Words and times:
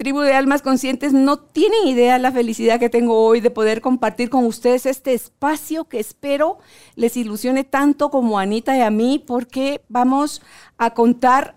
Tribu 0.00 0.20
de 0.20 0.32
Almas 0.32 0.62
Conscientes, 0.62 1.12
no 1.12 1.36
tienen 1.40 1.86
idea 1.86 2.18
la 2.18 2.32
felicidad 2.32 2.80
que 2.80 2.88
tengo 2.88 3.22
hoy 3.22 3.42
de 3.42 3.50
poder 3.50 3.82
compartir 3.82 4.30
con 4.30 4.46
ustedes 4.46 4.86
este 4.86 5.12
espacio 5.12 5.84
que 5.84 6.00
espero 6.00 6.56
les 6.96 7.18
ilusione 7.18 7.64
tanto 7.64 8.08
como 8.08 8.38
a 8.38 8.42
Anita 8.44 8.74
y 8.78 8.80
a 8.80 8.88
mí, 8.88 9.22
porque 9.26 9.82
vamos 9.90 10.40
a 10.78 10.94
contar 10.94 11.54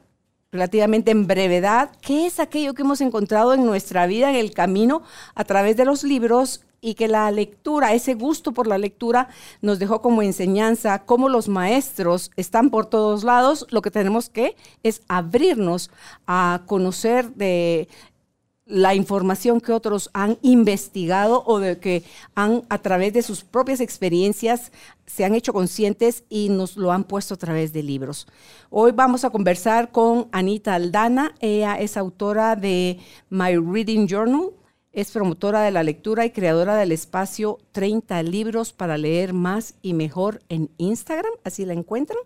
relativamente 0.51 1.11
en 1.11 1.25
brevedad 1.25 1.91
qué 2.01 2.25
es 2.25 2.41
aquello 2.41 2.73
que 2.73 2.81
hemos 2.81 2.99
encontrado 2.99 3.53
en 3.53 3.63
nuestra 3.65 4.07
vida, 4.07 4.29
en 4.29 4.35
el 4.35 4.51
camino, 4.51 5.03
a 5.35 5.45
través 5.45 5.77
de 5.77 5.85
los 5.85 6.03
libros 6.03 6.65
y 6.81 6.95
que 6.95 7.07
la 7.07 7.31
lectura, 7.31 7.93
ese 7.93 8.13
gusto 8.13 8.51
por 8.51 8.67
la 8.67 8.77
lectura 8.77 9.29
nos 9.61 9.79
dejó 9.79 10.01
como 10.01 10.21
enseñanza, 10.21 11.05
cómo 11.05 11.29
los 11.29 11.47
maestros 11.47 12.29
están 12.35 12.69
por 12.69 12.87
todos 12.87 13.23
lados, 13.23 13.65
lo 13.69 13.81
que 13.81 13.89
tenemos 13.89 14.29
que 14.29 14.57
es 14.83 15.01
abrirnos 15.07 15.89
a 16.27 16.63
conocer 16.65 17.33
de 17.35 17.87
la 18.65 18.95
información 18.95 19.59
que 19.59 19.73
otros 19.73 20.09
han 20.13 20.37
investigado 20.41 21.43
o 21.45 21.59
de 21.59 21.79
que 21.79 22.03
han 22.33 22.63
a 22.69 22.77
través 22.77 23.13
de 23.13 23.21
sus 23.21 23.43
propias 23.43 23.81
experiencias 23.81 24.71
se 25.05 25.25
han 25.25 25.35
hecho 25.35 25.51
conscientes 25.51 26.23
y 26.29 26.49
nos 26.49 26.77
lo 26.77 26.91
han 26.91 27.03
puesto 27.03 27.33
a 27.33 27.37
través 27.37 27.73
de 27.73 27.83
libros. 27.83 28.25
Hoy 28.69 28.93
vamos 28.93 29.25
a 29.25 29.29
conversar 29.31 29.91
con 29.91 30.29
Anita 30.31 30.75
Aldana. 30.75 31.35
Ella 31.41 31.75
es 31.75 31.97
autora 31.97 32.55
de 32.55 32.99
My 33.29 33.57
Reading 33.57 34.07
Journal, 34.07 34.51
es 34.93 35.11
promotora 35.11 35.61
de 35.61 35.71
la 35.71 35.83
lectura 35.83 36.25
y 36.25 36.31
creadora 36.31 36.75
del 36.75 36.93
espacio 36.93 37.59
30 37.73 38.23
libros 38.23 38.71
para 38.71 38.97
leer 38.97 39.33
más 39.33 39.75
y 39.81 39.93
mejor 39.93 40.41
en 40.47 40.69
Instagram, 40.77 41.33
así 41.43 41.65
la 41.65 41.73
encuentran. 41.73 42.19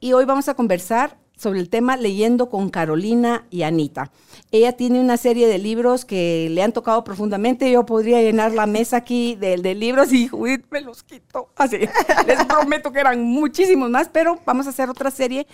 Y 0.00 0.14
hoy 0.14 0.24
vamos 0.24 0.48
a 0.48 0.54
conversar 0.54 1.18
sobre 1.36 1.60
el 1.60 1.68
tema 1.68 1.96
Leyendo 1.96 2.48
con 2.48 2.70
Carolina 2.70 3.46
y 3.50 3.62
Anita. 3.62 4.10
Ella 4.50 4.72
tiene 4.72 5.00
una 5.00 5.16
serie 5.16 5.46
de 5.48 5.58
libros 5.58 6.04
que 6.04 6.48
le 6.50 6.62
han 6.62 6.72
tocado 6.72 7.04
profundamente. 7.04 7.70
Yo 7.70 7.84
podría 7.84 8.22
llenar 8.22 8.52
la 8.52 8.66
mesa 8.66 8.96
aquí 8.96 9.34
de, 9.34 9.56
libros 9.74 10.12
y 10.12 10.28
Judith 10.28 10.64
me 10.70 10.80
los 10.80 11.02
quito. 11.02 11.50
Así, 11.56 11.76
les 12.26 12.44
prometo 12.46 12.90
que 12.90 13.00
eran 13.00 13.22
muchísimos 13.22 13.90
más, 13.90 14.08
pero 14.08 14.40
vamos 14.46 14.66
a 14.66 14.70
hacer 14.70 14.88
otra 14.88 15.10
serie 15.10 15.46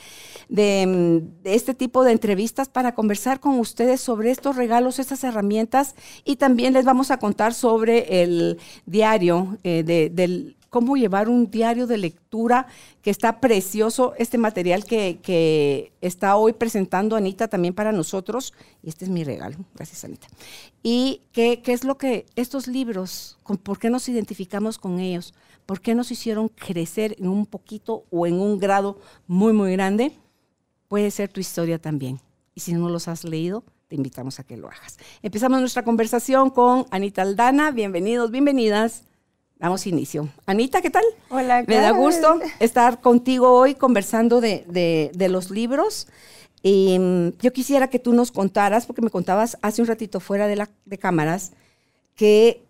de, 0.48 1.22
este 1.44 1.75
tipo 1.75 2.05
de 2.05 2.12
entrevistas 2.12 2.69
para 2.69 2.94
conversar 2.94 3.41
con 3.41 3.58
ustedes 3.58 4.00
sobre 4.00 4.30
estos 4.30 4.56
regalos, 4.56 4.98
estas 4.98 5.25
herramientas 5.25 5.97
y 6.25 6.36
también 6.36 6.75
les 6.75 6.84
vamos 6.84 7.10
a 7.10 7.19
contar 7.19 7.55
sobre 7.55 8.22
el 8.22 8.58
diario 8.86 9.58
eh, 9.64 9.83
del 9.83 10.56
cómo 10.73 10.97
llevar 10.97 11.28
un 11.28 11.51
diario 11.51 11.87
de 11.87 11.98
lectura 11.98 12.67
que 13.03 13.11
está 13.11 13.41
precioso, 13.42 14.15
este 14.17 14.39
material 14.39 14.87
que, 14.87 15.92
está 16.01 16.37
hoy 16.37 16.55
presentando 16.55 17.15
Anita 17.15 17.47
también 17.47 17.75
para 17.75 17.92
nosotros. 17.92 18.55
Y 18.83 18.89
este 18.89 19.05
es 19.05 19.11
mi 19.11 19.23
regalo, 19.23 19.59
gracias 19.75 20.03
Anita. 20.03 20.28
Y 20.83 21.20
qué, 21.33 21.61
qué 21.61 21.75
es 21.75 21.84
lo 21.84 21.98
que 21.98 22.25
estos 22.37 22.69
libros, 22.69 23.39
por 23.62 23.78
qué 23.78 23.91
nos 23.91 24.09
identificamos 24.09 24.78
con 24.78 24.98
ellos, 24.98 25.34
por 25.67 25.83
qué 25.83 25.95
nos 25.95 26.11
hicieron 26.11 26.48
crecer 26.48 27.17
en 27.19 27.28
un 27.28 27.45
poquito 27.45 28.06
o 28.11 28.27
en 28.27 28.41
un 28.41 28.59
grado 28.59 28.98
muy, 29.27 29.53
muy 29.53 29.73
grande, 29.73 30.12
puede 30.89 31.11
ser 31.11 31.28
tu 31.28 31.39
historia 31.39 31.78
también. 31.78 32.19
Y 32.55 32.61
si 32.61 32.73
no 32.73 32.89
los 32.89 33.09
has 33.09 33.25
leído, 33.25 33.62
te 33.89 33.97
invitamos 33.97 34.41
a 34.41 34.45
que 34.45 34.56
lo 34.56 34.69
hagas. 34.69 34.98
Empezamos 35.20 35.61
nuestra 35.61 35.84
conversación 35.84 36.49
con 36.49 36.87
Anita 36.91 37.21
Aldana. 37.21 37.72
Bienvenidos, 37.72 38.31
bienvenidas. 38.31 39.05
Damos 39.62 39.87
inicio. 39.87 40.28
Anita, 40.45 40.83
¿qué 40.83 40.91
tal? 40.91 41.05
Hola, 41.31 41.62
Me 41.69 41.77
da 41.77 41.93
gusto 41.93 42.41
estar 42.59 43.00
contigo 43.00 43.53
hoy 43.53 43.77
conversando 43.77 44.41
de, 44.41 45.12
los 45.31 45.53
libros. 45.53 46.09
Y, 46.65 46.99
mm, 46.99 47.39
yo 47.39 47.53
quisiera 47.53 47.87
que 47.87 48.00
tú 48.00 48.12
nos 48.12 48.33
contaras, 48.33 48.87
porque 48.87 49.03
me 49.03 49.11
contabas 49.11 49.56
hace 49.62 49.81
un 49.81 49.87
ratito 49.87 50.19
fuera 50.19 50.49
de, 50.49 50.56
la, 50.56 50.69
de 50.84 50.99
cámaras, 50.99 51.53
que 52.17 52.65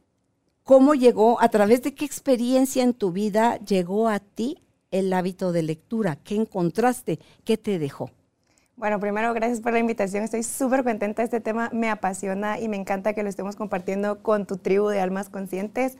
cómo 0.64 0.92
llegó, 0.92 1.40
a 1.40 1.48
través 1.48 1.82
de 1.82 1.94
qué 1.94 2.04
experiencia 2.04 2.82
en 2.82 2.92
tu 2.92 3.10
vida 3.10 3.58
llegó 3.60 4.10
a 4.10 4.18
ti 4.18 4.58
el 4.90 5.14
hábito 5.14 5.50
de 5.52 5.62
lectura, 5.62 6.16
qué 6.16 6.34
encontraste, 6.34 7.20
qué 7.44 7.56
te 7.56 7.78
dejó. 7.78 8.10
Bueno, 8.76 9.00
primero, 9.00 9.32
gracias 9.32 9.62
por 9.62 9.72
la 9.72 9.78
invitación. 9.78 10.24
Estoy 10.24 10.42
súper 10.42 10.84
contenta. 10.84 11.22
Este 11.22 11.40
tema 11.40 11.70
me 11.72 11.88
apasiona 11.88 12.60
y 12.60 12.68
me 12.68 12.76
encanta 12.76 13.14
que 13.14 13.22
lo 13.22 13.30
estemos 13.30 13.56
compartiendo 13.56 14.22
con 14.22 14.44
tu 14.44 14.58
tribu 14.58 14.88
de 14.88 15.00
almas 15.00 15.30
conscientes. 15.30 15.96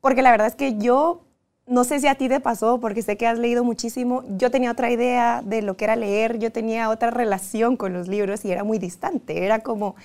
Porque 0.00 0.22
la 0.22 0.30
verdad 0.30 0.46
es 0.46 0.54
que 0.54 0.78
yo, 0.78 1.22
no 1.66 1.84
sé 1.84 2.00
si 2.00 2.06
a 2.06 2.14
ti 2.14 2.28
te 2.28 2.40
pasó, 2.40 2.80
porque 2.80 3.02
sé 3.02 3.16
que 3.16 3.26
has 3.26 3.38
leído 3.38 3.64
muchísimo, 3.64 4.24
yo 4.36 4.50
tenía 4.50 4.72
otra 4.72 4.90
idea 4.90 5.42
de 5.44 5.62
lo 5.62 5.76
que 5.76 5.84
era 5.84 5.96
leer, 5.96 6.38
yo 6.38 6.50
tenía 6.50 6.88
otra 6.90 7.10
relación 7.10 7.76
con 7.76 7.92
los 7.92 8.08
libros 8.08 8.44
y 8.44 8.52
era 8.52 8.64
muy 8.64 8.78
distante, 8.78 9.44
era 9.44 9.60
como... 9.60 9.96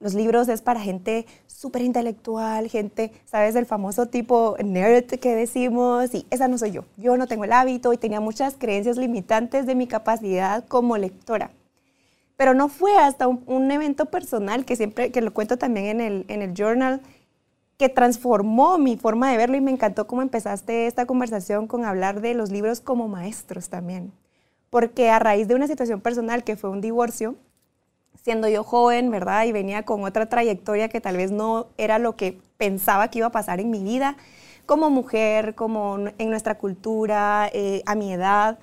Los 0.00 0.14
libros 0.14 0.48
es 0.48 0.62
para 0.62 0.78
gente 0.78 1.26
súper 1.48 1.82
intelectual, 1.82 2.68
gente, 2.68 3.10
¿sabes? 3.24 3.56
El 3.56 3.66
famoso 3.66 4.06
tipo 4.06 4.56
nerd 4.64 5.06
que 5.06 5.34
decimos, 5.34 6.14
y 6.14 6.24
esa 6.30 6.46
no 6.46 6.56
soy 6.56 6.70
yo. 6.70 6.84
Yo 6.96 7.16
no 7.16 7.26
tengo 7.26 7.42
el 7.42 7.52
hábito 7.52 7.92
y 7.92 7.96
tenía 7.96 8.20
muchas 8.20 8.54
creencias 8.56 8.96
limitantes 8.96 9.66
de 9.66 9.74
mi 9.74 9.88
capacidad 9.88 10.64
como 10.68 10.96
lectora. 10.96 11.50
Pero 12.36 12.54
no 12.54 12.68
fue 12.68 12.96
hasta 12.96 13.26
un, 13.26 13.70
evento 13.72 14.06
personal 14.06 14.64
que 14.64 14.76
siempre, 14.76 15.10
que 15.10 15.20
lo 15.20 15.34
cuento 15.34 15.56
también 15.58 15.86
en 15.86 16.00
el, 16.00 16.24
en 16.28 16.42
el 16.42 16.54
journal, 16.54 17.00
que 17.78 17.88
transformó 17.88 18.76
mi 18.76 18.96
forma 18.96 19.30
de 19.30 19.36
verlo 19.36 19.56
y 19.56 19.60
me 19.60 19.70
encantó 19.70 20.06
cómo 20.06 20.20
empezaste 20.20 20.86
esta 20.86 21.06
conversación 21.06 21.68
con 21.68 21.84
hablar 21.84 22.20
de 22.20 22.34
los 22.34 22.50
libros 22.50 22.80
como 22.80 23.08
maestros 23.08 23.68
también. 23.68 24.12
Porque 24.68 25.10
a 25.10 25.18
raíz 25.20 25.48
de 25.48 25.54
una 25.54 25.68
situación 25.68 26.00
personal 26.00 26.44
que 26.44 26.56
fue 26.56 26.70
un 26.70 26.80
divorcio, 26.80 27.36
siendo 28.22 28.48
yo 28.48 28.64
joven, 28.64 29.10
¿verdad? 29.10 29.44
Y 29.44 29.52
venía 29.52 29.84
con 29.84 30.04
otra 30.04 30.26
trayectoria 30.28 30.88
que 30.88 31.00
tal 31.00 31.16
vez 31.16 31.30
no 31.30 31.68
era 31.78 31.98
lo 31.98 32.16
que 32.16 32.40
pensaba 32.56 33.08
que 33.08 33.18
iba 33.18 33.28
a 33.28 33.32
pasar 33.32 33.60
en 33.60 33.70
mi 33.70 33.82
vida, 33.82 34.16
como 34.66 34.90
mujer, 34.90 35.54
como 35.54 35.98
en 36.18 36.30
nuestra 36.30 36.58
cultura, 36.58 37.48
eh, 37.54 37.82
a 37.86 37.94
mi 37.94 38.12
edad, 38.12 38.58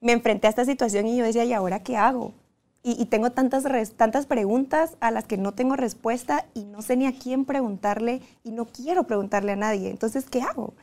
me 0.00 0.12
enfrenté 0.12 0.46
a 0.46 0.50
esta 0.50 0.64
situación 0.64 1.06
y 1.06 1.16
yo 1.16 1.24
decía, 1.24 1.44
¿y 1.44 1.52
ahora 1.52 1.82
qué 1.82 1.96
hago? 1.96 2.34
Y, 2.82 3.04
tengo 3.06 3.30
tantas, 3.30 3.64
tantas 3.96 4.26
preguntas 4.26 4.96
a 5.00 5.10
las 5.10 5.24
que 5.24 5.36
no 5.36 5.52
tengo 5.52 5.76
respuesta 5.76 6.46
y 6.54 6.64
no 6.64 6.80
sé 6.80 6.96
ni 6.96 7.06
a 7.06 7.12
quién 7.12 7.44
preguntarle 7.44 8.22
y 8.44 8.52
no 8.52 8.66
quiero 8.66 9.04
preguntarle 9.04 9.52
a 9.52 9.56
nadie. 9.56 9.90
Entonces, 9.90 10.30
¿qué 10.30 10.40
hago? 10.40 10.74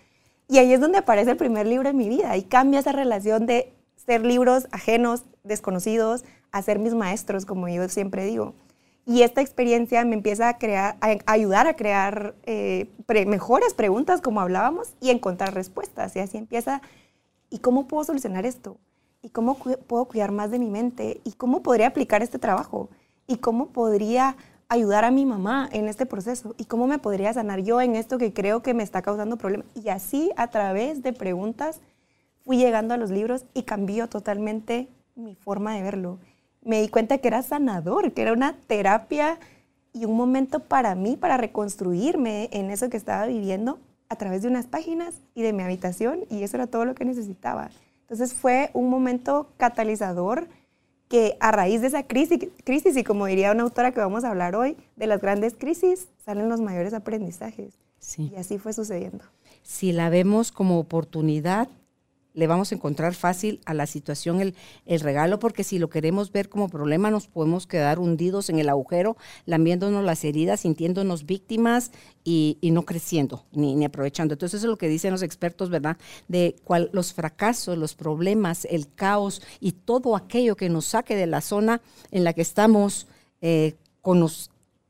Y 0.47 0.59
ahí 0.59 0.73
es 0.73 0.79
donde 0.79 1.00
aparece 1.00 1.31
el 1.31 1.38
primer 1.38 1.66
libro 1.66 1.89
en 1.89 1.97
mi 1.97 2.09
vida 2.09 2.35
y 2.38 2.44
cambia 2.44 2.81
esa 2.81 2.91
relación 2.91 3.45
de 3.45 3.73
ser 3.95 4.25
libros 4.25 4.67
ajenos, 4.72 5.23
desconocidos, 5.44 6.25
a 6.51 6.61
ser 6.61 6.79
mis 6.79 6.94
maestros, 6.94 7.45
como 7.45 7.67
yo 7.67 7.88
siempre 7.89 8.25
digo. 8.25 8.53
Y 9.07 9.22
esta 9.22 9.41
experiencia 9.41 10.03
me 10.03 10.16
empieza 10.16 10.50
a, 10.50 10.57
crear, 10.57 10.97
a 11.01 11.17
ayudar 11.31 11.67
a 11.67 11.75
crear 11.75 12.35
eh, 12.44 12.89
mejores 13.28 13.73
preguntas, 13.73 14.22
como 14.22 14.41
hablábamos, 14.41 14.94
y 15.00 15.11
encontrar 15.11 15.53
respuestas. 15.53 16.16
Y 16.16 16.19
así 16.19 16.38
empieza, 16.38 16.81
¿y 17.50 17.59
cómo 17.59 17.88
puedo 17.88 18.03
solucionar 18.03 18.45
esto? 18.45 18.78
Y 19.25 19.29
cómo 19.29 19.57
puedo 19.57 20.05
cuidar 20.05 20.31
más 20.31 20.51
de 20.51 20.59
mi 20.59 20.69
mente 20.69 21.19
y 21.23 21.31
cómo 21.31 21.63
podría 21.63 21.87
aplicar 21.87 22.21
este 22.21 22.37
trabajo 22.37 22.89
y 23.25 23.37
cómo 23.37 23.69
podría 23.69 24.37
ayudar 24.69 25.03
a 25.03 25.09
mi 25.09 25.25
mamá 25.25 25.67
en 25.71 25.87
este 25.87 26.05
proceso 26.05 26.53
y 26.59 26.65
cómo 26.65 26.85
me 26.85 26.99
podría 26.99 27.33
sanar 27.33 27.61
yo 27.61 27.81
en 27.81 27.95
esto 27.95 28.19
que 28.19 28.33
creo 28.33 28.61
que 28.61 28.75
me 28.75 28.83
está 28.83 29.01
causando 29.01 29.37
problemas. 29.37 29.65
Y 29.73 29.89
así 29.89 30.29
a 30.37 30.51
través 30.51 31.01
de 31.01 31.11
preguntas 31.11 31.81
fui 32.43 32.57
llegando 32.57 32.93
a 32.93 32.97
los 32.97 33.09
libros 33.09 33.45
y 33.55 33.63
cambió 33.63 34.07
totalmente 34.07 34.89
mi 35.16 35.33
forma 35.33 35.73
de 35.73 35.81
verlo. 35.81 36.19
Me 36.61 36.81
di 36.81 36.87
cuenta 36.87 37.17
que 37.17 37.28
era 37.28 37.41
sanador, 37.41 38.11
que 38.11 38.21
era 38.21 38.31
una 38.31 38.55
terapia 38.67 39.39
y 39.91 40.05
un 40.05 40.16
momento 40.16 40.59
para 40.59 40.93
mí, 40.93 41.17
para 41.17 41.37
reconstruirme 41.37 42.49
en 42.51 42.69
eso 42.69 42.91
que 42.91 42.97
estaba 42.97 43.25
viviendo 43.25 43.79
a 44.07 44.17
través 44.17 44.43
de 44.43 44.49
unas 44.49 44.67
páginas 44.67 45.16
y 45.33 45.41
de 45.41 45.51
mi 45.51 45.63
habitación 45.63 46.25
y 46.29 46.43
eso 46.43 46.57
era 46.57 46.67
todo 46.67 46.85
lo 46.85 46.93
que 46.93 47.05
necesitaba. 47.05 47.71
Entonces 48.05 48.34
fue 48.34 48.69
un 48.73 48.90
momento 48.90 49.49
catalizador 49.57 50.47
que 51.07 51.37
a 51.40 51.52
raíz 51.52 51.81
de 51.81 51.87
esa 51.87 52.03
crisis, 52.03 52.49
crisis, 52.63 52.96
y 52.97 53.03
como 53.03 53.25
diría 53.25 53.52
una 53.52 53.63
autora 53.63 53.91
que 53.91 53.99
vamos 53.99 54.23
a 54.23 54.29
hablar 54.29 54.55
hoy, 54.55 54.78
de 54.96 55.07
las 55.07 55.22
grandes 55.22 55.55
crisis 55.55 56.07
salen 56.23 56.49
los 56.49 56.61
mayores 56.61 56.93
aprendizajes. 56.93 57.73
Y 58.17 58.35
así 58.35 58.59
fue 58.59 58.73
sucediendo. 58.73 59.25
Si 59.63 59.91
la 59.91 60.09
vemos 60.09 60.52
como 60.52 60.79
oportunidad, 60.79 61.67
le 62.35 62.47
vamos 62.47 62.72
a 62.72 62.76
encontrar 62.76 63.16
fácil 63.16 63.61
a 63.66 63.73
la 63.73 63.87
situación 63.87 64.41
el, 64.41 64.55
el, 64.85 64.99
regalo, 64.99 65.40
porque 65.40 65.64
si 65.64 65.79
lo 65.79 65.90
queremos 65.90 66.32
ver 66.32 66.49
como 66.49 66.70
problema, 66.70 67.09
nos 67.09 67.28
podemos 67.28 67.66
quedar 67.66 67.97
hundidos 67.97 68.49
en 68.49 68.59
el 68.59 68.70
agujero, 68.70 69.17
lambiéndonos 69.46 70.03
las 70.03 70.23
heridas, 70.23 70.59
sintiéndonos 70.59 71.26
víctimas 71.26 71.91
y, 72.23 72.58
y 72.61 72.72
no 72.72 72.84
creciendo 72.84 73.46
ni, 73.52 73.76
ni, 73.76 73.85
aprovechando. 73.85 74.34
Entonces, 74.34 74.59
eso 74.59 74.67
es 74.67 74.70
lo 74.70 74.78
que 74.78 74.90
dicen 74.90 75.11
los 75.11 75.23
expertos, 75.23 75.70
¿verdad? 75.70 75.97
De 76.28 76.55
cuál 76.64 76.90
los 76.93 77.14
fracasos, 77.14 77.78
los 77.78 77.96
problemas, 77.96 78.66
el 78.66 78.93
caos 78.93 79.41
y 79.59 79.72
todo 79.72 80.16
aquello 80.16 80.55
que 80.55 80.70
nos 80.70 80.85
saque 80.85 81.16
de 81.16 81.28
la 81.28 81.41
zona 81.41 81.81
en 82.11 82.23
la 82.23 82.34
que 82.34 82.41
estamos 82.41 83.08
eh, 83.41 83.76
con 84.02 84.28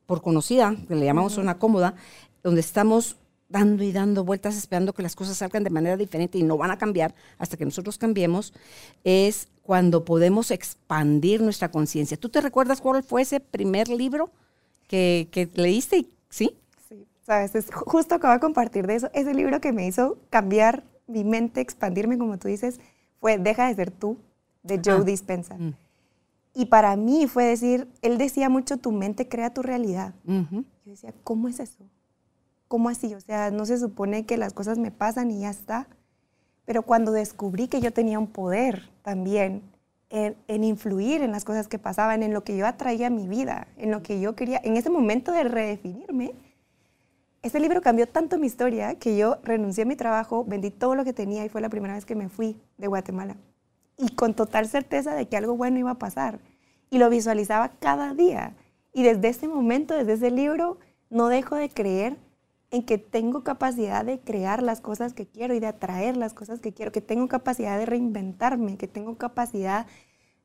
por 0.06 0.22
conocida, 0.22 0.76
que 0.88 0.96
le 0.96 1.06
llamamos 1.06 1.34
zona 1.34 1.58
cómoda, 1.58 1.96
donde 2.44 2.62
estamos 2.62 3.18
dando 3.50 3.84
y 3.84 3.92
dando 3.92 4.24
vueltas 4.24 4.58
esperando 4.58 4.94
que 4.94 5.04
las 5.04 5.16
cosas 5.16 5.38
salgan 5.38 5.64
de 5.64 5.70
manera 5.70 5.98
diferente 5.98 6.38
y 6.38 6.44
no 6.44 6.58
van 6.58 6.72
a 6.72 6.78
cambiar 6.78 7.14
hasta 7.38 7.58
que 7.58 7.66
nosotros 7.66 7.98
cambiemos, 7.98 8.54
es 9.04 9.48
cuando 9.62 10.06
podemos 10.06 10.52
expandir 10.52 11.42
nuestra 11.42 11.72
conciencia. 11.72 12.18
¿Tú 12.18 12.30
te 12.30 12.42
recuerdas 12.42 12.82
cuál 12.82 13.04
fue 13.04 13.22
ese 13.22 13.40
primer 13.40 13.88
libro 13.88 14.32
que, 14.88 15.28
que 15.32 15.50
leíste? 15.54 16.08
¿Sí? 16.30 16.56
Sí, 16.88 17.08
sabes, 17.26 17.56
es 17.56 17.68
justo 17.72 18.16
acabo 18.16 18.34
de 18.34 18.40
compartir 18.40 18.88
de 18.88 18.96
eso. 18.96 19.10
Ese 19.14 19.34
libro 19.34 19.62
que 19.62 19.72
me 19.72 19.88
hizo 19.88 20.18
cambiar 20.30 20.84
mi 21.08 21.24
mente, 21.24 21.62
expandirme, 21.62 22.18
como 22.18 22.38
tú 22.38 22.48
dices, 22.48 22.80
fue 23.20 23.38
Deja 23.38 23.68
de 23.68 23.76
ser 23.76 23.92
tú, 23.92 24.18
de 24.64 24.82
Joe 24.84 24.96
ah. 24.96 25.04
Dispenza. 25.04 25.56
Mm. 25.56 25.74
Y 26.54 26.66
para 26.68 26.96
mí 26.96 27.28
fue 27.28 27.46
decir, 27.46 27.88
él 28.02 28.18
decía 28.18 28.50
mucho, 28.50 28.78
tu 28.78 28.92
mente 28.92 29.28
crea 29.28 29.54
tu 29.54 29.62
realidad. 29.62 30.14
Yo 30.26 30.64
decía, 30.86 31.14
¿cómo 31.24 31.50
es 31.50 31.60
eso? 31.60 31.84
¿Cómo 32.68 32.90
así? 32.90 33.14
O 33.14 33.22
sea, 33.22 33.52
no 33.52 33.66
se 33.66 33.78
supone 33.78 34.26
que 34.26 34.38
las 34.38 34.54
cosas 34.54 34.78
me 34.78 34.92
pasan 34.92 35.32
y 35.32 35.42
ya 35.42 35.50
está. 35.50 35.88
Pero 36.66 36.82
cuando 36.84 37.12
descubrí 37.12 37.68
que 37.68 37.82
yo 37.82 37.94
tenía 37.94 38.20
un 38.20 38.28
poder 38.28 38.90
también 39.04 39.62
en, 40.10 40.64
influir 40.64 41.22
en 41.22 41.32
las 41.32 41.46
cosas 41.46 41.68
que 41.68 41.80
pasaban, 41.80 42.24
en 42.24 42.34
lo 42.34 42.44
que 42.44 42.58
yo 42.58 42.66
atraía 42.66 43.08
a 43.08 43.10
mi 43.10 43.28
vida, 43.28 43.68
en 43.78 43.92
lo 43.92 44.02
que 44.02 44.20
yo 44.20 44.36
quería, 44.36 44.62
en 44.64 44.78
ese 44.78 44.90
momento 44.90 45.32
de 45.32 45.44
redefinirme, 45.44 46.34
ese 47.42 47.60
libro 47.60 47.82
cambió 47.82 48.08
tanto 48.08 48.40
mi 48.40 48.48
historia 48.48 48.96
que 48.96 49.16
yo 49.16 49.38
renuncié 49.44 49.84
a 49.84 49.86
mi 49.86 49.96
trabajo, 49.96 50.44
vendí 50.46 50.72
todo 50.72 50.96
lo 50.96 51.04
que 51.04 51.14
tenía 51.14 51.46
y 51.46 51.50
fue 51.50 51.62
la 51.62 51.70
primera 51.70 51.94
vez 51.94 52.06
que 52.06 52.16
me 52.16 52.30
fui 52.30 52.60
de 52.78 52.88
Guatemala. 52.88 53.38
Y 53.98 54.10
con 54.16 54.34
total 54.34 54.68
certeza 54.68 55.14
de 55.14 55.28
que 55.28 55.38
algo 55.38 55.56
bueno 55.56 55.78
iba 55.78 55.92
a 55.92 56.00
pasar. 56.00 56.40
Y 56.90 56.98
lo 56.98 57.10
visualizaba 57.10 57.70
cada 57.80 58.14
día. 58.14 58.56
Y 58.94 59.04
desde 59.04 59.28
ese 59.28 59.48
momento, 59.48 59.94
desde 59.94 60.14
ese 60.14 60.32
libro, 60.32 60.80
no 61.10 61.28
dejo 61.28 61.56
de 61.56 61.70
creer 61.70 62.18
en 62.76 62.84
que 62.84 62.98
tengo 62.98 63.42
capacidad 63.42 64.04
de 64.04 64.20
crear 64.20 64.62
las 64.62 64.82
cosas 64.82 65.14
que 65.14 65.26
quiero 65.26 65.54
y 65.54 65.62
de 65.62 65.68
atraer 65.68 66.18
las 66.18 66.34
cosas 66.34 66.60
que 66.60 66.74
quiero, 66.74 66.92
que 66.92 67.00
tengo 67.00 67.30
capacidad 67.30 67.80
de 67.80 67.86
reinventarme, 67.86 68.76
que 68.76 68.90
tengo 68.90 69.16
capacidad 69.16 69.88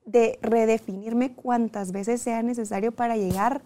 de 0.04 0.38
redefinirme 0.40 1.32
cuantas 1.32 1.90
veces 1.90 2.22
sea 2.22 2.44
necesario 2.44 2.92
para 2.92 3.16
llegar 3.16 3.62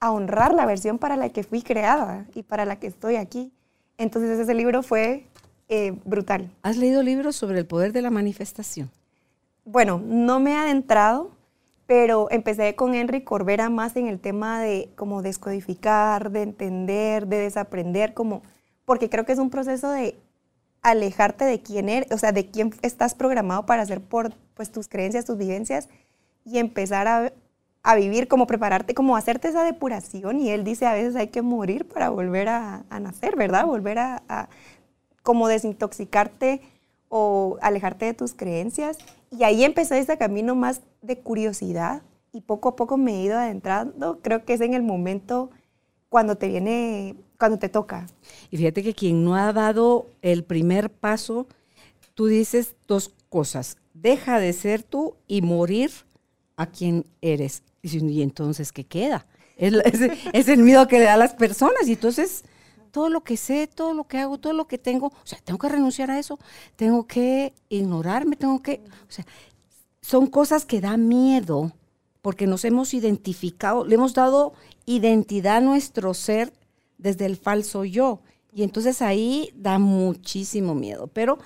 a 0.00 0.10
honrar 0.10 0.52
la 0.52 0.66
versión 0.66 0.98
para 0.98 1.16
la 1.16 1.28
que 1.28 1.44
fui 1.44 1.62
creada 1.62 2.26
y 2.34 2.42
para 2.42 2.64
la 2.64 2.80
que 2.80 2.88
estoy 2.88 3.14
aquí. 3.14 3.52
Entonces 3.98 4.36
ese 4.36 4.52
libro 4.52 4.82
fue 4.82 5.28
eh, 5.68 5.92
brutal. 6.04 6.50
¿Has 6.62 6.76
leído 6.76 7.04
libros 7.04 7.36
sobre 7.36 7.60
el 7.60 7.66
poder 7.66 7.92
de 7.92 8.02
la 8.02 8.10
manifestación? 8.10 8.90
Bueno, 9.64 10.02
no 10.04 10.40
me 10.40 10.54
he 10.54 10.56
adentrado, 10.56 11.30
pero 11.88 12.28
empecé 12.30 12.74
con 12.76 12.94
Henry 12.94 13.22
Corbera 13.22 13.70
más 13.70 13.96
en 13.96 14.08
el 14.08 14.20
tema 14.20 14.60
de 14.60 14.90
como 14.94 15.22
descodificar, 15.22 16.30
de 16.30 16.42
entender, 16.42 17.26
de 17.26 17.38
desaprender, 17.38 18.12
como, 18.12 18.42
porque 18.84 19.08
creo 19.08 19.24
que 19.24 19.32
es 19.32 19.38
un 19.38 19.48
proceso 19.48 19.90
de 19.90 20.14
alejarte 20.82 21.46
de 21.46 21.62
quién 21.62 21.88
eres, 21.88 22.12
o 22.12 22.18
sea, 22.18 22.32
de 22.32 22.50
quién 22.50 22.74
estás 22.82 23.14
programado 23.14 23.64
para 23.64 23.80
hacer 23.80 24.02
por 24.02 24.34
pues, 24.52 24.70
tus 24.70 24.86
creencias, 24.86 25.24
tus 25.24 25.38
vivencias, 25.38 25.88
y 26.44 26.58
empezar 26.58 27.08
a, 27.08 27.32
a 27.82 27.94
vivir, 27.94 28.28
como 28.28 28.46
prepararte, 28.46 28.92
como 28.92 29.16
hacerte 29.16 29.48
esa 29.48 29.64
depuración. 29.64 30.40
Y 30.40 30.50
él 30.50 30.64
dice, 30.64 30.84
a 30.84 30.92
veces 30.92 31.16
hay 31.16 31.28
que 31.28 31.40
morir 31.40 31.88
para 31.88 32.10
volver 32.10 32.50
a, 32.50 32.84
nacer, 33.00 33.34
¿verdad? 33.34 33.64
Volver 33.64 33.98
a, 33.98 34.22
a 34.28 34.50
como 35.22 35.48
desintoxicarte 35.48 36.60
o 37.08 37.56
alejarte 37.62 38.04
de 38.04 38.12
tus 38.12 38.34
creencias. 38.34 38.98
Y 39.30 39.44
ahí 39.44 39.64
empecé 39.64 39.98
ese 39.98 40.16
camino 40.16 40.54
más 40.54 40.82
de 41.02 41.18
curiosidad 41.18 42.02
y 42.32 42.40
poco 42.40 42.70
a 42.70 42.76
poco 42.76 42.96
me 42.96 43.14
he 43.14 43.22
ido 43.24 43.38
adentrando. 43.38 44.20
Creo 44.22 44.44
que 44.44 44.54
es 44.54 44.60
en 44.60 44.74
el 44.74 44.82
momento 44.82 45.50
cuando 46.08 46.36
te 46.36 46.48
viene, 46.48 47.16
cuando 47.38 47.58
te 47.58 47.68
toca. 47.68 48.06
Y 48.50 48.56
fíjate 48.56 48.82
que 48.82 48.94
quien 48.94 49.24
no 49.24 49.34
ha 49.36 49.52
dado 49.52 50.06
el 50.22 50.44
primer 50.44 50.90
paso, 50.90 51.46
tú 52.14 52.26
dices 52.26 52.74
dos 52.86 53.14
cosas. 53.28 53.76
Deja 53.94 54.38
de 54.38 54.52
ser 54.52 54.82
tú 54.82 55.16
y 55.26 55.42
morir 55.42 55.90
a 56.56 56.66
quien 56.66 57.04
eres. 57.20 57.62
Y 57.82 58.22
entonces, 58.22 58.72
¿qué 58.72 58.84
queda? 58.84 59.26
Es, 59.56 59.74
es 60.32 60.48
el 60.48 60.62
miedo 60.62 60.86
que 60.88 60.98
le 60.98 61.04
da 61.04 61.14
a 61.14 61.18
las 61.18 61.34
personas. 61.34 61.86
Y 61.86 61.92
entonces 61.92 62.44
todo 62.88 63.08
lo 63.08 63.22
que 63.22 63.36
sé, 63.36 63.66
todo 63.66 63.94
lo 63.94 64.04
que 64.04 64.18
hago, 64.18 64.38
todo 64.38 64.52
lo 64.52 64.66
que 64.66 64.78
tengo, 64.78 65.06
o 65.08 65.26
sea, 65.26 65.38
tengo 65.44 65.58
que 65.58 65.68
renunciar 65.68 66.10
a 66.10 66.18
eso, 66.18 66.38
tengo 66.76 67.06
que 67.06 67.54
ignorarme, 67.68 68.36
tengo 68.36 68.62
que, 68.62 68.82
o 69.08 69.12
sea, 69.12 69.26
son 70.00 70.26
cosas 70.26 70.64
que 70.64 70.80
dan 70.80 71.08
miedo 71.08 71.72
porque 72.22 72.46
nos 72.46 72.64
hemos 72.64 72.94
identificado, 72.94 73.84
le 73.84 73.94
hemos 73.94 74.14
dado 74.14 74.52
identidad 74.86 75.58
a 75.58 75.60
nuestro 75.60 76.14
ser 76.14 76.52
desde 76.98 77.26
el 77.26 77.36
falso 77.36 77.84
yo. 77.84 78.20
Y 78.52 78.62
entonces 78.62 79.02
ahí 79.02 79.52
da 79.54 79.78
muchísimo 79.78 80.74
miedo. 80.74 81.06
Pero 81.08 81.38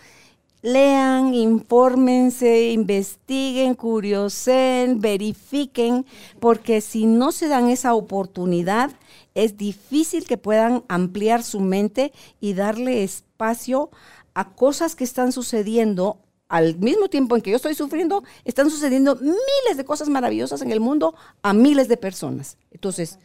lean, 0.62 1.34
infórmense, 1.34 2.70
investiguen, 2.70 3.74
curiosen, 3.74 5.00
verifiquen, 5.00 6.06
porque 6.38 6.80
si 6.80 7.06
no 7.06 7.32
se 7.32 7.48
dan 7.48 7.68
esa 7.68 7.94
oportunidad, 7.94 8.92
es 9.34 9.56
difícil 9.56 10.24
que 10.24 10.38
puedan 10.38 10.84
ampliar 10.88 11.42
su 11.42 11.60
mente 11.60 12.12
y 12.40 12.54
darle 12.54 13.02
espacio 13.02 13.90
a 14.34 14.54
cosas 14.54 14.94
que 14.94 15.04
están 15.04 15.32
sucediendo 15.32 16.18
al 16.48 16.76
mismo 16.78 17.08
tiempo 17.08 17.34
en 17.34 17.42
que 17.42 17.50
yo 17.50 17.56
estoy 17.56 17.74
sufriendo, 17.74 18.22
están 18.44 18.70
sucediendo 18.70 19.16
miles 19.16 19.76
de 19.76 19.84
cosas 19.84 20.08
maravillosas 20.08 20.60
en 20.62 20.70
el 20.70 20.80
mundo 20.80 21.14
a 21.42 21.54
miles 21.54 21.88
de 21.88 21.96
personas. 21.96 22.58
Entonces, 22.70 23.18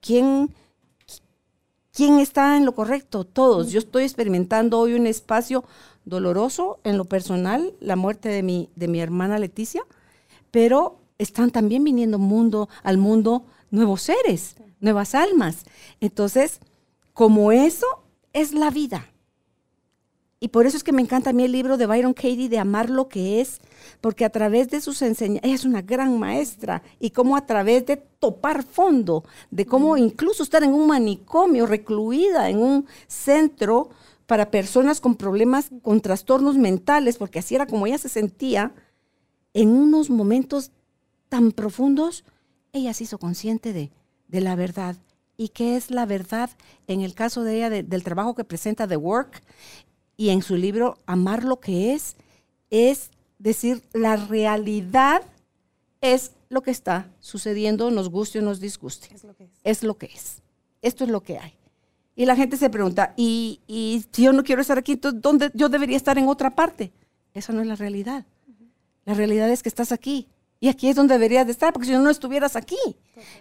¿quién, 0.00 0.52
quién 1.92 2.18
está 2.18 2.56
en 2.56 2.64
lo 2.64 2.74
correcto? 2.74 3.24
Todos. 3.24 3.70
Yo 3.70 3.78
estoy 3.78 4.02
experimentando 4.02 4.80
hoy 4.80 4.94
un 4.94 5.06
espacio 5.06 5.62
doloroso 6.04 6.80
en 6.84 6.98
lo 6.98 7.04
personal, 7.04 7.74
la 7.80 7.96
muerte 7.96 8.28
de 8.28 8.42
mi, 8.42 8.70
de 8.76 8.88
mi 8.88 9.00
hermana 9.00 9.38
Leticia, 9.38 9.82
pero 10.50 10.98
están 11.18 11.50
también 11.50 11.84
viniendo 11.84 12.18
mundo, 12.18 12.68
al 12.82 12.98
mundo 12.98 13.44
nuevos 13.70 14.02
seres 14.02 14.56
nuevas 14.82 15.14
almas. 15.14 15.64
Entonces, 16.00 16.60
como 17.14 17.52
eso 17.52 17.86
es 18.34 18.52
la 18.52 18.70
vida. 18.70 19.08
Y 20.40 20.48
por 20.48 20.66
eso 20.66 20.76
es 20.76 20.82
que 20.82 20.92
me 20.92 21.02
encanta 21.02 21.30
a 21.30 21.32
mí 21.32 21.44
el 21.44 21.52
libro 21.52 21.76
de 21.76 21.86
Byron 21.86 22.14
Katie 22.14 22.48
de 22.48 22.58
Amar 22.58 22.90
lo 22.90 23.08
que 23.08 23.40
es, 23.40 23.60
porque 24.00 24.24
a 24.24 24.30
través 24.30 24.68
de 24.70 24.80
sus 24.80 25.00
enseñanzas, 25.00 25.44
ella 25.44 25.54
es 25.54 25.64
una 25.64 25.82
gran 25.82 26.18
maestra, 26.18 26.82
y 26.98 27.10
cómo 27.10 27.36
a 27.36 27.46
través 27.46 27.86
de 27.86 27.96
topar 27.96 28.64
fondo, 28.64 29.22
de 29.52 29.66
cómo 29.66 29.96
incluso 29.96 30.42
estar 30.42 30.64
en 30.64 30.74
un 30.74 30.88
manicomio, 30.88 31.64
recluida 31.64 32.50
en 32.50 32.58
un 32.58 32.86
centro 33.06 33.90
para 34.32 34.50
personas 34.50 35.02
con 35.02 35.16
problemas, 35.16 35.68
con 35.82 36.00
trastornos 36.00 36.56
mentales, 36.56 37.18
porque 37.18 37.38
así 37.38 37.54
era 37.54 37.66
como 37.66 37.86
ella 37.86 37.98
se 37.98 38.08
sentía, 38.08 38.72
en 39.52 39.68
unos 39.68 40.08
momentos 40.08 40.70
tan 41.28 41.52
profundos, 41.52 42.24
ella 42.72 42.94
se 42.94 43.04
hizo 43.04 43.18
consciente 43.18 43.74
de, 43.74 43.90
de 44.28 44.40
la 44.40 44.56
verdad. 44.56 44.96
¿Y 45.36 45.50
qué 45.50 45.76
es 45.76 45.90
la 45.90 46.06
verdad? 46.06 46.48
En 46.86 47.02
el 47.02 47.12
caso 47.12 47.44
de 47.44 47.56
ella, 47.56 47.68
del 47.68 48.04
trabajo 48.04 48.34
que 48.34 48.42
presenta 48.42 48.88
The 48.88 48.96
Work 48.96 49.42
y 50.16 50.30
en 50.30 50.40
su 50.40 50.56
libro 50.56 50.96
Amar 51.04 51.44
lo 51.44 51.60
que 51.60 51.92
es, 51.92 52.16
es 52.70 53.10
decir, 53.38 53.82
la 53.92 54.16
realidad 54.16 55.24
es 56.00 56.32
lo 56.48 56.62
que 56.62 56.70
está 56.70 57.06
sucediendo, 57.20 57.90
nos 57.90 58.08
guste 58.08 58.38
o 58.38 58.42
nos 58.42 58.60
disguste. 58.60 59.14
Es 59.14 59.24
lo 59.24 59.36
que 59.36 59.44
es. 59.44 59.50
Es 59.62 59.82
lo 59.82 59.98
que 59.98 60.06
es. 60.06 60.40
Esto 60.80 61.04
es 61.04 61.10
lo 61.10 61.22
que 61.22 61.36
hay. 61.36 61.52
Y 62.14 62.26
la 62.26 62.36
gente 62.36 62.56
se 62.56 62.68
pregunta, 62.68 63.14
¿y, 63.16 63.60
y 63.66 64.04
si 64.12 64.22
yo 64.22 64.32
no 64.32 64.44
quiero 64.44 64.60
estar 64.60 64.78
aquí, 64.78 65.00
¿dónde 65.00 65.50
yo 65.54 65.68
debería 65.68 65.96
estar 65.96 66.18
en 66.18 66.28
otra 66.28 66.50
parte? 66.50 66.92
Esa 67.32 67.52
no 67.52 67.62
es 67.62 67.66
la 67.66 67.76
realidad. 67.76 68.26
La 69.04 69.14
realidad 69.14 69.50
es 69.50 69.62
que 69.62 69.68
estás 69.68 69.92
aquí. 69.92 70.28
Y 70.62 70.68
aquí 70.68 70.88
es 70.88 70.94
donde 70.94 71.14
deberías 71.14 71.44
de 71.44 71.50
estar, 71.50 71.72
porque 71.72 71.88
si 71.88 71.92
no, 71.92 71.98
no 71.98 72.10
estuvieras 72.10 72.54
aquí, 72.54 72.76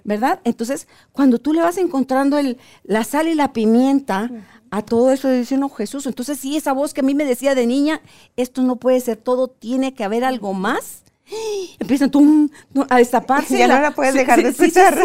¿verdad? 0.03 0.39
Entonces, 0.43 0.87
cuando 1.11 1.37
tú 1.37 1.53
le 1.53 1.61
vas 1.61 1.77
encontrando 1.77 2.39
el, 2.39 2.57
la 2.83 3.03
sal 3.03 3.27
y 3.27 3.35
la 3.35 3.53
pimienta 3.53 4.31
a 4.71 4.81
todo 4.81 5.11
eso, 5.11 5.29
diciendo 5.29 5.69
Jesús, 5.69 6.07
entonces 6.07 6.39
sí, 6.39 6.57
esa 6.57 6.73
voz 6.73 6.95
que 6.95 7.01
a 7.01 7.03
mí 7.03 7.13
me 7.13 7.25
decía 7.25 7.53
de 7.53 7.67
niña, 7.67 8.01
esto 8.37 8.63
no 8.63 8.77
puede 8.77 8.99
ser 9.01 9.17
todo, 9.17 9.49
tiene 9.49 9.93
que 9.93 10.03
haber 10.03 10.23
algo 10.23 10.53
más. 10.53 11.03
Empiezan 11.79 12.09
tú 12.09 12.49
a 12.89 12.97
destaparse. 12.97 13.55
ya 13.59 13.67
no 13.67 13.79
la 13.79 13.91
puedes 13.91 14.15
dejar 14.15 14.41
de 14.41 14.49
escuchar. 14.49 14.97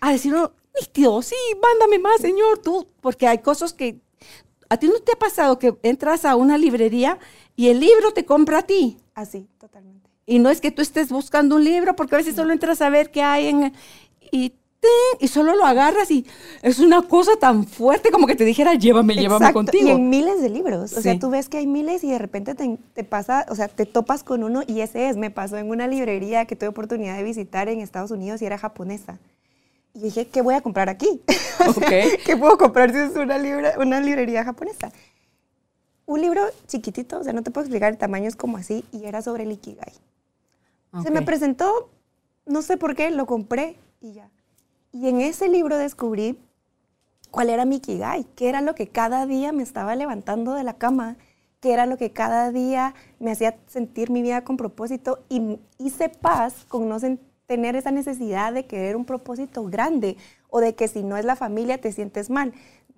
a 0.00 0.12
decir, 0.12 0.34
Dios, 0.94 1.26
sí, 1.26 1.36
mándame 1.60 1.98
más, 1.98 2.20
Señor, 2.20 2.58
tú, 2.58 2.86
porque 3.00 3.26
hay 3.26 3.38
cosas 3.38 3.72
que 3.72 4.00
a 4.68 4.78
ti 4.78 4.86
no 4.86 4.98
te 5.00 5.12
ha 5.12 5.18
pasado 5.18 5.58
que 5.58 5.74
entras 5.82 6.24
a 6.24 6.34
una 6.34 6.56
librería 6.56 7.18
y 7.56 7.68
el 7.68 7.80
libro 7.80 8.12
te 8.12 8.24
compra 8.24 8.58
a 8.58 8.62
ti. 8.62 8.96
Así, 9.14 9.46
totalmente. 9.58 10.08
Y 10.24 10.38
no 10.38 10.48
es 10.48 10.62
que 10.62 10.70
tú 10.70 10.80
estés 10.80 11.10
buscando 11.10 11.56
un 11.56 11.64
libro, 11.64 11.94
porque 11.94 12.14
a 12.14 12.18
veces 12.18 12.36
solo 12.36 12.52
entras 12.52 12.80
a 12.80 12.88
ver 12.88 13.10
qué 13.10 13.22
hay 13.22 13.48
en... 13.48 13.72
Y, 14.30 14.54
y 15.20 15.28
solo 15.28 15.54
lo 15.54 15.64
agarras 15.64 16.10
y 16.10 16.26
es 16.62 16.80
una 16.80 17.02
cosa 17.02 17.32
tan 17.38 17.66
fuerte 17.66 18.10
como 18.10 18.26
que 18.26 18.34
te 18.34 18.44
dijera, 18.44 18.74
llévame, 18.74 19.14
llévame 19.14 19.52
contigo. 19.52 19.88
Y 19.88 19.90
en 19.90 20.08
miles 20.08 20.40
de 20.40 20.48
libros. 20.48 20.94
O 20.94 21.00
sea, 21.02 21.18
tú 21.18 21.30
ves 21.30 21.48
que 21.48 21.58
hay 21.58 21.66
miles 21.66 22.02
y 22.02 22.10
de 22.10 22.18
repente 22.18 22.54
te, 22.54 22.78
te, 22.94 23.04
pasa, 23.04 23.46
o 23.50 23.54
sea, 23.54 23.68
te 23.68 23.86
topas 23.86 24.24
con 24.24 24.42
uno 24.42 24.62
y 24.66 24.80
ese 24.80 25.08
es. 25.08 25.16
Me 25.16 25.30
pasó 25.30 25.58
en 25.58 25.68
una 25.68 25.86
librería 25.86 26.46
que 26.46 26.56
tuve 26.56 26.68
oportunidad 26.68 27.16
de 27.16 27.22
visitar 27.22 27.68
en 27.68 27.80
Estados 27.80 28.10
Unidos 28.10 28.42
y 28.42 28.46
era 28.46 28.58
japonesa. 28.58 29.20
Y 29.94 30.00
dije, 30.00 30.26
¿qué 30.28 30.40
voy 30.40 30.54
a 30.54 30.62
comprar 30.62 30.88
aquí? 30.88 31.22
¿Qué 32.24 32.36
puedo 32.36 32.56
comprar 32.56 32.92
si 32.92 32.98
es 32.98 33.16
una, 33.16 33.36
una 33.78 34.00
librería 34.00 34.44
japonesa? 34.44 34.90
Un 36.06 36.20
libro 36.20 36.42
chiquitito, 36.66 37.20
o 37.20 37.24
sea, 37.24 37.32
no 37.32 37.42
te 37.42 37.50
puedo 37.50 37.64
explicar, 37.64 37.92
el 37.92 37.98
tamaño 37.98 38.28
es 38.28 38.36
como 38.36 38.56
así, 38.56 38.84
y 38.90 39.04
era 39.04 39.22
sobre 39.22 39.44
el 39.44 39.52
Ikigai. 39.52 39.92
Se 41.02 41.10
me 41.10 41.22
presentó, 41.22 41.90
no 42.44 42.60
sé 42.60 42.76
por 42.76 42.94
qué, 42.94 43.10
lo 43.10 43.26
compré 43.26 43.76
y 44.00 44.12
ya. 44.12 44.28
Y 44.92 45.08
en 45.08 45.20
ese 45.20 45.48
libro 45.48 45.78
descubrí 45.78 46.38
cuál 47.30 47.48
era 47.48 47.64
mi 47.64 47.76
Ikigai, 47.76 48.24
qué 48.36 48.48
era 48.48 48.60
lo 48.60 48.74
que 48.74 48.88
cada 48.88 49.26
día 49.26 49.52
me 49.52 49.62
estaba 49.62 49.96
levantando 49.96 50.52
de 50.52 50.64
la 50.64 50.74
cama, 50.74 51.16
qué 51.60 51.72
era 51.72 51.86
lo 51.86 51.96
que 51.96 52.12
cada 52.12 52.50
día 52.50 52.94
me 53.20 53.30
hacía 53.30 53.56
sentir 53.66 54.10
mi 54.10 54.20
vida 54.20 54.44
con 54.44 54.56
propósito 54.56 55.24
y 55.28 55.58
hice 55.78 56.08
paz 56.08 56.66
con 56.68 56.88
no 56.88 56.98
sentir 56.98 57.31
tener 57.52 57.76
esa 57.76 57.90
necesidad 57.90 58.50
de 58.54 58.64
querer 58.64 58.96
un 58.96 59.04
propósito 59.04 59.62
grande 59.66 60.16
o 60.48 60.60
de 60.60 60.74
que 60.74 60.88
si 60.88 61.02
no 61.02 61.18
es 61.18 61.26
la 61.26 61.36
familia 61.36 61.78
te 61.78 61.92
sientes 61.92 62.30
mal, 62.30 62.54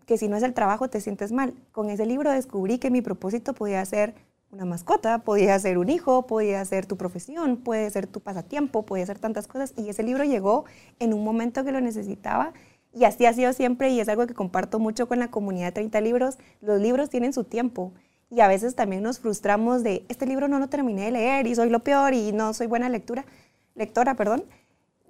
que 0.07 0.17
si 0.17 0.29
no 0.29 0.37
es 0.37 0.45
el 0.45 0.55
trabajo 0.55 0.89
te 0.89 1.01
sientes 1.01 1.33
mal. 1.33 1.55
Con 1.73 1.91
ese 1.91 2.07
libro 2.07 2.31
descubrí 2.31 2.79
que 2.79 2.89
mi 2.89 3.03
propósito 3.03 3.53
podía 3.53 3.85
ser 3.85 4.15
una 4.53 4.65
mascota, 4.65 5.25
podía 5.25 5.59
ser 5.59 5.77
un 5.77 5.89
hijo, 5.89 6.29
podía 6.29 6.65
ser 6.65 6.87
tu 6.87 6.97
profesión, 6.97 7.57
puede 7.57 7.91
ser 7.91 8.07
tu 8.07 8.21
pasatiempo, 8.21 8.87
puede 8.87 9.05
ser 9.07 9.19
tantas 9.19 9.49
cosas. 9.49 9.75
Y 9.77 9.89
ese 9.89 10.05
libro 10.05 10.23
llegó 10.23 10.67
en 11.01 11.13
un 11.13 11.25
momento 11.25 11.65
que 11.65 11.73
lo 11.73 11.81
necesitaba 11.81 12.53
y 12.93 13.07
así 13.07 13.27
ha 13.27 13.33
sido 13.33 13.53
siempre 13.55 13.91
y 13.91 13.99
es 13.99 14.09
algo 14.09 14.25
que 14.29 14.35
comparto 14.35 14.79
mucho 14.79 15.09
con 15.09 15.19
la 15.19 15.33
comunidad 15.33 15.67
de 15.67 15.73
30 15.73 16.01
libros. 16.01 16.39
Los 16.61 16.81
libros 16.81 17.11
tienen 17.11 17.33
su 17.33 17.43
tiempo 17.43 17.91
y 18.31 18.39
a 18.39 18.47
veces 18.47 18.77
también 18.77 19.03
nos 19.03 19.19
frustramos 19.19 19.83
de, 19.83 20.05
este 20.09 20.27
libro 20.27 20.47
no 20.47 20.61
lo 20.61 20.69
terminé 20.69 21.07
de 21.07 21.11
leer 21.11 21.49
y 21.49 21.57
soy 21.57 21.71
lo 21.71 21.81
peor 21.81 22.15
y 22.15 22.31
no 22.31 22.55
soy 22.55 22.69
buena 22.69 22.89
lectura 22.89 23.25
lectora, 23.75 24.15
perdón. 24.15 24.45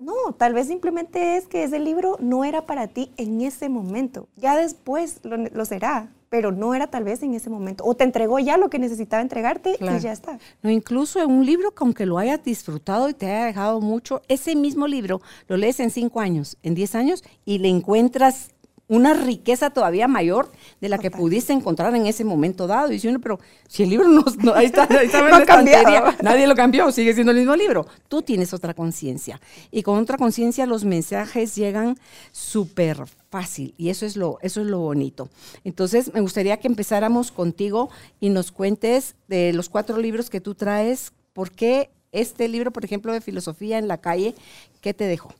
No, 0.00 0.32
tal 0.36 0.54
vez 0.54 0.66
simplemente 0.66 1.36
es 1.36 1.46
que 1.46 1.62
ese 1.64 1.78
libro 1.78 2.16
no 2.20 2.44
era 2.44 2.66
para 2.66 2.88
ti 2.88 3.12
en 3.16 3.40
ese 3.40 3.68
momento. 3.68 4.28
Ya 4.36 4.56
después 4.56 5.20
lo, 5.22 5.64
será, 5.64 6.10
pero 6.28 6.50
no 6.50 6.74
era 6.74 6.88
tal 6.88 7.04
vez 7.04 7.22
en 7.22 7.32
ese 7.32 7.48
momento. 7.48 7.84
O 7.84 7.94
te 7.94 8.02
entregó 8.02 8.40
ya 8.40 8.56
lo 8.56 8.68
que 8.68 8.80
necesitaba 8.80 9.22
entregarte 9.22 9.76
y 9.80 9.98
ya 10.00 10.12
está. 10.12 10.38
No, 10.62 10.70
incluso 10.70 11.22
en 11.22 11.30
un 11.30 11.46
libro 11.46 11.70
que 11.70 11.84
aunque 11.84 12.06
lo 12.06 12.18
hayas 12.18 12.42
disfrutado 12.42 13.08
y 13.08 13.14
te 13.14 13.26
haya 13.26 13.46
dejado 13.46 13.80
mucho, 13.80 14.20
ese 14.26 14.56
mismo 14.56 14.88
libro 14.88 15.20
lo 15.46 15.56
lees 15.56 15.78
en 15.78 15.90
cinco 15.90 16.20
años, 16.20 16.58
en 16.62 16.74
diez 16.74 16.96
años 16.96 17.22
y 17.44 17.58
le 17.58 17.68
encuentras 17.68 18.50
una 18.86 19.14
riqueza 19.14 19.70
todavía 19.70 20.08
mayor 20.08 20.50
de 20.80 20.88
la 20.88 20.98
que 20.98 21.10
pudiste 21.10 21.52
encontrar 21.52 21.94
en 21.94 22.06
ese 22.06 22.24
momento 22.24 22.66
dado. 22.66 22.92
Y 22.92 22.98
si 22.98 23.08
uno, 23.08 23.20
pero 23.20 23.40
si 23.66 23.84
el 23.84 23.90
libro 23.90 24.08
no, 24.08 24.54
ahí 24.54 24.66
está, 24.66 24.86
ahí 24.90 25.06
está 25.06 25.22
no 25.30 26.12
nadie 26.22 26.46
lo 26.46 26.54
cambió, 26.54 26.92
sigue 26.92 27.14
siendo 27.14 27.32
el 27.32 27.38
mismo 27.38 27.56
libro. 27.56 27.86
Tú 28.08 28.22
tienes 28.22 28.52
otra 28.52 28.74
conciencia. 28.74 29.40
Y 29.70 29.82
con 29.82 29.98
otra 29.98 30.18
conciencia 30.18 30.66
los 30.66 30.84
mensajes 30.84 31.54
llegan 31.54 31.96
súper 32.32 33.04
fácil 33.30 33.74
y 33.76 33.88
eso 33.88 34.06
es 34.06 34.16
lo 34.16 34.38
eso 34.42 34.60
es 34.60 34.66
lo 34.66 34.78
bonito. 34.78 35.28
Entonces, 35.64 36.12
me 36.12 36.20
gustaría 36.20 36.58
que 36.58 36.68
empezáramos 36.68 37.32
contigo 37.32 37.90
y 38.20 38.28
nos 38.28 38.52
cuentes 38.52 39.16
de 39.28 39.52
los 39.52 39.68
cuatro 39.68 39.98
libros 39.98 40.30
que 40.30 40.40
tú 40.40 40.54
traes, 40.54 41.12
¿por 41.32 41.50
qué 41.50 41.90
este 42.12 42.48
libro, 42.48 42.70
por 42.70 42.84
ejemplo, 42.84 43.12
de 43.12 43.20
filosofía 43.20 43.78
en 43.78 43.88
la 43.88 43.98
calle, 43.98 44.34
qué 44.80 44.94
te 44.94 45.04
dejó? 45.04 45.34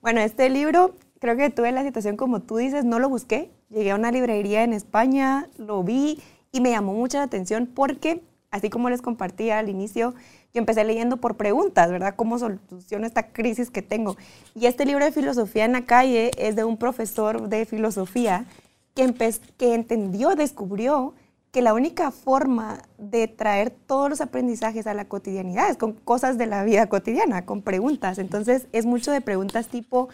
Bueno, 0.00 0.20
este 0.20 0.48
libro 0.50 0.94
creo 1.20 1.36
que 1.36 1.50
tuve 1.50 1.72
la 1.72 1.82
situación 1.82 2.16
como 2.16 2.40
tú 2.40 2.56
dices, 2.56 2.84
no 2.84 2.98
lo 2.98 3.08
busqué. 3.08 3.50
Llegué 3.70 3.90
a 3.90 3.96
una 3.96 4.10
librería 4.10 4.62
en 4.62 4.72
España, 4.72 5.48
lo 5.56 5.82
vi 5.82 6.20
y 6.52 6.60
me 6.60 6.70
llamó 6.70 6.94
mucha 6.94 7.18
la 7.18 7.24
atención 7.24 7.66
porque, 7.66 8.22
así 8.50 8.70
como 8.70 8.90
les 8.90 9.02
compartía 9.02 9.58
al 9.58 9.68
inicio, 9.68 10.14
yo 10.54 10.60
empecé 10.60 10.84
leyendo 10.84 11.18
por 11.18 11.36
preguntas, 11.36 11.90
¿verdad? 11.90 12.14
¿Cómo 12.16 12.38
soluciono 12.38 13.06
esta 13.06 13.32
crisis 13.32 13.70
que 13.70 13.82
tengo? 13.82 14.16
Y 14.54 14.66
este 14.66 14.86
libro 14.86 15.04
de 15.04 15.12
filosofía 15.12 15.64
en 15.64 15.72
la 15.72 15.84
calle 15.84 16.30
es 16.38 16.56
de 16.56 16.64
un 16.64 16.78
profesor 16.78 17.48
de 17.48 17.66
filosofía 17.66 18.46
que, 18.94 19.12
que 19.58 19.74
entendió, 19.74 20.34
descubrió 20.34 21.14
que 21.50 21.62
la 21.62 21.74
única 21.74 22.10
forma 22.10 22.82
de 22.98 23.26
traer 23.26 23.70
todos 23.70 24.10
los 24.10 24.20
aprendizajes 24.20 24.86
a 24.86 24.94
la 24.94 25.06
cotidianidad 25.06 25.70
es 25.70 25.76
con 25.76 25.92
cosas 25.92 26.38
de 26.38 26.46
la 26.46 26.62
vida 26.64 26.88
cotidiana, 26.88 27.44
con 27.46 27.62
preguntas. 27.62 28.18
Entonces 28.18 28.66
es 28.72 28.86
mucho 28.86 29.12
de 29.12 29.20
preguntas 29.20 29.68
tipo, 29.68 30.08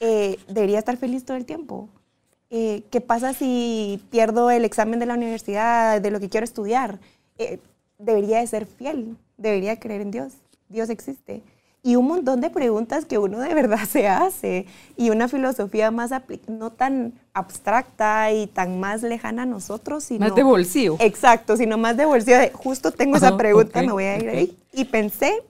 eh, 0.00 0.38
debería 0.48 0.78
estar 0.78 0.96
feliz 0.96 1.24
todo 1.24 1.36
el 1.36 1.44
tiempo. 1.44 1.88
Eh, 2.50 2.82
¿Qué 2.90 3.00
pasa 3.00 3.32
si 3.32 4.02
pierdo 4.10 4.50
el 4.50 4.64
examen 4.64 4.98
de 4.98 5.06
la 5.06 5.14
universidad, 5.14 6.00
de 6.00 6.10
lo 6.10 6.18
que 6.18 6.28
quiero 6.28 6.44
estudiar? 6.44 6.98
Eh, 7.38 7.58
debería 7.98 8.40
de 8.40 8.46
ser 8.46 8.66
fiel, 8.66 9.16
debería 9.36 9.78
creer 9.78 10.00
en 10.00 10.10
Dios. 10.10 10.32
Dios 10.68 10.90
existe. 10.90 11.42
Y 11.82 11.96
un 11.96 12.06
montón 12.06 12.40
de 12.40 12.50
preguntas 12.50 13.04
que 13.04 13.18
uno 13.18 13.38
de 13.38 13.54
verdad 13.54 13.84
se 13.88 14.08
hace. 14.08 14.66
Y 14.96 15.10
una 15.10 15.28
filosofía 15.28 15.90
más, 15.90 16.10
no 16.48 16.72
tan 16.72 17.14
abstracta 17.32 18.32
y 18.32 18.46
tan 18.48 18.80
más 18.80 19.02
lejana 19.02 19.42
a 19.42 19.46
nosotros, 19.46 20.04
sino... 20.04 20.26
Más 20.26 20.34
de 20.34 20.42
bolsillo. 20.42 20.96
Exacto, 20.98 21.56
sino 21.56 21.78
más 21.78 21.96
de 21.96 22.04
bolsillo. 22.04 22.38
De, 22.38 22.50
justo 22.50 22.90
tengo 22.90 23.16
esa 23.16 23.36
pregunta, 23.36 23.80
me 23.82 23.92
voy 23.92 24.04
a 24.04 24.18
ir 24.18 24.28
ahí. 24.28 24.58
Y 24.72 24.84
pensé 24.86 25.42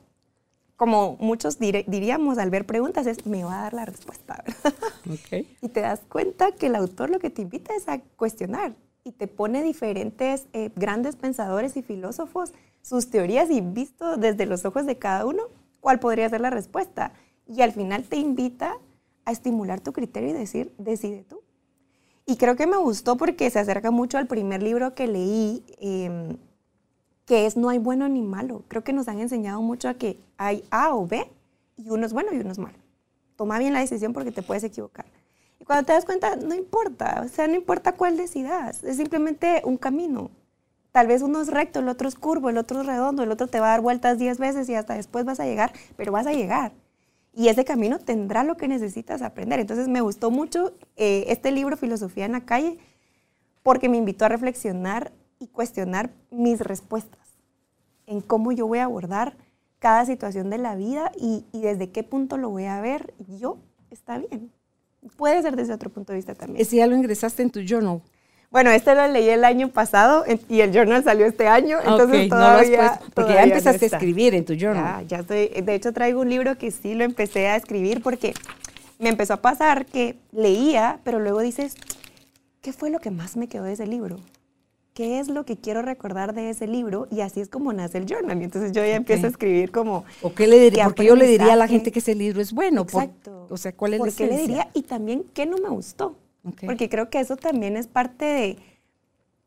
como 0.81 1.19
muchos 1.21 1.59
diríamos 1.59 2.39
al 2.39 2.49
ver 2.49 2.65
preguntas, 2.65 3.07
es 3.07 3.27
me 3.27 3.45
va 3.45 3.59
a 3.59 3.63
dar 3.65 3.75
la 3.75 3.85
respuesta, 3.85 4.43
¿verdad? 4.47 5.45
Y 5.61 5.69
te 5.69 5.81
das 5.81 6.01
cuenta 6.09 6.53
que 6.53 6.69
el 6.69 6.75
autor 6.75 7.11
lo 7.11 7.19
que 7.19 7.29
te 7.29 7.43
invita 7.43 7.75
es 7.75 7.87
a 7.87 8.01
cuestionar 8.17 8.73
y 9.05 9.13
te 9.13 9.27
pone 9.27 9.63
diferentes 9.63 10.47
eh, 10.55 10.71
grandes 10.77 11.17
pensadores 11.17 11.77
y 11.77 11.83
filósofos, 11.83 12.55
sus 12.81 13.11
teorías 13.11 13.51
y 13.51 13.61
visto 13.61 14.17
desde 14.17 14.47
los 14.47 14.65
ojos 14.65 14.87
de 14.87 14.97
cada 14.97 15.27
uno, 15.27 15.43
cuál 15.81 16.01
podría 16.01 16.31
ser 16.31 16.41
la 16.41 16.49
respuesta. 16.49 17.13
Y 17.47 17.61
al 17.61 17.73
final 17.73 18.05
te 18.05 18.17
invita 18.17 18.79
a 19.27 19.33
estimular 19.33 19.83
tu 19.83 19.93
criterio 19.93 20.31
y 20.31 20.33
decir, 20.33 20.73
decide 20.79 21.25
tú. 21.25 21.43
Y 22.25 22.39
creo 22.39 22.57
que 22.57 22.67
me 22.67 22.79
gustó 22.79 23.19
porque 23.19 23.51
se 23.51 23.59
acerca 23.59 23.91
mucho 23.91 24.17
al 24.17 24.27
primer 24.27 24.63
libro 24.63 24.95
que 24.95 25.09
leí. 25.09 25.63
Eh, 25.79 26.39
que 27.31 27.47
es 27.47 27.57
no 27.57 27.69
hay 27.69 27.79
bueno 27.79 28.09
ni 28.09 28.23
malo. 28.23 28.65
Creo 28.67 28.83
que 28.83 28.93
nos 28.93 29.07
han 29.07 29.21
enseñado 29.21 29.63
mucho 29.63 29.89
a 29.89 29.95
que 29.95 30.19
hay 30.37 30.65
A 30.73 30.97
o 30.97 31.07
B 31.07 31.31
y 31.77 31.89
uno 31.89 32.05
es 32.05 32.13
bueno 32.13 32.33
y 32.33 32.39
uno 32.39 32.51
es 32.51 32.59
malo. 32.59 32.77
Toma 33.37 33.57
bien 33.61 33.73
la 33.73 33.79
decisión 33.79 34.13
porque 34.13 34.33
te 34.33 34.43
puedes 34.43 34.65
equivocar. 34.65 35.07
Y 35.61 35.65
cuando 35.65 35.87
te 35.87 35.93
das 35.93 36.05
cuenta, 36.05 36.35
no 36.35 36.57
importa, 36.57 37.23
o 37.25 37.29
sea, 37.29 37.47
no 37.47 37.55
importa 37.55 37.93
cuál 37.93 38.17
decidas, 38.17 38.83
es 38.83 38.97
simplemente 38.97 39.63
un 39.65 39.77
camino. 39.77 40.33
Tal 40.91 41.07
vez 41.07 41.23
uno 41.23 41.41
es 41.41 41.47
recto, 41.47 41.79
el 41.79 41.89
otro 41.89 42.09
es 42.09 42.17
curvo, 42.17 42.51
el 42.51 42.59
otro 42.59 42.81
es 42.81 42.87
redondo, 42.87 43.23
el 43.23 43.31
otro 43.31 43.47
te 43.47 43.61
va 43.61 43.69
a 43.69 43.71
dar 43.71 43.81
vueltas 43.81 44.19
10 44.19 44.37
veces 44.39 44.69
y 44.69 44.75
hasta 44.75 44.95
después 44.95 45.25
vas 45.25 45.39
a 45.39 45.45
llegar, 45.45 45.73
pero 45.97 46.11
vas 46.11 46.27
a 46.27 46.33
llegar. 46.33 46.73
Y 47.33 47.47
ese 47.47 47.65
camino 47.65 48.01
tendrá 48.01 48.43
lo 48.43 48.57
que 48.57 48.67
necesitas 48.67 49.23
aprender. 49.23 49.61
Entonces 49.61 49.87
me 49.87 50.01
gustó 50.01 50.33
mucho 50.33 50.75
eh, 50.97 51.27
este 51.29 51.53
libro, 51.53 51.77
Filosofía 51.77 52.25
en 52.25 52.33
la 52.33 52.41
calle, 52.41 52.79
porque 53.63 53.89
me 53.89 53.99
invitó 53.99 54.25
a 54.25 54.29
reflexionar 54.29 55.13
y 55.39 55.47
cuestionar 55.47 56.11
mis 56.33 56.59
respuestas 56.61 57.20
en 58.11 58.21
cómo 58.21 58.51
yo 58.51 58.67
voy 58.67 58.81
a 58.81 58.85
abordar 58.85 59.37
cada 59.79 60.05
situación 60.05 60.51
de 60.51 60.59
la 60.59 60.75
vida 60.75 61.13
y, 61.19 61.45
desde 61.53 61.91
qué 61.91 62.03
punto 62.03 62.37
lo 62.37 62.51
voy 62.51 62.67
a 62.67 62.81
ver 62.81 63.15
yo, 63.39 63.59
está 63.91 64.19
bien. 64.19 64.51
Puede 65.17 65.41
ser 65.41 65.57
desde 65.57 65.73
otro 65.73 65.91
punto 65.91 66.13
de 66.13 66.17
vista 66.17 66.35
también. 66.35 66.67
Si 66.67 66.77
ya 66.77 66.87
lo 66.87 66.97
ingresaste 66.97 67.43
en 67.43 67.51
tu 67.51 67.61
journal. 67.61 68.03
Bueno, 68.51 68.71
este 68.71 68.97
lo 68.97 69.07
leí 69.07 69.29
el 69.29 69.45
año 69.45 69.69
pasado 69.69 70.25
y 70.49 70.61
el 70.61 70.73
journal 70.73 71.05
salió 71.05 71.25
este 71.25 71.47
año, 71.47 71.79
entonces 71.79 72.29
todavía, 72.29 72.99
no 73.01 73.11
Porque 73.15 73.35
ya 73.35 73.45
empezaste 73.45 73.85
a 73.85 73.89
escribir 73.89 74.35
en 74.35 74.45
tu 74.45 74.55
journal. 74.55 75.07
Ya, 75.07 75.19
ya 75.19 75.19
estoy, 75.21 75.63
de 75.63 75.75
hecho 75.75 75.93
traigo 75.93 76.21
un 76.21 76.29
libro 76.29 76.59
que 76.59 76.73
sí 76.73 76.95
lo 76.95 77.05
empecé 77.05 77.47
a 77.47 77.55
escribir 77.55 78.03
porque 78.03 78.35
me 78.99 79.09
empezó 79.09 79.35
a 79.35 79.37
pasar 79.37 79.87
que 79.87 80.19
leía, 80.33 80.99
pero 81.05 81.21
luego 81.21 81.41
dices, 81.41 81.77
¿qué 82.61 82.73
fue 82.73 82.91
lo 82.91 82.99
que 82.99 83.13
más 83.13 83.37
me 83.37 83.49
quedó 83.49 83.63
de 83.63 83.75
ese 83.75 83.87
libro? 83.87 84.17
Qué 85.01 85.19
es 85.19 85.29
lo 85.29 85.47
que 85.47 85.57
quiero 85.57 85.81
recordar 85.81 86.35
de 86.35 86.51
ese 86.51 86.67
libro 86.67 87.09
y 87.11 87.23
así 87.23 87.41
es 87.41 87.49
como 87.49 87.73
nace 87.73 87.97
el 87.97 88.05
journal. 88.05 88.39
Y 88.39 88.45
entonces 88.45 88.73
yo 88.73 88.85
ya 88.85 88.97
empiezo 88.97 89.25
a 89.25 89.31
escribir 89.31 89.73
como... 89.73 90.05
¿O 90.21 90.35
qué 90.35 90.47
le 90.47 90.61
diría? 90.61 90.85
Porque 90.85 91.07
yo 91.07 91.17
le 91.17 91.27
diría 91.27 91.55
a 91.55 91.57
la 91.57 91.69
gente 91.69 91.91
que 91.91 92.01
ese 92.01 92.15
libro 92.15 92.43
es 92.43 92.53
bueno. 92.53 92.83
Exacto. 92.83 93.47
o 93.49 93.57
sea, 93.57 93.75
¿cuál 93.75 93.95
es 93.95 93.99
¿Por 93.99 94.13
qué 94.13 94.27
le 94.27 94.37
diría? 94.37 94.69
Y 94.75 94.83
también 94.83 95.25
qué 95.33 95.47
no 95.47 95.57
me 95.57 95.71
gustó. 95.71 96.17
Porque 96.67 96.91
creo 96.91 97.09
que 97.09 97.19
eso 97.19 97.37
también 97.37 97.79
es 97.79 97.87
parte 97.87 98.27
de, 98.27 98.59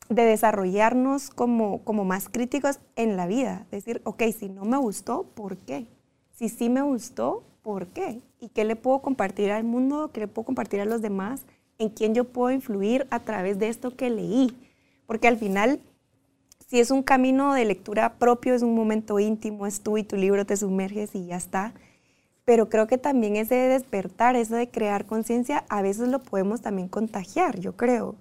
de 0.08 0.22
desarrollarnos 0.24 1.30
como, 1.30 1.82
como 1.84 2.04
más 2.04 2.28
críticos 2.28 2.80
en 2.96 3.16
la 3.16 3.28
vida. 3.28 3.64
Decir, 3.70 4.00
ok, 4.02 4.24
si 4.36 4.48
no 4.48 4.64
me 4.64 4.78
gustó, 4.78 5.22
¿por 5.36 5.56
qué? 5.58 5.86
Si 6.32 6.48
sí 6.48 6.68
me 6.68 6.82
gustó, 6.82 7.44
¿por 7.62 7.86
qué? 7.86 8.22
¿Y 8.40 8.48
qué 8.48 8.64
le 8.64 8.74
puedo 8.74 9.02
compartir 9.02 9.52
al 9.52 9.62
mundo? 9.62 10.10
¿Qué 10.12 10.18
le 10.18 10.26
puedo 10.26 10.46
compartir 10.46 10.80
a 10.80 10.84
los 10.84 11.00
demás? 11.00 11.42
¿En 11.78 11.90
quién 11.90 12.12
yo 12.12 12.24
puedo 12.24 12.50
influir 12.50 13.06
a 13.10 13.20
través 13.20 13.60
de 13.60 13.68
esto 13.68 13.94
que 13.94 14.10
leí? 14.10 14.52
Porque 15.06 15.28
al 15.28 15.38
final, 15.38 15.80
Si 16.68 16.80
es 16.80 16.90
un 16.90 17.02
camino 17.02 17.54
de 17.54 17.64
lectura 17.64 18.14
propio, 18.18 18.54
es 18.54 18.62
un 18.62 18.74
momento 18.74 19.20
íntimo, 19.20 19.66
es 19.66 19.80
tú 19.82 19.98
y 19.98 20.02
tu 20.04 20.16
libro 20.16 20.44
te 20.46 20.56
sumerges 20.56 21.14
y 21.14 21.26
ya 21.26 21.36
está. 21.36 21.74
Pero 22.44 22.68
creo 22.68 22.86
que 22.86 22.98
también 22.98 23.36
ese 23.36 23.54
de 23.54 23.68
despertar, 23.68 24.36
eso 24.36 24.56
de 24.56 24.68
crear 24.70 25.06
conciencia, 25.06 25.64
a 25.68 25.82
veces 25.82 26.08
lo 26.08 26.20
podemos 26.20 26.62
también 26.62 26.88
contagiar, 26.88 27.60
yo 27.60 27.76
creo. 27.76 28.16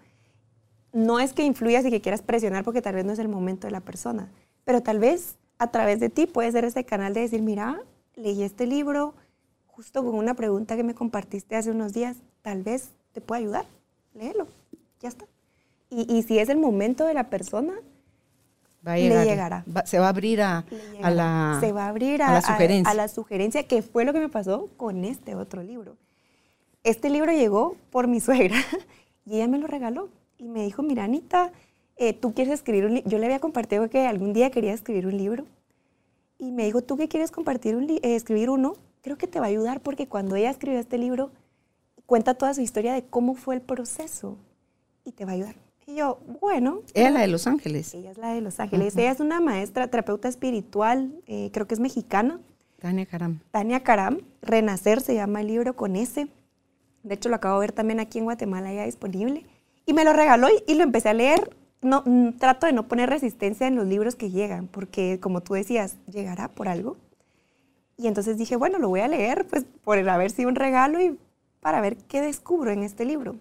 No 0.94 1.20
es 1.20 1.34
que 1.34 1.44
influyas 1.44 1.86
y 1.86 1.92
que 1.92 2.02
quieras 2.02 2.22
presionar 2.22 2.64
porque 2.64 2.82
tal 2.82 2.96
vez 2.96 3.06
no 3.06 3.14
es 3.14 3.20
el 3.20 3.28
momento 3.28 3.68
de 3.68 3.72
la 3.72 3.82
persona, 3.82 4.32
pero 4.66 4.82
tal 4.82 5.00
vez 5.00 5.38
a 5.58 5.72
través 5.72 6.00
de 6.00 6.10
ti 6.10 6.28
puede 6.28 6.52
ser 6.52 6.66
ese 6.66 6.86
canal 6.86 7.14
de 7.14 7.22
decir, 7.22 7.42
mira, 7.42 7.82
leí 8.16 8.44
este 8.44 8.68
libro 8.68 9.16
justo 9.68 10.04
con 10.04 10.16
una 10.16 10.36
pregunta 10.36 10.76
que 10.76 10.84
me 10.84 10.96
compartiste 10.96 11.56
hace 11.56 11.72
unos 11.72 11.94
días, 11.94 12.18
tal 12.44 12.64
vez 12.64 12.92
te 13.14 13.22
pueda 13.22 13.40
ayudar, 13.40 13.66
léelo, 14.14 14.48
ya 15.02 15.10
está. 15.10 15.26
Y, 15.96 16.24
si 16.24 16.40
es 16.40 16.50
el 16.50 16.58
momento 16.58 17.06
de 17.06 17.14
la 17.14 17.30
persona, 17.30 17.74
le 18.84 19.26
llegará. 19.26 19.64
se 19.86 20.00
va 20.00 20.08
a 20.08 20.10
abrir 20.10 20.42
a, 20.42 20.66
la, 21.02 21.58
se 21.60 21.72
va 21.72 21.86
a, 21.86 21.90
abrir 21.90 22.24
a, 22.24 22.34
la 22.34 22.42
sugerencia. 22.42 22.92
a 22.92 22.94
la 22.96 23.08
sugerencia, 23.08 23.68
que 23.68 23.82
fue 23.82 24.04
lo 24.04 24.12
que 24.12 24.20
me 24.20 24.30
pasó 24.30 24.70
con 24.76 25.06
este 25.06 25.36
otro 25.36 25.62
libro. 25.62 25.98
Este 26.84 27.10
libro 27.10 27.32
llegó 27.32 27.78
por 27.92 28.08
mi 28.08 28.20
suegra 28.22 28.58
y 29.26 29.36
ella 29.36 29.48
me 29.48 29.60
lo 29.60 29.68
regaló 29.68 30.10
y 30.38 30.50
me 30.50 30.64
dijo, 30.64 30.84
mira 30.84 31.04
Anita, 31.04 31.52
eh, 31.96 32.14
tú 32.14 32.34
quieres 32.34 32.56
escribir 32.56 32.86
un 32.86 32.96
libro. 32.96 33.10
Yo 33.10 33.18
le 33.20 33.26
había 33.26 33.40
compartido 33.40 33.90
que 33.90 34.08
algún 34.08 34.34
día 34.34 34.50
quería 34.50 34.74
escribir 34.74 35.06
un 35.08 35.18
libro 35.18 35.46
y 36.38 36.52
me 36.52 36.66
dijo, 36.66 36.82
¿tú 36.82 36.98
qué 36.98 37.08
quieres 37.08 37.32
compartir 37.32 37.76
un 37.76 37.90
eh, 37.90 38.00
escribir 38.04 38.50
uno? 38.50 38.76
Creo 39.02 39.18
que 39.18 39.28
te 39.28 39.40
va 39.40 39.46
a 39.46 39.50
ayudar 39.50 39.80
porque 39.82 40.08
cuando 40.08 40.36
ella 40.36 40.50
escribió 40.50 40.80
este 40.80 40.98
libro, 40.98 41.32
cuenta 42.06 42.34
toda 42.34 42.54
su 42.54 42.62
historia 42.62 42.94
de 42.94 43.06
cómo 43.06 43.36
fue 43.36 43.56
el 43.56 43.62
proceso 43.62 44.38
y 45.06 45.12
te 45.12 45.26
va 45.26 45.32
a 45.32 45.36
ayudar. 45.36 45.63
Y 45.86 45.96
yo, 45.96 46.20
bueno. 46.42 46.82
Ella 46.94 47.08
es 47.08 47.14
la 47.14 47.22
de 47.22 47.28
Los 47.28 47.48
Ángeles. 47.48 47.94
Ella 47.94 48.12
es 48.12 48.18
la 48.18 48.34
de 48.34 48.42
Los 48.42 48.60
Ángeles. 48.60 48.96
Ella 48.96 49.12
es 49.12 49.20
una 49.20 49.40
maestra, 49.42 49.88
terapeuta 49.88 50.28
espiritual, 50.28 51.14
eh, 51.28 51.50
creo 51.54 51.68
que 51.68 51.74
es 51.74 51.80
mexicana. 51.80 52.40
Tania 52.80 53.06
Karam. 53.06 53.40
Tania 53.52 53.82
Karam. 53.82 54.22
Renacer 54.42 55.02
se 55.02 55.16
llama 55.16 55.42
el 55.42 55.48
libro 55.48 55.76
con 55.76 55.96
ese. 55.96 56.28
De 57.04 57.16
hecho, 57.16 57.30
lo 57.30 57.36
acabo 57.36 57.60
de 57.60 57.68
ver 57.68 57.72
también 57.74 58.00
aquí 58.00 58.20
en 58.20 58.26
Guatemala 58.26 58.74
ya 58.74 58.86
disponible. 58.86 59.46
Y 59.86 59.94
me 59.94 60.06
lo 60.06 60.14
regaló 60.14 60.48
y, 60.68 60.74
lo 60.76 60.84
empecé 60.84 61.10
a 61.10 61.14
leer. 61.14 61.56
No, 61.82 62.04
mm, 62.06 62.38
trato 62.38 62.66
de 62.66 62.74
no 62.74 62.88
poner 62.88 63.10
resistencia 63.10 63.68
en 63.68 63.76
los 63.76 63.86
libros 63.86 64.16
que 64.16 64.32
llegan, 64.32 64.68
porque 64.68 65.20
como 65.20 65.42
tú 65.42 65.54
decías, 65.54 65.98
llegará 66.10 66.48
por 66.48 66.70
algo. 66.70 66.98
Y 67.98 68.08
entonces 68.08 68.38
dije, 68.38 68.56
bueno, 68.56 68.80
lo 68.80 68.90
voy 68.90 69.02
a 69.02 69.08
leer, 69.08 69.46
pues 69.48 69.66
por 69.84 69.98
haber 69.98 70.32
sido 70.32 70.50
un 70.50 70.56
regalo 70.56 71.02
y 71.02 71.18
para 71.60 71.82
ver 71.82 71.98
qué 71.98 72.22
descubro 72.22 72.72
en 72.72 72.84
este 72.84 73.06
libro. 73.06 73.36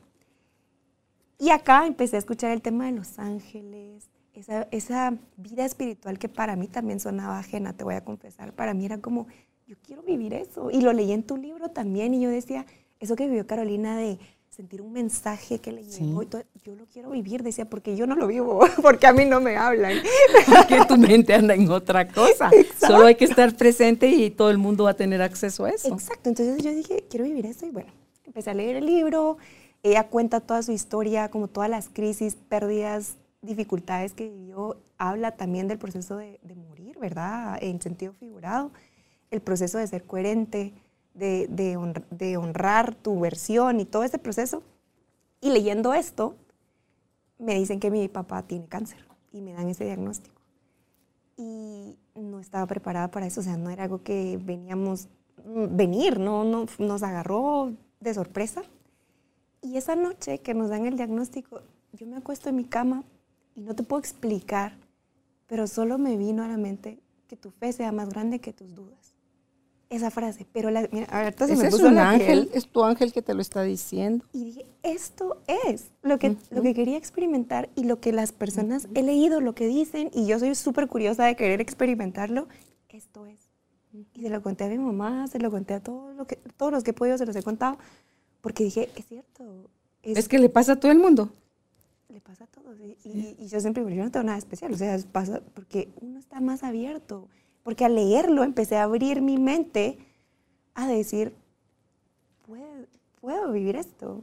Y 1.42 1.50
acá 1.50 1.88
empecé 1.88 2.14
a 2.14 2.18
escuchar 2.20 2.52
el 2.52 2.62
tema 2.62 2.86
de 2.86 2.92
los 2.92 3.18
ángeles, 3.18 4.08
esa, 4.32 4.68
esa, 4.70 5.14
vida 5.36 5.64
espiritual 5.64 6.16
que 6.16 6.28
para 6.28 6.54
mí 6.54 6.68
también 6.68 7.00
sonaba 7.00 7.40
ajena, 7.40 7.72
te 7.72 7.82
voy 7.82 7.96
a 7.96 8.04
confesar. 8.04 8.52
Para 8.52 8.74
mí 8.74 8.86
era 8.86 8.98
como, 8.98 9.26
yo 9.66 9.74
quiero 9.84 10.02
vivir 10.02 10.34
eso. 10.34 10.70
Y 10.70 10.82
lo 10.82 10.92
leí 10.92 11.10
en 11.10 11.24
tu 11.24 11.36
libro 11.36 11.68
también 11.68 12.14
y 12.14 12.20
yo 12.20 12.30
decía, 12.30 12.64
eso 13.00 13.16
que 13.16 13.26
vivió 13.26 13.44
Carolina 13.44 13.96
de 13.96 14.20
sentir 14.50 14.82
un 14.82 14.92
mensaje 14.92 15.58
que 15.58 15.72
le 15.72 15.82
llegó, 15.82 16.22
yo 16.22 16.76
lo 16.76 16.86
quiero 16.86 17.10
vivir, 17.10 17.42
decía, 17.42 17.68
porque 17.68 17.96
yo 17.96 18.06
no 18.06 18.14
lo 18.14 18.28
vivo, 18.28 18.60
porque 18.80 19.08
a 19.08 19.12
mí 19.12 19.24
no 19.24 19.40
me 19.40 19.56
hablan. 19.56 19.96
Porque 20.46 20.84
tu 20.86 20.96
mente 20.96 21.34
anda 21.34 21.54
en 21.56 21.68
otra 21.72 22.06
cosa. 22.06 22.52
Solo 22.78 23.06
hay 23.06 23.16
que 23.16 23.24
estar 23.24 23.56
presente 23.56 24.06
y 24.06 24.30
todo 24.30 24.52
el 24.52 24.58
mundo 24.58 24.84
va 24.84 24.90
a 24.90 24.96
tener 24.96 25.20
acceso 25.20 25.64
a 25.64 25.70
eso. 25.70 25.92
Exacto, 25.92 26.28
entonces 26.28 26.62
yo 26.62 26.70
dije, 26.70 27.04
quiero 27.10 27.24
vivir 27.24 27.46
eso 27.46 27.66
y 27.66 27.70
bueno, 27.70 27.90
empecé 28.24 28.50
a 28.50 28.54
leer 28.54 28.76
el 28.76 28.86
libro, 28.86 29.38
ella 29.82 30.08
cuenta 30.08 30.40
toda 30.40 30.62
su 30.62 30.72
historia, 30.72 31.30
como 31.30 31.48
todas 31.48 31.68
las 31.68 31.88
crisis, 31.88 32.36
pérdidas, 32.36 33.16
dificultades 33.42 34.14
que 34.14 34.28
vivió, 34.28 34.76
habla 34.96 35.32
también 35.32 35.66
del 35.66 35.78
proceso 35.78 36.16
de, 36.16 36.38
morir, 36.68 36.98
¿verdad? 36.98 37.58
En 37.60 37.80
sentido 37.80 38.12
figurado, 38.12 38.70
el 39.30 39.40
proceso 39.40 39.78
de 39.78 39.86
ser 39.88 40.04
coherente, 40.04 40.72
de, 41.14 42.36
honrar 42.38 42.94
tu 42.94 43.18
versión 43.18 43.80
y 43.80 43.84
todo 43.84 44.04
ese 44.04 44.18
proceso. 44.18 44.62
Y 45.40 45.50
leyendo 45.50 45.92
esto, 45.92 46.36
me 47.38 47.56
dicen 47.56 47.80
que 47.80 47.90
mi 47.90 48.06
papá 48.06 48.42
tiene 48.42 48.66
cáncer 48.66 49.04
y 49.32 49.40
me 49.40 49.52
dan 49.52 49.68
ese 49.68 49.84
diagnóstico. 49.84 50.40
Y 51.36 51.96
no 52.14 52.38
estaba 52.38 52.66
preparada 52.66 53.10
para 53.10 53.26
eso, 53.26 53.40
o 53.40 53.44
sea, 53.44 53.56
no 53.56 53.70
era 53.70 53.84
algo 53.84 54.04
que 54.04 54.38
veníamos, 54.40 55.08
mm, 55.44 55.76
venir, 55.76 56.20
no 56.20 56.44
nos 56.44 57.02
agarró 57.02 57.72
de 57.98 58.14
sorpresa. 58.14 58.62
Y 59.62 59.76
esa 59.76 59.96
noche 59.96 60.40
que 60.40 60.54
nos 60.54 60.70
dan 60.70 60.86
el 60.86 60.96
diagnóstico, 60.96 61.62
yo 61.92 62.06
me 62.06 62.16
acuesto 62.16 62.48
en 62.48 62.56
mi 62.56 62.64
cama 62.64 63.04
y 63.54 63.60
no 63.60 63.74
te 63.74 63.82
puedo 63.82 64.00
explicar, 64.00 64.76
pero 65.46 65.66
solo 65.66 65.98
me 65.98 66.16
vino 66.16 66.42
a 66.42 66.48
la 66.48 66.56
mente 66.56 66.98
que 67.28 67.36
tu 67.36 67.50
fe 67.50 67.72
sea 67.72 67.92
más 67.92 68.08
grande 68.08 68.40
que 68.40 68.52
tus 68.52 68.74
dudas. 68.74 69.14
Esa 69.88 70.10
frase, 70.10 70.46
pero 70.52 70.70
la, 70.70 70.88
mira, 70.90 71.06
ahorita 71.10 71.46
se 71.46 71.54
me 71.54 71.66
es 71.66 71.74
un 71.74 71.98
ángel, 71.98 72.50
es 72.54 72.66
tu 72.66 72.82
ángel 72.82 73.12
que 73.12 73.20
te 73.20 73.34
lo 73.34 73.42
está 73.42 73.62
diciendo. 73.62 74.24
Y 74.32 74.44
dije, 74.46 74.66
esto 74.82 75.42
es 75.66 75.90
lo 76.02 76.18
que, 76.18 76.36
lo 76.50 76.62
que 76.62 76.72
quería 76.72 76.96
experimentar 76.96 77.68
y 77.76 77.84
lo 77.84 78.00
que 78.00 78.10
las 78.12 78.32
personas, 78.32 78.88
he 78.94 79.02
leído 79.02 79.42
lo 79.42 79.54
que 79.54 79.66
dicen 79.66 80.10
y 80.14 80.26
yo 80.26 80.38
soy 80.38 80.54
súper 80.54 80.88
curiosa 80.88 81.26
de 81.26 81.36
querer 81.36 81.60
experimentarlo, 81.60 82.48
esto 82.88 83.26
es. 83.26 83.50
Y 83.92 84.22
se 84.22 84.30
lo 84.30 84.42
conté 84.42 84.64
a 84.64 84.68
mi 84.68 84.78
mamá, 84.78 85.26
se 85.28 85.38
lo 85.38 85.50
conté 85.50 85.74
a 85.74 85.80
todos, 85.80 86.16
lo 86.16 86.26
que, 86.26 86.36
todos 86.56 86.72
los 86.72 86.82
que 86.82 86.92
he 86.92 86.94
podido, 86.94 87.18
se 87.18 87.26
los 87.26 87.36
he 87.36 87.42
contado. 87.42 87.78
Porque 88.42 88.64
dije, 88.64 88.90
es 88.96 89.06
cierto. 89.06 89.70
Es, 90.02 90.28
que 90.28 90.38
le 90.38 90.50
pasa 90.50 90.72
a 90.72 90.80
todo 90.80 90.92
el 90.92 90.98
mundo. 90.98 91.30
Le 92.08 92.20
pasa 92.20 92.44
a 92.44 92.46
todos. 92.48 92.76
Y, 93.04 93.46
yo 93.46 93.60
siempre 93.60 93.82
digo, 93.82 93.96
yo 93.96 94.04
no 94.04 94.10
tengo 94.10 94.24
nada 94.24 94.36
especial. 94.36 94.72
O 94.72 94.76
sea, 94.76 94.98
pasa 95.12 95.40
porque 95.54 95.88
uno 96.00 96.18
está 96.18 96.40
más 96.40 96.64
abierto. 96.64 97.28
Porque 97.62 97.84
al 97.84 97.94
leerlo 97.94 98.42
empecé 98.42 98.76
a 98.76 98.82
abrir 98.82 99.22
mi 99.22 99.38
mente 99.38 99.96
a 100.74 100.88
decir, 100.88 101.32
puedo, 102.44 102.86
puedo 103.20 103.52
vivir 103.52 103.76
esto. 103.76 104.22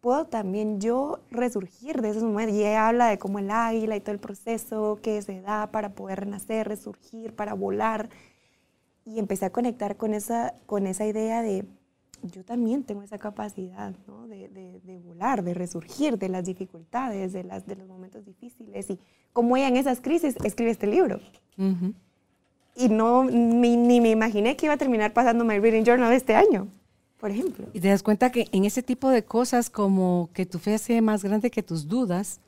Puedo 0.00 0.24
también 0.24 0.80
yo 0.80 1.20
resurgir 1.30 2.00
de 2.00 2.10
esos 2.10 2.22
momentos. 2.22 2.56
Y 2.56 2.60
ella 2.60 2.88
habla 2.88 3.08
de 3.08 3.18
cómo 3.18 3.38
el 3.38 3.50
águila 3.50 3.96
y 3.96 4.00
todo 4.00 4.12
el 4.12 4.18
proceso 4.18 4.98
que 5.02 5.20
se 5.20 5.42
da 5.42 5.70
para 5.70 5.90
poder 5.90 6.20
renacer, 6.20 6.66
resurgir, 6.66 7.34
para 7.34 7.52
volar. 7.52 8.08
Y 9.04 9.18
empecé 9.18 9.44
a 9.44 9.50
conectar 9.50 9.98
con 9.98 10.14
esa, 10.14 10.54
con 10.64 10.86
esa 10.86 11.04
idea 11.04 11.42
de 11.42 11.66
yo 12.22 12.44
también 12.44 12.84
tengo 12.84 13.02
esa 13.02 13.18
capacidad 13.18 13.94
¿no? 14.06 14.26
de, 14.26 14.48
de, 14.48 14.98
volar, 14.98 15.42
de 15.42 15.54
resurgir 15.54 16.18
de 16.18 16.28
las 16.28 16.44
dificultades, 16.44 17.32
de, 17.32 17.44
las, 17.44 17.66
de 17.66 17.76
los 17.76 17.88
momentos 17.88 18.24
difíciles. 18.24 18.90
Y 18.90 18.98
como 19.32 19.56
ella 19.56 19.68
en 19.68 19.76
esas 19.76 20.00
crisis 20.00 20.36
escribe 20.44 20.70
este 20.70 20.86
libro. 20.86 21.20
Y 22.74 22.88
no, 22.88 23.24
ni, 23.24 23.76
ni, 23.76 24.00
me 24.00 24.10
imaginé 24.10 24.56
que 24.56 24.66
iba 24.66 24.74
a 24.74 24.78
terminar 24.78 25.12
pasando 25.12 25.44
My 25.44 25.58
Reading 25.58 25.84
Journal 25.84 26.12
este 26.12 26.34
año, 26.34 26.68
por 27.18 27.30
ejemplo. 27.30 27.66
Y 27.72 27.80
te 27.80 27.88
das 27.88 28.02
cuenta 28.02 28.30
que 28.30 28.48
en 28.52 28.64
ese 28.64 28.82
tipo 28.82 29.08
de 29.08 29.24
cosas 29.24 29.70
como 29.70 30.28
que 30.34 30.44
tu 30.44 30.58
fe 30.58 30.76
sea 30.78 31.00
más 31.00 31.24
grande 31.24 31.50
que 31.50 31.62
tus 31.62 31.88
dudas, 31.88 32.40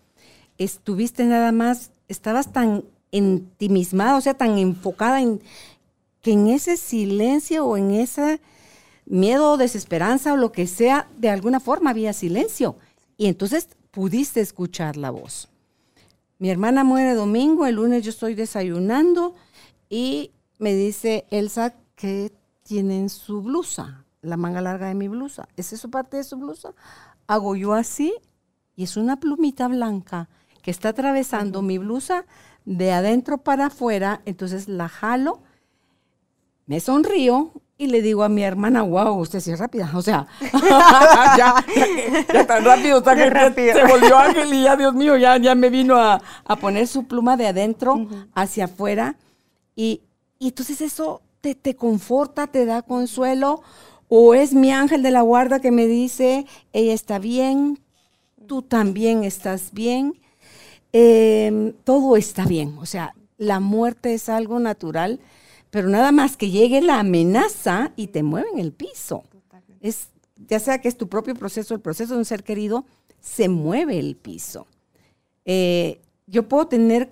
estuviste 0.59 1.25
nada 1.25 1.53
más, 1.53 1.93
estabas 2.09 2.53
tan 2.53 2.85
ensimismada, 3.11 4.17
o 4.17 4.21
sea, 4.21 4.35
tan 4.35 4.59
enfocada 4.59 5.23
en 5.23 5.41
que 6.21 6.33
en 6.33 6.49
ese 6.49 6.77
silencio 6.77 7.65
o 7.65 7.77
en 7.77 7.93
esa 7.93 8.39
miedo, 9.09 9.57
desesperanza 9.57 10.33
o 10.33 10.37
lo 10.37 10.53
que 10.53 10.67
sea, 10.67 11.09
de 11.17 11.31
alguna 11.31 11.61
forma 11.61 11.91
había 11.91 12.13
silencio. 12.13 12.77
Y 13.17 13.27
entonces 13.27 13.69
pudiste 13.91 14.41
escuchar 14.41 14.97
la 14.97 15.11
voz. 15.11 15.49
Mi 16.39 16.51
hermana 16.51 16.85
muere 16.85 17.15
domingo, 17.15 17.67
el 17.67 17.77
lunes 17.77 18.05
yo 18.05 18.11
estoy 18.11 18.35
desayunando 18.35 19.35
y 19.89 20.31
me 20.59 20.75
dice 20.75 21.27
Elsa 21.31 21.75
que 21.97 22.33
tiene 22.63 22.99
en 22.99 23.09
su 23.09 23.43
blusa, 23.43 24.05
la 24.23 24.37
manga 24.37 24.61
larga 24.61 24.89
de 24.89 24.95
mi 24.95 25.09
blusa. 25.09 25.49
¿Es 25.57 25.73
eso 25.73 25.91
parte 25.91 26.19
de 26.19 26.25
su 26.25 26.37
blusa? 26.37 26.75
Hago 27.27 27.57
yo 27.57 27.73
así 27.73 28.15
y 28.77 28.85
es 28.85 28.97
una 28.97 29.19
plumita 29.19 29.67
blanca 29.67 30.29
que 30.63 30.71
está 30.71 30.91
atravesando 30.91 31.63
mi 31.63 31.79
blusa 31.79 32.25
de 32.65 32.93
adentro 32.93 33.39
para 33.39 33.67
afuera, 33.67 34.21
entonces 34.27 34.69
la 34.69 34.89
jalo, 34.89 35.43
me 36.69 36.81
sonrío 36.81 37.51
y 37.79 37.87
le 37.87 38.03
digo 38.03 38.23
a 38.23 38.29
mi 38.29 38.43
hermana, 38.43 38.83
wow, 38.83 39.19
usted 39.19 39.41
sí 39.41 39.51
es 39.53 39.59
rápida. 39.59 39.91
O 39.95 40.03
sea, 40.03 40.27
ya, 41.37 41.65
ya, 42.33 42.47
tan 42.47 42.65
rápido, 42.65 43.03
tan 43.03 43.19
rápido. 43.31 43.75
se 43.75 43.85
volvió 43.87 44.19
ángel 44.19 44.53
y 44.53 44.65
ya, 44.65 44.77
Dios 44.77 44.95
mío, 44.95 45.17
ya, 45.17 45.39
ya 45.39 45.55
me 45.55 45.71
vino 45.71 45.97
a, 45.97 46.21
poner 46.61 46.87
su 46.87 47.07
pluma 47.07 47.37
de 47.37 47.47
adentro 47.47 48.07
hacia 48.35 48.67
afuera. 48.67 49.17
Y, 49.75 50.03
entonces 50.41 50.83
eso 50.83 51.23
te, 51.41 51.55
te, 51.55 51.75
conforta, 51.75 52.49
te 52.49 52.67
da 52.67 52.83
consuelo. 52.83 53.63
O 54.09 54.35
es 54.35 54.53
mi 54.53 54.71
ángel 54.71 55.03
de 55.03 55.11
la 55.11 55.23
guarda 55.23 55.61
que 55.61 55.71
me 55.71 55.87
dice, 55.87 56.47
ella 56.73 56.93
está 56.93 57.19
bien, 57.19 57.79
tú 58.47 58.63
también 58.63 59.25
estás 59.25 59.73
bien, 59.73 60.21
em, 60.93 61.73
todo 61.85 62.17
está 62.17 62.45
bien. 62.45 62.77
O 62.79 62.87
sea, 62.87 63.15
la 63.37 63.61
muerte 63.61 64.15
es 64.15 64.29
algo 64.29 64.59
natural 64.59 65.21
pero 65.71 65.89
nada 65.89 66.13
más 66.13 66.37
que 66.37 66.51
llegue 66.51 66.81
la 66.81 67.01
amenaza 67.01 67.93
y 67.97 68.09
te 68.09 68.23
mueven 68.23 68.59
el 68.59 68.73
piso. 68.73 69.25
Es, 69.81 70.09
ya 70.37 70.59
sea 70.59 70.81
que 70.81 70.89
es 70.89 70.97
tu 70.97 71.09
propio 71.09 71.35
proceso, 71.35 71.75
el 71.75 71.81
proceso 71.81 72.15
de 72.15 72.21
un 72.21 72.25
ser 72.25 72.43
querido, 72.43 72.85
se 73.21 73.49
mueve 73.49 73.99
el 73.99 74.17
piso. 74.17 74.67
Eh, 75.45 76.01
yo 76.27 76.49
puedo 76.49 76.67
tener 76.67 77.11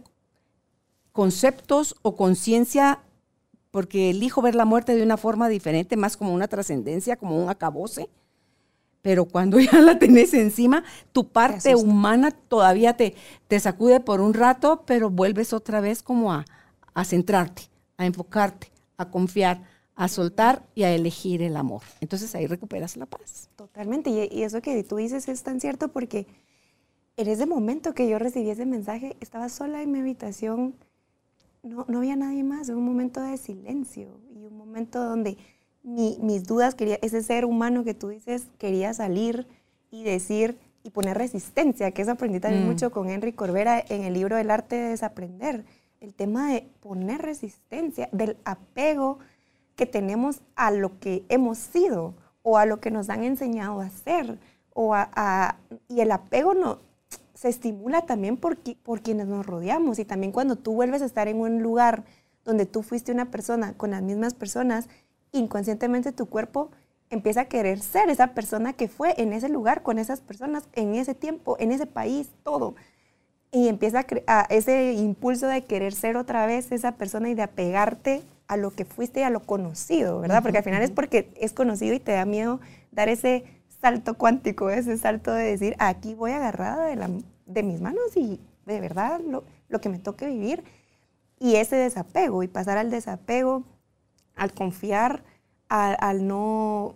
conceptos 1.12 1.97
o 2.03 2.16
conciencia, 2.16 3.01
porque 3.71 4.11
elijo 4.11 4.42
ver 4.42 4.55
la 4.55 4.64
muerte 4.64 4.95
de 4.95 5.03
una 5.03 5.16
forma 5.16 5.49
diferente, 5.49 5.97
más 5.97 6.16
como 6.16 6.33
una 6.33 6.49
trascendencia, 6.49 7.16
como 7.16 7.42
un 7.42 7.49
acabose. 7.49 8.09
Pero 9.03 9.25
cuando 9.27 9.59
ya 9.61 9.81
la 9.81 9.99
tenés 9.99 10.35
encima, 10.35 10.85
tu 11.12 11.29
parte 11.29 11.75
humana 11.75 12.31
todavía 12.31 12.97
te, 12.97 13.14
te 13.49 13.61
sacude 13.61 14.01
por 14.01 14.21
un 14.21 14.35
rato, 14.35 14.85
pero 14.87 15.11
vuelves 15.11 15.53
otra 15.53 15.81
vez 15.81 16.03
como 16.03 16.33
a, 16.33 16.45
a 16.95 17.05
centrarte, 17.05 17.62
a 17.97 18.07
enfocarte, 18.07 18.69
a 18.97 19.11
confiar, 19.11 19.63
a 19.95 20.09
soltar 20.09 20.63
y 20.75 20.83
a 20.85 20.95
elegir 20.95 21.43
el 21.43 21.57
amor. 21.57 21.83
Entonces 22.01 22.35
ahí 22.35 22.47
recuperas 22.47 22.97
la 22.97 23.07
paz. 23.07 23.49
Totalmente. 23.57 24.11
Y, 24.11 24.43
eso 24.43 24.61
que 24.61 24.83
tú 24.85 24.97
dices 24.97 25.29
es 25.29 25.43
tan 25.43 25.61
cierto 25.61 25.89
porque 25.89 26.27
en 27.17 27.29
ese 27.29 27.47
momento 27.47 27.95
que 27.95 28.09
yo 28.09 28.19
recibí 28.19 28.51
ese 28.51 28.67
mensaje, 28.67 29.17
estaba 29.21 29.49
sola 29.49 29.83
en 29.83 29.91
mi 29.91 30.01
habitación, 30.01 30.75
no, 31.63 31.87
no 31.89 31.99
había 31.99 32.15
nadie 32.15 32.45
más, 32.45 32.69
un 32.69 32.85
momento 32.85 33.21
de 33.21 33.39
silencio 33.39 34.21
y 34.35 34.45
un 34.45 34.57
momento 34.57 35.03
donde 35.03 35.39
mis 35.87 36.45
dudas, 36.45 36.75
quería, 36.75 36.99
ese 37.01 37.23
ser 37.23 37.45
humano 37.45 37.85
que 37.85 37.95
tú 37.95 38.09
dices, 38.09 38.49
quería 38.59 38.93
salir 38.93 39.47
y 39.91 40.03
decir 40.03 40.59
y 40.83 40.91
poner 40.91 41.17
resistencia, 41.17 41.91
que 41.93 42.03
eso 42.03 42.13
aprendí 42.13 42.41
también 42.41 42.65
mm. 42.65 42.67
mucho 42.67 42.91
con 42.91 43.09
Henry 43.09 43.33
Corbera 43.33 43.83
en 43.89 44.03
el 44.03 44.15
libro 44.15 44.37
El 44.37 44.51
arte 44.51 44.77
de 44.77 44.89
desaprender. 44.91 45.65
El 46.07 46.14
tema 46.14 46.53
de 46.53 46.71
poner 46.79 47.21
resistencia, 47.21 48.09
del 48.12 48.37
apego 48.45 49.19
que 49.75 49.87
tenemos 49.87 50.40
a 50.55 50.71
lo 50.71 51.01
que 51.01 51.25
hemos 51.29 51.59
sido 51.59 52.14
o 52.45 52.59
a 52.59 52.64
lo 52.64 52.79
que 52.79 52.92
nos 52.92 53.11
han 53.11 53.25
enseñado 53.25 53.81
a 53.81 53.87
hacer. 53.87 54.38
O 54.73 54.95
a, 54.95 55.57
y 55.88 56.03
el 56.03 56.12
apego 56.12 56.55
no, 56.55 56.79
se 57.35 57.49
estimula 57.49 58.03
también 58.03 58.37
por, 58.37 58.57
por 58.85 59.01
quienes 59.01 59.27
nos 59.27 59.45
rodeamos. 59.45 59.99
Y 59.99 60.05
también 60.05 60.31
cuando 60.31 60.55
tú 60.55 60.75
vuelves 60.75 61.03
a 61.03 61.07
estar 61.07 61.27
en 61.27 61.40
un 61.40 61.61
lugar 61.61 62.05
donde 62.45 62.66
tú 62.66 62.85
fuiste 62.85 63.11
una 63.11 63.33
persona 63.33 63.73
con 63.77 63.90
las 63.90 64.03
mismas 64.03 64.33
personas, 64.33 64.88
inconscientemente 65.33 66.12
tu 66.12 66.27
cuerpo 66.27 66.71
empieza 67.11 67.40
a 67.40 67.49
querer 67.49 67.81
ser 67.81 68.11
esa 68.11 68.29
persona 68.29 68.75
que 68.75 68.87
fue 68.87 69.21
en 69.21 69.33
ese 69.33 69.49
lugar, 69.49 69.83
con 69.83 69.99
esas 69.99 70.21
personas, 70.21 70.69
en 70.73 70.95
ese 70.95 71.16
tiempo, 71.16 71.57
en 71.59 71.73
ese 71.73 71.87
país, 71.87 72.29
todo. 72.45 72.77
Y 73.53 73.69
empieza 73.69 74.05
a, 74.27 74.47
ese 74.51 74.93
impulso 74.95 75.47
de 75.47 75.65
querer 75.65 75.95
ser 75.95 76.17
otra 76.17 76.47
vez 76.47 76.73
esa 76.73 76.93
persona 76.93 77.29
y 77.31 77.35
de 77.35 77.43
apegarte 77.43 78.23
a 78.49 78.57
lo 78.57 78.71
que 78.71 78.85
fuiste 78.85 79.21
y 79.21 79.23
a 79.23 79.31
lo 79.31 79.41
conocido, 79.41 80.21
¿verdad? 80.21 80.43
Porque 80.43 80.59
al 80.59 80.65
final 80.65 80.83
es 80.83 80.91
porque 80.91 81.33
es 81.41 81.53
conocido 81.53 81.95
y 81.95 82.01
te 82.01 82.13
da 82.13 82.25
miedo 82.25 82.61
dar 82.93 83.09
ese 83.09 83.45
salto 83.81 84.15
cuántico, 84.15 84.71
ese 84.71 84.97
salto 84.99 85.33
de 85.33 85.45
decir, 85.45 85.77
aquí 85.79 86.15
voy 86.15 86.33
agarrada 86.33 86.87
de, 86.87 86.97
la, 86.97 87.11
de 87.47 87.63
mis 87.63 87.81
manos 87.81 88.17
y 88.17 88.41
de 88.67 88.81
verdad 88.81 89.21
lo, 89.21 89.45
lo 89.69 89.81
que 89.81 89.89
me 89.89 89.99
toque 89.99 90.27
vivir. 90.27 90.65
Y 91.39 91.57
ese 91.57 91.77
desapego 91.77 92.43
y 92.43 92.49
pasar 92.49 92.79
al 92.79 92.91
desapego, 92.91 93.65
al 94.35 94.53
confiar, 94.53 95.23
al, 95.69 96.27
no, 96.27 96.95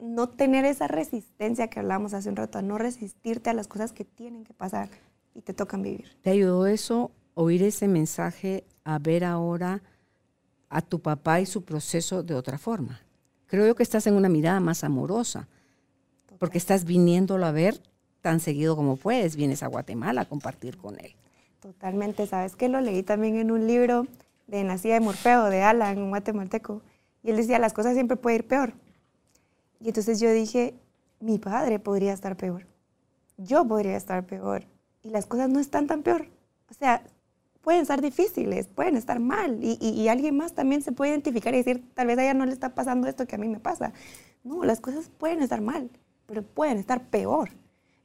no 0.00 0.28
tener 0.28 0.64
esa 0.64 0.88
resistencia 0.88 1.68
que 1.68 1.80
hablábamos 1.80 2.14
hace 2.14 2.28
un 2.28 2.36
rato, 2.36 2.58
a 2.58 2.62
no 2.62 2.78
resistirte 2.78 3.50
a 3.50 3.54
las 3.54 3.68
cosas 3.68 3.92
que 3.92 4.04
tienen 4.04 4.44
que 4.44 4.54
pasar 4.54 4.88
y 5.34 5.42
te 5.42 5.52
tocan 5.52 5.82
vivir. 5.82 6.16
¿Te 6.22 6.30
ayudó 6.30 6.66
eso, 6.66 7.10
oír 7.34 7.62
ese 7.62 7.88
mensaje, 7.88 8.64
a 8.84 8.98
ver 8.98 9.24
ahora 9.24 9.82
a 10.74 10.82
tu 10.82 11.00
papá 11.00 11.40
y 11.40 11.46
su 11.46 11.64
proceso 11.64 12.24
de 12.24 12.34
otra 12.34 12.58
forma. 12.58 13.00
Creo 13.46 13.74
que 13.76 13.84
estás 13.84 14.06
en 14.08 14.14
una 14.14 14.28
mirada 14.28 14.58
más 14.58 14.82
amorosa, 14.82 15.46
porque 16.38 16.58
estás 16.58 16.84
viniéndolo 16.84 17.46
a 17.46 17.52
ver 17.52 17.80
tan 18.20 18.40
seguido 18.40 18.74
como 18.74 18.96
puedes. 18.96 19.36
Vienes 19.36 19.62
a 19.62 19.68
Guatemala 19.68 20.22
a 20.22 20.24
compartir 20.28 20.76
con 20.76 20.98
él. 20.98 21.14
Totalmente. 21.60 22.26
Sabes 22.26 22.56
que 22.56 22.68
lo 22.68 22.80
leí 22.80 23.04
también 23.04 23.36
en 23.36 23.52
un 23.52 23.68
libro 23.68 24.08
de 24.48 24.64
Nacida 24.64 24.94
de 24.94 25.00
Morfeo, 25.00 25.44
de 25.44 25.62
Alan, 25.62 25.98
un 25.98 26.10
guatemalteco. 26.10 26.82
Y 27.22 27.30
él 27.30 27.36
decía, 27.36 27.58
las 27.58 27.72
cosas 27.72 27.94
siempre 27.94 28.16
pueden 28.16 28.40
ir 28.40 28.46
peor. 28.48 28.74
Y 29.80 29.88
entonces 29.88 30.18
yo 30.18 30.32
dije, 30.32 30.74
mi 31.20 31.38
padre 31.38 31.78
podría 31.78 32.12
estar 32.12 32.36
peor. 32.36 32.66
Yo 33.36 33.64
podría 33.64 33.96
estar 33.96 34.26
peor. 34.26 34.66
Y 35.04 35.10
las 35.10 35.26
cosas 35.26 35.48
no 35.48 35.60
están 35.60 35.86
tan 35.86 36.02
peor. 36.02 36.26
O 36.70 36.74
sea, 36.74 37.02
pueden 37.64 37.82
estar 37.82 38.00
difíciles, 38.00 38.66
pueden 38.66 38.96
estar 38.96 39.20
mal 39.20 39.58
y, 39.62 40.08
alguien 40.08 40.36
más 40.36 40.52
también 40.54 40.82
se 40.82 40.92
puede 40.92 41.12
identificar 41.12 41.54
y 41.54 41.58
decir, 41.58 41.82
tal 41.94 42.06
vez 42.06 42.18
a 42.18 42.22
ella 42.22 42.34
no 42.34 42.44
le 42.46 42.52
está 42.52 42.74
pasando 42.74 43.08
esto 43.08 43.26
que 43.26 43.36
a 43.36 43.38
mí 43.38 43.48
me 43.48 43.58
pasa. 43.58 43.92
No, 44.44 44.64
las 44.64 44.80
cosas 44.80 45.10
pueden 45.18 45.42
estar 45.42 45.62
mal, 45.62 45.90
pero 46.26 46.42
pueden 46.42 46.78
estar 46.78 47.02
peor. 47.04 47.50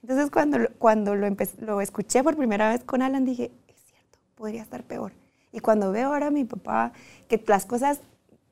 Entonces 0.01 0.31
cuando, 0.31 0.57
cuando 0.77 1.15
lo, 1.15 1.27
lo 1.59 1.81
escuché 1.81 2.23
por 2.23 2.37
primera 2.37 2.69
vez 2.69 2.83
con 2.85 3.01
Alan 3.01 3.25
dije, 3.25 3.51
es 3.67 3.81
cierto, 3.81 4.17
podría 4.35 4.61
estar 4.61 4.83
peor. 4.83 5.11
Y 5.51 5.59
cuando 5.59 5.91
veo 5.91 6.07
ahora 6.07 6.27
a 6.27 6.31
mi 6.31 6.45
papá, 6.45 6.93
que 7.27 7.43
las 7.47 7.65
cosas, 7.65 7.99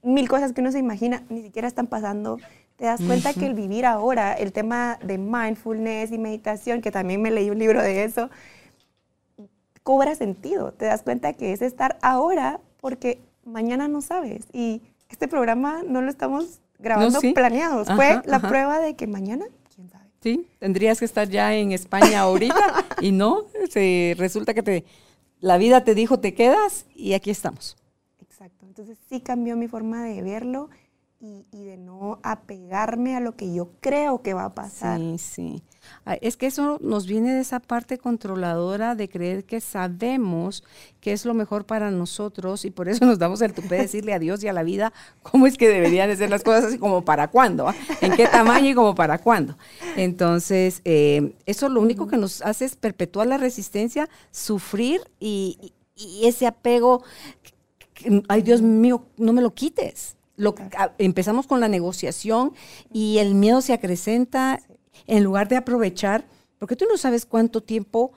mil 0.03 0.27
cosas 0.27 0.51
que 0.51 0.61
uno 0.61 0.71
se 0.71 0.79
imagina, 0.79 1.23
ni 1.29 1.41
siquiera 1.41 1.67
están 1.67 1.87
pasando, 1.87 2.37
te 2.77 2.85
das 2.85 3.01
cuenta 3.01 3.33
que 3.33 3.47
el 3.47 3.55
vivir 3.55 3.87
ahora, 3.87 4.33
el 4.33 4.53
tema 4.53 4.99
de 5.03 5.17
mindfulness 5.17 6.11
y 6.11 6.19
meditación, 6.19 6.81
que 6.81 6.91
también 6.91 7.21
me 7.21 7.31
leí 7.31 7.49
un 7.49 7.57
libro 7.57 7.81
de 7.81 8.03
eso, 8.03 8.29
cobra 9.81 10.13
sentido. 10.13 10.73
Te 10.73 10.85
das 10.85 11.01
cuenta 11.01 11.33
que 11.33 11.53
es 11.53 11.63
estar 11.63 11.97
ahora 12.03 12.59
porque 12.79 13.19
mañana 13.43 13.87
no 13.87 14.01
sabes. 14.01 14.45
Y 14.53 14.83
este 15.09 15.27
programa 15.27 15.81
no 15.87 16.03
lo 16.03 16.09
estamos 16.09 16.59
grabando 16.77 17.19
planeados. 17.33 17.87
Fue 17.95 18.21
la 18.25 18.39
prueba 18.39 18.79
de 18.79 18.95
que 18.95 19.07
mañana, 19.07 19.45
quién 19.73 19.89
sabe. 19.89 20.05
Sí, 20.21 20.47
tendrías 20.59 20.99
que 20.99 21.05
estar 21.05 21.27
ya 21.27 21.55
en 21.55 21.71
España 21.71 22.19
ahorita 22.19 22.85
y 23.01 23.11
no, 23.11 23.45
se, 23.71 24.13
resulta 24.19 24.53
que 24.53 24.61
te, 24.61 24.85
la 25.39 25.57
vida 25.57 25.83
te 25.83 25.95
dijo 25.95 26.19
te 26.19 26.35
quedas 26.35 26.85
y 26.93 27.13
aquí 27.13 27.31
estamos. 27.31 27.75
Exacto, 28.21 28.67
entonces 28.67 28.99
sí 29.09 29.19
cambió 29.19 29.57
mi 29.57 29.67
forma 29.67 30.03
de 30.03 30.21
verlo 30.21 30.69
y, 31.19 31.45
y 31.51 31.63
de 31.63 31.77
no 31.77 32.19
apegarme 32.23 33.15
a 33.15 33.19
lo 33.19 33.35
que 33.35 33.53
yo 33.53 33.69
creo 33.79 34.21
que 34.21 34.33
va 34.33 34.45
a 34.45 34.55
pasar. 34.55 34.99
Sí, 34.99 35.17
sí. 35.17 35.63
Es 36.21 36.37
que 36.37 36.47
eso 36.47 36.79
nos 36.81 37.05
viene 37.05 37.33
de 37.33 37.41
esa 37.41 37.59
parte 37.59 37.97
controladora 37.97 38.95
de 38.95 39.09
creer 39.09 39.43
que 39.43 39.59
sabemos 39.59 40.63
qué 41.01 41.11
es 41.11 41.25
lo 41.25 41.33
mejor 41.33 41.65
para 41.65 41.91
nosotros 41.91 42.65
y 42.65 42.71
por 42.71 42.87
eso 42.87 43.05
nos 43.05 43.19
damos 43.19 43.41
el 43.41 43.53
tupé 43.53 43.75
de 43.75 43.81
decirle 43.81 44.13
a 44.13 44.19
Dios 44.19 44.43
y 44.43 44.47
a 44.47 44.53
la 44.53 44.63
vida 44.63 44.93
cómo 45.21 45.47
es 45.47 45.57
que 45.57 45.67
deberían 45.67 46.09
de 46.09 46.15
ser 46.15 46.29
las 46.29 46.43
cosas 46.43 46.65
así 46.65 46.77
como 46.77 47.03
para 47.03 47.27
cuándo, 47.27 47.67
¿ah? 47.67 47.75
en 48.01 48.15
qué 48.15 48.27
tamaño 48.27 48.69
y 48.69 48.73
como 48.73 48.95
para 48.95 49.17
cuándo. 49.17 49.57
Entonces, 49.95 50.81
eh, 50.85 51.35
eso 51.45 51.67
lo 51.67 51.81
único 51.81 52.07
que 52.07 52.17
nos 52.17 52.41
hace 52.41 52.65
es 52.65 52.75
perpetuar 52.75 53.27
la 53.27 53.37
resistencia, 53.37 54.09
sufrir 54.31 55.01
y, 55.19 55.73
ese 56.21 56.45
apego, 56.45 57.03
ay 58.29 58.43
Dios 58.43 58.61
mío, 58.61 59.03
no 59.17 59.33
me 59.33 59.41
lo 59.41 59.55
quites. 59.55 60.16
Lo, 60.37 60.55
empezamos 60.97 61.47
con 61.47 61.59
la 61.59 61.67
negociación 61.67 62.53
y 62.93 63.17
el 63.17 63.35
miedo 63.35 63.61
se 63.61 63.73
acrecenta 63.73 64.61
en 65.05 65.23
lugar 65.23 65.47
de 65.47 65.57
aprovechar, 65.57 66.25
porque 66.59 66.75
tú 66.75 66.85
no 66.89 66.97
sabes 66.97 67.25
cuánto 67.25 67.61
tiempo, 67.61 68.11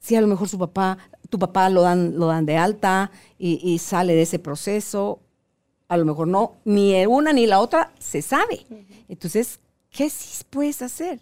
si 0.00 0.16
a 0.16 0.20
lo 0.20 0.26
mejor 0.26 0.48
su 0.48 0.58
papá, 0.58 0.98
tu 1.30 1.38
papá 1.38 1.68
lo 1.68 1.82
dan, 1.82 2.18
lo 2.18 2.26
dan 2.26 2.46
de 2.46 2.56
alta 2.56 3.10
y, 3.38 3.78
sale 3.78 4.14
de 4.14 4.22
ese 4.22 4.38
proceso, 4.38 5.20
a 5.88 5.96
lo 5.96 6.04
mejor 6.04 6.28
no, 6.28 6.56
ni 6.64 7.04
una 7.06 7.32
ni 7.32 7.46
la 7.46 7.60
otra 7.60 7.92
se 7.98 8.22
sabe. 8.22 8.66
Entonces, 9.08 9.60
¿qué 9.90 10.10
sí 10.10 10.44
puedes 10.48 10.82
hacer? 10.82 11.20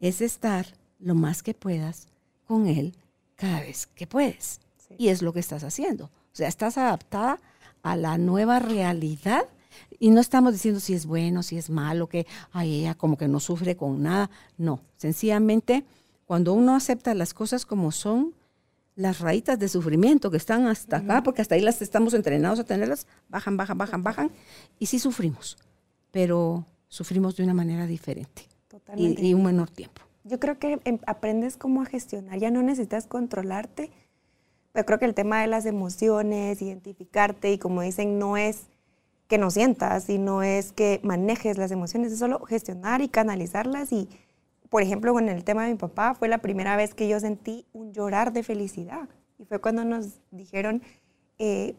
Es 0.00 0.20
estar 0.20 0.66
lo 0.98 1.14
más 1.14 1.42
que 1.42 1.54
puedas 1.54 2.08
con 2.46 2.66
él 2.66 2.94
cada 3.34 3.60
vez 3.60 3.86
que 3.86 4.06
puedes. 4.06 4.60
Y 4.98 5.08
es 5.08 5.22
lo 5.22 5.32
que 5.32 5.40
estás 5.40 5.64
haciendo. 5.64 6.06
O 6.06 6.36
sea, 6.36 6.48
estás 6.48 6.78
adaptada 6.78 7.40
a 7.82 7.96
la 7.96 8.18
nueva 8.18 8.58
realidad 8.58 9.46
y 9.98 10.10
no 10.10 10.20
estamos 10.20 10.52
diciendo 10.52 10.80
si 10.80 10.94
es 10.94 11.06
bueno, 11.06 11.42
si 11.42 11.56
es 11.58 11.70
malo, 11.70 12.08
que 12.08 12.26
ay, 12.52 12.80
ella 12.80 12.94
como 12.94 13.16
que 13.16 13.28
no 13.28 13.40
sufre 13.40 13.76
con 13.76 14.02
nada. 14.02 14.30
No, 14.58 14.80
sencillamente 14.96 15.84
cuando 16.26 16.52
uno 16.52 16.74
acepta 16.74 17.14
las 17.14 17.32
cosas 17.32 17.64
como 17.64 17.92
son, 17.92 18.34
las 18.96 19.20
rayitas 19.20 19.58
de 19.58 19.68
sufrimiento 19.68 20.30
que 20.30 20.38
están 20.38 20.66
hasta 20.66 20.98
acá, 20.98 21.22
porque 21.22 21.42
hasta 21.42 21.54
ahí 21.54 21.60
las 21.60 21.82
estamos 21.82 22.14
entrenados 22.14 22.58
a 22.58 22.64
tenerlas, 22.64 23.06
bajan, 23.28 23.56
bajan, 23.56 23.78
bajan, 23.78 24.02
bajan, 24.02 24.30
y 24.78 24.86
sí 24.86 24.98
sufrimos, 24.98 25.56
pero 26.10 26.66
sufrimos 26.88 27.36
de 27.36 27.44
una 27.44 27.54
manera 27.54 27.86
diferente 27.86 28.48
y, 28.96 29.28
y, 29.28 29.34
un 29.34 29.44
menor 29.44 29.70
tiempo. 29.70 30.02
Yo 30.24 30.40
creo 30.40 30.58
que 30.58 30.80
em, 30.84 30.98
aprendes 31.06 31.56
cómo 31.56 31.82
a 31.82 31.84
gestionar, 31.84 32.38
ya 32.38 32.50
no 32.50 32.62
necesitas 32.62 33.06
controlarte, 33.06 33.92
pero 34.72 34.86
creo 34.86 34.98
que 34.98 35.04
el 35.04 35.14
tema 35.14 35.42
de 35.42 35.46
las 35.46 35.66
emociones, 35.66 36.60
identificarte 36.60 37.52
y 37.52 37.58
como 37.58 37.82
dicen, 37.82 38.18
no 38.18 38.36
es 38.36 38.62
que 39.28 39.38
no 39.38 39.50
sientas 39.50 40.08
y 40.08 40.18
no 40.18 40.42
es 40.42 40.72
que 40.72 41.00
manejes 41.02 41.58
las 41.58 41.70
emociones, 41.70 42.12
es 42.12 42.18
solo 42.18 42.40
gestionar 42.44 43.02
y 43.02 43.08
canalizarlas. 43.08 43.92
Y, 43.92 44.08
por 44.68 44.82
ejemplo, 44.82 45.12
con 45.12 45.28
el 45.28 45.44
tema 45.44 45.64
de 45.64 45.72
mi 45.72 45.78
papá, 45.78 46.14
fue 46.14 46.28
la 46.28 46.38
primera 46.38 46.76
vez 46.76 46.94
que 46.94 47.08
yo 47.08 47.18
sentí 47.20 47.66
un 47.72 47.92
llorar 47.92 48.32
de 48.32 48.42
felicidad. 48.42 49.08
Y 49.38 49.44
fue 49.44 49.60
cuando 49.60 49.84
nos 49.84 50.20
dijeron, 50.30 50.82
eh, 51.38 51.74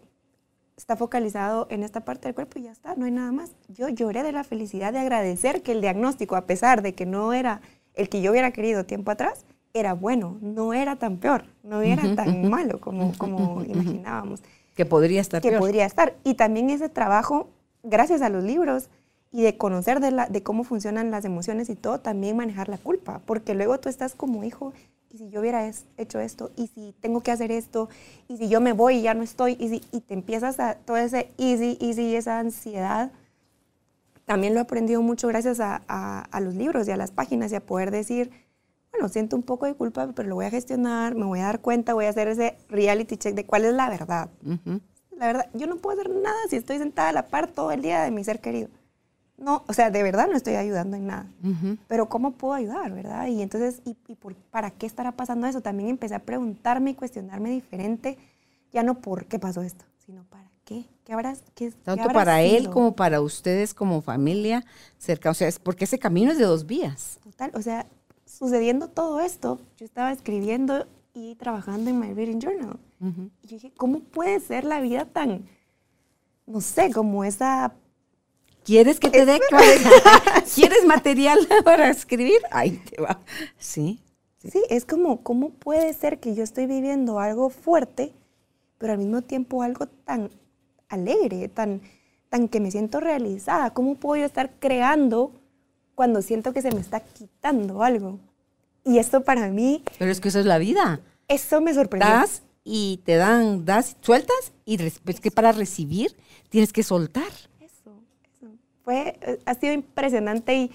está 0.77 0.95
focalizado 0.95 1.67
en 1.71 1.83
esta 1.83 2.05
parte 2.05 2.27
del 2.27 2.35
cuerpo 2.35 2.59
y 2.59 2.63
ya 2.63 2.71
está, 2.71 2.95
no 2.95 3.05
hay 3.05 3.11
nada 3.11 3.31
más. 3.31 3.55
Yo 3.67 3.89
lloré 3.89 4.23
de 4.23 4.31
la 4.31 4.43
felicidad 4.43 4.93
de 4.93 4.99
agradecer 4.99 5.63
que 5.63 5.71
el 5.71 5.81
diagnóstico, 5.81 6.35
a 6.35 6.45
pesar 6.45 6.81
de 6.81 6.93
que 6.93 7.05
no 7.05 7.33
era 7.33 7.61
el 7.95 8.09
que 8.09 8.21
yo 8.21 8.31
hubiera 8.31 8.51
querido 8.51 8.85
tiempo 8.85 9.11
atrás, 9.11 9.45
era 9.73 9.93
bueno, 9.93 10.37
no 10.41 10.73
era 10.73 10.95
tan 10.95 11.17
peor, 11.17 11.45
no 11.63 11.81
era 11.81 12.15
tan 12.15 12.49
malo 12.49 12.79
como, 12.79 13.11
como 13.17 13.63
imaginábamos. 13.63 14.41
Que 14.77 14.85
podría 14.85 15.19
estar 15.19 15.41
Que 15.41 15.51
podría 15.51 15.85
estar. 15.85 16.15
Y 16.23 16.35
también 16.35 16.69
ese 16.69 16.87
trabajo, 16.87 17.49
gracias 17.83 18.21
a 18.21 18.29
los 18.29 18.43
libros 18.43 18.89
y 19.31 19.41
de 19.41 19.57
conocer 19.57 19.99
de, 19.99 20.11
la, 20.11 20.27
de 20.27 20.43
cómo 20.43 20.63
funcionan 20.63 21.11
las 21.11 21.25
emociones 21.25 21.69
y 21.69 21.75
todo, 21.75 21.99
también 21.99 22.37
manejar 22.37 22.69
la 22.69 22.77
culpa, 22.77 23.21
porque 23.25 23.55
luego 23.55 23.79
tú 23.79 23.89
estás 23.89 24.15
como 24.15 24.43
hijo, 24.43 24.73
y 25.11 25.17
si 25.17 25.29
yo 25.29 25.41
hubiera 25.41 25.69
hecho 25.97 26.19
esto, 26.19 26.51
y 26.55 26.67
si 26.67 26.93
tengo 27.01 27.21
que 27.21 27.31
hacer 27.31 27.51
esto, 27.51 27.89
y 28.27 28.37
si 28.37 28.49
yo 28.49 28.61
me 28.61 28.73
voy 28.73 28.97
y 28.97 29.01
ya 29.01 29.13
no 29.13 29.23
estoy, 29.23 29.57
y, 29.59 29.69
si, 29.69 29.81
y 29.91 30.01
te 30.01 30.13
empiezas 30.13 30.59
a 30.59 30.75
todo 30.75 30.97
ese 30.97 31.31
easy, 31.37 31.77
easy, 31.81 32.15
esa 32.15 32.39
ansiedad. 32.39 33.11
También 34.25 34.53
lo 34.53 34.59
he 34.59 34.63
aprendido 34.63 35.01
mucho 35.01 35.27
gracias 35.27 35.59
a, 35.59 35.77
a 35.85 36.39
los 36.39 36.53
libros 36.53 36.87
y 36.87 36.91
a 36.91 36.97
las 36.97 37.11
páginas 37.11 37.51
y 37.51 37.55
a 37.55 37.65
poder 37.65 37.91
decir, 37.91 38.31
bueno, 38.97 39.09
siento 39.09 39.35
un 39.35 39.43
poco 39.43 39.65
de 39.65 39.75
culpa, 39.75 40.11
pero 40.15 40.27
lo 40.27 40.35
voy 40.35 40.45
a 40.45 40.49
gestionar, 40.49 41.15
me 41.15 41.25
voy 41.25 41.39
a 41.39 41.43
dar 41.43 41.61
cuenta, 41.61 41.93
voy 41.93 42.05
a 42.05 42.09
hacer 42.09 42.27
ese 42.27 42.57
reality 42.67 43.17
check 43.17 43.35
de 43.35 43.45
cuál 43.45 43.65
es 43.65 43.73
la 43.73 43.89
verdad. 43.89 44.29
La 45.11 45.27
verdad, 45.27 45.49
yo 45.53 45.67
no 45.67 45.77
puedo 45.77 45.99
hacer 45.99 46.13
nada 46.13 46.37
si 46.49 46.55
estoy 46.55 46.79
sentada 46.79 47.09
a 47.09 47.11
la 47.11 47.27
par 47.27 47.47
todo 47.47 47.71
el 47.71 47.81
día 47.81 48.01
de 48.01 48.11
mi 48.11 48.23
ser 48.23 48.39
querido. 48.41 48.69
No, 49.37 49.63
o 49.67 49.73
sea, 49.73 49.91
de 49.91 50.01
verdad 50.01 50.27
no 50.27 50.35
estoy 50.35 50.55
ayudando 50.55 50.97
en 50.97 51.05
nada. 51.05 51.27
Pero 51.87 52.09
¿cómo 52.09 52.31
puedo 52.31 52.55
ayudar, 52.55 52.91
verdad? 52.91 53.27
Y 53.27 53.41
entonces, 53.43 53.81
¿y, 53.85 53.93
por, 53.93 54.33
para 54.35 54.71
qué 54.71 54.87
estará 54.87 55.11
pasando 55.11 55.45
eso? 55.45 55.61
También 55.61 55.89
empecé 55.89 56.15
a 56.15 56.19
preguntarme 56.19 56.91
y 56.91 56.95
cuestionarme 56.95 57.51
diferente, 57.51 58.17
ya 58.73 58.81
no 58.81 58.99
por 58.99 59.25
qué 59.25 59.37
pasó 59.37 59.61
esto, 59.61 59.85
sino 60.03 60.23
para 60.23 60.49
qué. 60.65 60.85
¿Qué 61.03 61.13
habrás, 61.13 61.41
qué, 61.55 61.71
Tanto 61.71 62.09
para 62.09 62.41
él 62.41 62.69
como 62.69 62.93
para 62.93 63.21
ustedes 63.21 63.73
como 63.73 64.01
familia 64.01 64.65
cerca. 64.97 65.29
O 65.29 65.33
sea, 65.33 65.47
es 65.47 65.57
porque 65.57 65.85
ese 65.85 65.99
camino 65.99 66.31
es 66.31 66.37
de 66.37 66.43
dos 66.43 66.65
vías. 66.65 67.19
Total, 67.23 67.51
o 67.53 67.61
sea, 67.61 67.87
sucediendo 68.37 68.87
todo 68.87 69.19
esto, 69.19 69.59
yo 69.77 69.85
estaba 69.85 70.11
escribiendo 70.11 70.85
y 71.13 71.35
trabajando 71.35 71.89
en 71.89 71.99
My 71.99 72.13
Reading 72.13 72.39
Journal. 72.39 72.79
Y 73.41 73.47
yo 73.47 73.55
dije, 73.55 73.71
¿cómo 73.75 73.99
puede 73.99 74.39
ser 74.39 74.63
la 74.63 74.79
vida 74.79 75.05
tan, 75.05 75.47
no 76.45 76.61
sé, 76.61 76.91
como 76.91 77.23
esa... 77.23 77.73
¿Quieres 78.63 78.99
que 78.99 79.09
te 79.09 79.25
dé? 79.25 79.39
¿Quieres 80.55 80.85
material 80.85 81.39
para 81.63 81.89
escribir? 81.89 82.39
Ahí 82.51 82.81
te 82.89 83.01
va. 83.01 83.19
Sí, 83.57 84.01
sí. 84.37 84.51
Sí, 84.51 84.61
es 84.69 84.85
como, 84.85 85.23
¿cómo 85.23 85.49
puede 85.51 85.93
ser 85.93 86.19
que 86.19 86.35
yo 86.35 86.43
estoy 86.43 86.67
viviendo 86.67 87.19
algo 87.19 87.49
fuerte, 87.49 88.13
pero 88.77 88.93
al 88.93 88.99
mismo 88.99 89.21
tiempo 89.21 89.63
algo 89.63 89.87
tan 89.87 90.29
alegre, 90.89 91.47
tan, 91.47 91.81
tan 92.29 92.49
que 92.49 92.59
me 92.59 92.69
siento 92.69 92.99
realizada? 92.99 93.73
¿Cómo 93.73 93.95
puedo 93.95 94.19
yo 94.19 94.25
estar 94.25 94.51
creando 94.59 95.31
cuando 95.95 96.21
siento 96.21 96.53
que 96.53 96.61
se 96.61 96.71
me 96.71 96.81
está 96.81 96.99
quitando 96.99 97.81
algo? 97.83 98.19
Y 98.87 98.99
esto 98.99 99.23
para 99.23 99.49
mí... 99.49 99.83
Pero 99.99 100.11
es 100.11 100.21
que 100.21 100.29
eso 100.29 100.39
es 100.39 100.45
la 100.45 100.57
vida. 100.57 101.01
Eso 101.27 101.59
me 101.59 101.73
sorprendió. 101.73 102.09
Das 102.09 102.43
y 102.63 103.01
te 103.05 103.15
dan, 103.15 103.65
das, 103.65 103.95
sueltas 104.01 104.51
y 104.65 104.81
es 104.83 105.21
que 105.21 105.31
para 105.31 105.53
recibir 105.53 106.15
tienes 106.49 106.73
que 106.73 106.83
soltar. 106.83 107.31
Eso, 107.61 108.01
eso. 108.23 108.47
Fue, 108.83 109.17
ha 109.45 109.53
sido 109.53 109.73
impresionante 109.73 110.53
y 110.53 110.71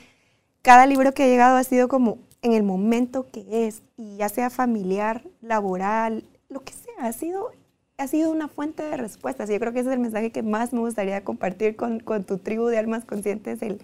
cada 0.63 0.87
libro 0.87 1.13
que 1.13 1.25
ha 1.25 1.27
llegado 1.27 1.57
ha 1.57 1.65
sido 1.65 1.89
como 1.89 2.19
en 2.41 2.53
el 2.53 2.63
momento 2.63 3.31
que 3.31 3.67
es, 3.67 3.83
y 3.97 4.17
ya 4.17 4.31
sea 4.31 4.49
familiar, 4.49 5.23
laboral, 5.43 6.25
lo 6.49 6.61
que 6.61 6.73
sea, 6.73 7.07
ha 7.07 7.13
sido, 7.13 7.51
ha 7.99 8.09
sido 8.09 8.31
una 8.31 8.49
fuente 8.49 8.83
de 8.83 8.97
respuestas. 8.97 9.51
Y 9.51 9.53
yo 9.53 9.61
creo 9.61 9.73
que 9.75 9.81
ese 9.81 9.91
es 9.91 9.95
el 9.95 10.01
mensaje 10.01 10.33
que 10.33 10.43
más 10.43 10.73
me 10.73 10.81
gustaría 10.81 11.25
compartir 11.25 11.77
con, 11.77 12.01
con 12.01 12.25
tu 12.25 12.39
tribu 12.39 12.67
de 12.67 12.79
almas 12.79 13.05
conscientes, 13.05 13.61
el, 13.61 13.83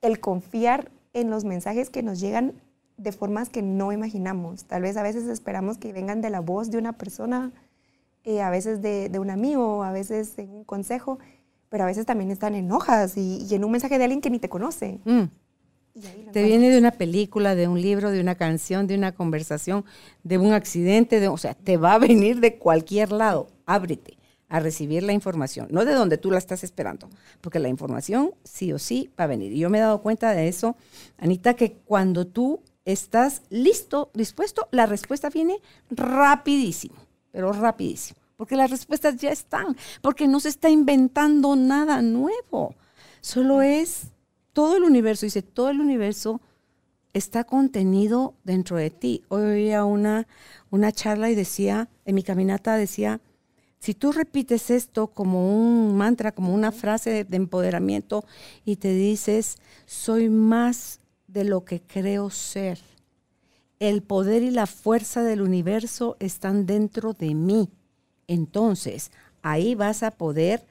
el 0.00 0.18
confiar 0.18 0.90
en 1.12 1.28
los 1.28 1.44
mensajes 1.44 1.90
que 1.90 2.02
nos 2.02 2.20
llegan 2.20 2.54
de 2.98 3.12
formas 3.12 3.48
que 3.48 3.62
no 3.62 3.92
imaginamos. 3.92 4.64
Tal 4.64 4.82
vez 4.82 4.96
a 4.96 5.02
veces 5.02 5.26
esperamos 5.28 5.78
que 5.78 5.92
vengan 5.92 6.20
de 6.20 6.30
la 6.30 6.40
voz 6.40 6.70
de 6.70 6.78
una 6.78 6.92
persona, 6.92 7.52
eh, 8.24 8.42
a 8.42 8.50
veces 8.50 8.82
de, 8.82 9.16
un 9.18 9.30
amigo, 9.30 9.84
a 9.84 9.92
veces 9.92 10.38
en 10.38 10.50
un 10.50 10.64
consejo, 10.64 11.18
pero 11.68 11.84
a 11.84 11.86
veces 11.86 12.04
también 12.04 12.30
están 12.30 12.54
en 12.54 12.70
hojas 12.72 13.16
y, 13.16 13.46
en 13.50 13.64
un 13.64 13.70
mensaje 13.70 13.96
de 13.96 14.04
alguien 14.04 14.20
que 14.20 14.30
ni 14.30 14.38
te 14.38 14.48
conoce. 14.48 14.98
Mm. 15.04 15.24
Te 16.32 16.44
viene 16.44 16.70
de 16.70 16.78
una 16.78 16.92
película, 16.92 17.54
de 17.54 17.66
un 17.66 17.80
libro, 17.80 18.10
de 18.10 18.20
una 18.20 18.36
canción, 18.36 18.86
de 18.86 18.94
una 18.94 19.12
conversación, 19.12 19.84
de 20.22 20.38
un 20.38 20.52
accidente, 20.52 21.18
de, 21.18 21.28
o 21.28 21.36
sea, 21.36 21.54
te 21.54 21.76
va 21.76 21.94
a 21.94 21.98
venir 21.98 22.40
de 22.40 22.58
cualquier 22.58 23.10
lado. 23.10 23.48
Ábrete 23.66 24.18
a 24.48 24.60
recibir 24.60 25.02
la 25.02 25.12
información, 25.12 25.68
no 25.70 25.84
de 25.84 25.92
donde 25.92 26.16
tú 26.16 26.30
la 26.30 26.38
estás 26.38 26.64
esperando, 26.64 27.10
porque 27.40 27.58
la 27.58 27.68
información 27.68 28.32
sí 28.44 28.72
o 28.72 28.78
sí 28.78 29.10
va 29.18 29.24
a 29.24 29.26
venir. 29.26 29.52
Y 29.52 29.58
yo 29.58 29.70
me 29.70 29.78
he 29.78 29.80
dado 29.82 30.00
cuenta 30.00 30.32
de 30.32 30.48
eso, 30.48 30.76
Anita, 31.18 31.54
que 31.54 31.74
cuando 31.84 32.26
tú 32.26 32.62
estás 32.88 33.42
listo, 33.50 34.10
dispuesto, 34.14 34.66
la 34.70 34.86
respuesta 34.86 35.28
viene 35.28 35.58
rapidísimo, 35.90 36.96
pero 37.30 37.52
rapidísimo, 37.52 38.18
porque 38.38 38.56
las 38.56 38.70
respuestas 38.70 39.16
ya 39.16 39.30
están, 39.30 39.76
porque 40.00 40.26
no 40.26 40.40
se 40.40 40.48
está 40.48 40.70
inventando 40.70 41.54
nada 41.54 42.00
nuevo, 42.00 42.74
solo 43.20 43.60
es 43.60 44.04
todo 44.54 44.78
el 44.78 44.84
universo, 44.84 45.26
dice, 45.26 45.42
todo 45.42 45.68
el 45.68 45.80
universo 45.80 46.40
está 47.12 47.44
contenido 47.44 48.34
dentro 48.44 48.78
de 48.78 48.90
ti. 48.90 49.22
Hoy 49.28 49.42
oía 49.42 49.84
una, 49.84 50.26
una 50.70 50.90
charla 50.90 51.30
y 51.30 51.34
decía, 51.34 51.90
en 52.06 52.14
mi 52.14 52.22
caminata 52.22 52.76
decía, 52.76 53.20
si 53.80 53.92
tú 53.92 54.12
repites 54.12 54.70
esto 54.70 55.08
como 55.08 55.54
un 55.54 55.94
mantra, 55.96 56.32
como 56.32 56.54
una 56.54 56.72
frase 56.72 57.24
de 57.24 57.36
empoderamiento 57.36 58.24
y 58.64 58.76
te 58.76 58.92
dices, 58.94 59.58
soy 59.84 60.30
más 60.30 61.00
de 61.28 61.44
lo 61.44 61.64
que 61.64 61.80
creo 61.80 62.30
ser. 62.30 62.80
El 63.78 64.02
poder 64.02 64.42
y 64.42 64.50
la 64.50 64.66
fuerza 64.66 65.22
del 65.22 65.40
universo 65.40 66.16
están 66.18 66.66
dentro 66.66 67.12
de 67.12 67.34
mí. 67.34 67.68
Entonces, 68.26 69.12
ahí 69.42 69.76
vas 69.76 70.02
a 70.02 70.10
poder 70.10 70.64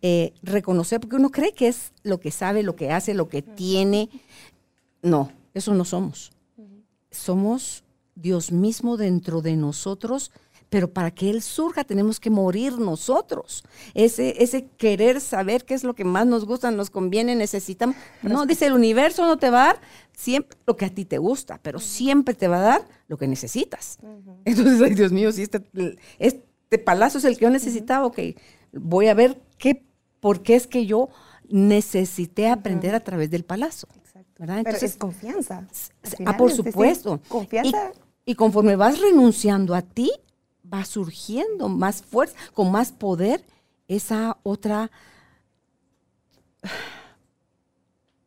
eh, 0.00 0.32
reconocer, 0.42 1.00
porque 1.00 1.16
uno 1.16 1.30
cree 1.30 1.52
que 1.52 1.68
es 1.68 1.92
lo 2.04 2.20
que 2.20 2.30
sabe, 2.30 2.62
lo 2.62 2.76
que 2.76 2.90
hace, 2.90 3.14
lo 3.14 3.28
que 3.28 3.42
tiene. 3.42 4.08
No, 5.02 5.32
eso 5.54 5.74
no 5.74 5.84
somos. 5.84 6.30
Somos 7.10 7.82
Dios 8.14 8.52
mismo 8.52 8.96
dentro 8.96 9.42
de 9.42 9.56
nosotros 9.56 10.30
pero 10.72 10.90
para 10.90 11.10
que 11.10 11.28
Él 11.28 11.42
surja 11.42 11.84
tenemos 11.84 12.18
que 12.18 12.30
morir 12.30 12.78
nosotros. 12.78 13.62
Ese, 13.92 14.42
ese 14.42 14.68
querer 14.78 15.20
saber 15.20 15.66
qué 15.66 15.74
es 15.74 15.84
lo 15.84 15.94
que 15.94 16.02
más 16.02 16.26
nos 16.26 16.46
gusta, 16.46 16.70
nos 16.70 16.88
conviene, 16.88 17.36
necesitamos. 17.36 17.94
No, 18.22 18.46
dice, 18.46 18.68
el 18.68 18.72
universo 18.72 19.26
no 19.26 19.36
te 19.36 19.50
va 19.50 19.64
a 19.64 19.66
dar 19.66 19.80
siempre 20.16 20.56
lo 20.66 20.74
que 20.78 20.86
a 20.86 20.88
ti 20.88 21.04
te 21.04 21.18
gusta, 21.18 21.60
pero 21.62 21.78
siempre 21.78 22.34
te 22.34 22.48
va 22.48 22.56
a 22.56 22.62
dar 22.62 22.88
lo 23.06 23.18
que 23.18 23.28
necesitas. 23.28 23.98
Entonces, 24.46 24.80
ay 24.80 24.94
Dios 24.94 25.12
mío, 25.12 25.30
si 25.30 25.42
este, 25.42 25.62
este 26.18 26.78
palazo 26.78 27.18
es 27.18 27.24
el 27.24 27.36
que 27.36 27.44
yo 27.44 27.50
necesitaba, 27.50 28.06
ok, 28.06 28.18
voy 28.72 29.08
a 29.08 29.14
ver 29.14 29.42
qué, 29.58 29.84
por 30.20 30.40
qué 30.40 30.54
es 30.54 30.66
que 30.66 30.86
yo 30.86 31.10
necesité 31.50 32.48
aprender 32.48 32.94
a 32.94 33.00
través 33.00 33.30
del 33.30 33.44
palazo. 33.44 33.88
¿verdad? 34.38 34.60
Entonces, 34.60 34.92
es 34.92 34.96
confianza. 34.96 35.68
Ah, 36.24 36.34
por 36.38 36.50
supuesto. 36.50 37.20
confianza. 37.28 37.92
y 38.24 38.36
conforme 38.36 38.74
vas 38.74 38.98
renunciando 39.00 39.74
a 39.74 39.82
ti, 39.82 40.10
va 40.72 40.84
surgiendo 40.84 41.68
más 41.68 42.02
fuerza, 42.02 42.36
con 42.54 42.70
más 42.70 42.92
poder, 42.92 43.44
esa 43.88 44.38
otra, 44.42 44.90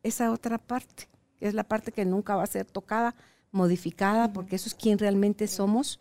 esa 0.02 0.30
otra 0.30 0.58
parte, 0.58 1.08
que 1.38 1.48
es 1.48 1.54
la 1.54 1.64
parte 1.64 1.92
que 1.92 2.04
nunca 2.04 2.36
va 2.36 2.44
a 2.44 2.46
ser 2.46 2.66
tocada, 2.66 3.14
modificada, 3.50 4.32
porque 4.32 4.56
eso 4.56 4.68
es 4.68 4.74
quien 4.74 4.98
realmente 4.98 5.48
somos, 5.48 5.98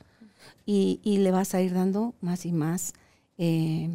y, 0.65 0.99
le 1.03 1.31
vas 1.31 1.55
a 1.55 1.61
ir 1.61 1.73
dando 1.73 2.13
más 2.21 2.45
y 2.45 2.51
más 2.51 2.93
eh, 3.37 3.89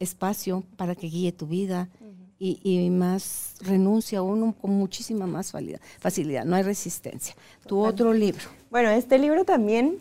espacio 0.00 0.64
para 0.76 0.94
que 0.94 1.08
guíe 1.08 1.32
tu 1.32 1.46
vida. 1.46 1.88
Y, 2.44 2.90
más 2.90 3.54
renuncia 3.60 4.20
uno 4.20 4.52
con 4.60 4.72
muchísima 4.72 5.28
más 5.28 5.52
facilidad, 6.00 6.44
no 6.44 6.56
hay 6.56 6.64
resistencia. 6.64 7.36
Tu 7.68 7.78
otro 7.78 8.12
libro. 8.12 8.42
Bueno, 8.68 8.90
este 8.90 9.16
libro 9.16 9.44
también 9.44 10.00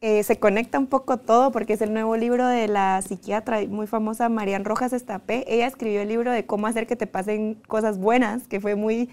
eh, 0.00 0.22
se 0.22 0.38
conecta 0.38 0.78
un 0.78 0.86
poco 0.86 1.16
todo 1.16 1.50
porque 1.50 1.72
es 1.72 1.80
el 1.80 1.92
nuevo 1.92 2.16
libro 2.16 2.46
de 2.46 2.68
la 2.68 3.02
psiquiatra 3.02 3.60
muy 3.68 3.88
famosa 3.88 4.28
Marian 4.28 4.64
Rojas 4.64 4.92
Estapé. 4.92 5.44
Ella 5.48 5.66
escribió 5.66 6.00
el 6.00 6.08
libro 6.08 6.30
de 6.30 6.46
cómo 6.46 6.68
hacer 6.68 6.86
que 6.86 6.94
te 6.94 7.08
pasen 7.08 7.54
cosas 7.66 7.98
buenas, 7.98 8.46
que 8.46 8.60
fue 8.60 8.76
muy 8.76 9.10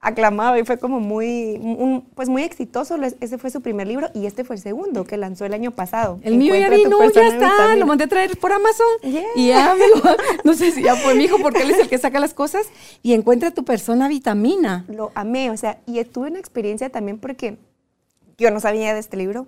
aclamado 0.00 0.58
y 0.58 0.64
fue 0.64 0.78
como 0.78 0.98
muy, 0.98 2.02
pues 2.16 2.28
muy 2.28 2.42
exitoso. 2.42 2.96
Ese 3.20 3.38
fue 3.38 3.50
su 3.50 3.60
primer 3.60 3.86
libro 3.86 4.08
y 4.14 4.26
este 4.26 4.42
fue 4.42 4.56
el 4.56 4.62
segundo 4.62 5.04
que 5.04 5.16
lanzó 5.16 5.44
el 5.44 5.54
año 5.54 5.70
pasado. 5.70 6.18
El 6.22 6.38
mío 6.38 6.56
ya 6.56 6.70
vino, 6.70 6.98
ya 7.10 7.28
está, 7.28 7.76
lo 7.76 7.86
mandé 7.86 8.04
a 8.04 8.08
traer 8.08 8.36
por 8.36 8.52
Amazon 8.52 8.86
y 9.36 9.48
ya 9.48 9.76
no 10.44 10.54
sé 10.54 10.72
si 10.72 10.82
ya 10.82 10.96
fue 10.96 11.14
mi 11.14 11.24
hijo 11.24 11.38
porque 11.40 11.62
él 11.62 11.70
es 11.70 11.78
el 11.78 11.88
que 11.88 11.98
saca 11.98 12.18
las 12.18 12.34
cosas 12.34 12.66
y 13.00 13.14
encuentra 13.14 13.52
tu 13.52 13.64
persona 13.64 14.08
vitamina. 14.08 14.86
Lo 14.88 15.12
amé, 15.14 15.50
o 15.50 15.56
sea, 15.56 15.78
y 15.86 16.02
tuve 16.04 16.30
una 16.30 16.40
experiencia 16.40 16.90
también 16.90 17.18
porque 17.18 17.58
yo 18.38 18.50
no 18.50 18.58
sabía 18.58 18.92
de 18.92 18.98
este 18.98 19.16
libro 19.16 19.46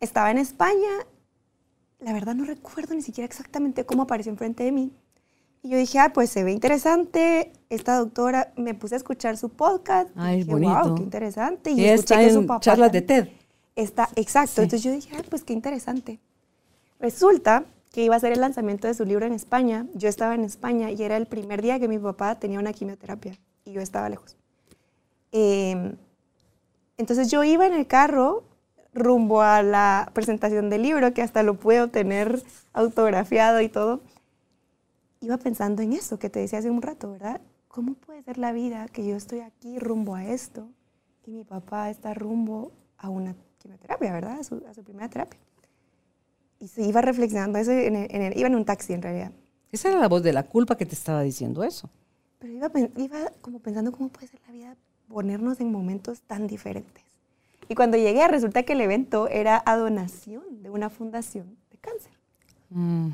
estaba 0.00 0.30
en 0.30 0.38
España, 0.38 0.90
la 2.00 2.12
verdad 2.12 2.34
no 2.34 2.44
recuerdo 2.44 2.94
ni 2.94 3.02
siquiera 3.02 3.26
exactamente 3.26 3.84
cómo 3.84 4.02
apareció 4.02 4.30
enfrente 4.30 4.64
de 4.64 4.72
mí. 4.72 4.92
Y 5.62 5.70
yo 5.70 5.78
dije, 5.78 5.98
ah, 5.98 6.12
pues 6.12 6.30
se 6.30 6.44
ve 6.44 6.52
interesante. 6.52 7.52
Esta 7.70 7.96
doctora, 7.96 8.52
me 8.56 8.74
puse 8.74 8.94
a 8.94 8.98
escuchar 8.98 9.36
su 9.36 9.48
podcast. 9.48 10.10
Ay, 10.14 10.38
dije, 10.38 10.50
bonito. 10.52 10.80
wow, 10.80 10.94
qué 10.94 11.02
interesante. 11.02 11.70
Y 11.70 11.84
escuché 11.84 12.14
está 12.14 12.18
que 12.20 12.32
su 12.32 12.46
papá 12.46 12.60
charlas 12.60 12.92
de 12.92 13.02
TED. 13.02 13.28
Está, 13.74 14.08
exacto. 14.14 14.56
Sí. 14.56 14.60
Entonces 14.62 14.82
yo 14.84 14.92
dije, 14.92 15.16
ah, 15.18 15.22
pues 15.28 15.42
qué 15.42 15.52
interesante. 15.52 16.20
Resulta 17.00 17.64
que 17.90 18.04
iba 18.04 18.14
a 18.14 18.20
ser 18.20 18.32
el 18.32 18.40
lanzamiento 18.40 18.86
de 18.86 18.94
su 18.94 19.04
libro 19.04 19.26
en 19.26 19.32
España. 19.32 19.86
Yo 19.94 20.08
estaba 20.08 20.34
en 20.34 20.44
España 20.44 20.90
y 20.90 21.02
era 21.02 21.16
el 21.16 21.26
primer 21.26 21.62
día 21.62 21.80
que 21.80 21.88
mi 21.88 21.98
papá 21.98 22.38
tenía 22.38 22.58
una 22.58 22.72
quimioterapia 22.72 23.38
y 23.64 23.72
yo 23.72 23.80
estaba 23.80 24.08
lejos. 24.08 24.36
Eh, 25.32 25.96
entonces 26.96 27.30
yo 27.30 27.42
iba 27.42 27.66
en 27.66 27.72
el 27.72 27.86
carro 27.86 28.44
rumbo 28.96 29.42
a 29.42 29.62
la 29.62 30.10
presentación 30.12 30.70
del 30.70 30.82
libro, 30.82 31.14
que 31.14 31.22
hasta 31.22 31.42
lo 31.42 31.54
pude 31.54 31.80
obtener 31.82 32.42
autografiado 32.72 33.60
y 33.60 33.68
todo. 33.68 34.00
Iba 35.20 35.36
pensando 35.38 35.82
en 35.82 35.92
eso 35.92 36.18
que 36.18 36.30
te 36.30 36.40
decía 36.40 36.58
hace 36.58 36.70
un 36.70 36.82
rato, 36.82 37.10
¿verdad? 37.12 37.40
¿Cómo 37.68 37.94
puede 37.94 38.22
ser 38.22 38.38
la 38.38 38.52
vida 38.52 38.86
que 38.88 39.06
yo 39.06 39.16
estoy 39.16 39.40
aquí 39.40 39.78
rumbo 39.78 40.14
a 40.14 40.24
esto 40.24 40.68
y 41.26 41.30
mi 41.30 41.44
papá 41.44 41.90
está 41.90 42.14
rumbo 42.14 42.72
a 42.98 43.08
una 43.08 43.34
quimioterapia, 43.58 44.12
¿verdad? 44.12 44.40
A 44.40 44.44
su, 44.44 44.62
a 44.68 44.74
su 44.74 44.82
primera 44.82 45.08
terapia. 45.08 45.38
Y 46.58 46.68
se 46.68 46.82
iba 46.82 47.02
reflexionando 47.02 47.58
eso, 47.58 47.70
en 47.72 47.96
el- 47.96 48.14
en 48.14 48.22
el- 48.22 48.38
iba 48.38 48.48
en 48.48 48.54
un 48.54 48.64
taxi 48.64 48.92
en 48.94 49.02
realidad. 49.02 49.32
Esa 49.72 49.88
era 49.90 49.98
la 49.98 50.08
voz 50.08 50.22
de 50.22 50.32
la 50.32 50.42
culpa 50.44 50.76
que 50.76 50.86
te 50.86 50.94
estaba 50.94 51.22
diciendo 51.22 51.62
eso. 51.64 51.90
Pero 52.38 52.52
iba, 52.52 52.70
iba 52.96 53.18
como 53.42 53.58
pensando 53.58 53.92
cómo 53.92 54.08
puede 54.08 54.28
ser 54.28 54.40
la 54.46 54.52
vida 54.52 54.76
ponernos 55.08 55.60
en 55.60 55.70
momentos 55.72 56.22
tan 56.22 56.46
diferentes. 56.46 57.04
Y 57.68 57.74
cuando 57.74 57.96
llegué, 57.96 58.26
resulta 58.28 58.62
que 58.62 58.74
el 58.74 58.80
evento 58.80 59.28
era 59.28 59.62
a 59.66 59.76
donación 59.76 60.62
de 60.62 60.70
una 60.70 60.90
fundación 60.90 61.56
de 61.70 61.78
cáncer. 61.78 62.12
Mm, 62.70 63.08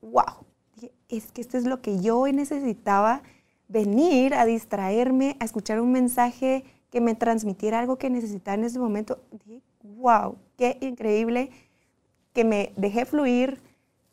¡Wow! 0.00 0.46
Dije, 0.74 0.92
es 1.08 1.32
que 1.32 1.40
esto 1.40 1.58
es 1.58 1.64
lo 1.64 1.80
que 1.82 2.00
yo 2.00 2.18
hoy 2.18 2.32
necesitaba, 2.32 3.22
venir 3.68 4.34
a 4.34 4.44
distraerme, 4.44 5.36
a 5.40 5.44
escuchar 5.44 5.80
un 5.80 5.92
mensaje 5.92 6.64
que 6.90 7.00
me 7.00 7.14
transmitiera 7.14 7.78
algo 7.78 7.96
que 7.96 8.10
necesitaba 8.10 8.54
en 8.54 8.64
ese 8.64 8.78
momento. 8.78 9.22
Dije, 9.30 9.62
wow, 9.82 10.36
qué 10.56 10.78
increíble 10.80 11.50
que 12.32 12.44
me 12.44 12.72
dejé 12.76 13.04
fluir, 13.04 13.60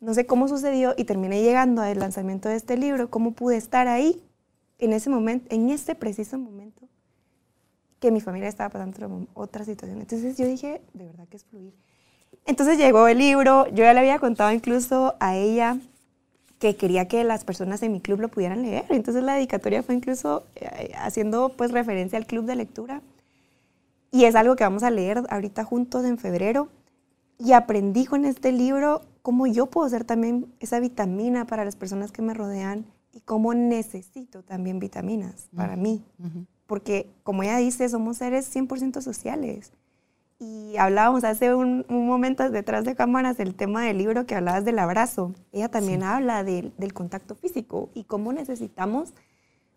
no 0.00 0.14
sé 0.14 0.26
cómo 0.26 0.48
sucedió 0.48 0.94
y 0.96 1.04
terminé 1.04 1.42
llegando 1.42 1.82
al 1.82 1.98
lanzamiento 1.98 2.48
de 2.48 2.56
este 2.56 2.76
libro, 2.76 3.10
cómo 3.10 3.32
pude 3.32 3.56
estar 3.56 3.88
ahí 3.88 4.22
en 4.78 4.92
ese 4.92 5.10
momento, 5.10 5.54
en 5.54 5.70
este 5.70 5.94
preciso 5.94 6.38
momento 6.38 6.88
que 8.00 8.10
mi 8.10 8.20
familia 8.20 8.48
estaba 8.48 8.70
pasando 8.70 9.28
otra, 9.34 9.64
situación. 9.64 10.00
Entonces 10.00 10.36
yo 10.36 10.46
dije, 10.46 10.80
de 10.94 11.04
verdad 11.04 11.28
que 11.28 11.36
es 11.36 11.44
fluir. 11.44 11.74
Entonces 12.46 12.78
llegó 12.78 13.06
el 13.06 13.18
libro, 13.18 13.66
yo 13.68 13.84
ya 13.84 13.92
le 13.92 14.00
había 14.00 14.18
contado 14.18 14.50
incluso 14.52 15.14
a 15.20 15.36
ella 15.36 15.78
que 16.58 16.76
quería 16.76 17.08
que 17.08 17.22
las 17.24 17.44
personas 17.44 17.82
en 17.82 17.92
mi 17.92 18.00
club 18.00 18.20
lo 18.20 18.28
pudieran 18.28 18.62
leer. 18.62 18.86
Entonces 18.88 19.22
la 19.22 19.34
dedicatoria 19.34 19.82
fue 19.82 19.94
incluso 19.94 20.44
eh, 20.56 20.92
haciendo 20.96 21.50
pues 21.50 21.72
referencia 21.72 22.18
al 22.18 22.26
club 22.26 22.46
de 22.46 22.56
lectura. 22.56 23.02
Y 24.10 24.24
es 24.24 24.34
algo 24.34 24.56
que 24.56 24.64
vamos 24.64 24.82
a 24.82 24.90
leer 24.90 25.22
ahorita 25.28 25.64
juntos 25.64 26.04
en 26.04 26.18
febrero. 26.18 26.68
Y 27.38 27.52
aprendí 27.52 28.06
con 28.06 28.24
este 28.24 28.52
libro 28.52 29.02
cómo 29.22 29.46
yo 29.46 29.66
puedo 29.66 29.88
ser 29.88 30.04
también 30.04 30.52
esa 30.60 30.80
vitamina 30.80 31.46
para 31.46 31.64
las 31.64 31.76
personas 31.76 32.12
que 32.12 32.22
me 32.22 32.34
rodean 32.34 32.84
y 33.12 33.20
cómo 33.20 33.54
necesito 33.54 34.42
también 34.42 34.78
vitaminas 34.78 35.48
para 35.54 35.76
mí. 35.76 36.02
ujú. 36.18 36.46
Porque 36.70 37.10
como 37.24 37.42
ella 37.42 37.56
dice, 37.56 37.88
somos 37.88 38.18
seres 38.18 38.48
100% 38.54 39.00
sociales. 39.02 39.72
Y 40.38 40.76
hablábamos 40.78 41.24
hace 41.24 41.52
un, 41.52 41.84
un 41.88 42.06
momento 42.06 42.48
detrás 42.48 42.84
de 42.84 42.94
cámaras 42.94 43.36
del 43.36 43.56
tema 43.56 43.82
del 43.84 43.98
libro 43.98 44.24
que 44.24 44.36
hablabas 44.36 44.64
del 44.64 44.78
abrazo. 44.78 45.34
Ella 45.50 45.68
también 45.68 46.04
habla 46.04 46.44
del- 46.44 46.72
del 46.78 46.92
contacto 46.94 47.34
físico 47.34 47.90
y 47.92 48.04
cómo 48.04 48.32
necesitamos 48.32 49.14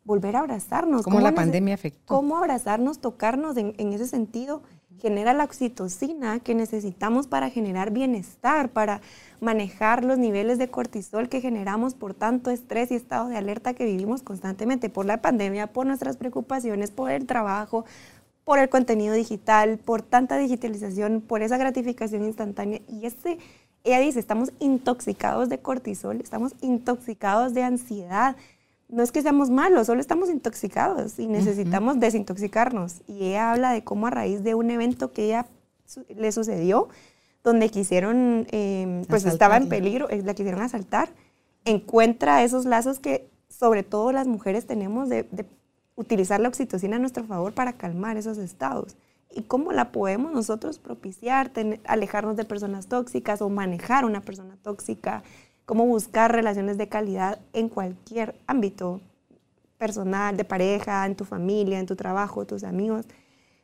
volver 0.06 0.36
a 0.36 0.42
abrazarnos. 0.42 1.02
Cómo 1.02 1.20
la 1.20 1.32
nece- 1.32 1.36
pandemia 1.36 1.74
afectó. 1.74 2.06
Cómo 2.06 2.38
abrazarnos, 2.38 3.00
tocarnos 3.00 3.58
en, 3.58 3.74
en 3.80 3.92
ese 3.92 4.06
sentido 4.06 4.62
genera 5.04 5.34
la 5.34 5.44
oxitocina 5.44 6.40
que 6.40 6.56
necesitamos 6.56 7.28
para 7.28 7.50
generar 7.50 7.92
bienestar, 7.92 8.70
para 8.70 9.02
manejar 9.42 10.06
los 10.06 10.18
niveles 10.18 10.58
de 10.58 10.70
cortisol 10.70 11.28
que 11.28 11.42
generamos 11.42 11.94
por 11.94 12.14
tanto 12.14 12.52
estrés 12.52 12.90
y 12.90 12.96
estado 12.96 13.28
de 13.28 13.36
alerta 13.36 13.74
que 13.74 13.84
vivimos 13.84 14.24
constantemente 14.24 14.88
por 14.88 15.06
la 15.06 15.22
pandemia, 15.22 15.68
por 15.68 15.86
nuestras 15.86 16.16
preocupaciones, 16.16 16.90
por 16.90 17.12
el 17.12 17.28
trabajo, 17.28 17.84
por 18.46 18.60
el 18.60 18.70
contenido 18.70 19.14
digital, 19.14 19.78
por 19.78 20.04
tanta 20.04 20.38
digitalización, 20.38 21.20
por 21.20 21.42
esa 21.42 21.58
gratificación 21.58 22.24
instantánea. 22.24 22.80
Y 22.88 23.06
ese, 23.06 23.40
ella 23.84 24.00
dice, 24.00 24.22
estamos 24.22 24.54
intoxicados 24.60 25.50
de 25.50 25.60
cortisol, 25.60 26.22
estamos 26.22 26.54
intoxicados 26.62 27.54
de 27.54 27.64
ansiedad. 27.64 28.38
No 28.94 29.02
es 29.04 29.12
que 29.12 29.22
seamos 29.22 29.50
malos, 29.50 29.88
solo 29.88 30.02
estamos 30.02 30.30
intoxicados 30.30 31.18
y 31.20 31.28
necesitamos 31.28 32.00
desintoxicarnos. 32.00 33.02
Y 33.08 33.26
ella 33.30 33.52
habla 33.52 33.72
de 33.72 33.84
cómo 33.84 34.08
a 34.08 34.10
raíz 34.12 34.44
de 34.44 34.54
un 34.56 34.70
evento 34.70 35.12
que 35.12 35.26
ella 35.26 35.48
su- 35.86 36.06
le 36.16 36.32
sucedió, 36.32 36.90
donde 37.44 37.70
quisieron, 37.70 38.46
eh, 38.52 39.04
pues 39.10 39.24
estaba 39.34 39.58
en 39.58 39.64
peligro, 39.70 40.10
eh, 40.10 40.22
la 40.24 40.34
quisieron 40.34 40.62
asaltar, 40.62 41.10
encuentra 41.66 42.44
esos 42.44 42.66
lazos 42.66 43.00
que 43.00 43.28
sobre 43.50 43.84
todo 43.84 44.12
las 44.12 44.28
mujeres 44.28 44.66
tenemos 44.66 45.10
de, 45.10 45.24
de 45.32 45.46
utilizar 45.96 46.40
la 46.40 46.48
oxitocina 46.50 46.96
a 46.96 47.00
nuestro 47.00 47.24
favor 47.24 47.54
para 47.54 47.74
calmar 47.74 48.18
esos 48.18 48.38
estados. 48.38 48.96
¿Y 49.36 49.44
cómo 49.44 49.72
la 49.72 49.92
podemos 49.92 50.32
nosotros 50.32 50.78
propiciar, 50.78 51.50
tener- 51.50 51.80
alejarnos 51.86 52.36
de 52.38 52.46
personas 52.46 52.88
tóxicas 52.88 53.42
o 53.42 53.50
manejar 53.50 54.06
una 54.06 54.22
persona 54.22 54.58
tóxica? 54.62 55.24
¿Cómo 55.66 55.86
buscar 55.86 56.32
relaciones 56.32 56.78
de 56.78 56.90
calidad 56.90 57.40
en 57.54 57.70
cualquier 57.70 58.36
ámbito 58.48 59.00
personal, 59.78 60.36
de 60.36 60.44
pareja, 60.44 61.06
en 61.06 61.16
tu 61.16 61.24
familia, 61.24 61.80
en 61.80 61.86
tu 61.86 61.96
trabajo, 61.96 62.46
tus 62.46 62.66
amigos? 62.66 63.06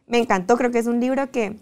Me 0.08 0.18
encantó, 0.18 0.56
creo 0.56 0.72
que 0.72 0.80
es 0.80 0.88
un 0.88 1.02
libro 1.02 1.30
que, 1.30 1.60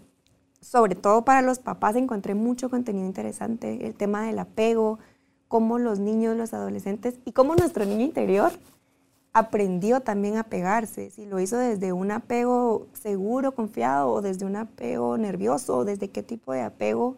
sobre 0.60 0.94
todo 0.94 1.24
para 1.24 1.42
los 1.42 1.58
papás, 1.58 1.96
encontré 1.96 2.34
mucho 2.34 2.70
contenido 2.70 3.04
interesante. 3.04 3.84
El 3.84 3.94
tema 3.94 4.24
del 4.26 4.38
apego, 4.38 5.00
cómo 5.48 5.78
los 5.78 5.98
niños, 5.98 6.36
los 6.36 6.54
adolescentes 6.54 7.16
y 7.24 7.32
cómo 7.32 7.56
nuestro 7.56 7.84
niño 7.84 8.04
interior 8.04 8.52
aprendió 9.32 10.00
también 10.00 10.36
a 10.36 10.44
pegarse, 10.44 11.10
si 11.10 11.26
lo 11.26 11.40
hizo 11.40 11.56
desde 11.56 11.92
un 11.92 12.10
apego 12.12 12.86
seguro, 12.92 13.52
confiado, 13.52 14.10
o 14.10 14.22
desde 14.22 14.46
un 14.46 14.56
apego 14.56 15.18
nervioso, 15.18 15.78
o 15.78 15.84
desde 15.84 16.10
qué 16.10 16.22
tipo 16.22 16.52
de 16.52 16.62
apego 16.62 17.16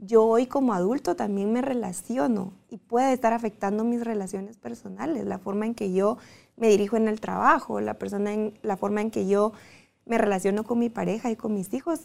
yo 0.00 0.24
hoy 0.24 0.46
como 0.46 0.72
adulto 0.72 1.14
también 1.14 1.52
me 1.52 1.62
relaciono 1.62 2.52
y 2.70 2.78
puede 2.78 3.12
estar 3.12 3.32
afectando 3.32 3.84
mis 3.84 4.02
relaciones 4.02 4.56
personales, 4.56 5.26
la 5.26 5.38
forma 5.38 5.66
en 5.66 5.74
que 5.74 5.92
yo 5.92 6.18
me 6.56 6.68
dirijo 6.68 6.96
en 6.96 7.08
el 7.08 7.20
trabajo, 7.20 7.80
la, 7.80 7.94
persona 7.94 8.32
en, 8.32 8.58
la 8.62 8.76
forma 8.76 9.02
en 9.02 9.10
que 9.10 9.26
yo 9.26 9.52
me 10.06 10.18
relaciono 10.18 10.64
con 10.64 10.78
mi 10.78 10.88
pareja 10.88 11.30
y 11.30 11.36
con 11.36 11.54
mis 11.54 11.72
hijos. 11.74 12.00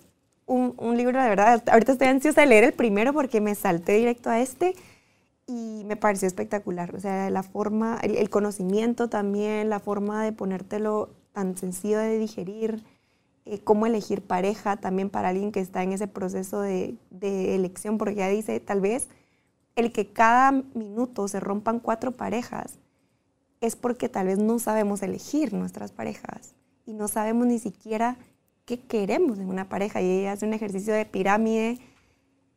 Un, 0.48 0.76
libro, 0.96 1.22
de 1.22 1.30
verdad, 1.30 1.64
ahorita 1.68 1.94
estoy 1.94 2.08
ansiosa 2.08 2.42
de 2.42 2.48
leer 2.48 2.64
el 2.66 2.74
primero 2.74 3.14
porque 3.14 3.42
me 3.42 3.56
salté 3.56 3.94
directo 3.94 4.30
a 4.30 4.40
este 4.40 4.76
y 5.48 5.84
me 5.86 5.96
pareció 5.96 6.28
espectacular. 6.28 6.94
O 6.94 7.00
sea, 7.00 7.30
la 7.32 7.42
forma, 7.42 7.98
el, 8.04 8.16
el 8.16 8.30
conocimiento 8.30 9.10
también, 9.10 9.70
la 9.70 9.80
forma 9.80 10.24
de 10.24 10.34
ponértelo 10.34 11.10
tan 11.34 11.58
sencillo 11.58 11.98
de 11.98 12.20
digerir, 12.20 12.84
eh, 13.48 13.60
cómo 13.60 13.86
elegir 13.86 14.24
pareja 14.24 14.78
también 14.78 15.12
para 15.12 15.30
alguien 15.30 15.52
que 15.52 15.60
está 15.60 15.84
en 15.84 15.92
ese 15.92 16.08
proceso 16.08 16.62
de, 16.62 16.96
de 17.20 17.56
elección, 17.56 17.98
porque 17.98 18.16
ya 18.16 18.30
dice, 18.30 18.60
tal 18.60 18.82
vez 18.82 19.10
el 19.76 19.92
que 19.92 20.08
cada 20.08 20.52
minuto 20.74 21.28
se 21.28 21.40
rompan 21.40 21.80
cuatro 21.80 22.12
parejas 22.12 22.80
es 23.62 23.76
porque 23.76 24.10
tal 24.10 24.28
vez 24.28 24.38
no 24.38 24.60
sabemos 24.60 25.02
elegir 25.02 25.54
nuestras 25.54 25.92
parejas 25.92 26.56
y 26.86 26.94
no 26.94 27.08
sabemos 27.08 27.48
ni 27.48 27.60
siquiera 27.60 28.18
qué 28.66 28.80
queremos 28.80 29.40
en 29.40 29.50
una 29.50 29.70
pareja. 29.70 30.02
Y 30.02 30.20
ella 30.20 30.34
hace 30.34 30.46
un 30.46 30.54
ejercicio 30.54 30.94
de 30.94 31.06
pirámide, 31.06 31.80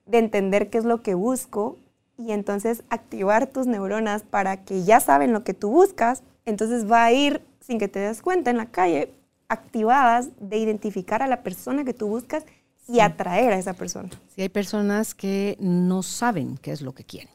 de 0.07 0.19
entender 0.19 0.71
qué 0.71 0.79
es 0.79 0.85
lo 0.85 1.03
que 1.03 1.15
busco 1.15 1.77
y 2.17 2.33
entonces 2.33 2.83
activar 2.91 3.47
tus 3.47 3.67
neuronas 3.67 4.23
para 4.23 4.65
que 4.65 4.83
ya 4.85 5.01
saben 5.01 5.33
lo 5.33 5.45
que 5.45 5.55
tú 5.55 5.71
buscas, 5.71 6.23
entonces 6.45 6.91
va 6.91 7.05
a 7.05 7.13
ir 7.13 7.43
sin 7.61 7.79
que 7.79 7.89
te 7.89 8.01
des 8.01 8.23
cuenta 8.23 8.51
en 8.51 8.57
la 8.57 8.67
calle 8.67 9.13
activadas 9.49 10.31
de 10.41 10.59
identificar 10.59 11.23
a 11.23 11.27
la 11.27 11.43
persona 11.43 11.85
que 11.85 11.95
tú 11.95 12.09
buscas 12.09 12.45
y 12.89 13.01
atraer 13.01 13.53
a 13.53 13.59
esa 13.59 13.75
persona. 13.75 14.11
Si 14.35 14.43
hay 14.43 14.49
personas 14.49 15.15
que 15.15 15.57
no 15.61 16.03
saben 16.03 16.57
qué 16.57 16.73
es 16.73 16.81
lo 16.81 16.95
que 16.95 17.05
quieren, 17.05 17.33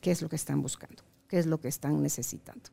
qué 0.00 0.10
es 0.10 0.22
lo 0.22 0.28
que 0.28 0.36
están 0.36 0.62
buscando, 0.62 1.02
qué 1.28 1.38
es 1.38 1.46
lo 1.46 1.60
que 1.60 1.68
están 1.68 2.02
necesitando. 2.02 2.70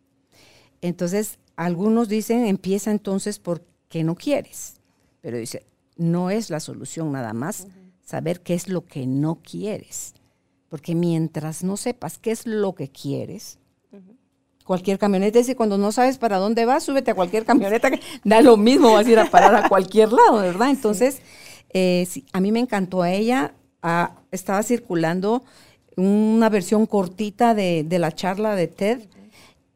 Entonces, 0.82 1.40
algunos 1.56 2.08
dicen, 2.08 2.46
empieza 2.46 2.92
entonces 2.92 3.40
porque 3.40 4.04
no 4.04 4.16
quieres, 4.16 4.76
pero 5.22 5.38
dice, 5.38 5.66
no 5.98 6.30
es 6.30 6.50
la 6.50 6.60
solución 6.60 7.12
nada 7.12 7.34
más 7.34 7.68
saber 8.04 8.42
qué 8.42 8.54
es 8.54 8.70
lo 8.70 8.86
que 8.86 9.08
no 9.08 9.40
quieres, 9.42 10.14
porque 10.70 10.96
mientras 10.96 11.64
no 11.64 11.76
sepas 11.76 12.18
qué 12.18 12.32
es 12.32 12.46
lo 12.46 12.76
que 12.76 12.90
quieres, 12.90 13.58
cualquier 14.64 14.98
camioneta, 15.00 15.40
dice, 15.40 15.56
cuando 15.56 15.78
no 15.78 15.92
sabes 15.92 16.18
para 16.18 16.38
dónde 16.38 16.66
vas, 16.66 16.84
súbete 16.84 17.12
a 17.12 17.16
cualquier 17.16 17.46
camioneta, 17.52 17.92
que 17.92 18.00
da 18.24 18.42
lo 18.42 18.58
mismo, 18.58 18.94
vas 18.94 19.06
a 19.06 19.12
ir 19.12 19.20
a 19.20 19.30
parar 19.30 19.56
a 19.56 19.70
cualquier 19.70 20.12
lado, 20.12 20.40
¿verdad? 20.42 20.70
Entonces, 20.70 21.22
eh, 21.78 22.08
sí, 22.10 22.26
a 22.32 22.40
mí 22.40 22.54
me 22.54 22.62
encantó 22.62 23.02
a 23.02 23.12
ella, 23.12 23.54
ah, 23.82 24.16
estaba 24.32 24.64
circulando 24.64 25.44
una 25.98 26.48
versión 26.48 26.86
cortita 26.86 27.54
de, 27.54 27.84
de 27.84 28.00
la 28.00 28.14
charla 28.14 28.56
de 28.56 28.70
TED 28.70 29.02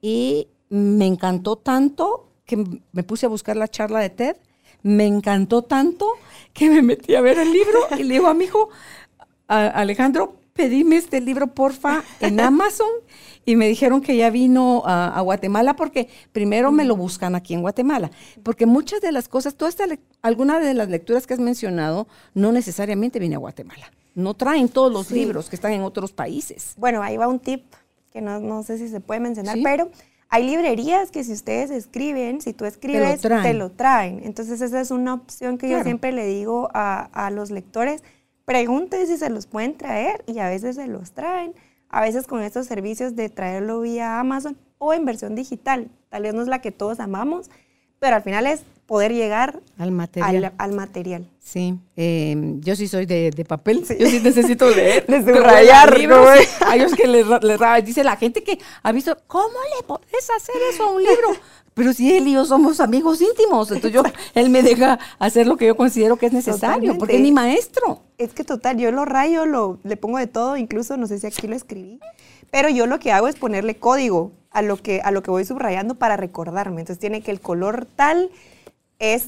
y 0.02 0.48
me 0.70 1.06
encantó 1.06 1.58
tanto 1.58 2.30
que 2.46 2.56
me 2.94 3.04
puse 3.04 3.26
a 3.26 3.30
buscar 3.30 3.58
la 3.58 3.68
charla 3.68 4.00
de 4.00 4.12
TED. 4.12 4.38
Me 4.82 5.08
encantó 5.08 5.62
tanto 5.64 6.08
que 6.54 6.70
me 6.70 6.82
metí 6.82 7.16
a 7.16 7.22
ver 7.22 7.38
el 7.38 7.52
libro 7.52 7.80
y 7.98 8.04
le 8.04 8.14
digo 8.14 8.28
a 8.28 8.34
mi 8.34 8.46
hijo, 8.46 8.70
Alejandro, 9.50 10.38
pedime 10.54 10.96
este 10.96 11.20
libro, 11.20 11.48
porfa, 11.48 12.02
en 12.22 12.40
Amazon. 12.40 12.88
Y 13.46 13.56
me 13.56 13.68
dijeron 13.68 14.02
que 14.02 14.16
ya 14.16 14.30
vino 14.30 14.84
a, 14.86 15.20
Guatemala 15.22 15.76
porque 15.76 16.10
primero 16.32 16.72
me 16.72 16.84
lo 16.84 16.96
buscan 16.96 17.36
aquí 17.36 17.54
en 17.54 17.62
Guatemala. 17.62 18.12
Porque 18.44 18.66
muchas 18.66 19.02
de 19.02 19.12
las 19.12 19.28
cosas, 19.28 19.56
toda 19.56 19.70
esta, 19.70 19.86
alguna 20.22 20.60
de 20.60 20.74
las 20.74 20.90
lecturas 20.90 21.26
que 21.26 21.34
has 21.34 21.40
mencionado, 21.40 22.08
no 22.34 22.52
necesariamente 22.52 23.20
viene 23.20 23.36
a 23.36 23.40
Guatemala. 23.40 23.92
No 24.14 24.34
traen 24.34 24.70
todos 24.70 24.92
los 24.92 25.12
libros 25.12 25.50
que 25.50 25.56
están 25.56 25.72
en 25.72 25.82
otros 25.82 26.12
países. 26.12 26.74
Bueno, 26.78 27.02
ahí 27.02 27.18
va 27.18 27.28
un 27.28 27.40
tip 27.40 27.64
que 28.12 28.22
no, 28.22 28.40
no 28.40 28.64
sé 28.64 28.78
si 28.78 28.90
se 28.90 29.00
puede 29.00 29.20
mencionar, 29.20 29.58
pero 29.64 29.90
hay 30.30 30.46
librerías 30.46 31.10
que 31.10 31.24
si 31.24 31.34
ustedes 31.34 31.72
escriben, 31.72 32.40
si 32.40 32.54
tú 32.54 32.66
escribes, 32.66 33.22
te 33.22 33.54
lo 33.54 33.72
traen. 33.72 34.22
Entonces 34.24 34.62
esa 34.62 34.80
es 34.80 34.92
una 34.92 35.16
opción 35.16 35.58
que 35.58 35.68
yo 35.70 35.82
siempre 35.84 36.12
le 36.12 36.26
digo 36.28 36.70
a, 36.74 37.32
los 37.34 37.50
lectores, 37.50 38.04
pregunten 38.46 39.08
si 39.08 39.18
se 39.18 39.30
los 39.32 39.48
pueden 39.48 39.76
traer 39.76 40.24
y 40.28 40.38
a 40.40 40.48
veces 40.48 40.76
se 40.76 40.88
los 40.88 41.14
traen. 41.14 41.54
A 41.90 42.02
veces 42.02 42.28
con 42.28 42.42
estos 42.42 42.68
servicios 42.68 43.16
de 43.16 43.30
traerlo 43.30 43.82
vía 43.82 44.20
Amazon 44.20 44.58
o 44.78 44.94
en 44.94 45.06
versión 45.06 45.36
digital. 45.36 45.90
Tal 46.10 46.24
vez 46.24 46.34
no 46.34 46.42
es 46.42 46.48
la 46.48 46.62
que 46.62 46.72
todos 46.72 47.00
amamos, 47.00 47.50
pero 48.00 48.16
al 48.16 48.24
final 48.24 48.48
es 48.48 48.62
poder 48.90 49.14
llegar 49.14 49.60
al 49.78 49.92
material. 49.92 50.52
Al, 50.58 50.72
material. 50.74 51.30
Sí, 51.40 51.76
em, 51.96 52.60
yo 52.62 52.76
sí 52.76 52.88
soy 52.88 53.06
de, 53.06 53.46
papel, 53.48 53.86
yo 53.88 54.08
sí 54.08 54.20
necesito 54.20 54.68
leer, 54.68 55.06
de 55.06 55.20
subrayar 55.20 55.96
libros. 55.96 56.28
Hay 56.66 56.84
que 56.98 57.08
les, 57.08 57.26
dice 57.86 58.04
la 58.04 58.16
gente 58.16 58.42
que 58.42 58.58
ha 58.82 58.92
visto, 58.92 59.16
¿cómo 59.28 59.60
le 59.78 59.84
puedes 59.86 60.30
hacer 60.36 60.56
eso 60.74 60.86
a 60.86 60.92
un 60.94 61.04
libro? 61.04 61.30
Pero 61.80 61.94
si 61.94 62.14
él 62.14 62.28
y 62.28 62.34
yo 62.34 62.44
somos 62.44 62.82
amigos 62.82 63.22
íntimos, 63.22 63.72
entonces 63.72 63.94
yo, 63.94 64.04
él 64.36 64.50
me 64.50 64.62
deja 64.62 65.00
hacer 65.18 65.48
lo 65.48 65.56
que 65.56 65.66
yo 65.66 65.78
considero 65.78 66.18
que 66.18 66.26
es 66.26 66.34
necesario, 66.34 66.98
porque 66.98 67.16
es 67.16 67.22
mi 67.22 67.32
maestro. 67.32 68.02
Es 68.18 68.34
que 68.34 68.44
total, 68.44 68.78
yo 68.78 68.92
lo 68.92 69.06
rayo, 69.06 69.46
lo, 69.46 69.80
le 69.86 69.96
pongo 69.96 70.18
de 70.18 70.28
todo, 70.28 70.58
incluso 70.58 70.98
no 70.98 71.08
sé 71.08 71.20
si 71.20 71.28
aquí 71.28 71.48
lo 71.48 71.56
escribí, 71.56 72.02
pero 72.52 72.68
yo 72.68 72.86
lo 72.86 73.00
que 73.00 73.14
hago 73.14 73.30
es 73.30 73.38
ponerle 73.38 73.78
código 73.78 74.34
a 74.52 74.62
lo 74.62 74.76
que, 74.76 75.00
a 75.00 75.12
lo 75.12 75.24
que 75.24 75.32
voy 75.32 75.46
subrayando 75.46 75.96
para 75.96 76.18
recordarme. 76.18 76.82
Entonces 76.82 77.00
tiene 77.00 77.22
que 77.22 77.32
el 77.32 77.40
color 77.40 77.88
tal 77.96 78.30
es 79.00 79.28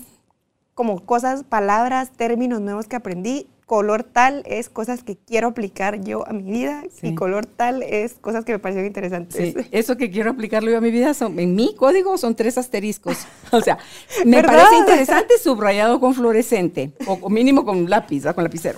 como 0.73 1.05
cosas, 1.05 1.45
palabras, 1.45 2.11
términos 2.11 2.59
nuevos 2.59 2.87
que 2.87 2.97
aprendí. 2.97 3.47
Color 3.71 4.03
tal 4.03 4.43
es 4.47 4.67
cosas 4.67 5.01
que 5.01 5.15
quiero 5.15 5.47
aplicar 5.47 6.01
yo 6.03 6.27
a 6.27 6.33
mi 6.33 6.43
vida 6.43 6.83
y 7.01 7.15
color 7.15 7.45
tal 7.45 7.83
es 7.83 8.15
cosas 8.15 8.43
que 8.43 8.51
me 8.51 8.59
parecieron 8.59 8.85
interesantes. 8.85 9.53
Sí. 9.53 9.67
Eso 9.71 9.95
que 9.95 10.11
quiero 10.11 10.31
aplicarlo 10.31 10.69
yo 10.69 10.77
a 10.77 10.81
mi 10.81 10.91
vida 10.91 11.13
son, 11.13 11.39
en 11.39 11.55
mi 11.55 11.73
código 11.73 12.17
son 12.17 12.35
tres 12.35 12.57
asteriscos. 12.57 13.19
O 13.49 13.61
sea, 13.61 13.77
me 14.25 14.43
parece 14.43 14.75
interesante 14.75 15.37
subrayado 15.37 16.01
con 16.01 16.13
fluorescente 16.13 16.91
o, 17.07 17.29
mínimo 17.29 17.63
con 17.63 17.89
lápiz, 17.89 18.25
con 18.35 18.43
lapicero. 18.43 18.77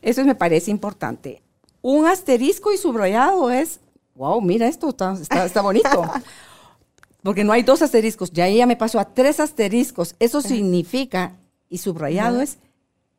Eso 0.00 0.24
me 0.24 0.34
parece 0.34 0.70
importante. 0.70 1.42
Un 1.82 2.06
asterisco 2.06 2.72
y 2.72 2.78
subrayado 2.78 3.50
es, 3.50 3.80
wow, 4.14 4.40
mira 4.40 4.68
esto, 4.68 4.88
está, 4.88 5.44
está 5.44 5.60
bonito. 5.60 6.10
porque 7.22 7.44
no 7.44 7.52
hay 7.52 7.62
dos 7.62 7.82
asteriscos, 7.82 8.30
ya 8.30 8.46
ella 8.46 8.64
me 8.64 8.76
pasó 8.76 9.00
a 9.00 9.04
tres 9.04 9.38
asteriscos. 9.38 10.16
Eso 10.18 10.40
significa, 10.40 11.36
y 11.68 11.76
subrayado 11.76 12.40
es, 12.40 12.56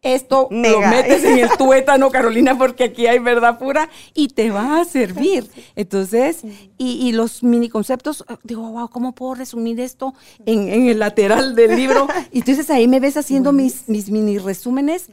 esto 0.02 0.48
lo 0.50 0.82
metes 0.82 1.24
en 1.24 1.38
el 1.38 1.50
tuétano, 1.58 2.10
Carolina, 2.10 2.58
porque 2.58 2.86
aquí 2.86 3.06
hay 3.06 3.20
verdad 3.20 3.60
pura 3.60 3.90
y 4.16 4.30
te 4.30 4.50
va 4.50 4.82
a 4.82 4.86
servir. 4.86 5.48
Entonces, 5.76 6.42
y, 6.78 7.12
los 7.12 7.44
mini 7.44 7.70
conceptos, 7.70 8.26
ah, 8.28 8.40
digo, 8.44 8.68
wow, 8.68 8.90
¿cómo 8.90 9.14
puedo 9.14 9.36
resumir 9.36 9.80
esto 9.80 10.16
en, 10.46 10.70
el 10.70 11.00
lateral 11.00 11.56
del 11.56 11.76
libro? 11.76 12.08
Y 12.32 12.40
entonces 12.40 12.70
ahí 12.70 12.88
me 12.88 13.00
ves 13.00 13.18
haciendo 13.18 13.52
mis, 13.52 13.88
mis 13.88 14.10
mini 14.10 14.38
resúmenes 14.38 15.10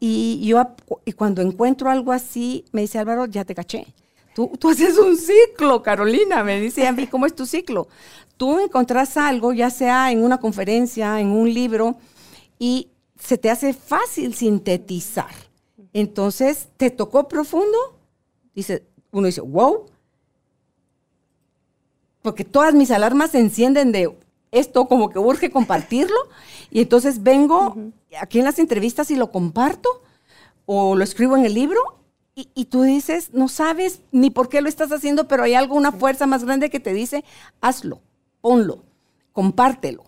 y 0.00 0.44
yo 0.44 0.62
y 1.04 1.12
cuando 1.12 1.42
encuentro 1.42 1.90
algo 1.90 2.12
así, 2.12 2.64
me 2.72 2.82
dice 2.82 2.98
Álvaro, 2.98 3.26
ya 3.26 3.44
te 3.44 3.54
caché. 3.54 3.86
Tú, 4.34 4.52
tú, 4.58 4.70
haces 4.70 4.98
un 4.98 5.16
ciclo, 5.16 5.82
Carolina, 5.82 6.44
me 6.44 6.60
dice 6.60 6.86
a 6.86 6.92
mí, 6.92 7.06
¿cómo 7.06 7.26
es 7.26 7.34
tu 7.34 7.46
ciclo? 7.46 7.88
Tú 8.36 8.60
encontrás 8.60 9.16
algo, 9.16 9.52
ya 9.52 9.70
sea 9.70 10.12
en 10.12 10.22
una 10.22 10.38
conferencia, 10.38 11.20
en 11.20 11.28
un 11.28 11.52
libro, 11.52 11.96
y 12.58 12.88
se 13.18 13.38
te 13.38 13.50
hace 13.50 13.72
fácil 13.72 14.34
sintetizar. 14.34 15.32
Entonces, 15.92 16.68
¿te 16.76 16.90
tocó 16.90 17.28
profundo? 17.28 17.76
Dice, 18.54 18.84
uno 19.10 19.26
dice, 19.26 19.40
wow, 19.40 19.86
porque 22.22 22.44
todas 22.44 22.74
mis 22.74 22.90
alarmas 22.90 23.30
se 23.30 23.40
encienden 23.40 23.92
de 23.92 24.16
esto 24.50 24.86
como 24.86 25.10
que 25.10 25.18
urge 25.18 25.50
compartirlo, 25.50 26.16
y 26.70 26.80
entonces 26.80 27.22
vengo 27.22 27.76
aquí 28.20 28.38
en 28.38 28.44
las 28.44 28.58
entrevistas 28.58 29.10
y 29.10 29.16
lo 29.16 29.30
comparto, 29.30 29.88
o 30.66 30.96
lo 30.96 31.04
escribo 31.04 31.36
en 31.36 31.44
el 31.44 31.54
libro, 31.54 31.80
y, 32.54 32.66
tú 32.66 32.82
dices, 32.82 33.30
no 33.32 33.48
sabes 33.48 34.00
ni 34.12 34.30
por 34.30 34.48
qué 34.48 34.60
lo 34.60 34.68
estás 34.68 34.92
haciendo, 34.92 35.26
pero 35.26 35.42
hay 35.42 35.54
algo, 35.54 35.74
una 35.74 35.90
fuerza 35.90 36.24
más 36.28 36.44
grande 36.44 36.70
que 36.70 36.78
te 36.78 36.92
dice, 36.92 37.24
hazlo, 37.60 38.00
ponlo, 38.40 38.84
compártelo. 39.32 40.04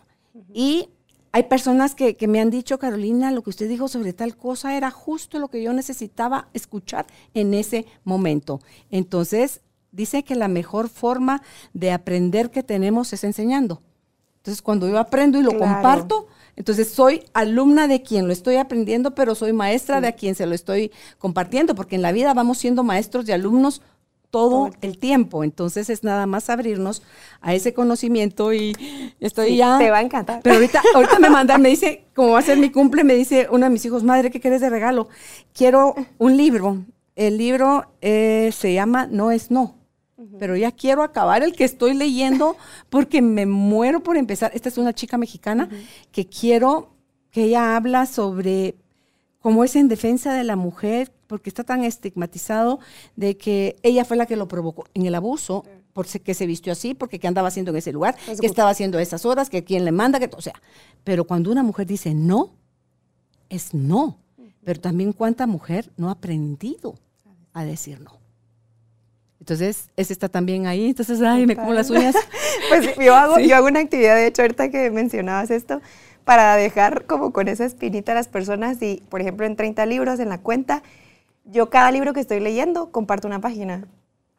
Y 0.55 0.91
hay 1.33 1.45
personas 1.45 1.95
que, 1.95 2.17
que, 2.17 2.29
me 2.29 2.41
han 2.41 2.51
dicho, 2.51 2.79
Carolina, 2.79 3.31
lo 3.31 3.43
que 3.43 3.51
usted 3.51 3.69
dijo 3.69 3.89
sobre 3.89 4.13
tal 4.13 4.37
cosa 4.37 4.77
era 4.77 4.91
justo 4.91 5.39
lo 5.39 5.49
que 5.49 5.63
yo 5.63 5.73
necesitaba 5.73 6.49
escuchar 6.55 7.07
en 7.35 7.55
ese 7.55 7.87
momento. 8.05 8.61
Entonces, 8.91 9.61
dice 9.93 10.25
que 10.25 10.35
la 10.35 10.49
mejor 10.49 10.89
forma 10.89 11.43
de 11.73 11.93
aprender 11.93 12.51
que 12.51 12.63
tenemos 12.63 13.13
es 13.13 13.25
enseñando. 13.25 13.83
Entonces, 14.39 14.63
cuando 14.63 14.89
yo 14.89 14.99
aprendo 14.99 15.39
y 15.39 15.43
lo 15.43 15.59
comparto, 15.59 16.27
entonces 16.57 16.91
soy 16.91 17.25
alumna 17.35 17.89
de 17.89 18.03
quien 18.03 18.27
lo 18.27 18.33
estoy 18.33 18.57
aprendiendo, 18.57 19.15
pero 19.15 19.35
soy 19.35 19.53
maestra 19.53 20.01
de 20.01 20.09
a 20.09 20.13
quien 20.13 20.35
se 20.35 20.47
lo 20.47 20.55
estoy 20.55 20.93
compartiendo, 21.19 21.75
porque 21.75 21.97
en 21.97 22.03
la 22.03 22.13
vida 22.13 22.33
vamos 22.33 22.59
siendo 22.59 22.83
maestros 22.83 23.29
y 23.29 23.33
alumnos 23.33 23.83
todo 24.31 24.71
el 24.81 24.99
tiempo. 24.99 25.45
Entonces 25.45 25.91
es 25.91 26.05
nada 26.05 26.27
más 26.27 26.51
abrirnos 26.51 27.03
a 27.41 27.55
ese 27.55 27.75
conocimiento 27.75 28.53
y 28.53 28.77
estoy 29.21 29.57
ya. 29.57 29.79
Te 29.79 29.91
va 29.91 29.99
a 29.99 30.03
encantar. 30.03 30.41
Pero 30.43 30.57
ahorita, 30.57 30.83
ahorita 30.95 31.19
me 31.19 31.31
mandan, 31.31 31.61
me 31.63 31.69
dice, 31.69 32.05
como 32.15 32.33
va 32.33 32.39
a 32.39 32.43
ser 32.43 32.59
mi 32.59 32.71
cumple, 32.71 33.05
me 33.05 33.15
dice 33.15 33.49
uno 33.51 33.67
de 33.67 33.71
mis 33.71 33.85
hijos, 33.85 34.03
madre, 34.03 34.31
¿qué 34.31 34.41
quieres 34.41 34.61
de 34.61 34.71
regalo? 34.71 35.09
Quiero 35.53 35.95
un 36.19 36.37
libro. 36.37 36.85
El 37.17 37.37
libro 37.37 37.93
eh, 38.01 38.51
se 38.57 38.73
llama 38.73 39.07
No 39.07 39.31
es 39.31 39.51
No 39.51 39.81
pero 40.39 40.57
ya 40.57 40.73
quiero 40.73 41.03
acabar 41.03 41.43
el 41.43 41.55
que 41.55 41.65
estoy 41.65 41.95
leyendo 41.95 42.57
porque 42.89 43.23
me 43.23 43.47
muero 43.47 44.03
por 44.03 44.17
empezar. 44.17 44.51
Esta 44.55 44.69
es 44.69 44.79
una 44.79 44.93
chica 44.93 45.17
mexicana 45.17 45.69
que 46.13 46.27
quiero 46.27 46.95
que 47.31 47.45
ella 47.45 47.77
habla 47.77 48.07
sobre 48.07 48.75
cómo 49.41 49.65
es 49.65 49.77
en 49.77 49.89
defensa 49.89 50.35
de 50.35 50.45
la 50.45 50.57
mujer, 50.57 51.13
porque 51.27 51.51
está 51.51 51.65
tan 51.65 51.85
estigmatizado 51.85 52.81
de 53.17 53.37
que 53.37 53.77
ella 53.83 54.05
fue 54.05 54.17
la 54.17 54.27
que 54.27 54.37
lo 54.37 54.49
provocó 54.49 54.85
en 54.95 55.07
el 55.07 55.15
abuso, 55.15 55.65
por 55.93 56.07
que 56.07 56.35
se 56.35 56.47
vistió 56.47 56.73
así, 56.73 56.95
porque 56.95 57.19
qué 57.19 57.29
andaba 57.29 57.49
haciendo 57.49 57.73
en 57.73 57.79
ese 57.79 57.93
lugar, 57.93 58.17
qué 58.41 58.47
estaba 58.47 58.71
haciendo 58.71 58.99
a 58.99 59.03
esas 59.03 59.27
horas, 59.27 59.51
que 59.51 59.65
quién 59.65 59.85
le 59.85 59.93
manda, 59.93 60.19
que 60.19 60.31
o 60.35 60.41
sea. 60.41 60.55
Pero 61.05 61.25
cuando 61.25 61.51
una 61.51 61.63
mujer 61.63 61.87
dice 61.87 62.15
no, 62.15 62.55
es 63.49 63.75
no. 63.75 64.19
Pero 64.65 64.81
también 64.81 65.13
cuánta 65.13 65.47
mujer 65.47 65.91
no 65.97 66.09
ha 66.09 66.13
aprendido 66.13 66.95
a 67.53 67.65
decir 67.65 68.01
no. 68.01 68.21
Entonces, 69.41 69.89
ese 69.97 70.13
está 70.13 70.29
también 70.29 70.67
ahí. 70.67 70.91
Entonces, 70.91 71.21
ay, 71.23 71.47
me 71.47 71.57
como 71.57 71.73
las 71.73 71.89
uñas. 71.91 72.15
pues 72.69 72.95
yo 72.97 73.15
hago, 73.15 73.39
yo 73.41 73.57
hago 73.57 73.67
una 73.67 73.81
actividad, 73.81 74.17
de 74.17 74.27
hecho, 74.27 74.43
ahorita 74.43 74.71
que 74.71 74.91
mencionabas 74.91 75.51
esto, 75.51 75.81
para 76.25 76.57
dejar 76.57 77.07
como 77.07 77.33
con 77.33 77.49
esa 77.49 77.65
espinita 77.65 78.13
a 78.13 78.15
las 78.15 78.29
personas 78.29 78.81
y, 78.83 79.03
por 79.09 79.21
ejemplo, 79.21 79.47
en 79.47 79.57
30 79.57 79.85
libros 79.87 80.21
en 80.21 80.29
la 80.29 80.39
cuenta, 80.39 80.83
yo 81.45 81.71
cada 81.71 81.91
libro 81.91 82.13
que 82.13 82.21
estoy 82.21 82.41
leyendo 82.41 82.91
comparto 82.91 83.27
una 83.27 83.41
página. 83.41 83.87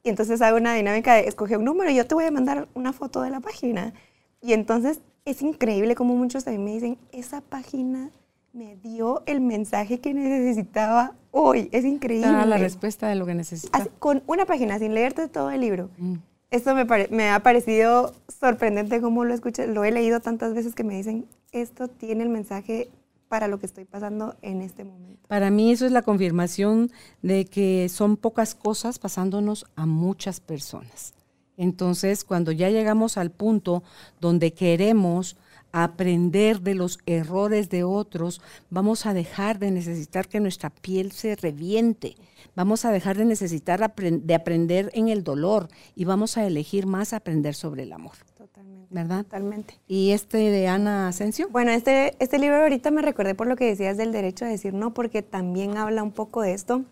Y 0.03 0.09
entonces 0.09 0.41
hago 0.41 0.57
una 0.57 0.73
dinámica 0.73 1.13
de 1.15 1.27
escoger 1.27 1.57
un 1.57 1.65
número 1.65 1.91
y 1.91 1.95
yo 1.95 2.07
te 2.07 2.15
voy 2.15 2.25
a 2.25 2.31
mandar 2.31 2.67
una 2.73 2.93
foto 2.93 3.21
de 3.21 3.29
la 3.29 3.39
página. 3.39 3.93
Y 4.41 4.53
entonces 4.53 5.01
es 5.25 5.41
increíble 5.41 5.95
como 5.95 6.15
muchos 6.15 6.43
también 6.43 6.65
me 6.65 6.71
dicen, 6.71 6.97
esa 7.11 7.41
página 7.41 8.09
me 8.53 8.75
dio 8.77 9.23
el 9.27 9.41
mensaje 9.41 9.99
que 9.99 10.13
necesitaba 10.13 11.13
hoy. 11.31 11.69
Es 11.71 11.85
increíble. 11.85 12.27
Ah, 12.27 12.45
la 12.45 12.57
respuesta 12.57 13.07
de 13.07 13.15
lo 13.15 13.25
que 13.25 13.35
necesitaba. 13.35 13.85
con 13.99 14.23
una 14.27 14.45
página, 14.45 14.79
sin 14.79 14.93
leerte 14.93 15.27
todo 15.27 15.51
el 15.51 15.61
libro. 15.61 15.89
Mm. 15.97 16.15
Esto 16.49 16.75
me, 16.75 16.85
me, 17.09 17.29
ha 17.29 17.39
parecido 17.43 18.13
sorprendente 18.27 18.99
cómo 18.99 19.23
lo 19.23 19.33
escuché. 19.33 19.67
Lo 19.67 19.85
he 19.85 19.91
leído 19.91 20.19
tantas 20.19 20.53
veces 20.53 20.75
que 20.75 20.83
me 20.83 20.95
dicen, 20.95 21.25
esto 21.51 21.87
tiene 21.87 22.23
el 22.23 22.29
mensaje 22.29 22.89
para 23.27 23.47
lo 23.47 23.59
que 23.59 23.65
estoy 23.65 23.85
pasando 23.85 24.35
en 24.41 24.61
este 24.61 24.83
momento. 24.83 25.27
Para 25.27 25.49
mí 25.51 25.71
eso 25.71 25.85
es 25.85 25.91
la 25.91 26.01
confirmación 26.01 26.91
de 27.21 27.45
que 27.45 27.87
son 27.87 28.17
pocas 28.17 28.55
cosas 28.55 28.99
pasándonos 28.99 29.65
a 29.75 29.85
muchas 29.85 30.41
personas. 30.41 31.13
Entonces, 31.55 32.25
cuando 32.25 32.51
ya 32.51 32.69
llegamos 32.69 33.17
al 33.17 33.31
punto 33.31 33.83
donde 34.19 34.53
queremos 34.53 35.37
aprender 35.71 36.61
de 36.61 36.75
los 36.75 36.99
errores 37.05 37.69
de 37.69 37.83
otros, 37.83 38.41
vamos 38.69 39.05
a 39.05 39.13
dejar 39.13 39.59
de 39.59 39.71
necesitar 39.71 40.27
que 40.27 40.39
nuestra 40.39 40.69
piel 40.69 41.11
se 41.11 41.35
reviente, 41.35 42.15
vamos 42.55 42.83
a 42.83 42.91
dejar 42.91 43.17
de 43.17 43.25
necesitar 43.25 43.93
de 43.95 44.35
aprender 44.35 44.91
en 44.93 45.07
el 45.07 45.23
dolor 45.23 45.69
y 45.95 46.03
vamos 46.03 46.35
a 46.37 46.45
elegir 46.45 46.85
más 46.87 47.13
aprender 47.13 47.55
sobre 47.55 47.83
el 47.83 47.93
amor. 47.93 48.15
Totalmente. 48.61 48.93
¿Verdad? 48.93 49.23
Totalmente. 49.23 49.79
¿Y 49.87 50.11
este 50.11 50.37
de 50.37 50.67
Ana 50.67 51.07
Asensio? 51.07 51.47
Bueno, 51.49 51.71
este, 51.71 52.15
este 52.19 52.37
libro 52.39 52.57
ahorita 52.57 52.91
me 52.91 53.01
recordé 53.01 53.35
por 53.35 53.47
lo 53.47 53.55
que 53.55 53.65
decías 53.65 53.97
del 53.97 54.11
derecho 54.11 54.45
a 54.45 54.49
decir 54.49 54.73
no, 54.73 54.93
porque 54.93 55.21
también 55.21 55.77
habla 55.77 56.03
un 56.03 56.11
poco 56.11 56.41
de 56.41 56.53
esto. 56.53 56.83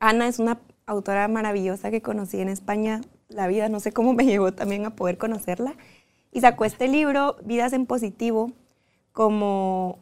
Ana 0.00 0.26
es 0.26 0.38
una 0.38 0.58
autora 0.86 1.28
maravillosa 1.28 1.90
que 1.90 2.02
conocí 2.02 2.40
en 2.40 2.48
España. 2.48 3.00
La 3.28 3.46
vida, 3.46 3.68
no 3.68 3.78
sé 3.80 3.92
cómo 3.92 4.12
me 4.12 4.24
llegó 4.26 4.52
también 4.52 4.86
a 4.86 4.96
poder 4.96 5.18
conocerla 5.18 5.74
y 6.32 6.40
sacó 6.40 6.64
este 6.64 6.88
libro, 6.88 7.36
Vidas 7.44 7.72
en 7.72 7.86
Positivo, 7.86 8.52
como 9.12 9.98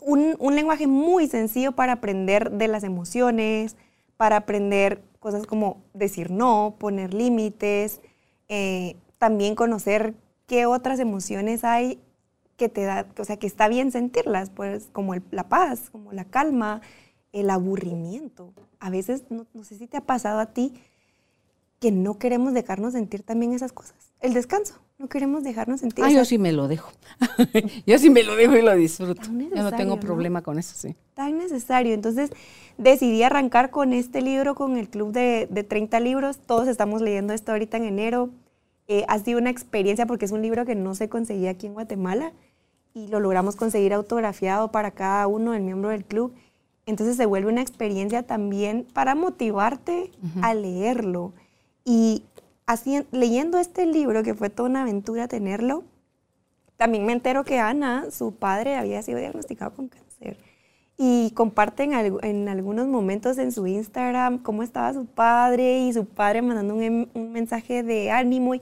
un, 0.00 0.36
lenguaje 0.54 0.86
muy 0.86 1.26
sencillo 1.26 1.72
para 1.72 1.94
aprender 1.94 2.50
de 2.50 2.68
las 2.68 2.84
emociones, 2.84 3.76
para 4.16 4.36
aprender 4.36 5.02
cosas 5.20 5.46
como 5.46 5.82
decir 5.94 6.30
no, 6.30 6.74
poner 6.78 7.14
límites, 7.14 8.00
eh, 8.48 8.96
también 9.22 9.54
conocer 9.54 10.14
qué 10.48 10.66
otras 10.66 10.98
emociones 10.98 11.62
hay 11.62 12.00
que 12.56 12.68
te 12.68 12.82
da, 12.82 13.06
o 13.16 13.24
sea, 13.24 13.36
que 13.36 13.46
está 13.46 13.68
bien 13.68 13.92
sentirlas, 13.92 14.50
pues 14.50 14.88
como 14.90 15.14
la 15.30 15.48
paz, 15.48 15.90
como 15.90 16.10
la 16.10 16.24
calma, 16.24 16.80
el 17.30 17.48
aburrimiento. 17.48 18.52
A 18.80 18.90
veces, 18.90 19.22
no, 19.30 19.46
no 19.54 19.62
sé 19.62 19.78
si 19.78 19.86
te 19.86 19.96
ha 19.96 20.00
pasado 20.00 20.40
a 20.40 20.46
ti, 20.46 20.74
que 21.78 21.92
no 21.92 22.18
queremos 22.18 22.52
dejarnos 22.52 22.94
sentir 22.94 23.22
también 23.22 23.52
esas 23.52 23.72
cosas. 23.72 23.94
El 24.20 24.34
descanso, 24.34 24.80
no 24.98 25.08
queremos 25.08 25.44
dejarnos 25.44 25.78
sentir. 25.78 26.04
Ah, 26.04 26.10
yo 26.10 26.24
sí 26.24 26.36
me 26.36 26.50
lo 26.50 26.66
dejo. 26.66 26.90
yo 27.86 27.98
sí 28.00 28.10
me 28.10 28.24
lo 28.24 28.34
dejo 28.34 28.56
y 28.56 28.62
lo 28.62 28.74
disfruto. 28.74 29.22
Yo 29.22 29.62
no 29.62 29.70
tengo 29.70 30.00
problema 30.00 30.42
con 30.42 30.58
eso, 30.58 30.74
sí. 30.76 30.96
Tan 31.14 31.38
necesario. 31.38 31.94
Entonces 31.94 32.30
decidí 32.76 33.22
arrancar 33.22 33.70
con 33.70 33.92
este 33.92 34.20
libro, 34.20 34.56
con 34.56 34.76
el 34.76 34.88
club 34.88 35.12
de, 35.12 35.46
de 35.48 35.62
30 35.62 36.00
libros. 36.00 36.40
Todos 36.40 36.66
estamos 36.66 37.02
leyendo 37.02 37.32
esto 37.32 37.52
ahorita 37.52 37.76
en 37.76 37.84
enero. 37.84 38.30
Eh, 38.92 39.06
ha 39.08 39.18
sido 39.18 39.38
una 39.38 39.48
experiencia 39.48 40.04
porque 40.04 40.26
es 40.26 40.32
un 40.32 40.42
libro 40.42 40.66
que 40.66 40.74
no 40.74 40.94
se 40.94 41.08
conseguía 41.08 41.52
aquí 41.52 41.66
en 41.66 41.72
Guatemala 41.72 42.34
y 42.92 43.06
lo 43.06 43.20
logramos 43.20 43.56
conseguir 43.56 43.94
autografiado 43.94 44.70
para 44.70 44.90
cada 44.90 45.26
uno, 45.28 45.54
el 45.54 45.62
miembro 45.62 45.88
del 45.88 46.04
club. 46.04 46.34
Entonces 46.84 47.16
se 47.16 47.24
vuelve 47.24 47.50
una 47.50 47.62
experiencia 47.62 48.22
también 48.22 48.86
para 48.92 49.14
motivarte 49.14 50.10
a 50.42 50.52
leerlo 50.52 51.32
y 51.86 52.24
así, 52.66 53.02
leyendo 53.12 53.58
este 53.58 53.86
libro, 53.86 54.22
que 54.22 54.34
fue 54.34 54.50
toda 54.50 54.68
una 54.68 54.82
aventura 54.82 55.26
tenerlo, 55.26 55.84
también 56.76 57.06
me 57.06 57.14
entero 57.14 57.44
que 57.44 57.60
Ana, 57.60 58.10
su 58.10 58.34
padre, 58.34 58.76
había 58.76 59.02
sido 59.02 59.20
diagnosticado 59.20 59.72
con 59.74 59.88
cáncer. 59.88 60.01
Y 60.98 61.32
comparten 61.32 61.92
en 62.22 62.48
algunos 62.48 62.86
momentos 62.86 63.38
en 63.38 63.50
su 63.50 63.66
Instagram 63.66 64.38
cómo 64.38 64.62
estaba 64.62 64.92
su 64.92 65.06
padre 65.06 65.80
y 65.80 65.92
su 65.92 66.06
padre 66.06 66.42
mandando 66.42 66.74
un, 66.74 66.82
em, 66.82 67.06
un 67.14 67.32
mensaje 67.32 67.82
de 67.82 68.10
ánimo. 68.10 68.54
Y 68.54 68.60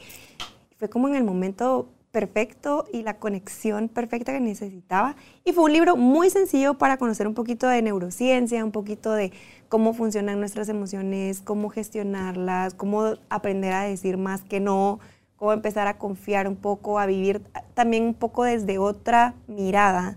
fue 0.79 0.89
como 0.89 1.09
en 1.09 1.17
el 1.17 1.25
momento 1.25 1.89
perfecto 2.11 2.87
y 2.93 3.03
la 3.03 3.19
conexión 3.19 3.89
perfecta 3.89 4.33
que 4.33 4.41
necesitaba. 4.41 5.17
Y 5.45 5.53
fue 5.53 5.65
un 5.65 5.73
libro 5.73 5.97
muy 5.97 6.31
sencillo 6.31 6.75
para 6.75 6.97
conocer 6.97 7.27
un 7.27 7.35
poquito 7.35 7.69
de 7.69 7.83
neurociencia, 7.83 8.65
un 8.65 8.73
poquito 8.73 9.13
de 9.13 9.33
cómo 9.69 9.95
funcionan 9.95 10.41
nuestras 10.41 10.69
emociones, 10.69 11.41
cómo 11.41 11.71
gestionarlas, 11.71 12.75
cómo 12.75 13.15
aprender 13.29 13.73
a 13.73 13.83
decir 13.83 14.17
más 14.17 14.43
que 14.43 14.61
no, 14.61 14.99
cómo 15.37 15.53
empezar 15.53 15.87
a 15.87 15.99
confiar 15.99 16.49
un 16.49 16.57
poco, 16.57 16.99
a 16.99 17.07
vivir 17.07 17.43
también 17.75 18.05
un 18.05 18.15
poco 18.15 18.45
desde 18.45 18.79
otra 18.79 19.35
mirada. 19.47 20.17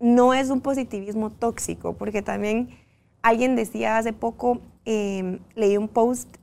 No 0.00 0.34
es 0.34 0.50
un 0.50 0.60
positivismo 0.60 1.30
tóxico, 1.30 1.92
porque 1.94 2.22
también 2.22 2.70
alguien 3.22 3.54
decía 3.54 3.98
hace 3.98 4.12
poco, 4.12 4.60
em, 4.84 5.38
leí 5.54 5.76
un 5.76 5.88
post 5.88 6.36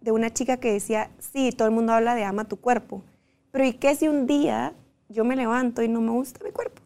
de 0.00 0.12
una 0.12 0.30
chica 0.32 0.56
que 0.56 0.72
decía, 0.72 1.10
sí, 1.18 1.52
todo 1.52 1.68
el 1.68 1.74
mundo 1.74 1.92
habla 1.92 2.14
de 2.14 2.24
ama 2.24 2.44
tu 2.44 2.56
cuerpo, 2.56 3.02
pero 3.50 3.64
¿y 3.64 3.74
qué 3.74 3.94
si 3.94 4.08
un 4.08 4.26
día 4.26 4.74
yo 5.08 5.24
me 5.24 5.36
levanto 5.36 5.82
y 5.82 5.88
no 5.88 6.00
me 6.00 6.10
gusta 6.12 6.44
mi 6.44 6.52
cuerpo? 6.52 6.82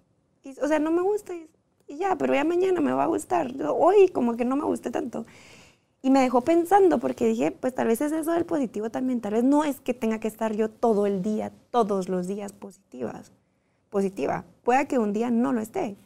o 0.63 0.69
sea, 0.69 0.79
no 0.79 0.93
me 0.93 1.03
gusta 1.03 1.35
y 1.35 1.49
y 1.89 1.99
ya, 1.99 2.17
pero 2.17 2.35
ya 2.35 2.45
mañana 2.45 2.81
me 2.81 2.93
va 2.93 3.05
a 3.05 3.07
gustar. 3.07 3.53
Hoy 3.69 4.09
como 4.09 4.37
que 4.37 4.45
no 4.45 4.57
me 4.57 4.65
guste 4.65 4.91
tanto. 4.91 5.25
Y 6.03 6.11
me 6.11 6.21
dejó 6.21 6.41
pensando 6.41 6.99
porque 6.99 7.27
dije, 7.27 7.53
pues 7.53 7.75
tal 7.75 7.89
vez 7.89 8.01
es 8.01 8.13
eso 8.13 8.33
del 8.33 8.45
positivo 8.45 8.91
también. 8.91 9.21
Tal 9.21 9.35
vez 9.35 9.45
no 9.45 9.65
es 9.65 9.81
que 9.81 9.95
tenga 9.95 10.19
que 10.19 10.29
estar 10.29 10.55
yo 10.55 10.69
todo 10.69 11.07
el 11.07 11.23
día, 11.23 11.53
todos 11.71 12.09
los 12.09 12.27
días 12.27 12.53
positivas, 12.53 13.33
positiva. 13.89 14.45
Pueda 14.63 14.87
que 14.87 14.99
un 14.99 15.13
día 15.13 15.31
no 15.31 15.53
lo 15.53 15.61
esté. 15.61 15.97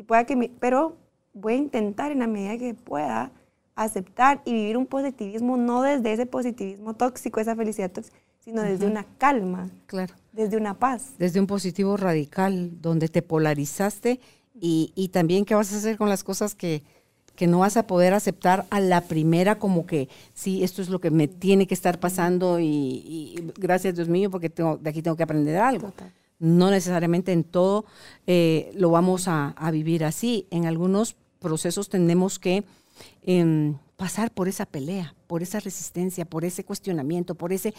Y 0.00 0.02
pueda 0.02 0.24
que 0.24 0.50
pero 0.58 0.96
voy 1.34 1.52
a 1.52 1.56
intentar 1.56 2.10
en 2.10 2.20
la 2.20 2.26
medida 2.26 2.56
que 2.56 2.72
pueda 2.72 3.32
aceptar 3.74 4.40
y 4.46 4.54
vivir 4.54 4.78
un 4.78 4.86
positivismo 4.86 5.58
no 5.58 5.82
desde 5.82 6.14
ese 6.14 6.24
positivismo 6.24 6.94
tóxico, 6.94 7.38
esa 7.38 7.54
felicidad 7.54 7.90
tóxica, 7.90 8.16
sino 8.42 8.62
desde 8.62 8.86
una 8.86 9.04
calma. 9.18 9.68
Claro. 9.84 10.14
Desde 10.32 10.56
una 10.56 10.72
paz. 10.72 11.10
Desde 11.18 11.38
un 11.38 11.46
positivo 11.46 11.98
radical, 11.98 12.80
donde 12.80 13.08
te 13.08 13.20
polarizaste 13.20 14.20
y, 14.58 15.10
también 15.12 15.44
qué 15.44 15.54
vas 15.54 15.70
a 15.70 15.76
hacer 15.76 15.98
con 15.98 16.08
las 16.08 16.24
cosas 16.24 16.54
que, 16.54 16.82
no 17.46 17.58
vas 17.58 17.78
a 17.78 17.86
poder 17.86 18.14
aceptar 18.14 18.66
a 18.70 18.80
la 18.80 19.02
primera 19.02 19.58
como 19.58 19.86
que 19.86 20.10
sí, 20.34 20.62
esto 20.62 20.80
es 20.82 20.90
lo 20.90 20.98
que 20.98 21.10
me 21.10 21.26
tiene 21.26 21.66
que 21.66 21.72
estar 21.74 22.00
pasando 22.00 22.58
y, 22.58 23.52
gracias 23.58 23.96
Dios 23.96 24.08
mío 24.08 24.30
porque 24.30 24.48
tengo, 24.48 24.78
de 24.78 24.88
aquí 24.88 25.02
tengo 25.02 25.16
que 25.16 25.24
aprender 25.24 25.56
algo. 25.56 25.92
No 26.40 26.70
necesariamente 26.70 27.32
en 27.32 27.44
todo 27.44 27.84
eh, 28.26 28.72
lo 28.74 28.90
vamos 28.90 29.28
a, 29.28 29.54
vivir 29.72 30.04
así. 30.04 30.46
En 30.50 30.66
algunos 30.66 31.14
procesos 31.38 31.88
tenemos 31.88 32.38
que 32.38 32.64
em, 33.22 33.76
pasar 33.96 34.32
por 34.32 34.48
esa 34.48 34.66
pelea, 34.66 35.14
por 35.26 35.42
esa 35.42 35.60
resistencia, 35.60 36.24
por 36.24 36.44
ese 36.44 36.64
cuestionamiento, 36.64 37.34
por 37.34 37.52
ese... 37.52 37.74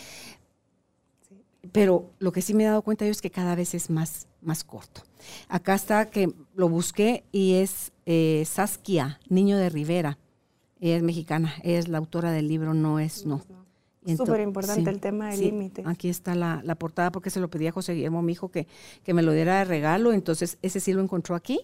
Pero 1.71 2.11
lo 2.19 2.31
que 2.31 2.41
sí 2.41 2.53
me 2.53 2.63
he 2.63 2.67
dado 2.67 2.81
cuenta 2.81 3.05
yo 3.05 3.11
es 3.11 3.21
que 3.21 3.29
cada 3.29 3.55
vez 3.55 3.73
es 3.73 3.89
más, 3.89 4.27
más 4.41 4.63
corto. 4.63 5.01
Acá 5.47 5.75
está 5.75 6.09
que 6.09 6.33
lo 6.55 6.69
busqué 6.69 7.23
y 7.31 7.55
es 7.55 7.91
eh, 8.05 8.43
Saskia, 8.47 9.19
Niño 9.29 9.57
de 9.57 9.69
Rivera. 9.69 10.17
Ella 10.79 10.97
es 10.97 11.03
mexicana, 11.03 11.55
ella 11.63 11.79
es 11.79 11.87
la 11.87 11.99
autora 11.99 12.31
del 12.31 12.47
libro 12.47 12.73
No 12.73 12.99
es 12.99 13.25
No. 13.25 13.43
Súper 14.05 14.41
importante 14.41 14.89
el 14.89 14.99
tema 14.99 15.29
del 15.29 15.41
límite. 15.41 15.83
Aquí 15.85 16.09
está 16.09 16.33
la, 16.33 16.75
portada 16.75 17.11
porque 17.11 17.29
se 17.29 17.39
lo 17.39 17.49
pedí 17.49 17.67
a 17.67 17.71
José 17.71 17.93
Guillermo, 17.93 18.21
mi 18.23 18.31
hijo, 18.33 18.49
que, 18.49 18.67
que 19.03 19.13
me 19.13 19.21
lo 19.21 19.31
diera 19.31 19.59
de 19.59 19.65
regalo. 19.65 20.11
Entonces, 20.11 20.57
ese 20.63 20.79
sí 20.79 20.91
lo 20.91 21.01
encontró 21.01 21.35
aquí 21.35 21.59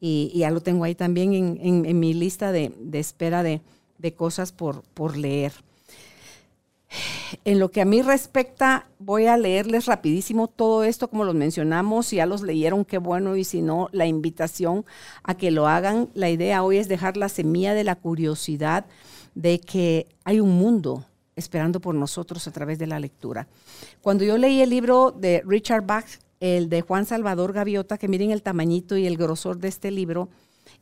y, 0.00 0.32
ya 0.34 0.50
lo 0.50 0.60
tengo 0.60 0.84
ahí 0.84 0.94
también 0.94 1.58
en, 1.60 2.00
mi 2.00 2.14
lista 2.14 2.52
de, 2.52 2.72
espera 2.94 3.42
de, 3.42 3.60
de, 3.98 4.14
cosas 4.14 4.52
por, 4.52 4.82
por 4.94 5.16
leer. 5.16 5.52
En 7.44 7.58
lo 7.58 7.70
que 7.70 7.82
a 7.82 7.84
mí 7.84 8.00
respecta, 8.00 8.86
voy 8.98 9.26
a 9.26 9.36
leerles 9.36 9.86
rapidísimo 9.86 10.48
todo 10.48 10.84
esto, 10.84 11.08
como 11.08 11.24
los 11.24 11.34
mencionamos, 11.34 12.06
si 12.06 12.16
ya 12.16 12.26
los 12.26 12.42
leyeron, 12.42 12.84
qué 12.84 12.98
bueno, 12.98 13.36
y 13.36 13.44
si 13.44 13.60
no, 13.60 13.88
la 13.92 14.06
invitación 14.06 14.86
a 15.22 15.34
que 15.34 15.50
lo 15.50 15.66
hagan. 15.66 16.08
La 16.14 16.30
idea 16.30 16.62
hoy 16.62 16.78
es 16.78 16.88
dejar 16.88 17.16
la 17.16 17.28
semilla 17.28 17.74
de 17.74 17.84
la 17.84 17.96
curiosidad 17.96 18.86
de 19.34 19.58
que 19.60 20.06
hay 20.24 20.40
un 20.40 20.56
mundo 20.56 21.04
esperando 21.36 21.80
por 21.80 21.94
nosotros 21.94 22.46
a 22.46 22.52
través 22.52 22.78
de 22.78 22.86
la 22.86 23.00
lectura. 23.00 23.48
Cuando 24.00 24.24
yo 24.24 24.38
leí 24.38 24.60
el 24.60 24.70
libro 24.70 25.10
de 25.10 25.42
Richard 25.46 25.86
Bach, 25.86 26.06
el 26.40 26.68
de 26.68 26.82
Juan 26.82 27.06
Salvador 27.06 27.52
Gaviota, 27.52 27.98
que 27.98 28.08
miren 28.08 28.30
el 28.30 28.42
tamañito 28.42 28.96
y 28.96 29.06
el 29.06 29.16
grosor 29.16 29.58
de 29.58 29.68
este 29.68 29.90
libro, 29.90 30.28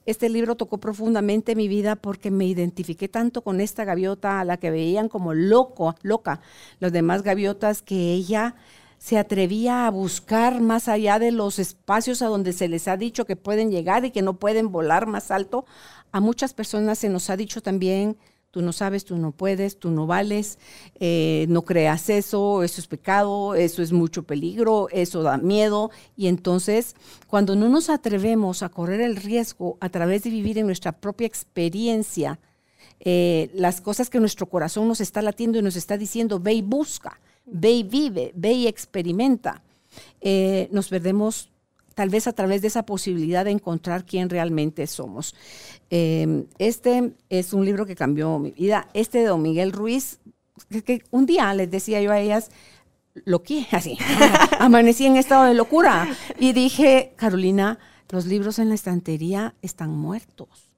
este 0.06 0.28
libro 0.28 0.56
tocó 0.56 0.78
profundamente 0.78 1.54
mi 1.54 1.68
vida 1.68 1.96
porque 1.96 2.30
me 2.30 2.46
identifiqué 2.46 3.08
tanto 3.08 3.42
con 3.42 3.60
esta 3.60 3.84
gaviota 3.84 4.40
a 4.40 4.44
la 4.44 4.56
que 4.56 4.70
veían 4.70 5.08
como 5.08 5.34
loco, 5.34 5.94
loca 6.02 6.40
los 6.80 6.92
demás 6.92 7.22
gaviotas 7.22 7.82
que 7.82 8.12
ella 8.12 8.56
se 8.98 9.18
atrevía 9.18 9.86
a 9.86 9.90
buscar 9.90 10.60
más 10.60 10.86
allá 10.86 11.18
de 11.18 11.32
los 11.32 11.58
espacios 11.58 12.22
a 12.22 12.26
donde 12.26 12.52
se 12.52 12.68
les 12.68 12.86
ha 12.86 12.96
dicho 12.96 13.24
que 13.24 13.34
pueden 13.34 13.70
llegar 13.70 14.04
y 14.04 14.12
que 14.12 14.22
no 14.22 14.38
pueden 14.38 14.70
volar 14.70 15.06
más 15.06 15.32
alto. 15.32 15.66
A 16.12 16.20
muchas 16.20 16.54
personas 16.54 16.98
se 16.98 17.08
nos 17.08 17.28
ha 17.28 17.36
dicho 17.36 17.62
también 17.62 18.16
tú 18.52 18.60
no 18.60 18.72
sabes, 18.72 19.04
tú 19.04 19.16
no 19.16 19.32
puedes, 19.32 19.78
tú 19.78 19.90
no 19.90 20.06
vales, 20.06 20.58
eh, 21.00 21.46
no 21.48 21.62
creas 21.62 22.10
eso, 22.10 22.62
eso 22.62 22.80
es 22.80 22.86
pecado, 22.86 23.54
eso 23.54 23.82
es 23.82 23.92
mucho 23.92 24.22
peligro, 24.24 24.88
eso 24.92 25.22
da 25.22 25.38
miedo. 25.38 25.90
Y 26.16 26.26
entonces, 26.28 26.94
cuando 27.26 27.56
no 27.56 27.68
nos 27.70 27.88
atrevemos 27.88 28.62
a 28.62 28.68
correr 28.68 29.00
el 29.00 29.16
riesgo 29.16 29.78
a 29.80 29.88
través 29.88 30.22
de 30.22 30.30
vivir 30.30 30.58
en 30.58 30.66
nuestra 30.66 30.92
propia 30.92 31.26
experiencia, 31.26 32.38
eh, 33.00 33.50
las 33.54 33.80
cosas 33.80 34.10
que 34.10 34.20
nuestro 34.20 34.46
corazón 34.46 34.86
nos 34.86 35.00
está 35.00 35.22
latiendo 35.22 35.58
y 35.58 35.62
nos 35.62 35.74
está 35.74 35.96
diciendo, 35.96 36.38
ve 36.38 36.52
y 36.52 36.62
busca, 36.62 37.18
ve 37.46 37.70
y 37.70 37.82
vive, 37.82 38.32
ve 38.36 38.52
y 38.52 38.66
experimenta, 38.66 39.62
eh, 40.20 40.68
nos 40.72 40.88
perdemos 40.88 41.51
tal 41.94 42.08
vez 42.08 42.26
a 42.26 42.32
través 42.32 42.62
de 42.62 42.68
esa 42.68 42.84
posibilidad 42.84 43.44
de 43.44 43.50
encontrar 43.50 44.04
quién 44.04 44.30
realmente 44.30 44.86
somos. 44.86 45.34
Em, 45.90 46.46
este 46.58 47.12
es 47.28 47.52
un 47.52 47.64
libro 47.64 47.86
que 47.86 47.94
cambió 47.94 48.38
mi 48.38 48.50
vida. 48.50 48.88
Este 48.94 49.18
de 49.18 49.26
Don 49.26 49.42
Miguel 49.42 49.72
Ruiz, 49.72 50.20
que, 50.84 51.02
un 51.10 51.26
día 51.26 51.52
les 51.54 51.70
decía 51.70 52.00
yo 52.00 52.12
a 52.12 52.20
ellas, 52.20 52.50
loqué, 53.24 53.66
así. 53.70 53.98
Amanecí 54.58 55.06
en 55.06 55.16
estado 55.16 55.44
de 55.44 55.54
locura. 55.54 56.08
Y 56.38 56.52
dije, 56.52 57.12
Carolina, 57.16 57.78
los 58.08 58.26
libros 58.26 58.58
en 58.58 58.68
la 58.68 58.74
estantería 58.74 59.54
están 59.62 59.90
muertos. 59.90 60.72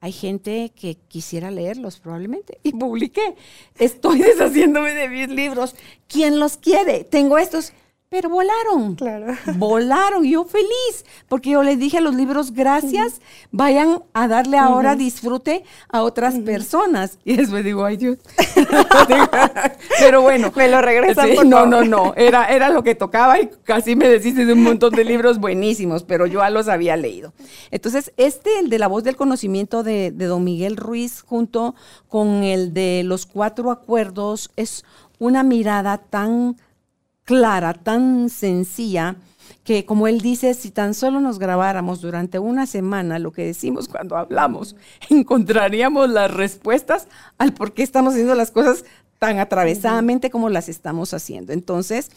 Hay 0.00 0.12
gente 0.12 0.70
que 0.76 0.96
quisiera 1.08 1.50
leerlos 1.50 1.98
probablemente. 1.98 2.58
Y 2.62 2.72
publiqué, 2.72 3.36
estoy 3.78 4.18
deshaciéndome 4.20 4.92
de 4.92 5.08
mis 5.08 5.28
libros. 5.30 5.74
¿Quién 6.08 6.38
los 6.38 6.58
quiere? 6.58 7.04
Tengo 7.04 7.38
estos 7.38 7.72
pero 8.14 8.28
volaron. 8.28 8.94
Claro. 8.94 9.34
Volaron. 9.56 10.22
Yo 10.22 10.44
feliz, 10.44 11.04
porque 11.28 11.50
yo 11.50 11.64
les 11.64 11.80
dije 11.80 11.98
a 11.98 12.00
los 12.00 12.14
libros, 12.14 12.52
gracias, 12.52 13.20
vayan 13.50 14.04
a 14.12 14.28
darle 14.28 14.56
ahora 14.56 14.94
disfrute 14.94 15.64
a 15.88 16.02
otras 16.02 16.36
personas. 16.36 17.18
Y 17.24 17.36
después 17.36 17.64
digo, 17.64 17.84
ay 17.84 17.96
Dios. 17.96 18.18
pero 19.98 20.22
bueno. 20.22 20.52
Me 20.54 20.68
lo 20.68 20.80
regresan. 20.80 21.48
no, 21.48 21.66
no, 21.66 21.82
no. 21.82 22.14
Era, 22.16 22.44
era 22.44 22.68
lo 22.68 22.84
que 22.84 22.94
tocaba 22.94 23.40
y 23.40 23.50
casi 23.64 23.96
me 23.96 24.06
decís 24.08 24.36
de 24.36 24.52
un 24.52 24.62
montón 24.62 24.94
de 24.94 25.04
libros 25.04 25.38
buenísimos, 25.38 26.04
pero 26.04 26.26
yo 26.26 26.38
ya 26.38 26.50
los 26.50 26.68
había 26.68 26.96
leído. 26.96 27.32
Entonces, 27.72 28.12
este, 28.16 28.60
el 28.60 28.68
de 28.68 28.78
la 28.78 28.86
voz 28.86 29.02
del 29.02 29.16
conocimiento 29.16 29.82
de, 29.82 30.12
de 30.12 30.26
don 30.26 30.44
Miguel 30.44 30.76
Ruiz, 30.76 31.22
junto 31.22 31.74
con 32.08 32.44
el 32.44 32.72
de 32.74 33.02
los 33.04 33.26
cuatro 33.26 33.72
acuerdos, 33.72 34.50
es 34.54 34.84
una 35.18 35.42
mirada 35.42 35.98
tan 35.98 36.56
clara, 37.24 37.74
tan 37.74 38.28
sencilla, 38.28 39.16
que 39.64 39.86
como 39.86 40.06
él 40.08 40.20
dice, 40.20 40.54
si 40.54 40.70
tan 40.70 40.94
solo 40.94 41.20
nos 41.20 41.38
grabáramos 41.38 42.00
durante 42.00 42.38
una 42.38 42.66
semana 42.66 43.18
lo 43.18 43.32
que 43.32 43.44
decimos 43.44 43.88
cuando 43.88 44.16
hablamos, 44.16 44.76
encontraríamos 45.10 46.08
las 46.10 46.32
respuestas 46.32 47.08
al 47.38 47.54
por 47.54 47.72
qué 47.72 47.82
estamos 47.82 48.12
haciendo 48.12 48.34
las 48.34 48.50
cosas 48.50 48.84
tan 49.18 49.38
atravesadamente 49.38 50.28
como 50.28 50.50
las 50.50 50.68
estamos 50.68 51.14
haciendo. 51.14 51.52
Entonces, 51.52 52.10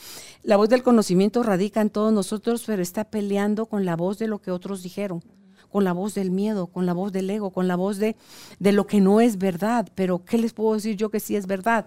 la 0.44 0.58
voz 0.58 0.68
del 0.68 0.84
conocimiento 0.84 1.42
radica 1.42 1.80
en 1.80 1.90
todos 1.90 2.12
nosotros, 2.12 2.64
pero 2.66 2.82
está 2.82 3.06
peleando 3.06 3.66
con 3.68 3.86
la 3.86 3.96
voz 3.96 4.20
de 4.20 4.28
lo 4.28 4.40
que 4.40 4.52
otros 4.52 4.84
dijeron 4.84 5.24
con 5.70 5.84
la 5.84 5.92
voz 5.92 6.16
del 6.16 6.32
miedo, 6.32 6.68
con 6.68 6.86
la 6.86 6.94
voz 6.94 7.12
del 7.12 7.30
ego, 7.30 7.52
con 7.52 7.68
la 7.68 7.76
voz 7.76 7.98
de, 7.98 8.16
de 8.58 8.72
lo 8.72 8.88
que 8.88 9.02
no 9.02 9.22
es 9.22 9.38
verdad. 9.38 9.88
Pero, 9.96 10.24
¿qué 10.24 10.38
les 10.38 10.54
puedo 10.54 10.74
decir 10.74 10.96
yo 10.96 11.10
que 11.10 11.20
sí 11.20 11.36
es 11.36 11.46
verdad? 11.46 11.86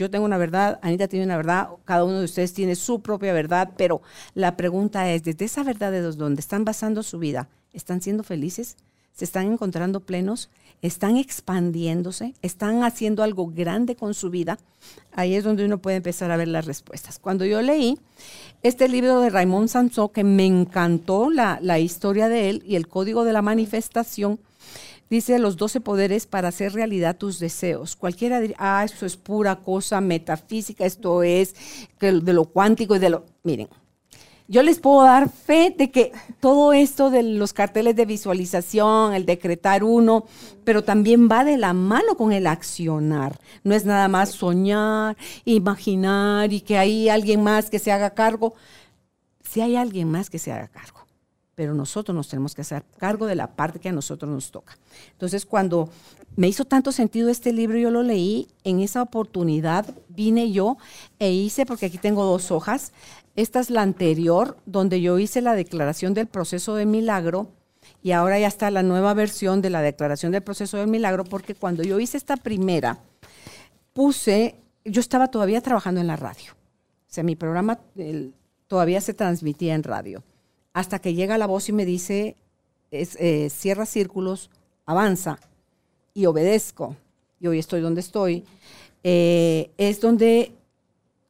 Yo 0.00 0.10
tengo 0.10 0.24
una 0.24 0.38
verdad, 0.38 0.78
Anita 0.80 1.08
tiene 1.08 1.26
una 1.26 1.36
verdad, 1.36 1.68
cada 1.84 2.04
uno 2.04 2.20
de 2.20 2.24
ustedes 2.24 2.54
tiene 2.54 2.74
su 2.74 3.02
propia 3.02 3.34
verdad, 3.34 3.72
pero 3.76 4.00
la 4.32 4.56
pregunta 4.56 5.10
es, 5.12 5.22
desde 5.24 5.44
esa 5.44 5.62
verdad 5.62 5.92
de 5.92 6.00
donde 6.00 6.40
están 6.40 6.64
basando 6.64 7.02
su 7.02 7.18
vida, 7.18 7.50
¿están 7.74 8.00
siendo 8.00 8.22
felices? 8.22 8.78
¿Se 9.12 9.26
están 9.26 9.52
encontrando 9.52 10.00
plenos? 10.00 10.48
¿Están 10.80 11.18
expandiéndose? 11.18 12.32
¿Están 12.40 12.82
haciendo 12.82 13.22
algo 13.22 13.48
grande 13.48 13.94
con 13.94 14.14
su 14.14 14.30
vida? 14.30 14.58
Ahí 15.12 15.34
es 15.34 15.44
donde 15.44 15.66
uno 15.66 15.76
puede 15.76 15.98
empezar 15.98 16.30
a 16.30 16.38
ver 16.38 16.48
las 16.48 16.64
respuestas. 16.64 17.18
Cuando 17.18 17.44
yo 17.44 17.60
leí 17.60 17.98
este 18.62 18.88
libro 18.88 19.20
de 19.20 19.28
Raymond 19.28 19.68
Sansó, 19.68 20.12
que 20.12 20.24
me 20.24 20.46
encantó 20.46 21.28
la, 21.28 21.58
la 21.60 21.78
historia 21.78 22.30
de 22.30 22.48
él 22.48 22.62
y 22.66 22.76
el 22.76 22.88
código 22.88 23.24
de 23.24 23.34
la 23.34 23.42
manifestación, 23.42 24.40
Dice 25.10 25.40
los 25.40 25.56
doce 25.56 25.80
poderes 25.80 26.28
para 26.28 26.48
hacer 26.48 26.72
realidad 26.72 27.16
tus 27.16 27.40
deseos. 27.40 27.96
Cualquiera 27.96 28.38
diría, 28.38 28.54
ah, 28.60 28.84
esto 28.84 29.06
es 29.06 29.16
pura 29.16 29.56
cosa 29.56 30.00
metafísica, 30.00 30.86
esto 30.86 31.24
es 31.24 31.56
de 31.98 32.32
lo 32.32 32.44
cuántico 32.44 32.94
y 32.94 33.00
de 33.00 33.10
lo... 33.10 33.26
Miren, 33.42 33.68
yo 34.46 34.62
les 34.62 34.78
puedo 34.78 35.02
dar 35.02 35.28
fe 35.28 35.74
de 35.76 35.90
que 35.90 36.12
todo 36.38 36.72
esto 36.72 37.10
de 37.10 37.24
los 37.24 37.52
carteles 37.52 37.96
de 37.96 38.06
visualización, 38.06 39.12
el 39.12 39.26
decretar 39.26 39.82
uno, 39.82 40.26
pero 40.62 40.84
también 40.84 41.28
va 41.28 41.42
de 41.42 41.56
la 41.56 41.72
mano 41.72 42.16
con 42.16 42.30
el 42.30 42.46
accionar. 42.46 43.36
No 43.64 43.74
es 43.74 43.84
nada 43.84 44.06
más 44.06 44.30
soñar, 44.30 45.16
imaginar 45.44 46.52
y 46.52 46.60
que 46.60 46.78
hay 46.78 47.08
alguien 47.08 47.42
más 47.42 47.68
que 47.68 47.80
se 47.80 47.90
haga 47.90 48.10
cargo. 48.10 48.54
Si 49.42 49.60
hay 49.60 49.74
alguien 49.74 50.08
más 50.08 50.30
que 50.30 50.38
se 50.38 50.52
haga 50.52 50.68
cargo 50.68 51.00
pero 51.60 51.74
nosotros 51.74 52.16
nos 52.16 52.26
tenemos 52.26 52.54
que 52.54 52.62
hacer 52.62 52.86
cargo 52.96 53.26
de 53.26 53.34
la 53.34 53.48
parte 53.48 53.80
que 53.80 53.90
a 53.90 53.92
nosotros 53.92 54.30
nos 54.32 54.50
toca. 54.50 54.78
Entonces, 55.12 55.44
cuando 55.44 55.90
me 56.34 56.48
hizo 56.48 56.64
tanto 56.64 56.90
sentido 56.90 57.28
este 57.28 57.52
libro, 57.52 57.76
yo 57.76 57.90
lo 57.90 58.02
leí, 58.02 58.48
en 58.64 58.80
esa 58.80 59.02
oportunidad 59.02 59.84
vine 60.08 60.52
yo 60.52 60.78
e 61.18 61.32
hice, 61.32 61.66
porque 61.66 61.84
aquí 61.84 61.98
tengo 61.98 62.24
dos 62.24 62.50
hojas, 62.50 62.94
esta 63.36 63.60
es 63.60 63.68
la 63.68 63.82
anterior, 63.82 64.56
donde 64.64 65.02
yo 65.02 65.18
hice 65.18 65.42
la 65.42 65.52
declaración 65.52 66.14
del 66.14 66.28
proceso 66.28 66.76
de 66.76 66.86
milagro, 66.86 67.50
y 68.02 68.12
ahora 68.12 68.38
ya 68.38 68.48
está 68.48 68.70
la 68.70 68.82
nueva 68.82 69.12
versión 69.12 69.60
de 69.60 69.68
la 69.68 69.82
declaración 69.82 70.32
del 70.32 70.42
proceso 70.42 70.78
del 70.78 70.88
milagro, 70.88 71.24
porque 71.24 71.54
cuando 71.54 71.82
yo 71.82 72.00
hice 72.00 72.16
esta 72.16 72.38
primera, 72.38 73.00
puse, 73.92 74.56
yo 74.86 75.00
estaba 75.02 75.28
todavía 75.28 75.60
trabajando 75.60 76.00
en 76.00 76.06
la 76.06 76.16
radio. 76.16 76.52
O 76.52 77.12
sea, 77.12 77.22
mi 77.22 77.36
programa 77.36 77.80
todavía 78.66 79.02
se 79.02 79.12
transmitía 79.12 79.74
en 79.74 79.82
radio 79.82 80.22
hasta 80.72 80.98
que 80.98 81.14
llega 81.14 81.38
la 81.38 81.46
voz 81.46 81.68
y 81.68 81.72
me 81.72 81.84
dice, 81.84 82.36
eh, 82.90 83.50
cierra 83.50 83.86
círculos, 83.86 84.50
avanza 84.86 85.38
y 86.14 86.26
obedezco. 86.26 86.96
Y 87.40 87.46
hoy 87.46 87.58
estoy 87.58 87.80
donde 87.80 88.00
estoy. 88.00 88.44
Eh, 89.02 89.70
es 89.78 90.00
donde 90.00 90.52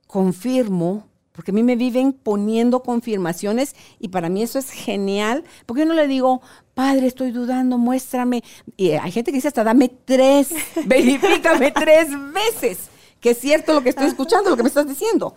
confirmo, 0.07 1.07
porque 1.32 1.53
a 1.53 1.55
mí 1.55 1.62
me 1.62 1.76
viven 1.76 2.12
poniendo 2.12 2.82
confirmaciones 2.82 3.76
y 4.01 4.09
para 4.09 4.28
mí 4.28 4.43
eso 4.43 4.59
es 4.59 4.70
genial, 4.70 5.45
porque 5.66 5.82
yo 5.82 5.86
no 5.86 5.95
le 5.95 6.09
digo, 6.09 6.43
padre, 6.74 7.07
estoy 7.07 7.30
dudando, 7.30 7.78
muéstrame. 7.78 8.43
Y 8.76 8.91
hay 8.91 9.12
gente 9.12 9.30
que 9.30 9.36
dice 9.36 9.49
hasta 9.49 9.62
dame 9.62 9.91
tres, 10.05 10.53
verifícame 10.86 11.70
tres 11.70 12.09
veces, 12.32 12.88
que 13.20 13.30
es 13.30 13.38
cierto 13.38 13.72
lo 13.72 13.82
que 13.82 13.91
estoy 13.91 14.07
escuchando, 14.07 14.51
lo 14.51 14.57
que 14.57 14.64
me 14.64 14.68
estás 14.68 14.88
diciendo. 14.88 15.34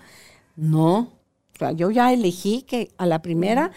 No, 0.55 1.11
yo 1.75 1.91
ya 1.91 2.11
elegí 2.11 2.63
que 2.63 2.91
a 2.97 3.05
la 3.05 3.21
primera, 3.21 3.71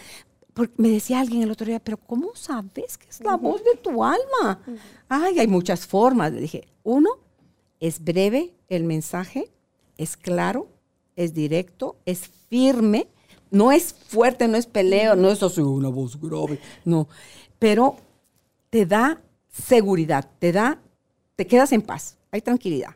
porque 0.53 0.73
me 0.77 0.89
decía 0.89 1.19
alguien 1.19 1.43
el 1.43 1.51
otro 1.51 1.67
día, 1.67 1.79
pero 1.79 1.97
¿cómo 1.97 2.35
sabes 2.35 2.97
que 2.97 3.09
es 3.09 3.21
la 3.23 3.37
voz 3.37 3.63
de 3.63 3.77
tu 3.81 4.03
alma? 4.03 4.61
Ay, 5.07 5.39
hay 5.39 5.47
muchas 5.47 5.85
formas. 5.85 6.33
Le 6.33 6.41
dije, 6.41 6.67
uno, 6.83 7.09
es 7.79 8.03
breve 8.03 8.55
el 8.67 8.83
mensaje, 8.83 9.51
es 9.97 10.17
claro, 10.17 10.67
es 11.15 11.33
directo, 11.33 11.97
es 12.05 12.29
firme, 12.49 13.07
no 13.51 13.71
es 13.71 13.93
fuerte, 13.93 14.47
no 14.47 14.57
es 14.57 14.65
peleo, 14.65 15.15
no 15.15 15.29
es 15.29 15.43
así 15.43 15.61
una 15.61 15.89
voz 15.89 16.19
grave, 16.19 16.59
no, 16.85 17.07
pero 17.59 17.97
te 18.69 18.85
da 18.85 19.21
seguridad, 19.47 20.29
te 20.39 20.51
da, 20.51 20.81
te 21.35 21.47
quedas 21.47 21.71
en 21.71 21.81
paz, 21.81 22.17
hay 22.31 22.41
tranquilidad. 22.41 22.95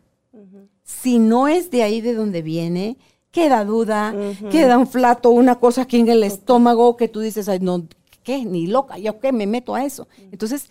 Si 0.84 1.19
no 1.19 1.47
es 1.47 1.71
de 1.71 1.84
ahí 1.84 2.01
de 2.01 2.13
donde 2.13 2.41
viene, 2.41 2.97
queda 3.32 3.63
duda, 3.65 4.13
queda 4.51 4.77
un 4.77 4.88
flato, 4.88 5.29
una 5.29 5.59
cosa 5.59 5.84
aquí 5.84 5.99
en 5.99 6.09
el 6.09 6.23
estómago 6.23 6.97
que 6.97 7.07
tú 7.07 7.21
dices, 7.21 7.47
ay, 7.49 7.59
no, 7.59 7.86
¿qué? 8.23 8.45
Ni 8.45 8.67
loca, 8.67 8.97
¿yo 8.97 9.19
qué 9.19 9.32
me 9.32 9.47
meto 9.47 9.73
a 9.73 9.86
eso? 9.86 10.07
Entonces, 10.32 10.69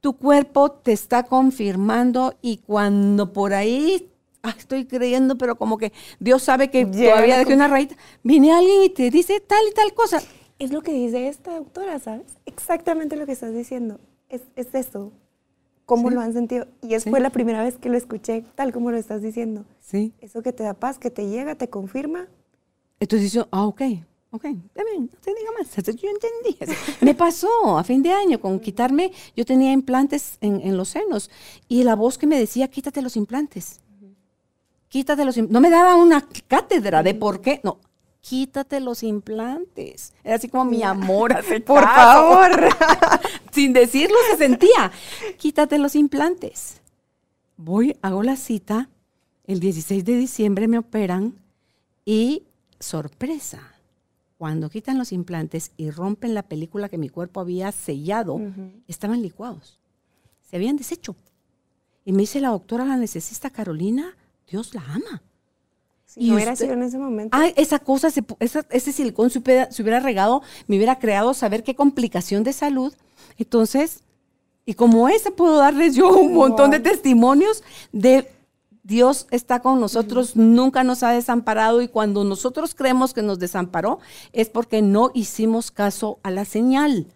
tu 0.00 0.16
cuerpo 0.16 0.70
te 0.70 0.92
está 0.92 1.22
confirmando 1.22 2.34
y 2.42 2.58
cuando 2.58 3.32
por 3.32 3.54
ahí 3.54 4.10
estoy 4.58 4.84
creyendo, 4.84 5.38
pero 5.38 5.56
como 5.56 5.78
que 5.78 5.92
Dios 6.20 6.42
sabe 6.42 6.70
que 6.70 6.84
todavía 6.86 7.38
dejé 7.38 7.54
una 7.54 7.68
raíz, 7.68 7.88
viene 8.22 8.52
alguien 8.52 8.82
y 8.84 8.90
te 8.90 9.10
dice 9.10 9.40
tal 9.40 9.64
y 9.70 9.74
tal 9.74 9.94
cosa. 9.94 10.22
Es 10.58 10.72
lo 10.72 10.82
que 10.82 10.92
dice 10.92 11.28
esta 11.28 11.56
doctora, 11.56 11.98
¿sabes? 11.98 12.36
Exactamente 12.46 13.16
lo 13.16 13.26
que 13.26 13.32
estás 13.32 13.54
diciendo. 13.54 14.00
Es, 14.28 14.42
es 14.56 14.74
eso 14.74 15.12
cómo 15.86 16.10
lo 16.10 16.20
han 16.20 16.32
sentido. 16.34 16.66
Y 16.82 16.94
es 16.94 17.04
fue 17.04 17.20
la 17.20 17.30
primera 17.30 17.62
vez 17.62 17.78
que 17.78 17.88
lo 17.88 17.96
escuché, 17.96 18.44
tal 18.54 18.72
como 18.72 18.90
lo 18.90 18.98
estás 18.98 19.22
diciendo. 19.22 19.64
Sí. 19.80 20.12
Eso 20.20 20.42
que 20.42 20.52
te 20.52 20.64
da 20.64 20.74
paz, 20.74 20.98
que 20.98 21.10
te 21.10 21.28
llega, 21.28 21.54
te 21.54 21.70
confirma. 21.70 22.26
Entonces 23.00 23.32
yo, 23.32 23.48
ah, 23.50 23.66
ok, 23.66 23.82
ok, 24.30 24.44
está 24.44 24.84
bien, 24.84 25.10
no 25.12 25.20
te 25.20 25.34
diga 25.34 25.50
más. 25.58 25.74
Yo 25.76 26.08
entendí. 26.10 26.74
Me 27.00 27.14
pasó 27.14 27.78
a 27.78 27.84
fin 27.84 28.02
de 28.02 28.10
año 28.10 28.40
con 28.40 28.58
quitarme, 28.58 29.12
yo 29.34 29.44
tenía 29.44 29.72
implantes 29.72 30.38
en, 30.40 30.60
en 30.60 30.76
los 30.76 30.88
senos 30.90 31.30
y 31.68 31.84
la 31.84 31.94
voz 31.94 32.18
que 32.18 32.26
me 32.26 32.38
decía, 32.38 32.68
quítate 32.68 33.00
los 33.00 33.16
implantes. 33.16 33.80
Quítate 34.88 35.24
los 35.24 35.36
implantes. 35.36 35.52
No 35.52 35.60
me 35.60 35.70
daba 35.70 35.96
una 35.96 36.26
cátedra 36.46 37.02
de 37.02 37.14
por 37.14 37.40
qué. 37.40 37.60
No, 37.64 37.80
quítate 38.28 38.80
los 38.80 39.02
implantes. 39.02 40.12
Era 40.24 40.36
así 40.36 40.48
como 40.48 40.64
mi 40.64 40.82
amor, 40.82 41.32
hace 41.32 41.60
por 41.72 41.82
favor. 41.82 42.50
Sin 43.52 43.72
decirlo 43.72 44.16
se 44.30 44.38
sentía. 44.38 44.90
Quítate 45.38 45.78
los 45.78 45.94
implantes. 45.94 46.80
Voy, 47.56 47.96
hago 48.02 48.22
la 48.22 48.36
cita, 48.36 48.90
el 49.44 49.60
16 49.60 50.04
de 50.04 50.16
diciembre 50.16 50.66
me 50.68 50.78
operan 50.78 51.36
y 52.04 52.42
sorpresa, 52.80 53.74
cuando 54.36 54.68
quitan 54.68 54.98
los 54.98 55.12
implantes 55.12 55.70
y 55.76 55.90
rompen 55.90 56.34
la 56.34 56.42
película 56.42 56.88
que 56.88 56.98
mi 56.98 57.08
cuerpo 57.08 57.40
había 57.40 57.72
sellado, 57.72 58.38
estaban 58.86 59.22
licuados. 59.22 59.78
Se 60.42 60.56
habían 60.56 60.76
deshecho. 60.76 61.16
Y 62.04 62.12
me 62.12 62.18
dice 62.18 62.40
la 62.40 62.50
doctora, 62.50 62.84
la 62.84 62.96
necesita 62.96 63.50
Carolina, 63.50 64.16
Dios 64.46 64.74
la 64.74 64.84
ama 64.84 65.22
y 66.14 66.28
no 66.28 66.36
hubiera 66.36 66.54
sido 66.56 66.72
en 66.74 66.82
ese 66.82 66.98
momento. 66.98 67.36
Ah, 67.36 67.48
esa 67.56 67.78
cosa, 67.78 68.08
ese 68.08 68.92
silicón 68.92 69.30
se 69.30 69.38
hubiera, 69.38 70.00
regado, 70.00 70.42
me 70.66 70.76
hubiera 70.76 70.98
creado 70.98 71.34
saber 71.34 71.62
qué 71.62 71.74
complicación 71.74 72.44
de 72.44 72.52
salud. 72.52 72.94
Entonces, 73.38 74.04
y 74.64 74.74
como 74.74 75.08
ese 75.08 75.30
puedo 75.30 75.56
darles 75.56 75.94
yo 75.94 76.08
un 76.16 76.34
montón 76.34 76.70
de 76.70 76.80
testimonios 76.80 77.62
de 77.92 78.30
Dios 78.82 79.26
está 79.30 79.60
con 79.60 79.80
nosotros, 79.80 80.36
nunca 80.36 80.84
nos 80.84 81.02
ha 81.02 81.10
desamparado 81.10 81.82
y 81.82 81.88
cuando 81.88 82.22
nosotros 82.22 82.74
creemos 82.74 83.12
que 83.12 83.22
nos 83.22 83.38
desamparó 83.38 83.98
es 84.32 84.48
porque 84.48 84.80
no 84.80 85.10
hicimos 85.12 85.72
caso 85.72 86.20
a 86.22 86.30
la 86.30 86.44
señal 86.44 87.06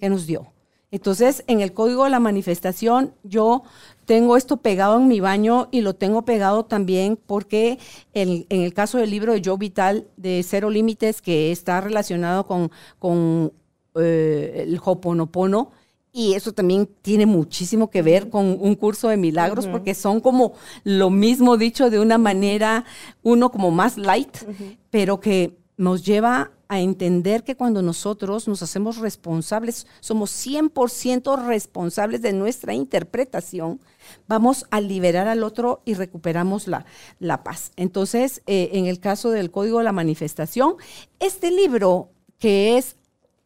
que 0.00 0.08
nos 0.08 0.26
dio. 0.26 0.50
Entonces, 0.90 1.44
en 1.46 1.60
el 1.60 1.72
código 1.72 2.04
de 2.04 2.10
la 2.10 2.20
manifestación, 2.20 3.14
yo 3.22 3.62
tengo 4.10 4.36
esto 4.36 4.56
pegado 4.56 4.96
en 4.98 5.06
mi 5.06 5.20
baño 5.20 5.68
y 5.70 5.82
lo 5.82 5.94
tengo 5.94 6.24
pegado 6.24 6.64
también 6.64 7.16
porque 7.16 7.78
en 8.12 8.44
el 8.48 8.74
caso 8.74 8.98
del 8.98 9.08
libro 9.08 9.32
de 9.32 9.40
Joe 9.44 9.56
Vital 9.56 10.08
de 10.16 10.44
Cero 10.44 10.68
Límites, 10.68 11.22
que 11.22 11.52
está 11.52 11.80
relacionado 11.80 12.44
con, 12.44 12.72
con 12.98 13.52
eh, 13.94 14.64
el 14.66 14.80
Hoponopono, 14.84 15.70
y 16.12 16.34
eso 16.34 16.50
también 16.50 16.88
tiene 17.02 17.24
muchísimo 17.24 17.88
que 17.88 18.02
ver 18.02 18.30
con 18.30 18.58
un 18.60 18.74
curso 18.74 19.06
de 19.06 19.16
milagros, 19.16 19.68
porque 19.68 19.94
son 19.94 20.18
como 20.18 20.54
lo 20.82 21.10
mismo 21.10 21.56
dicho 21.56 21.88
de 21.88 22.00
una 22.00 22.18
manera, 22.18 22.84
uno 23.22 23.52
como 23.52 23.70
más 23.70 23.96
light, 23.96 24.38
pero 24.90 25.20
que 25.20 25.56
nos 25.76 26.04
lleva 26.04 26.50
a 26.70 26.78
entender 26.78 27.42
que 27.42 27.56
cuando 27.56 27.82
nosotros 27.82 28.46
nos 28.46 28.62
hacemos 28.62 28.98
responsables, 28.98 29.88
somos 29.98 30.30
100% 30.30 31.44
responsables 31.44 32.22
de 32.22 32.32
nuestra 32.32 32.74
interpretación, 32.74 33.80
vamos 34.28 34.66
a 34.70 34.80
liberar 34.80 35.26
al 35.26 35.42
otro 35.42 35.82
y 35.84 35.94
recuperamos 35.94 36.68
la, 36.68 36.86
la 37.18 37.42
paz. 37.42 37.72
Entonces, 37.74 38.42
eh, 38.46 38.70
en 38.74 38.86
el 38.86 39.00
caso 39.00 39.30
del 39.30 39.50
Código 39.50 39.78
de 39.78 39.84
la 39.84 39.90
Manifestación, 39.90 40.76
este 41.18 41.50
libro 41.50 42.10
que 42.38 42.78
es 42.78 42.94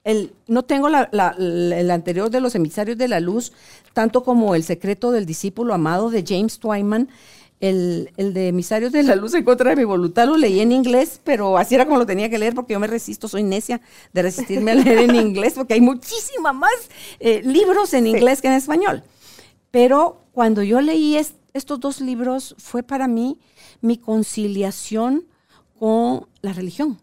el, 0.05 0.35
no 0.47 0.64
tengo 0.64 0.89
el 0.89 1.91
anterior 1.91 2.29
de 2.29 2.43
los 2.43 2.55
emisarios 2.55 2.99
de 2.99 3.09
la 3.09 3.20
luz, 3.20 3.53
tanto 3.95 4.22
como 4.22 4.55
El 4.55 4.64
secreto 4.64 5.12
del 5.12 5.25
discípulo 5.25 5.72
amado 5.72 6.11
de 6.11 6.22
James 6.27 6.59
Twyman, 6.59 7.09
el, 7.61 8.11
de 8.17 8.49
Emisarios 8.49 8.93
de 8.93 9.03
la 9.03 9.17
Luz 9.17 9.35
en 9.35 9.45
contra 9.45 9.71
de 9.71 9.77
mi 9.77 9.85
voluntad 9.85 10.27
lo 10.27 10.37
leí 10.37 10.61
en 10.61 10.73
inglés, 10.73 11.21
pero 11.25 11.57
así 11.57 11.75
era 11.75 11.87
como 11.87 11.99
lo 11.99 12.07
tenía 12.07 12.29
que 12.29 12.39
leer 12.39 12.55
porque 12.55 12.75
yo 12.75 12.81
me 12.81 12.87
resisto, 12.87 13.29
soy 13.29 13.43
necia 13.43 13.81
de 14.13 14.23
resistirme 14.23 14.73
a 14.73 14.75
leer 14.75 14.99
en 14.99 15.15
inglés 15.27 15.55
porque 15.55 15.75
hay 15.75 15.81
muchísima 15.81 16.53
más 16.53 16.75
eh, 17.21 17.43
libros 17.45 17.95
en 17.95 18.07
inglés 18.07 18.43
que 18.43 18.49
en 18.49 18.55
español. 18.55 19.03
Pero 19.71 20.21
cuando 20.33 20.63
yo 20.63 20.81
leí 20.81 21.17
estos 21.53 21.81
dos 21.81 22.01
libros 22.01 22.55
fue 22.59 22.83
para 22.83 23.09
mí 23.09 23.39
mi 23.81 23.97
conciliación 23.97 25.27
con 25.79 26.27
la 26.43 26.53
religión 26.53 26.99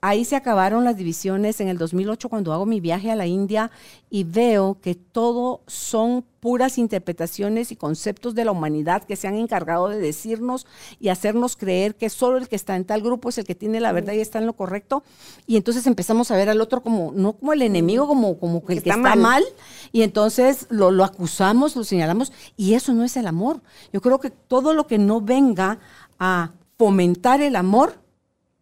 ahí 0.00 0.24
se 0.24 0.36
acabaron 0.36 0.84
las 0.84 0.96
divisiones 0.96 1.60
en 1.60 1.68
el 1.68 1.78
2008 1.78 2.28
cuando 2.28 2.52
hago 2.52 2.66
mi 2.66 2.80
viaje 2.80 3.10
a 3.10 3.16
la 3.16 3.26
India 3.26 3.70
y 4.08 4.24
veo 4.24 4.78
que 4.80 4.94
todo 4.94 5.60
son 5.66 6.24
puras 6.40 6.78
interpretaciones 6.78 7.70
y 7.70 7.76
conceptos 7.76 8.34
de 8.34 8.46
la 8.46 8.52
humanidad 8.52 9.04
que 9.04 9.16
se 9.16 9.28
han 9.28 9.34
encargado 9.36 9.88
de 9.88 9.98
decirnos 9.98 10.66
y 10.98 11.08
hacernos 11.08 11.56
creer 11.56 11.94
que 11.94 12.08
solo 12.08 12.38
el 12.38 12.48
que 12.48 12.56
está 12.56 12.76
en 12.76 12.86
tal 12.86 13.02
grupo 13.02 13.28
es 13.28 13.38
el 13.38 13.44
que 13.44 13.54
tiene 13.54 13.78
la 13.78 13.92
verdad 13.92 14.14
y 14.14 14.20
está 14.20 14.38
en 14.38 14.46
lo 14.46 14.54
correcto. 14.54 15.02
Y 15.46 15.56
entonces 15.56 15.86
empezamos 15.86 16.30
a 16.30 16.36
ver 16.36 16.48
al 16.48 16.60
otro 16.62 16.82
como, 16.82 17.12
no 17.14 17.34
como 17.34 17.52
el 17.52 17.60
enemigo, 17.60 18.08
como, 18.08 18.38
como 18.38 18.62
el 18.68 18.82
que 18.82 18.90
está, 18.90 18.96
mal. 18.96 19.44
Y 19.92 20.02
entonces 20.02 20.66
lo, 20.70 20.90
lo 20.90 21.04
acusamos, 21.04 21.76
lo 21.76 21.84
señalamos. 21.84 22.32
Y 22.56 22.72
eso 22.72 22.94
no 22.94 23.04
es 23.04 23.16
el 23.18 23.26
amor. 23.26 23.60
Yo 23.92 24.00
creo 24.00 24.18
que 24.18 24.30
todo 24.30 24.72
lo 24.72 24.86
que 24.86 24.96
no 24.96 25.20
venga 25.20 25.78
a 26.18 26.52
fomentar 26.78 27.42
el 27.42 27.54
amor 27.54 28.02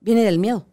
viene 0.01 0.25
del 0.25 0.41
miedo. 0.41 0.68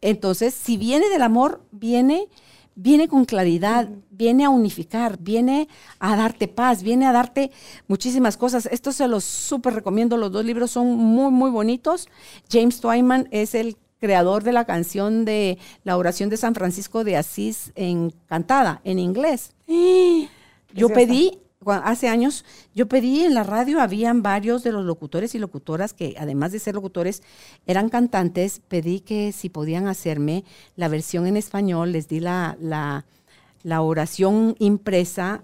Entonces, 0.00 0.54
si 0.54 0.76
viene 0.76 1.08
del 1.08 1.22
amor, 1.22 1.62
viene, 1.70 2.28
viene 2.74 3.08
con 3.08 3.24
claridad, 3.24 3.88
viene 4.10 4.44
a 4.44 4.50
unificar, 4.50 5.18
viene 5.18 5.68
a 5.98 6.16
darte 6.16 6.48
paz, 6.48 6.82
viene 6.82 7.06
a 7.06 7.12
darte 7.12 7.50
muchísimas 7.88 8.36
cosas. 8.36 8.68
Esto 8.70 8.92
se 8.92 9.08
los 9.08 9.24
súper 9.24 9.74
recomiendo, 9.74 10.16
los 10.16 10.32
dos 10.32 10.44
libros 10.44 10.70
son 10.70 10.88
muy, 10.96 11.30
muy 11.30 11.50
bonitos. 11.50 12.08
James 12.50 12.80
Twyman 12.80 13.28
es 13.30 13.54
el 13.54 13.76
creador 14.00 14.42
de 14.42 14.52
la 14.52 14.64
canción 14.64 15.24
de 15.24 15.58
la 15.84 15.96
oración 15.96 16.30
de 16.30 16.38
San 16.38 16.54
Francisco 16.54 17.04
de 17.04 17.16
Asís 17.16 17.72
en 17.74 18.12
cantada, 18.26 18.80
en 18.84 18.98
inglés. 18.98 19.52
Yo 20.72 20.88
pedí 20.88 21.38
hace 21.66 22.08
años 22.08 22.46
yo 22.74 22.88
pedí 22.88 23.22
en 23.22 23.34
la 23.34 23.42
radio, 23.42 23.80
habían 23.80 24.22
varios 24.22 24.62
de 24.62 24.72
los 24.72 24.84
locutores 24.84 25.34
y 25.34 25.38
locutoras 25.38 25.92
que 25.92 26.14
además 26.18 26.52
de 26.52 26.58
ser 26.58 26.74
locutores 26.74 27.22
eran 27.66 27.90
cantantes, 27.90 28.62
pedí 28.66 29.00
que 29.00 29.32
si 29.32 29.50
podían 29.50 29.86
hacerme 29.86 30.44
la 30.76 30.88
versión 30.88 31.26
en 31.26 31.36
español, 31.36 31.92
les 31.92 32.08
di 32.08 32.20
la, 32.20 32.56
la, 32.60 33.82
oración 33.82 34.56
impresa, 34.58 35.42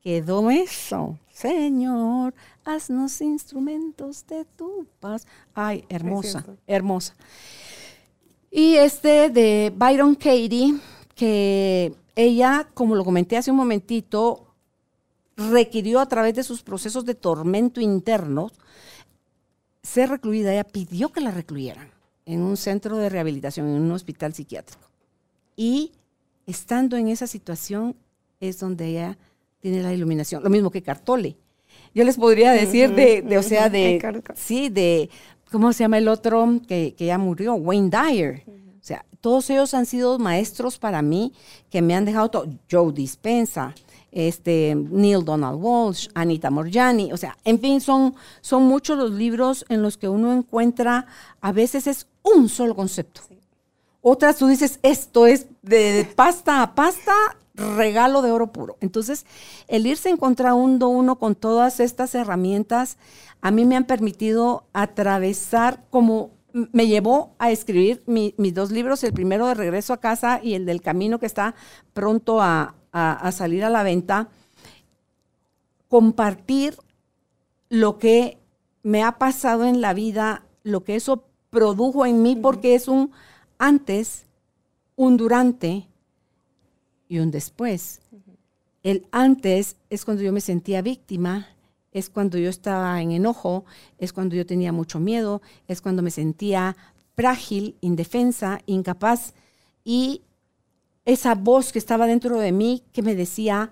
quedó 0.00 0.50
eso. 0.50 1.18
Señor, 1.32 2.34
haznos 2.64 3.20
instrumentos 3.20 4.26
de 4.26 4.44
tu 4.44 4.86
paz. 4.98 5.26
Ay, 5.54 5.84
hermosa, 5.88 6.44
hermosa. 6.66 7.14
Y 8.50 8.74
este 8.74 9.30
de 9.30 9.72
Byron 9.74 10.16
Katie, 10.16 10.74
que 11.14 11.94
ella, 12.16 12.68
como 12.74 12.96
lo 12.96 13.04
comenté 13.04 13.36
hace 13.36 13.50
un 13.50 13.56
momentito, 13.56 14.51
requirió 15.36 16.00
a 16.00 16.06
través 16.06 16.34
de 16.34 16.42
sus 16.42 16.62
procesos 16.62 17.04
de 17.04 17.14
tormento 17.14 17.80
interno 17.80 18.50
ser 19.82 20.10
recluida. 20.10 20.52
Ella 20.52 20.64
pidió 20.64 21.10
que 21.10 21.20
la 21.20 21.30
recluyeran 21.30 21.88
en 22.26 22.42
un 22.42 22.56
centro 22.56 22.96
de 22.96 23.08
rehabilitación, 23.08 23.68
en 23.68 23.82
un 23.82 23.92
hospital 23.92 24.34
psiquiátrico. 24.34 24.88
Y 25.56 25.92
estando 26.46 26.96
en 26.96 27.08
esa 27.08 27.26
situación 27.26 27.96
es 28.40 28.58
donde 28.58 28.86
ella 28.86 29.18
tiene 29.60 29.82
la 29.82 29.92
iluminación. 29.92 30.42
Lo 30.42 30.50
mismo 30.50 30.70
que 30.70 30.82
Cartole. 30.82 31.36
Yo 31.94 32.04
les 32.04 32.16
podría 32.16 32.52
decir 32.52 32.94
de, 32.94 33.38
o 33.38 33.42
sea, 33.42 33.68
de, 33.68 34.22
sí, 34.34 34.68
de, 34.68 35.10
¿cómo 35.50 35.72
se 35.72 35.84
llama 35.84 35.98
el 35.98 36.08
otro 36.08 36.60
que, 36.66 36.94
que 36.96 37.06
ya 37.06 37.18
murió? 37.18 37.54
Wayne 37.54 37.90
Dyer. 37.90 38.42
O 38.48 38.84
sea, 38.84 39.04
todos 39.20 39.48
ellos 39.50 39.74
han 39.74 39.86
sido 39.86 40.18
maestros 40.18 40.78
para 40.78 41.02
mí 41.02 41.32
que 41.70 41.82
me 41.82 41.94
han 41.94 42.04
dejado 42.04 42.30
todo. 42.30 42.46
Joe 42.70 42.92
Dispensa, 42.92 43.74
este, 44.12 44.74
Neil 44.76 45.24
Donald 45.24 45.58
Walsh, 45.60 46.08
Anita 46.14 46.50
Morjani, 46.50 47.12
o 47.12 47.16
sea, 47.16 47.36
en 47.44 47.58
fin, 47.58 47.80
son, 47.80 48.14
son 48.42 48.64
muchos 48.64 48.98
los 48.98 49.10
libros 49.10 49.64
en 49.68 49.82
los 49.82 49.96
que 49.96 50.08
uno 50.08 50.32
encuentra, 50.32 51.06
a 51.40 51.52
veces 51.52 51.86
es 51.86 52.06
un 52.22 52.48
solo 52.48 52.76
concepto. 52.76 53.22
Otras 54.02 54.36
tú 54.36 54.46
dices, 54.46 54.78
esto 54.82 55.26
es 55.26 55.46
de, 55.62 56.06
pasta 56.14 56.62
a 56.62 56.74
pasta, 56.74 57.12
regalo 57.54 58.20
de 58.20 58.32
oro 58.32 58.52
puro. 58.52 58.76
Entonces, 58.80 59.24
el 59.68 59.86
irse 59.86 60.10
encontrando 60.10 60.88
uno 60.88 61.18
con 61.18 61.34
todas 61.34 61.80
estas 61.80 62.14
herramientas, 62.14 62.98
a 63.40 63.50
mí 63.50 63.64
me 63.64 63.76
han 63.76 63.84
permitido 63.84 64.64
atravesar 64.72 65.84
como 65.90 66.30
me 66.52 66.86
llevó 66.86 67.34
a 67.38 67.50
escribir 67.50 68.02
mis 68.06 68.54
dos 68.54 68.70
libros, 68.70 69.02
el 69.04 69.14
primero 69.14 69.46
de 69.46 69.54
Regreso 69.54 69.94
a 69.94 70.00
casa 70.00 70.38
y 70.42 70.52
el 70.52 70.66
del 70.66 70.82
Camino 70.82 71.18
que 71.18 71.24
está 71.24 71.54
pronto 71.94 72.42
a, 72.42 72.74
a, 72.92 73.32
salir 73.32 73.64
a 73.64 73.70
la 73.70 73.82
venta, 73.82 74.28
compartir 75.88 76.76
lo 77.68 77.98
que 77.98 78.38
me 78.82 79.02
ha 79.02 79.18
pasado 79.18 79.64
en 79.64 79.80
la 79.80 79.94
vida, 79.94 80.44
lo 80.62 80.84
que 80.84 80.96
eso 80.96 81.24
produjo 81.50 82.06
en 82.06 82.22
mí, 82.22 82.36
porque 82.36 82.74
es 82.74 82.88
un 82.88 83.12
antes, 83.58 84.26
un 84.96 85.16
durante 85.16 85.88
y 87.08 87.18
un 87.18 87.30
después. 87.30 88.00
El 88.82 89.06
antes 89.10 89.76
es 89.90 90.04
cuando 90.04 90.22
yo 90.22 90.32
me 90.32 90.40
sentía 90.40 90.82
víctima, 90.82 91.48
es 91.92 92.10
cuando 92.10 92.38
yo 92.38 92.48
estaba 92.48 93.00
en 93.00 93.12
enojo, 93.12 93.64
es 93.98 94.12
cuando 94.12 94.34
yo 94.34 94.46
tenía 94.46 94.72
mucho 94.72 94.98
miedo, 94.98 95.42
es 95.68 95.80
cuando 95.80 96.02
me 96.02 96.10
sentía 96.10 96.76
frágil, 97.14 97.76
indefensa, 97.80 98.60
incapaz. 98.66 99.34
Y 99.84 100.22
esa 101.04 101.34
voz 101.34 101.72
que 101.72 101.78
estaba 101.78 102.06
dentro 102.06 102.38
de 102.38 102.52
mí 102.52 102.84
que 102.92 103.02
me 103.02 103.14
decía, 103.14 103.70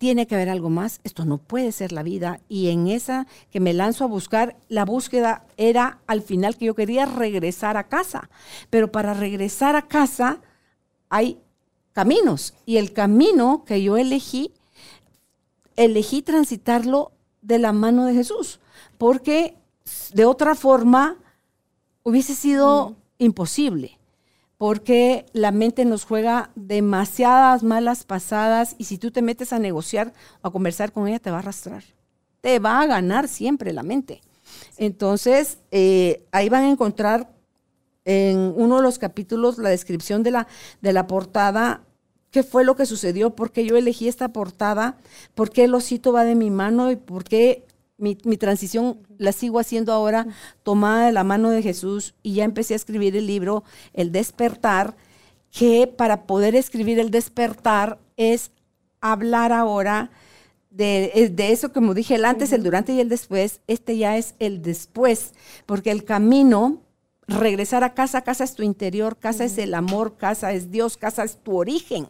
tiene 0.00 0.26
que 0.26 0.34
haber 0.34 0.48
algo 0.48 0.70
más, 0.70 1.00
esto 1.04 1.26
no 1.26 1.36
puede 1.36 1.72
ser 1.72 1.92
la 1.92 2.02
vida. 2.02 2.40
Y 2.48 2.70
en 2.70 2.88
esa 2.88 3.26
que 3.50 3.60
me 3.60 3.74
lanzo 3.74 4.04
a 4.04 4.08
buscar, 4.08 4.56
la 4.68 4.86
búsqueda 4.86 5.44
era 5.58 6.00
al 6.06 6.22
final 6.22 6.56
que 6.56 6.64
yo 6.64 6.74
quería 6.74 7.04
regresar 7.04 7.76
a 7.76 7.88
casa. 7.88 8.30
Pero 8.70 8.90
para 8.90 9.12
regresar 9.12 9.76
a 9.76 9.88
casa 9.88 10.40
hay 11.10 11.38
caminos. 11.92 12.54
Y 12.64 12.78
el 12.78 12.94
camino 12.94 13.64
que 13.66 13.82
yo 13.82 13.98
elegí, 13.98 14.54
elegí 15.76 16.22
transitarlo 16.22 17.12
de 17.42 17.58
la 17.58 17.72
mano 17.72 18.06
de 18.06 18.14
Jesús. 18.14 18.58
Porque 18.96 19.58
de 20.14 20.24
otra 20.24 20.54
forma 20.54 21.18
hubiese 22.04 22.34
sido 22.34 22.90
mm. 22.90 22.94
imposible 23.18 23.99
porque 24.60 25.24
la 25.32 25.52
mente 25.52 25.86
nos 25.86 26.04
juega 26.04 26.50
demasiadas 26.54 27.62
malas 27.62 28.04
pasadas 28.04 28.74
y 28.76 28.84
si 28.84 28.98
tú 28.98 29.10
te 29.10 29.22
metes 29.22 29.54
a 29.54 29.58
negociar 29.58 30.12
o 30.42 30.48
a 30.48 30.52
conversar 30.52 30.92
con 30.92 31.08
ella, 31.08 31.18
te 31.18 31.30
va 31.30 31.38
a 31.38 31.38
arrastrar. 31.38 31.82
Te 32.42 32.58
va 32.58 32.82
a 32.82 32.86
ganar 32.86 33.26
siempre 33.26 33.72
la 33.72 33.82
mente. 33.82 34.20
Entonces, 34.76 35.60
eh, 35.70 36.26
ahí 36.30 36.50
van 36.50 36.64
a 36.64 36.68
encontrar 36.68 37.32
en 38.04 38.52
uno 38.54 38.76
de 38.76 38.82
los 38.82 38.98
capítulos 38.98 39.56
la 39.56 39.70
descripción 39.70 40.22
de 40.22 40.32
la, 40.32 40.46
de 40.82 40.92
la 40.92 41.06
portada, 41.06 41.86
qué 42.30 42.42
fue 42.42 42.62
lo 42.62 42.76
que 42.76 42.84
sucedió, 42.84 43.34
por 43.34 43.52
qué 43.52 43.64
yo 43.64 43.78
elegí 43.78 44.08
esta 44.08 44.28
portada, 44.28 44.98
por 45.34 45.48
qué 45.48 45.64
el 45.64 45.74
osito 45.74 46.12
va 46.12 46.24
de 46.24 46.34
mi 46.34 46.50
mano 46.50 46.90
y 46.90 46.96
por 46.96 47.24
qué 47.24 47.64
mi, 48.00 48.18
mi, 48.24 48.36
transición 48.36 48.98
la 49.18 49.32
sigo 49.32 49.58
haciendo 49.58 49.92
ahora 49.92 50.26
tomada 50.62 51.06
de 51.06 51.12
la 51.12 51.24
mano 51.24 51.50
de 51.50 51.62
Jesús 51.62 52.14
y 52.22 52.34
ya 52.34 52.44
empecé 52.44 52.74
a 52.74 52.76
escribir 52.76 53.16
el 53.16 53.26
libro 53.26 53.64
El 53.92 54.12
despertar, 54.12 54.96
que 55.50 55.86
para 55.86 56.26
poder 56.26 56.54
escribir 56.54 56.98
el 56.98 57.10
despertar 57.10 57.98
es 58.16 58.50
hablar 59.00 59.52
ahora 59.52 60.10
de, 60.70 61.30
de, 61.32 61.52
eso, 61.52 61.72
como 61.72 61.94
dije, 61.94 62.14
el 62.14 62.24
antes, 62.24 62.52
el 62.52 62.62
durante 62.62 62.92
y 62.92 63.00
el 63.00 63.08
después, 63.08 63.60
este 63.66 63.96
ya 63.96 64.16
es 64.16 64.34
el 64.38 64.62
después, 64.62 65.32
porque 65.66 65.90
el 65.90 66.04
camino, 66.04 66.82
regresar 67.26 67.82
a 67.82 67.94
casa, 67.94 68.22
casa 68.22 68.44
es 68.44 68.54
tu 68.54 68.62
interior, 68.62 69.18
casa 69.18 69.44
es 69.44 69.58
el 69.58 69.74
amor, 69.74 70.16
casa 70.16 70.52
es 70.52 70.70
Dios, 70.70 70.96
casa 70.96 71.24
es 71.24 71.36
tu 71.38 71.56
origen. 71.56 72.06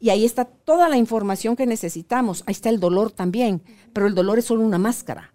Y 0.00 0.10
ahí 0.10 0.24
está 0.24 0.44
toda 0.44 0.88
la 0.88 0.96
información 0.96 1.56
que 1.56 1.66
necesitamos. 1.66 2.42
Ahí 2.46 2.52
está 2.52 2.68
el 2.68 2.80
dolor 2.80 3.10
también, 3.10 3.62
pero 3.92 4.06
el 4.06 4.14
dolor 4.14 4.38
es 4.38 4.46
solo 4.46 4.62
una 4.62 4.78
máscara. 4.78 5.32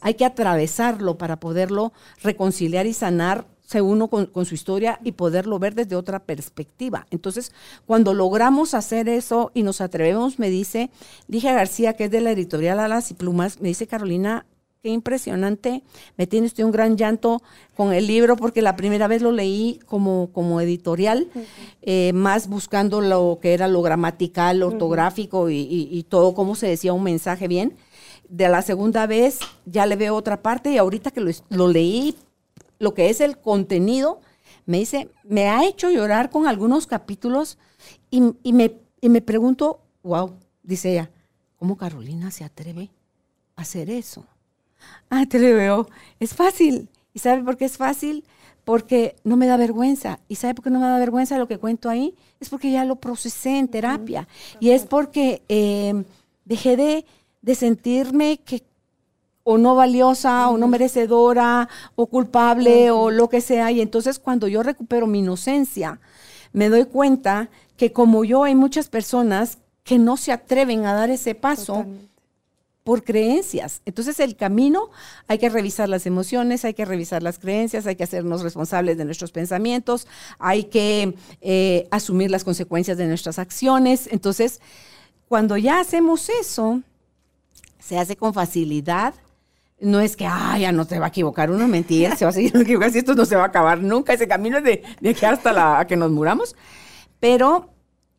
Hay 0.00 0.14
que 0.14 0.24
atravesarlo 0.24 1.16
para 1.16 1.40
poderlo 1.40 1.92
reconciliar 2.22 2.86
y 2.86 2.92
sanar 2.92 3.46
uno 3.80 4.08
con, 4.08 4.46
su 4.46 4.54
historia 4.54 5.00
y 5.02 5.12
poderlo 5.12 5.58
ver 5.58 5.74
desde 5.74 5.96
otra 5.96 6.20
perspectiva. 6.20 7.06
Entonces, 7.10 7.52
cuando 7.86 8.14
logramos 8.14 8.74
hacer 8.74 9.08
eso 9.08 9.50
y 9.54 9.62
nos 9.62 9.80
atrevemos, 9.80 10.38
me 10.38 10.50
dice 10.50 10.90
Ligia 11.26 11.54
García, 11.54 11.94
que 11.94 12.04
es 12.04 12.10
de 12.10 12.20
la 12.20 12.30
editorial 12.30 12.78
Alas 12.78 13.10
y 13.10 13.14
Plumas, 13.14 13.60
me 13.60 13.68
dice 13.68 13.86
Carolina, 13.86 14.46
qué 14.84 14.90
impresionante, 14.90 15.82
me 16.18 16.26
tiene 16.26 16.46
usted 16.46 16.62
un 16.62 16.70
gran 16.70 16.98
llanto 16.98 17.40
con 17.74 17.94
el 17.94 18.06
libro 18.06 18.36
porque 18.36 18.60
la 18.60 18.76
primera 18.76 19.08
vez 19.08 19.22
lo 19.22 19.32
leí 19.32 19.80
como, 19.86 20.28
como 20.30 20.60
editorial, 20.60 21.26
eh, 21.80 22.12
más 22.12 22.48
buscando 22.48 23.00
lo 23.00 23.38
que 23.40 23.54
era 23.54 23.66
lo 23.66 23.80
gramatical, 23.80 24.58
lo 24.58 24.66
ortográfico 24.66 25.48
y, 25.48 26.04
todo, 26.10 26.34
cómo 26.34 26.54
se 26.54 26.66
decía 26.66 26.92
un 26.92 27.02
mensaje 27.02 27.48
bien. 27.48 27.78
De 28.28 28.46
la 28.50 28.60
segunda 28.60 29.06
vez 29.06 29.38
ya 29.64 29.86
le 29.86 29.96
veo 29.96 30.14
otra 30.14 30.42
parte 30.42 30.70
y 30.70 30.76
ahorita 30.76 31.12
que 31.12 31.22
lo, 31.22 31.30
lo, 31.48 31.68
leí 31.68 32.14
lo 32.78 32.92
que 32.92 33.08
es 33.08 33.22
el 33.22 33.38
contenido, 33.38 34.20
me 34.66 34.80
dice, 34.80 35.08
me 35.22 35.48
ha 35.48 35.66
hecho 35.66 35.90
llorar 35.90 36.28
con 36.28 36.46
algunos 36.46 36.86
capítulos 36.86 37.56
y, 38.10 38.20
me, 38.52 38.74
me 39.00 39.22
pregunto, 39.22 39.80
wow, 40.02 40.34
dice 40.62 40.92
ella, 40.92 41.10
¿cómo 41.56 41.78
Carolina 41.78 42.30
se 42.30 42.44
atreve 42.44 42.90
a 43.56 43.62
hacer 43.62 43.88
eso? 43.88 44.26
Ah, 45.10 45.26
te 45.28 45.38
lo 45.38 45.56
veo, 45.56 45.88
es 46.20 46.34
fácil. 46.34 46.88
¿Y 47.12 47.20
sabe 47.20 47.42
por 47.42 47.56
qué 47.56 47.66
es 47.66 47.76
fácil? 47.76 48.24
Porque 48.64 49.16
no 49.24 49.36
me 49.36 49.46
da 49.46 49.56
vergüenza. 49.56 50.18
¿Y 50.28 50.36
sabe 50.36 50.54
por 50.54 50.64
qué 50.64 50.70
no 50.70 50.80
me 50.80 50.86
da 50.86 50.98
vergüenza 50.98 51.38
lo 51.38 51.46
que 51.46 51.58
cuento 51.58 51.88
ahí? 51.88 52.14
Es 52.40 52.48
porque 52.48 52.72
ya 52.72 52.84
lo 52.84 52.96
procesé 52.96 53.58
en 53.58 53.68
terapia. 53.68 54.26
Y 54.58 54.70
es 54.70 54.84
porque 54.84 55.42
eh, 55.48 56.04
dejé 56.44 56.76
de, 56.76 57.04
de 57.42 57.54
sentirme 57.54 58.38
que 58.38 58.64
o 59.44 59.58
no 59.58 59.74
valiosa, 59.74 60.48
o 60.48 60.56
no 60.56 60.66
merecedora, 60.68 61.68
o 61.94 62.06
culpable, 62.06 62.90
o 62.90 63.10
lo 63.10 63.28
que 63.28 63.42
sea. 63.42 63.70
Y 63.70 63.82
entonces 63.82 64.18
cuando 64.18 64.48
yo 64.48 64.62
recupero 64.62 65.06
mi 65.06 65.18
inocencia, 65.18 66.00
me 66.52 66.70
doy 66.70 66.86
cuenta 66.86 67.50
que 67.76 67.92
como 67.92 68.24
yo 68.24 68.44
hay 68.44 68.54
muchas 68.54 68.88
personas 68.88 69.58
que 69.82 69.98
no 69.98 70.16
se 70.16 70.32
atreven 70.32 70.86
a 70.86 70.94
dar 70.94 71.10
ese 71.10 71.34
paso. 71.34 71.84
Por 72.84 73.02
creencias. 73.02 73.80
Entonces 73.86 74.20
el 74.20 74.36
camino 74.36 74.90
hay 75.26 75.38
que 75.38 75.48
revisar 75.48 75.88
las 75.88 76.06
emociones, 76.06 76.64
hay 76.64 76.74
que 76.74 76.84
revisar 76.84 77.22
las 77.22 77.38
creencias, 77.38 77.86
hay 77.86 77.96
que 77.96 78.04
hacernos 78.04 78.42
responsables 78.42 78.98
de 78.98 79.06
nuestros 79.06 79.32
pensamientos, 79.32 80.06
hay 80.38 80.64
que 80.64 81.14
eh, 81.40 81.88
asumir 81.90 82.30
las 82.30 82.44
consecuencias 82.44 82.98
de 82.98 83.06
nuestras 83.06 83.38
acciones. 83.38 84.08
Entonces, 84.12 84.60
cuando 85.28 85.56
ya 85.56 85.80
hacemos 85.80 86.28
eso, 86.28 86.82
se 87.78 87.98
hace 87.98 88.16
con 88.16 88.34
facilidad, 88.34 89.14
no 89.80 90.00
es 90.00 90.14
que, 90.14 90.26
ah, 90.26 90.56
ya 90.58 90.70
no 90.70 90.86
te 90.86 90.98
va 90.98 91.06
a 91.06 91.08
equivocar 91.08 91.50
uno, 91.50 91.66
mentira, 91.66 92.16
se 92.16 92.26
va 92.26 92.30
a 92.30 92.34
seguir 92.34 92.54
equivocando, 92.60 92.92
si 92.92 92.98
esto 92.98 93.14
no 93.14 93.24
se 93.24 93.36
va 93.36 93.44
a 93.44 93.46
acabar 93.46 93.80
nunca, 93.80 94.12
ese 94.12 94.28
camino 94.28 94.60
de, 94.60 94.82
de 95.00 95.10
aquí 95.10 95.24
hasta 95.24 95.52
la, 95.52 95.86
que 95.86 95.96
nos 95.96 96.10
muramos, 96.10 96.54
pero 97.18 97.70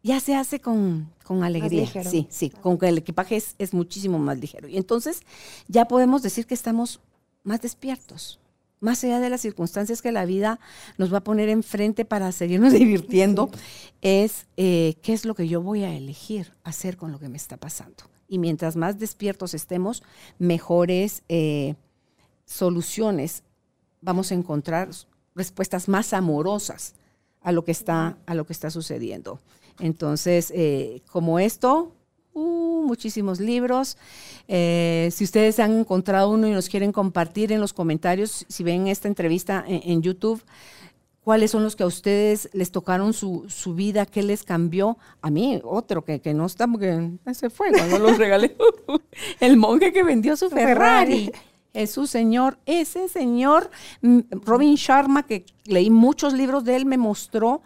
ya 0.01 0.19
se 0.19 0.35
hace 0.35 0.59
con, 0.59 1.09
con 1.25 1.43
alegría. 1.43 1.87
Sí, 2.03 2.27
sí, 2.29 2.49
con 2.49 2.77
que 2.77 2.87
el 2.87 2.97
equipaje 2.97 3.35
es, 3.35 3.55
es, 3.57 3.73
muchísimo 3.73 4.19
más 4.19 4.37
ligero. 4.39 4.67
Y 4.67 4.77
entonces 4.77 5.21
ya 5.67 5.85
podemos 5.85 6.21
decir 6.21 6.45
que 6.45 6.53
estamos 6.53 7.01
más 7.43 7.61
despiertos, 7.61 8.39
más 8.79 9.03
allá 9.03 9.19
de 9.19 9.29
las 9.29 9.41
circunstancias 9.41 10.01
que 10.01 10.11
la 10.11 10.25
vida 10.25 10.59
nos 10.97 11.13
va 11.13 11.17
a 11.17 11.23
poner 11.23 11.49
enfrente 11.49 12.05
para 12.05 12.31
seguirnos 12.31 12.73
divirtiendo, 12.79 13.49
es 14.01 14.45
eh, 14.57 14.95
qué 15.01 15.13
es 15.13 15.25
lo 15.25 15.35
que 15.35 15.47
yo 15.47 15.61
voy 15.61 15.83
a 15.83 15.93
elegir 15.93 16.53
hacer 16.63 16.95
con 16.95 17.11
lo 17.11 17.19
que 17.19 17.29
me 17.29 17.37
está 17.37 17.57
pasando 17.57 18.05
y 18.27 18.37
mientras 18.37 18.75
más 18.75 18.99
despiertos 18.99 19.53
estemos, 19.53 20.03
mejores 20.39 21.23
eh, 21.29 21.75
soluciones 22.45 23.43
vamos 24.01 24.31
a 24.31 24.35
encontrar 24.35 24.89
respuestas 25.35 25.87
más 25.87 26.13
amorosas 26.13 26.95
a 27.41 27.51
lo 27.51 27.63
que 27.63 27.71
está, 27.71 28.17
a 28.25 28.35
lo 28.35 28.45
que 28.45 28.53
está 28.53 28.69
sucediendo. 28.69 29.39
Entonces, 29.79 30.51
eh, 30.55 31.01
como 31.11 31.39
esto, 31.39 31.91
uh, 32.33 32.83
muchísimos 32.85 33.39
libros. 33.39 33.97
Eh, 34.47 35.09
si 35.11 35.23
ustedes 35.23 35.59
han 35.59 35.79
encontrado 35.79 36.29
uno 36.29 36.47
y 36.47 36.51
nos 36.51 36.69
quieren 36.69 36.91
compartir 36.91 37.51
en 37.51 37.59
los 37.59 37.73
comentarios, 37.73 38.45
si 38.47 38.63
ven 38.63 38.87
esta 38.87 39.07
entrevista 39.07 39.63
en 39.67 40.01
YouTube, 40.01 40.41
cuáles 41.25 41.49
son 41.49 41.63
los 41.63 41.75
que 41.75 41.81
a 41.81 41.87
ustedes 41.87 42.49
les 42.53 42.71
tocaron 42.71 43.11
su, 43.11 43.73
vida, 43.75 44.05
qué 44.05 44.21
les 44.21 44.43
cambió. 44.43 44.97
A 45.21 45.31
mí, 45.31 45.59
otro 45.63 46.05
que, 46.05 46.21
que 46.21 46.35
no 46.35 46.45
está, 46.45 46.67
porque 46.67 47.11
se 47.33 47.49
fue 47.49 47.71
cuando 47.71 47.97
los 47.97 48.17
regalé. 48.17 48.55
El 49.39 49.57
monje 49.57 49.91
que 49.91 50.03
vendió 50.03 50.37
su 50.37 50.49
Ferrari. 50.49 51.31
Es 51.73 51.91
su 51.91 52.07
señor, 52.07 52.57
ese 52.65 53.09
señor, 53.09 53.69
mm, 54.01 54.19
Robin 54.45 54.75
Sharma, 54.75 55.23
que 55.23 55.45
leí 55.65 55.89
muchos 55.89 56.31
libros 56.31 56.63
de 56.63 56.77
él, 56.77 56.85
me 56.85 56.97
mostró 56.97 57.61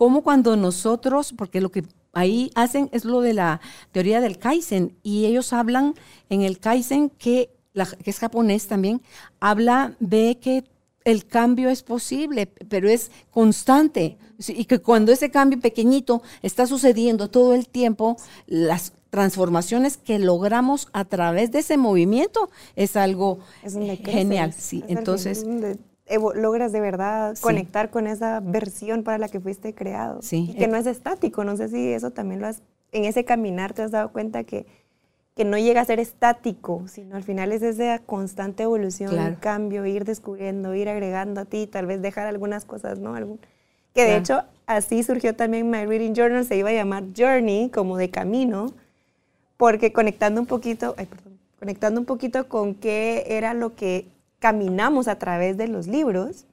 cómo 0.00 0.22
cuando 0.22 0.56
nosotros, 0.56 1.34
porque 1.36 1.60
lo 1.60 1.70
que 1.70 1.84
ahí 2.14 2.50
hacen 2.54 2.88
es 2.90 3.04
lo 3.04 3.20
de 3.20 3.34
la 3.34 3.60
teoría 3.92 4.22
del 4.22 4.38
Kaizen, 4.38 4.96
y 5.02 5.26
ellos 5.26 5.52
hablan 5.52 5.94
en 6.30 6.40
el 6.40 6.58
Kaizen 6.58 7.10
que, 7.10 7.50
la, 7.74 7.84
que 7.84 8.08
es 8.08 8.18
japonés 8.18 8.66
también, 8.66 9.02
habla 9.40 9.94
de 10.00 10.38
que 10.40 10.64
el 11.04 11.26
cambio 11.26 11.68
es 11.68 11.82
posible, 11.82 12.46
pero 12.46 12.88
es 12.88 13.10
constante. 13.30 14.16
Y 14.48 14.64
que 14.64 14.78
cuando 14.78 15.12
ese 15.12 15.30
cambio 15.30 15.60
pequeñito 15.60 16.22
está 16.40 16.66
sucediendo 16.66 17.28
todo 17.28 17.54
el 17.54 17.68
tiempo, 17.68 18.16
las 18.46 18.94
transformaciones 19.10 19.98
que 19.98 20.18
logramos 20.18 20.88
a 20.94 21.04
través 21.04 21.52
de 21.52 21.58
ese 21.58 21.76
movimiento 21.76 22.48
es 22.74 22.96
algo 22.96 23.40
genial. 24.02 24.54
Sí, 24.54 24.82
entonces 24.88 25.44
logras 26.34 26.72
de 26.72 26.80
verdad 26.80 27.36
conectar 27.40 27.90
con 27.90 28.06
esa 28.06 28.40
versión 28.40 29.02
para 29.02 29.18
la 29.18 29.28
que 29.28 29.40
fuiste 29.40 29.74
creado. 29.74 30.22
Sí. 30.22 30.50
Y 30.50 30.54
que 30.54 30.68
no 30.68 30.76
es 30.76 30.86
estático. 30.86 31.44
No 31.44 31.56
sé 31.56 31.68
si 31.68 31.92
eso 31.92 32.10
también 32.10 32.40
lo 32.40 32.46
has, 32.46 32.62
en 32.92 33.04
ese 33.04 33.24
caminar 33.24 33.72
te 33.72 33.82
has 33.82 33.90
dado 33.90 34.10
cuenta 34.12 34.44
que 34.44 34.66
que 35.40 35.44
no 35.46 35.56
llega 35.56 35.80
a 35.80 35.84
ser 35.84 36.00
estático, 36.00 36.84
sino 36.86 37.16
al 37.16 37.22
final 37.22 37.52
es 37.52 37.62
esa 37.62 37.98
constante 38.00 38.64
evolución, 38.64 39.36
cambio, 39.40 39.86
ir 39.86 40.04
descubriendo, 40.04 40.74
ir 40.74 40.88
agregando 40.88 41.40
a 41.40 41.44
ti, 41.44 41.66
tal 41.66 41.86
vez 41.86 42.02
dejar 42.02 42.26
algunas 42.26 42.64
cosas, 42.64 42.98
¿no? 42.98 43.14
Algún, 43.14 43.40
que 43.94 44.04
de 44.04 44.16
hecho 44.16 44.42
así 44.66 45.02
surgió 45.02 45.34
también 45.34 45.70
My 45.70 45.86
Reading 45.86 46.14
Journal, 46.14 46.44
se 46.44 46.56
iba 46.56 46.68
a 46.70 46.72
llamar 46.72 47.04
Journey, 47.16 47.70
como 47.70 47.96
de 47.96 48.10
camino, 48.10 48.74
porque 49.56 49.92
conectando 49.94 50.42
un 50.42 50.46
poquito, 50.46 50.94
ay, 50.98 51.06
perdón, 51.06 51.38
conectando 51.58 52.00
un 52.00 52.06
poquito 52.06 52.48
con 52.48 52.74
qué 52.74 53.24
era 53.28 53.54
lo 53.54 53.74
que 53.74 54.08
caminamos 54.40 55.06
a 55.06 55.16
través 55.16 55.56
de 55.56 55.68
los 55.68 55.86
libros, 55.86 56.46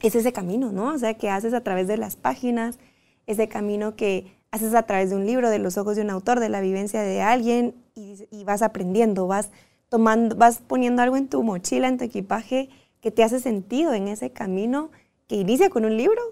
es 0.00 0.14
ese 0.14 0.32
camino, 0.32 0.72
¿no? 0.72 0.94
O 0.94 0.98
sea, 0.98 1.14
que 1.14 1.28
haces 1.28 1.52
a 1.52 1.60
través 1.60 1.86
de 1.86 1.98
las 1.98 2.16
páginas, 2.16 2.78
ese 3.26 3.48
camino 3.48 3.96
que 3.96 4.32
haces 4.50 4.74
a 4.74 4.84
través 4.84 5.10
de 5.10 5.16
un 5.16 5.26
libro, 5.26 5.50
de 5.50 5.58
los 5.58 5.76
ojos 5.76 5.96
de 5.96 6.02
un 6.02 6.10
autor, 6.10 6.40
de 6.40 6.48
la 6.48 6.60
vivencia 6.60 7.02
de 7.02 7.20
alguien 7.20 7.74
y, 7.94 8.44
vas 8.44 8.62
aprendiendo, 8.62 9.26
vas 9.26 9.50
tomando, 9.88 10.34
vas 10.36 10.62
poniendo 10.66 11.02
algo 11.02 11.16
en 11.16 11.28
tu 11.28 11.42
mochila, 11.42 11.88
en 11.88 11.98
tu 11.98 12.04
equipaje 12.04 12.70
que 13.00 13.10
te 13.10 13.22
hace 13.22 13.40
sentido 13.40 13.92
en 13.92 14.08
ese 14.08 14.30
camino 14.30 14.90
que 15.26 15.36
inicia 15.36 15.68
con 15.68 15.84
un 15.84 15.96
libro 15.96 16.22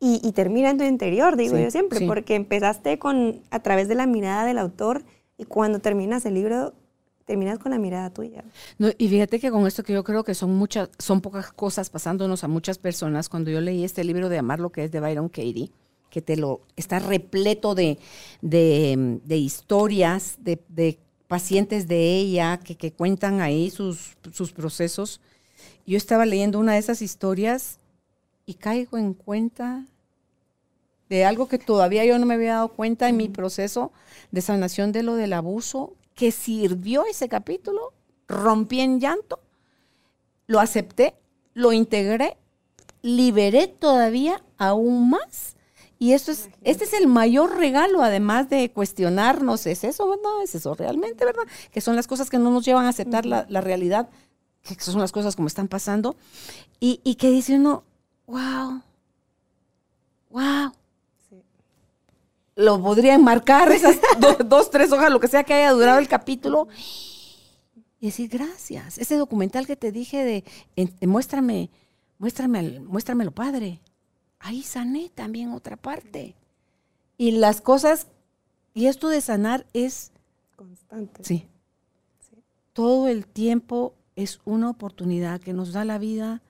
y, 0.00 0.32
termina 0.32 0.68
en 0.68 0.76
tu 0.76 0.84
interior, 0.84 1.34
digo 1.36 1.56
yo 1.56 1.70
siempre, 1.70 2.06
porque 2.06 2.34
empezaste 2.34 2.98
con 2.98 3.40
a 3.50 3.60
través 3.60 3.88
de 3.88 3.94
la 3.94 4.06
mirada 4.06 4.44
del 4.44 4.58
autor 4.58 5.02
y 5.38 5.44
cuando 5.44 5.78
terminas 5.78 6.26
el 6.26 6.34
libro 6.34 6.74
terminas 7.24 7.58
con 7.58 7.72
la 7.72 7.78
mirada 7.78 8.10
tuya. 8.10 8.44
y 8.98 9.08
fíjate 9.08 9.40
que 9.40 9.50
con 9.50 9.66
esto 9.66 9.82
que 9.82 9.92
yo 9.92 10.04
creo 10.04 10.24
que 10.24 10.34
son 10.34 10.54
muchas, 10.54 10.90
son 10.98 11.20
pocas 11.20 11.52
cosas 11.52 11.90
pasándonos 11.90 12.44
a 12.44 12.48
muchas 12.48 12.78
personas. 12.78 13.28
Cuando 13.28 13.50
yo 13.50 13.60
leí 13.60 13.84
este 13.84 14.04
libro 14.04 14.28
de 14.28 14.38
Amar 14.38 14.60
lo 14.60 14.70
que 14.70 14.84
es 14.84 14.92
de 14.92 15.00
Byron 15.00 15.28
Katie, 15.28 15.70
que 16.10 16.22
te 16.22 16.36
lo 16.36 16.60
está 16.76 16.98
repleto 17.00 17.74
de, 17.74 17.98
historias, 19.28 20.36
de, 20.38 20.98
pacientes 21.26 21.88
de 21.88 22.16
ella 22.16 22.58
que, 22.58 22.92
cuentan 22.92 23.40
ahí 23.40 23.70
sus, 23.70 24.16
sus, 24.32 24.52
procesos. 24.52 25.20
Yo 25.86 25.96
estaba 25.96 26.26
leyendo 26.26 26.60
una 26.60 26.74
de 26.74 26.78
esas 26.78 27.02
historias 27.02 27.78
y 28.46 28.54
caigo 28.54 28.98
en 28.98 29.14
cuenta 29.14 29.86
de 31.08 31.24
algo 31.24 31.48
que 31.48 31.58
todavía 31.58 32.04
yo 32.04 32.18
no 32.18 32.26
me 32.26 32.34
había 32.34 32.54
dado 32.54 32.68
cuenta 32.68 33.08
en 33.08 33.16
mi 33.16 33.28
proceso 33.28 33.92
de 34.30 34.40
sanación 34.40 34.92
de 34.92 35.02
lo 35.02 35.16
del 35.16 35.32
abuso, 35.32 35.94
que 36.14 36.32
sirvió 36.32 37.04
ese 37.06 37.28
capítulo 37.28 37.92
rompí 38.28 38.80
en 38.80 39.00
llanto, 39.00 39.40
lo 40.46 40.60
acepté, 40.60 41.14
lo 41.54 41.72
integré, 41.72 42.36
liberé 43.02 43.68
todavía 43.68 44.42
aún 44.58 45.10
más. 45.10 45.56
Y 45.98 46.12
esto 46.12 46.32
es, 46.32 46.50
este 46.62 46.84
es 46.84 46.92
el 46.92 47.06
mayor 47.06 47.56
regalo, 47.56 48.02
además 48.02 48.50
de 48.50 48.70
cuestionarnos, 48.70 49.66
¿es 49.66 49.84
eso, 49.84 50.08
verdad? 50.08 50.42
¿Es 50.42 50.54
eso 50.54 50.74
realmente, 50.74 51.24
verdad? 51.24 51.44
Que 51.70 51.80
son 51.80 51.96
las 51.96 52.06
cosas 52.06 52.30
que 52.30 52.38
no 52.38 52.50
nos 52.50 52.64
llevan 52.64 52.86
a 52.86 52.90
aceptar 52.90 53.24
la, 53.24 53.46
la 53.48 53.60
realidad, 53.60 54.08
que 54.62 54.74
son 54.80 55.00
las 55.00 55.12
cosas 55.12 55.36
como 55.36 55.48
están 55.48 55.68
pasando. 55.68 56.16
Y, 56.80 57.00
y 57.04 57.14
que 57.14 57.30
dice 57.30 57.56
uno, 57.56 57.84
wow, 58.26 58.82
wow. 60.30 60.72
Lo 62.56 62.80
podría 62.80 63.14
enmarcar 63.14 63.72
esas 63.72 63.98
dos, 64.46 64.70
tres 64.70 64.92
hojas, 64.92 65.10
lo 65.10 65.20
que 65.20 65.28
sea 65.28 65.44
que 65.44 65.54
haya 65.54 65.72
durado 65.72 65.98
el 65.98 66.08
capítulo. 66.08 66.68
Y 68.00 68.06
decir, 68.06 68.28
gracias. 68.28 68.98
Ese 68.98 69.16
documental 69.16 69.66
que 69.66 69.76
te 69.76 69.90
dije 69.90 70.24
de, 70.24 70.44
muéstrame, 71.06 71.70
muéstrame, 72.18 72.80
muéstramelo, 72.80 73.32
padre. 73.32 73.80
Ahí 74.38 74.62
sané 74.62 75.10
también 75.14 75.52
otra 75.52 75.76
parte. 75.76 76.34
Y 77.16 77.32
las 77.32 77.60
cosas, 77.60 78.08
y 78.74 78.86
esto 78.86 79.08
de 79.08 79.20
sanar 79.20 79.66
es... 79.72 80.12
Constante. 80.54 81.24
Sí. 81.24 81.48
sí. 82.30 82.42
Todo 82.72 83.08
el 83.08 83.26
tiempo 83.26 83.94
es 84.16 84.40
una 84.44 84.70
oportunidad 84.70 85.40
que 85.40 85.52
nos 85.52 85.72
da 85.72 85.84
la 85.84 85.98
vida 85.98 86.42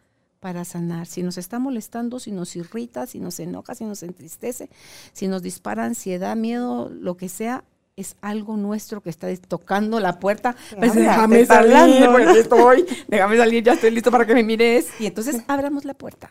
para 0.45 0.67
sanar. 0.67 1.07
Si 1.07 1.23
nos 1.23 1.39
está 1.39 1.59
molestando, 1.59 2.21
si 2.21 2.31
nos 2.31 2.55
irrita, 2.55 3.07
si 3.07 3.19
nos 3.19 3.41
enoja, 3.41 3.75
si 3.75 3.87
nos 3.87 4.03
entristece, 4.03 4.69
si 5.15 5.27
nos 5.27 5.41
dispara 5.41 5.87
ansiedad, 5.87 6.37
miedo, 6.37 6.91
lo 6.91 7.17
que 7.17 7.31
sea, 7.31 7.65
es 7.97 8.17
algo 8.21 8.59
nuestro 8.59 9.01
que 9.01 9.09
está 9.09 9.35
tocando 9.49 10.01
la 10.01 10.21
puerta. 10.21 10.55
Pues 10.77 10.95
déjame 10.95 11.47
salir, 11.47 12.11
porque 12.11 12.41
estoy, 12.41 12.85
déjame 13.09 13.39
salir, 13.39 13.65
ya 13.65 13.73
estoy 13.73 13.91
listo 13.91 14.11
para 14.11 14.27
que 14.27 14.35
me 14.35 14.43
mires. 14.43 14.89
Y 15.01 15.07
entonces 15.07 15.43
abramos 15.49 15.87
la 15.87 15.95
puerta. 15.95 16.29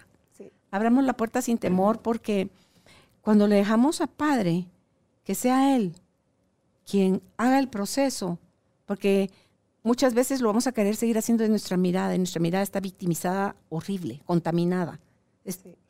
Abramos 0.69 1.03
la 1.05 1.13
puerta 1.13 1.41
sin 1.41 1.57
temor, 1.57 1.99
porque 1.99 2.51
cuando 3.21 3.47
le 3.47 3.55
dejamos 3.55 3.99
a 3.99 4.05
Padre, 4.05 4.67
que 5.23 5.33
sea 5.33 5.75
Él 5.75 5.95
quien 6.87 7.23
haga 7.37 7.57
el 7.57 7.67
proceso, 7.67 8.37
porque 8.85 9.31
muchas 9.83 10.13
veces 10.13 10.41
lo 10.41 10.47
vamos 10.47 10.65
a 10.65 10.71
querer 10.71 10.95
seguir 10.95 11.17
haciendo 11.17 11.43
de 11.43 11.49
nuestra 11.49 11.77
mirada, 11.77 12.15
y 12.15 12.17
nuestra 12.17 12.41
mirada 12.41 12.63
está 12.63 12.79
victimizada, 12.79 13.55
horrible, 13.69 14.21
contaminada. 14.25 14.99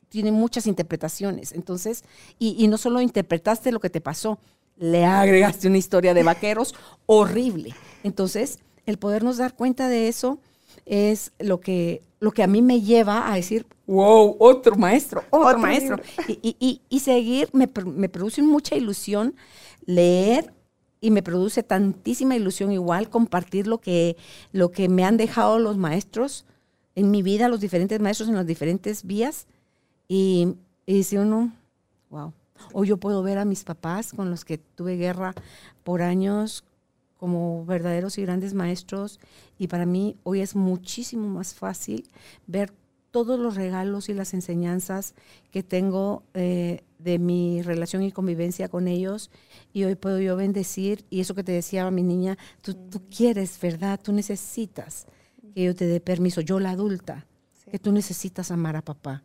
Tiene 0.10 0.32
muchas 0.32 0.68
interpretaciones. 0.68 1.54
Entonces, 1.54 2.04
y, 2.38 2.68
no 2.68 2.78
solo 2.78 3.02
interpretaste 3.02 3.72
lo 3.72 3.80
que 3.80 3.90
te 3.90 4.02
pasó, 4.02 4.40
le 4.78 5.06
agregaste 5.06 5.68
una 5.68 5.78
historia 5.78 6.14
de 6.14 6.24
vaqueros 6.24 6.76
horrible. 7.06 7.74
Entonces, 8.04 8.60
el 8.86 8.98
podernos 8.98 9.38
dar 9.38 9.56
cuenta 9.56 9.88
de 9.88 10.08
eso 10.08 10.40
es 10.86 11.32
lo 11.40 11.60
que, 11.60 12.02
lo 12.20 12.32
que 12.32 12.44
a 12.44 12.48
mí 12.48 12.62
me 12.62 12.82
lleva 12.82 13.32
a 13.32 13.36
decir, 13.36 13.66
wow, 13.86 14.36
otro 14.40 14.76
maestro, 14.76 15.24
otro, 15.30 15.60
maestro. 15.60 15.98
Y, 16.28 16.82
y, 16.90 17.00
seguir, 17.00 17.50
me, 17.54 17.70
me 17.86 18.10
produce 18.10 18.42
mucha 18.42 18.76
ilusión 18.76 19.36
leer 19.86 20.52
y 21.04 21.12
me 21.12 21.22
produce 21.22 21.64
tantísima 21.64 22.38
ilusión 22.38 22.72
igual 22.72 23.10
compartir 23.10 23.68
lo 23.68 23.82
que, 23.82 24.16
lo 24.54 24.72
que 24.72 24.88
me 24.88 25.04
han 25.04 25.18
dejado 25.18 25.60
los 25.60 25.76
maestros 25.76 26.46
en 26.96 27.12
mi 27.12 27.22
vida, 27.22 27.50
los 27.50 27.60
diferentes 27.60 28.00
maestros 28.00 28.30
en 28.30 28.36
las 28.36 28.48
diferentes 28.48 29.04
vías. 29.04 29.46
Y, 30.08 30.56
y 30.86 30.94
dice 30.94 31.20
uno, 31.20 31.52
wow. 32.10 32.32
O 32.72 32.86
yo 32.86 32.96
puedo 32.96 33.22
ver 33.22 33.38
a 33.38 33.44
mis 33.44 33.66
papás 33.66 34.14
con 34.14 34.30
los 34.30 34.46
que 34.46 34.58
tuve 34.58 34.96
guerra 34.96 35.34
por 35.84 36.02
años 36.02 36.64
como 37.18 37.66
verdaderos 37.66 38.18
y 38.18 38.22
grandes 38.22 38.54
maestros. 38.54 39.20
Y 39.60 39.68
para 39.68 39.86
mí 39.86 40.16
hoy 40.24 40.40
es 40.40 40.56
muchísimo 40.56 41.28
más 41.28 41.54
fácil 41.54 42.08
ver 42.48 42.72
todos 43.12 43.38
los 43.38 43.56
regalos 43.56 44.08
y 44.08 44.14
las 44.14 44.34
enseñanzas 44.34 45.16
que 45.52 45.64
tengo 45.64 46.24
eh, 46.34 46.82
de 47.04 47.20
mi 47.20 47.62
relación 47.62 48.04
y 48.04 48.12
convivencia 48.12 48.70
con 48.70 48.88
ellos. 48.88 49.30
Y 49.74 49.84
hoy 49.84 49.96
puedo 49.96 50.20
yo 50.20 50.36
bendecir, 50.36 51.06
y 51.10 51.20
eso 51.20 51.36
que 51.36 51.44
te 51.44 51.52
decía 51.52 51.90
mi 51.92 52.04
niña, 52.04 52.38
tú, 52.62 52.76
quieres, 53.16 53.60
¿verdad? 53.62 54.00
Tú 54.02 54.14
necesitas 54.14 55.06
que 55.54 55.64
yo 55.64 55.76
te 55.76 55.86
dé 55.86 56.00
permiso, 56.00 56.42
yo 56.42 56.60
la 56.60 56.72
adulta, 56.72 57.26
que 57.70 57.80
tú 57.80 57.92
necesitas 57.92 58.52
amar 58.52 58.76
a 58.76 58.82
papá. 58.82 59.24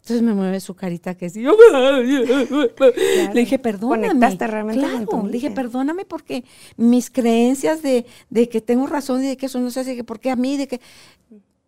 Entonces 0.00 0.22
me 0.22 0.32
mueve 0.32 0.60
su 0.60 0.74
carita 0.74 1.14
que 1.14 1.28
sí. 1.28 1.42
Le 3.34 3.40
dije, 3.40 3.58
perdóname. 3.58 4.08
Conectaste 4.08 4.46
realmente 4.46 4.80
claro, 4.80 5.26
Le 5.26 5.32
dije, 5.32 5.50
perdóname 5.50 6.04
porque 6.06 6.44
mis 6.76 7.10
creencias 7.10 7.82
de, 7.82 8.06
de, 8.30 8.48
que 8.48 8.60
tengo 8.60 8.86
razón 8.86 9.22
y 9.22 9.26
de 9.26 9.36
que 9.36 9.46
eso 9.46 9.60
no 9.60 9.70
se 9.70 9.80
hace, 9.80 9.96
que 9.96 10.04
por 10.04 10.20
qué 10.20 10.30
a 10.30 10.36
mí, 10.36 10.56
de 10.56 10.66
que 10.66 10.80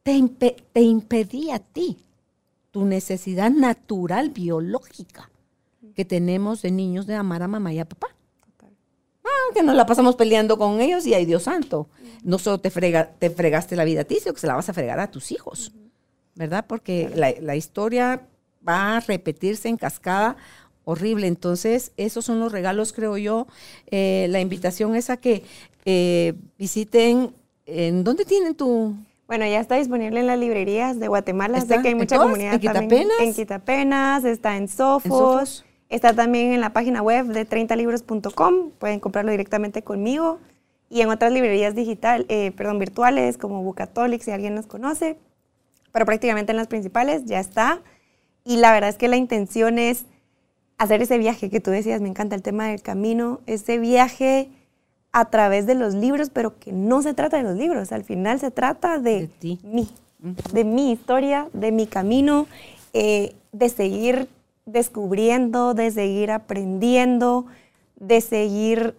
te, 0.03 0.57
te 0.73 0.81
impedía 0.81 1.57
a 1.57 1.59
ti 1.59 1.99
tu 2.71 2.85
necesidad 2.85 3.51
natural, 3.51 4.31
biológica, 4.31 5.31
que 5.95 6.05
tenemos 6.05 6.63
de 6.63 6.71
niños 6.71 7.07
de 7.07 7.15
amar 7.15 7.43
a 7.43 7.49
mamá 7.49 7.73
y 7.73 7.79
a 7.79 7.85
papá. 7.85 8.09
Ah, 9.25 9.55
que 9.55 9.63
nos 9.63 9.75
la 9.77 9.87
pasamos 9.87 10.17
peleando 10.17 10.57
con 10.59 10.81
ellos 10.81 11.07
y 11.07 11.15
ay 11.15 11.27
Dios 11.27 11.45
santo. 11.45 11.89
No 12.23 12.39
solo 12.39 12.59
te, 12.59 12.71
frega, 12.71 13.11
te 13.19 13.31
fregaste 13.31 13.77
la 13.77 13.85
vida 13.85 14.03
a 14.03 14.05
ti, 14.05 14.17
sino 14.21 14.35
que 14.35 14.41
se 14.41 14.47
la 14.47 14.55
vas 14.55 14.69
a 14.69 14.73
fregar 14.73 14.99
a 15.01 15.11
tus 15.11 15.31
hijos. 15.33 15.73
¿Verdad? 16.35 16.65
Porque 16.67 17.11
la, 17.15 17.57
historia 17.57 18.23
va 18.67 18.97
a 18.97 19.01
repetirse 19.01 19.69
en 19.69 19.77
cascada 19.77 20.37
horrible. 20.85 21.27
Entonces, 21.27 21.93
esos 21.97 22.25
son 22.25 22.41
los 22.41 22.51
regalos, 22.51 22.93
creo 22.93 23.19
yo. 23.19 23.47
Eh, 23.91 24.27
la 24.31 24.41
invitación 24.41 24.95
es 24.95 25.11
a 25.11 25.19
que 25.19 25.45
eh, 25.85 26.35
visiten, 26.59 27.35
¿en 27.67 28.05
dónde 28.05 28.25
tienen 28.25 28.55
tu, 28.55 28.97
bueno, 29.31 29.47
ya 29.47 29.61
está 29.61 29.77
disponible 29.77 30.19
en 30.19 30.27
las 30.27 30.41
librerías 30.41 30.99
de 30.99 31.07
Guatemala. 31.07 31.61
Sé 31.61 31.81
que 31.81 31.87
hay 31.87 31.95
mucha 31.95 32.19
comunidad 32.19 32.55
¿En 32.55 32.59
Quitapenas? 32.59 33.21
en 33.21 33.33
Quitapenas, 33.33 34.25
está 34.25 34.57
en 34.57 34.67
Sofos, 34.67 35.65
está 35.91 36.15
también 36.15 36.53
en 36.53 36.61
la 36.61 36.73
página 36.73 37.03
web 37.03 37.27
de 37.27 37.47
30libros.com. 37.47 38.71
Pueden 38.79 39.01
comprarlo 39.01 39.33
directamente 39.33 39.83
conmigo. 39.83 40.39
Y 40.89 41.03
en 41.03 41.11
otras 41.11 41.33
librerías 41.33 41.75
digital, 41.75 42.27
eh, 42.29 42.53
perdón, 42.53 42.79
virtuales 42.79 43.37
como 43.37 43.63
Bucatolic, 43.63 44.23
si 44.23 44.31
alguien 44.31 44.55
nos 44.55 44.67
conoce. 44.67 45.19
Pero 45.93 46.07
prácticamente 46.07 46.53
en 46.53 46.57
las 46.57 46.69
principales 46.69 47.25
ya 47.27 47.39
está. 47.41 47.81
Y 48.45 48.57
la 48.57 48.73
verdad 48.73 48.91
es 48.91 48.97
que 48.97 49.09
la 49.09 49.17
intención 49.17 49.79
es 49.79 50.07
hacer 50.79 51.03
ese 51.03 51.19
viaje 51.19 51.51
que 51.51 51.61
tú 51.61 51.71
decías, 51.71 52.01
me 52.01 52.09
encanta 52.09 52.35
el 52.35 52.43
tema 52.43 52.69
del 52.69 52.81
camino, 52.81 53.41
ese 53.47 53.79
viaje 53.79 54.49
a 55.13 55.27
través 55.27 55.67
de 55.67 55.75
los 55.75 55.95
libros, 55.95 56.31
pero 56.31 56.59
que 56.59 56.73
no 56.73 57.03
se 57.03 57.13
trata 57.13 57.37
de 57.37 57.43
los 57.43 57.57
libros, 57.57 57.93
al 57.93 58.03
final 58.03 58.41
se 58.41 58.51
trata 58.51 58.99
de, 58.99 59.29
mí, 59.63 59.91
de 60.53 60.65
mi 60.65 60.93
historia, 60.93 61.49
de 61.53 61.71
mi 61.71 61.87
camino, 61.87 62.47
eh, 62.95 63.35
de 63.53 63.69
seguir 63.69 64.29
descubriendo, 64.73 65.75
de 65.75 65.91
seguir 65.91 66.31
aprendiendo, 66.31 67.47
de 67.97 68.21
seguir 68.21 68.95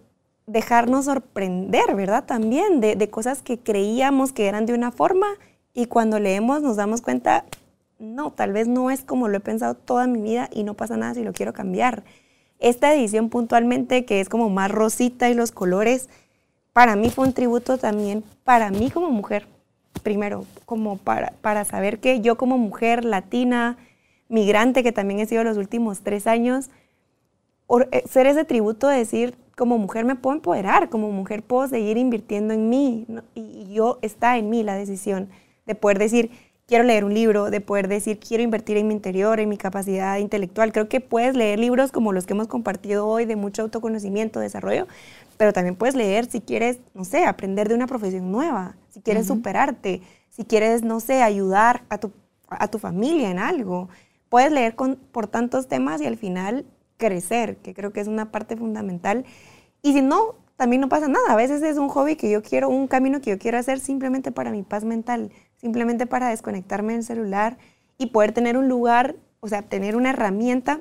dejarnos 0.46 1.04
sorprender, 1.04 1.94
¿verdad? 1.94 2.24
También 2.24 2.80
de, 2.80 2.96
de, 2.96 3.10
cosas 3.10 3.42
que 3.42 3.58
creíamos 3.58 4.32
que 4.32 4.48
eran 4.48 4.66
de 4.66 4.74
una 4.74 4.90
forma 4.90 5.26
y 5.72 5.86
cuando 5.86 6.18
leemos 6.18 6.62
nos 6.62 6.76
damos 6.76 7.00
cuenta, 7.00 7.44
no, 7.98 8.32
tal 8.32 8.52
vez 8.52 8.66
no 8.68 8.90
es 8.90 9.02
como 9.02 9.28
lo 9.28 9.36
he 9.36 9.40
pensado 9.40 9.74
toda 9.74 10.06
mi 10.06 10.20
vida 10.20 10.48
y 10.52 10.64
no 10.64 10.74
pasa 10.74 10.96
nada 10.96 11.14
si 11.14 11.22
lo 11.22 11.32
quiero 11.32 11.52
cambiar. 11.52 12.02
Esta 12.58 12.92
edición 12.94 13.28
puntualmente, 13.28 14.04
que 14.04 14.20
es 14.20 14.28
como 14.28 14.48
más 14.48 14.70
rosita 14.70 15.30
y 15.30 15.34
los 15.34 15.52
colores, 15.52 16.08
para 16.72 16.96
mí 16.96 17.10
fue 17.10 17.26
un 17.26 17.32
tributo 17.32 17.78
también 17.78 18.24
para 18.44 18.70
mí 18.70 18.90
como 18.90 19.10
mujer, 19.10 19.46
primero, 20.02 20.44
como 20.66 20.96
para, 20.96 21.32
para 21.40 21.64
saber 21.64 22.00
que 22.00 22.20
yo 22.20 22.36
como 22.36 22.58
mujer 22.58 23.04
latina, 23.04 23.76
migrante, 24.32 24.82
que 24.82 24.92
también 24.92 25.20
he 25.20 25.26
sido 25.26 25.44
los 25.44 25.56
últimos 25.56 26.00
tres 26.00 26.26
años, 26.26 26.70
eh, 27.90 28.02
ser 28.08 28.26
ese 28.26 28.44
tributo 28.44 28.88
de 28.88 28.98
decir, 28.98 29.34
como 29.56 29.78
mujer 29.78 30.04
me 30.04 30.16
puedo 30.16 30.36
empoderar, 30.36 30.88
como 30.88 31.10
mujer 31.10 31.42
puedo 31.42 31.68
seguir 31.68 31.96
invirtiendo 31.96 32.54
en 32.54 32.68
mí, 32.68 33.06
y 33.34 33.72
yo 33.72 33.98
está 34.02 34.38
en 34.38 34.50
mí 34.50 34.62
la 34.62 34.74
decisión 34.74 35.28
de 35.66 35.74
poder 35.74 35.98
decir, 35.98 36.30
quiero 36.66 36.84
leer 36.84 37.04
un 37.04 37.12
libro, 37.12 37.50
de 37.50 37.60
poder 37.60 37.88
decir, 37.88 38.18
quiero 38.18 38.42
invertir 38.42 38.78
en 38.78 38.88
mi 38.88 38.94
interior, 38.94 39.38
en 39.40 39.48
mi 39.48 39.58
capacidad 39.58 40.16
intelectual. 40.18 40.72
Creo 40.72 40.88
que 40.88 41.00
puedes 41.00 41.36
leer 41.36 41.58
libros 41.58 41.92
como 41.92 42.12
los 42.12 42.26
que 42.26 42.32
hemos 42.32 42.48
compartido 42.48 43.06
hoy 43.06 43.26
de 43.26 43.36
mucho 43.36 43.62
autoconocimiento, 43.62 44.40
desarrollo, 44.40 44.86
pero 45.36 45.52
también 45.52 45.76
puedes 45.76 45.94
leer 45.94 46.24
si 46.24 46.40
quieres, 46.40 46.78
no 46.94 47.04
sé, 47.04 47.24
aprender 47.24 47.68
de 47.68 47.74
una 47.74 47.86
profesión 47.86 48.32
nueva, 48.32 48.76
si 48.90 49.00
quieres 49.00 49.26
superarte, 49.26 50.00
si 50.30 50.44
quieres, 50.44 50.82
no 50.82 51.00
sé, 51.00 51.22
ayudar 51.22 51.82
a 51.90 51.98
tu, 51.98 52.10
a 52.48 52.68
tu 52.68 52.78
familia 52.78 53.30
en 53.30 53.38
algo. 53.38 53.88
Puedes 54.32 54.50
leer 54.50 54.74
con, 54.74 54.96
por 54.96 55.26
tantos 55.26 55.68
temas 55.68 56.00
y 56.00 56.06
al 56.06 56.16
final 56.16 56.64
crecer, 56.96 57.58
que 57.58 57.74
creo 57.74 57.92
que 57.92 58.00
es 58.00 58.08
una 58.08 58.32
parte 58.32 58.56
fundamental. 58.56 59.26
Y 59.82 59.92
si 59.92 60.00
no, 60.00 60.36
también 60.56 60.80
no 60.80 60.88
pasa 60.88 61.06
nada. 61.06 61.34
A 61.34 61.36
veces 61.36 61.62
es 61.62 61.76
un 61.76 61.90
hobby 61.90 62.16
que 62.16 62.30
yo 62.30 62.42
quiero, 62.42 62.70
un 62.70 62.88
camino 62.88 63.20
que 63.20 63.28
yo 63.28 63.38
quiero 63.38 63.58
hacer 63.58 63.78
simplemente 63.78 64.32
para 64.32 64.50
mi 64.50 64.62
paz 64.62 64.84
mental 64.84 65.30
simplemente 65.62 66.06
para 66.06 66.30
desconectarme 66.30 66.94
del 66.94 67.04
celular 67.04 67.58
y 67.96 68.06
poder 68.06 68.32
tener 68.32 68.56
un 68.56 68.68
lugar, 68.68 69.16
o 69.40 69.48
sea, 69.48 69.62
tener 69.62 69.96
una 69.96 70.10
herramienta 70.10 70.80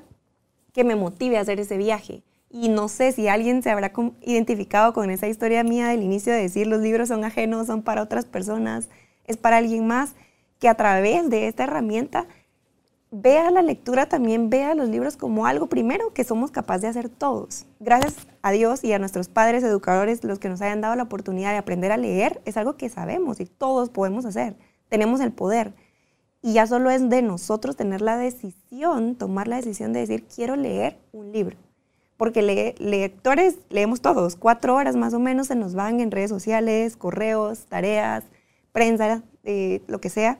que 0.73 0.85
me 0.85 0.95
motive 0.95 1.37
a 1.37 1.41
hacer 1.41 1.59
ese 1.59 1.77
viaje, 1.77 2.23
Y 2.49 2.69
no 2.69 2.87
sé 2.87 3.11
si 3.11 3.27
alguien 3.27 3.63
se 3.63 3.69
habrá 3.69 3.91
identificado 4.21 4.93
con 4.93 5.09
esa 5.09 5.27
historia 5.27 5.63
mía 5.63 5.87
del 5.87 6.03
inicio 6.03 6.33
de 6.33 6.41
decir 6.41 6.67
los 6.67 6.81
libros 6.81 7.09
son 7.09 7.25
ajenos, 7.25 7.67
son 7.67 7.83
para 7.83 8.01
otras 8.01 8.25
personas, 8.25 8.89
es 9.25 9.37
para 9.37 9.57
alguien 9.57 9.87
más, 9.87 10.15
que 10.59 10.67
a 10.67 10.75
través 10.75 11.29
de 11.29 11.47
esta 11.47 11.63
herramienta 11.63 12.27
vea 13.11 13.51
la 13.51 13.61
lectura 13.61 14.07
también, 14.07 14.49
vea 14.49 14.73
los 14.73 14.87
libros 14.87 15.17
como 15.17 15.45
algo 15.45 15.67
primero 15.67 16.13
que 16.13 16.23
somos 16.23 16.49
capaces 16.49 16.81
de 16.83 16.87
hacer 16.87 17.09
todos. 17.09 17.65
Gracias 17.79 18.15
a 18.41 18.51
Dios 18.51 18.83
y 18.85 18.93
a 18.93 18.99
nuestros 18.99 19.27
padres 19.27 19.63
educadores, 19.63 20.23
los 20.23 20.39
que 20.39 20.49
nos 20.49 20.61
hayan 20.61 20.79
dado 20.79 20.95
la 20.95 21.03
oportunidad 21.03 21.51
de 21.51 21.57
aprender 21.57 21.91
a 21.91 21.97
leer, 21.97 22.41
es 22.45 22.55
algo 22.55 22.77
que 22.77 22.89
sabemos 22.89 23.41
y 23.41 23.45
todos 23.45 23.89
podemos 23.89 24.25
hacer. 24.25 24.55
Tenemos 24.87 25.19
el 25.19 25.33
poder. 25.33 25.73
Y 26.41 26.53
ya 26.53 26.65
solo 26.65 26.89
es 26.89 27.07
de 27.07 27.21
nosotros 27.21 27.75
tener 27.75 28.01
la 28.01 28.17
decisión, 28.17 29.15
tomar 29.15 29.47
la 29.47 29.57
decisión 29.57 29.93
de 29.93 29.99
decir, 29.99 30.25
quiero 30.33 30.55
leer 30.55 30.97
un 31.11 31.31
libro. 31.31 31.57
Porque 32.17 32.41
lectores 32.79 33.57
leemos 33.69 34.01
todos, 34.01 34.35
cuatro 34.35 34.75
horas 34.75 34.95
más 34.95 35.13
o 35.13 35.19
menos 35.19 35.47
se 35.47 35.55
nos 35.55 35.75
van 35.75 35.99
en 35.99 36.11
redes 36.11 36.29
sociales, 36.29 36.95
correos, 36.95 37.65
tareas, 37.65 38.23
prensa, 38.71 39.23
eh, 39.43 39.81
lo 39.87 39.99
que 39.99 40.09
sea 40.09 40.39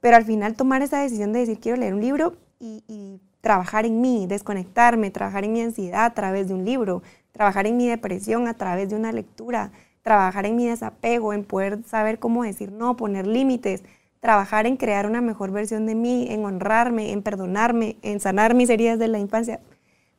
pero 0.00 0.16
al 0.16 0.24
final 0.24 0.54
tomar 0.54 0.82
esa 0.82 1.00
decisión 1.00 1.32
de 1.32 1.40
decir 1.40 1.58
quiero 1.60 1.78
leer 1.78 1.94
un 1.94 2.00
libro 2.00 2.36
y, 2.60 3.20
trabajar 3.40 3.86
en 3.86 4.00
mí, 4.00 4.26
desconectarme, 4.26 5.12
trabajar 5.12 5.44
en 5.44 5.52
mi 5.52 5.62
ansiedad 5.62 6.04
a 6.04 6.12
través 6.12 6.48
de 6.48 6.54
un 6.54 6.64
libro, 6.64 7.02
trabajar 7.30 7.68
en 7.68 7.76
mi 7.76 7.88
depresión 7.88 8.48
a 8.48 8.54
través 8.54 8.90
de 8.90 8.96
una 8.96 9.12
lectura, 9.12 9.70
trabajar 10.02 10.44
en 10.44 10.56
mi 10.56 10.66
desapego, 10.66 11.32
en 11.32 11.44
poder 11.44 11.84
saber 11.84 12.18
cómo 12.18 12.42
decir 12.42 12.72
no, 12.72 12.96
poner 12.96 13.28
límites, 13.28 13.84
trabajar 14.18 14.66
en 14.66 14.76
crear 14.76 15.06
una 15.06 15.20
mejor 15.20 15.52
versión 15.52 15.86
de 15.86 15.94
mí, 15.94 16.26
en 16.30 16.44
honrarme, 16.44 17.12
en 17.12 17.22
perdonarme, 17.22 17.96
en 18.02 18.18
sanar 18.18 18.54
mis 18.54 18.70
heridas 18.70 18.98
de 18.98 19.06
la 19.06 19.20
infancia. 19.20 19.60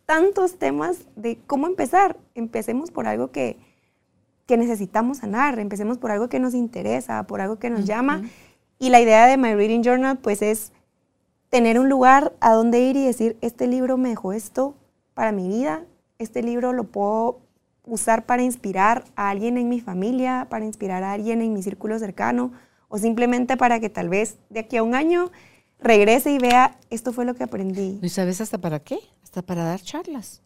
Tantos 0.05 0.57
temas 0.57 1.05
de 1.17 1.37
cómo 1.45 1.67
empezar. 1.67 2.15
Empecemos 2.35 2.89
por 2.89 3.05
algo 3.05 3.31
que, 3.31 3.57
que 4.47 4.57
necesitamos 4.57 5.17
sanar, 5.17 5.59
empecemos 5.59 5.97
por 5.97 6.09
algo 6.09 6.29
que 6.29 6.39
nos 6.39 6.53
interesa, 6.53 7.27
por 7.27 7.41
algo 7.41 7.59
que 7.59 7.69
nos 7.69 7.85
llama 7.85 8.23
y 8.79 8.89
la 8.89 9.01
idea 9.01 9.27
de 9.27 9.37
My 9.37 9.53
Reading 9.53 9.83
Journal, 9.83 10.17
pues, 10.17 10.41
es 10.41 10.71
tener 11.49 11.79
un 11.79 11.89
lugar 11.89 12.33
a 12.39 12.53
donde 12.53 12.79
ir 12.79 12.95
y 12.95 13.05
decir, 13.05 13.37
este 13.41 13.67
libro 13.67 13.97
me 13.97 14.09
dejó 14.09 14.33
esto 14.33 14.75
para 15.13 15.31
mi 15.33 15.47
vida, 15.47 15.83
este 16.17 16.41
libro 16.41 16.71
lo 16.73 16.85
puedo 16.85 17.41
usar 17.85 18.25
para 18.25 18.41
inspirar 18.41 19.03
a 19.15 19.29
alguien 19.29 19.57
en 19.57 19.67
mi 19.67 19.81
familia, 19.81 20.47
para 20.49 20.65
inspirar 20.65 21.03
a 21.03 21.11
alguien 21.11 21.41
en 21.41 21.53
mi 21.53 21.61
círculo 21.61 21.99
cercano, 21.99 22.53
o 22.87 22.97
simplemente 22.97 23.57
para 23.57 23.79
que 23.79 23.89
tal 23.89 24.09
vez 24.09 24.37
de 24.49 24.61
aquí 24.61 24.77
a 24.77 24.83
un 24.83 24.95
año 24.95 25.31
regrese 25.79 26.31
y 26.31 26.39
vea, 26.39 26.77
esto 26.89 27.11
fue 27.11 27.25
lo 27.25 27.35
que 27.35 27.43
aprendí. 27.43 27.99
¿Y 28.01 28.09
sabes 28.09 28.41
hasta 28.41 28.57
para 28.57 28.79
qué? 28.79 28.99
Hasta 29.23 29.41
para 29.41 29.63
dar 29.63 29.81
charlas. 29.81 30.41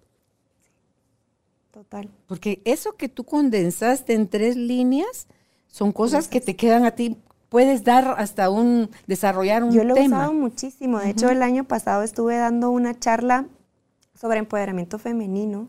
Total. 1.71 2.09
Porque 2.27 2.61
eso 2.65 2.95
que 2.95 3.09
tú 3.09 3.23
condensaste 3.23 4.13
en 4.13 4.27
tres 4.27 4.55
líneas 4.55 5.27
son 5.67 5.91
cosas 5.91 6.27
que 6.27 6.39
te 6.39 6.55
quedan 6.55 6.85
a 6.85 6.91
ti 6.91 7.17
puedes 7.53 7.83
dar 7.83 8.15
hasta 8.17 8.49
un, 8.49 8.89
desarrollar 9.05 9.63
un 9.63 9.69
tema. 9.69 9.83
Yo 9.83 9.87
lo 9.87 9.95
he 9.95 10.07
usado 10.07 10.33
muchísimo. 10.33 10.97
De 10.97 11.11
hecho, 11.11 11.29
el 11.29 11.43
año 11.43 11.65
pasado 11.65 12.01
estuve 12.01 12.35
dando 12.35 12.71
una 12.71 12.99
charla 12.99 13.45
sobre 14.19 14.39
empoderamiento 14.39 14.97
femenino 14.97 15.67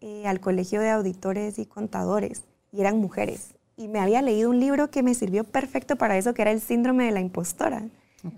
eh, 0.00 0.26
al 0.26 0.40
Colegio 0.40 0.80
de 0.80 0.88
Auditores 0.88 1.58
y 1.58 1.66
Contadores, 1.66 2.44
y 2.72 2.80
eran 2.80 2.96
mujeres. 2.96 3.56
Y 3.76 3.88
me 3.88 4.00
había 4.00 4.22
leído 4.22 4.48
un 4.48 4.58
libro 4.58 4.90
que 4.90 5.02
me 5.02 5.12
sirvió 5.12 5.44
perfecto 5.44 5.96
para 5.96 6.16
eso, 6.16 6.32
que 6.32 6.40
era 6.40 6.50
el 6.50 6.62
síndrome 6.62 7.04
de 7.04 7.10
la 7.10 7.20
impostora. 7.20 7.82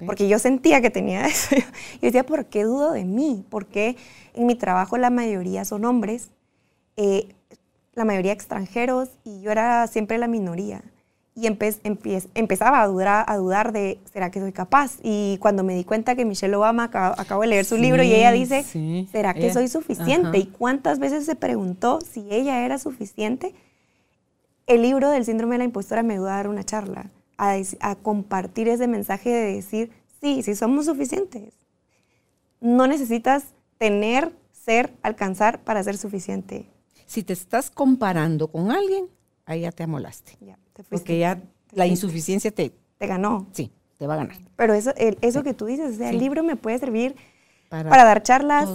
Porque 0.05 0.27
yo 0.27 0.41
sentía 0.41 0.81
que 0.81 0.91
tenía 0.91 1.27
eso. 1.27 1.55
Y 2.01 2.07
decía, 2.07 2.27
¿por 2.27 2.47
qué 2.47 2.65
dudo 2.65 2.91
de 2.91 3.05
mí? 3.05 3.45
Porque 3.51 3.97
en 4.35 4.47
mi 4.47 4.57
trabajo 4.57 4.99
la 4.99 5.11
mayoría 5.11 5.65
son 5.65 5.85
hombres, 5.85 6.33
eh, 6.97 7.37
la 7.93 8.05
mayoría 8.05 8.33
extranjeros, 8.33 9.11
y 9.23 9.43
yo 9.43 9.53
era 9.53 9.87
siempre 9.87 10.19
la 10.19 10.27
minoría 10.27 10.83
y 11.37 11.47
empezaba 11.47 12.81
a 12.81 12.87
dudar, 12.87 13.25
a 13.27 13.37
dudar 13.37 13.73
de, 13.73 13.99
¿será 14.13 14.31
que 14.31 14.39
soy 14.39 14.53
capaz? 14.53 14.99
Y 15.03 15.39
cuando 15.39 15.65
me 15.65 15.75
di 15.75 15.83
cuenta 15.83 16.15
que 16.15 16.25
Michelle 16.25 16.55
Obama, 16.55 16.85
acabo, 16.85 17.43
de 17.43 17.49
leer 17.49 17.65
su 17.65 17.77
libro 17.77 18.05
y 18.05 18.15
ella 18.15 18.31
dice, 18.31 18.63
¿será 19.11 19.35
que 19.35 19.53
soy 19.53 19.67
suficiente? 19.67 20.39
¿Y 20.39 20.47
cuántas 20.47 21.01
veces 21.01 21.27
se 21.27 21.35
preguntó 21.35 21.99
si 22.01 22.29
ella 22.31 22.65
era 22.65 22.79
suficiente? 22.79 23.53
El 24.67 24.83
libro 24.83 25.11
del 25.11 25.25
síndrome 25.25 25.57
de 25.57 25.59
la 25.59 25.65
impostora 25.65 26.05
me 26.05 26.15
ayudó 26.15 26.29
a 26.29 26.37
dar 26.37 26.49
una 26.49 26.63
charla, 26.63 27.11
a, 27.37 27.57
a 27.81 27.97
compartir 27.97 28.69
ese 28.69 28.87
mensaje 28.87 29.31
de 29.31 29.55
decir, 29.55 29.91
sí, 30.21 30.43
sí 30.45 30.55
somos 30.55 30.87
suficientes. 30.87 31.53
No 32.61 32.87
necesitas 32.87 33.47
tener, 33.77 34.33
ser, 34.53 34.95
alcanzar 35.03 35.65
para 35.65 35.83
ser 35.83 35.99
suficiente. 35.99 36.67
Si 37.07 37.25
te 37.25 37.33
estás 37.33 37.71
comparando 37.71 38.47
con 38.47 38.71
alguien, 38.71 39.09
ahí 39.45 39.63
ya 39.63 39.73
te 39.73 39.83
amolaste. 39.83 40.39
Ya. 40.41 40.59
Porque 40.89 41.19
ya 41.19 41.41
la 41.73 41.87
insuficiencia 41.87 42.51
te... 42.51 42.73
Te 42.99 43.07
ganó. 43.07 43.47
Sí, 43.53 43.71
te 43.99 44.07
va 44.07 44.15
a 44.15 44.17
ganar. 44.19 44.37
Pero 44.57 44.75
eso, 44.75 44.93
eso 44.97 45.43
que 45.43 45.55
tú 45.55 45.67
dices, 45.67 45.99
el 46.01 46.19
libro 46.19 46.43
me 46.43 46.57
puede 46.57 46.79
servir 46.79 47.17
para, 47.69 48.05
dar 48.05 48.23
charlas, 48.23 48.69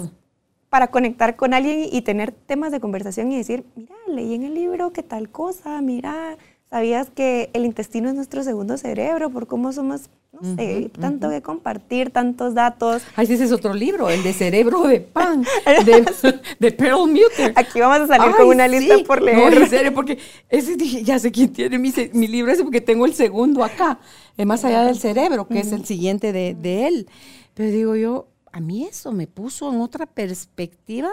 para 0.69 0.87
conectar 0.87 1.35
con 1.35 1.53
alguien 1.53 1.87
y 1.91 2.01
tener 2.01 2.31
temas 2.31 2.71
de 2.71 2.79
conversación 2.79 3.31
y 3.31 3.37
decir, 3.37 3.65
mira, 3.75 3.95
leí 4.07 4.33
en 4.33 4.43
el 4.43 4.53
libro 4.53 4.91
que 4.91 5.03
tal 5.03 5.29
cosa, 5.29 5.81
mira, 5.81 6.37
¿sabías 6.69 7.09
que 7.09 7.49
el 7.53 7.65
intestino 7.65 8.09
es 8.09 8.15
nuestro 8.15 8.43
segundo 8.43 8.77
cerebro 8.77 9.29
por 9.29 9.47
cómo 9.47 9.71
somos 9.71 10.09
no 10.31 10.55
sé, 10.55 10.91
tanto 10.99 11.29
que 11.29 11.41
compartir, 11.41 12.11
tantos 12.11 12.53
datos. 12.53 13.01
Ay, 13.15 13.25
ese 13.29 13.43
es 13.43 13.51
otro 13.51 13.73
libro, 13.73 14.09
el 14.09 14.23
de 14.23 14.31
Cerebro 14.33 14.83
de 14.83 15.01
Pan, 15.01 15.43
de, 15.85 16.39
de 16.59 16.71
Pearl 16.71 17.07
Muter. 17.07 17.53
Aquí 17.55 17.79
vamos 17.79 18.01
a 18.01 18.07
salir 18.15 18.35
con 18.35 18.47
una 18.47 18.67
lista 18.67 18.95
por 19.05 19.21
leer. 19.21 19.37
No, 19.37 19.61
en 19.61 19.69
serio, 19.69 19.93
porque 19.93 20.19
ese 20.49 20.75
dije, 20.75 21.03
ya 21.03 21.19
sé 21.19 21.31
quién 21.31 21.51
tiene 21.51 21.79
mi, 21.79 21.91
mi 22.13 22.27
libro 22.27 22.51
ese, 22.51 22.63
porque 22.63 22.81
tengo 22.81 23.05
el 23.05 23.13
segundo 23.13 23.63
acá, 23.63 23.99
es 24.37 24.45
más 24.45 24.63
allá 24.63 24.83
del 24.83 24.99
cerebro, 24.99 25.47
que 25.47 25.59
es 25.59 25.71
el 25.71 25.85
siguiente 25.85 26.31
de, 26.31 26.53
de 26.53 26.87
él. 26.87 27.09
Pero 27.53 27.71
digo 27.71 27.95
yo, 27.95 28.27
a 28.51 28.59
mí 28.59 28.85
eso 28.85 29.11
me 29.11 29.27
puso 29.27 29.71
en 29.73 29.81
otra 29.81 30.05
perspectiva 30.05 31.09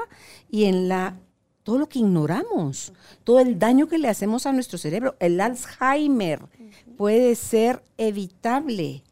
y 0.50 0.64
en 0.64 0.88
la 0.88 1.16
todo 1.64 1.78
lo 1.78 1.88
que 1.88 1.98
ignoramos, 1.98 2.92
todo 3.24 3.40
el 3.40 3.58
daño 3.58 3.88
que 3.88 3.98
le 3.98 4.08
hacemos 4.08 4.46
a 4.46 4.52
nuestro 4.52 4.78
cerebro. 4.78 5.16
El 5.18 5.40
Alzheimer 5.40 6.40
puede 6.96 7.34
ser 7.34 7.82
evitable 7.98 9.02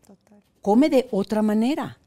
come 0.64 0.88
de 0.88 1.08
otra 1.10 1.42
manera. 1.42 1.98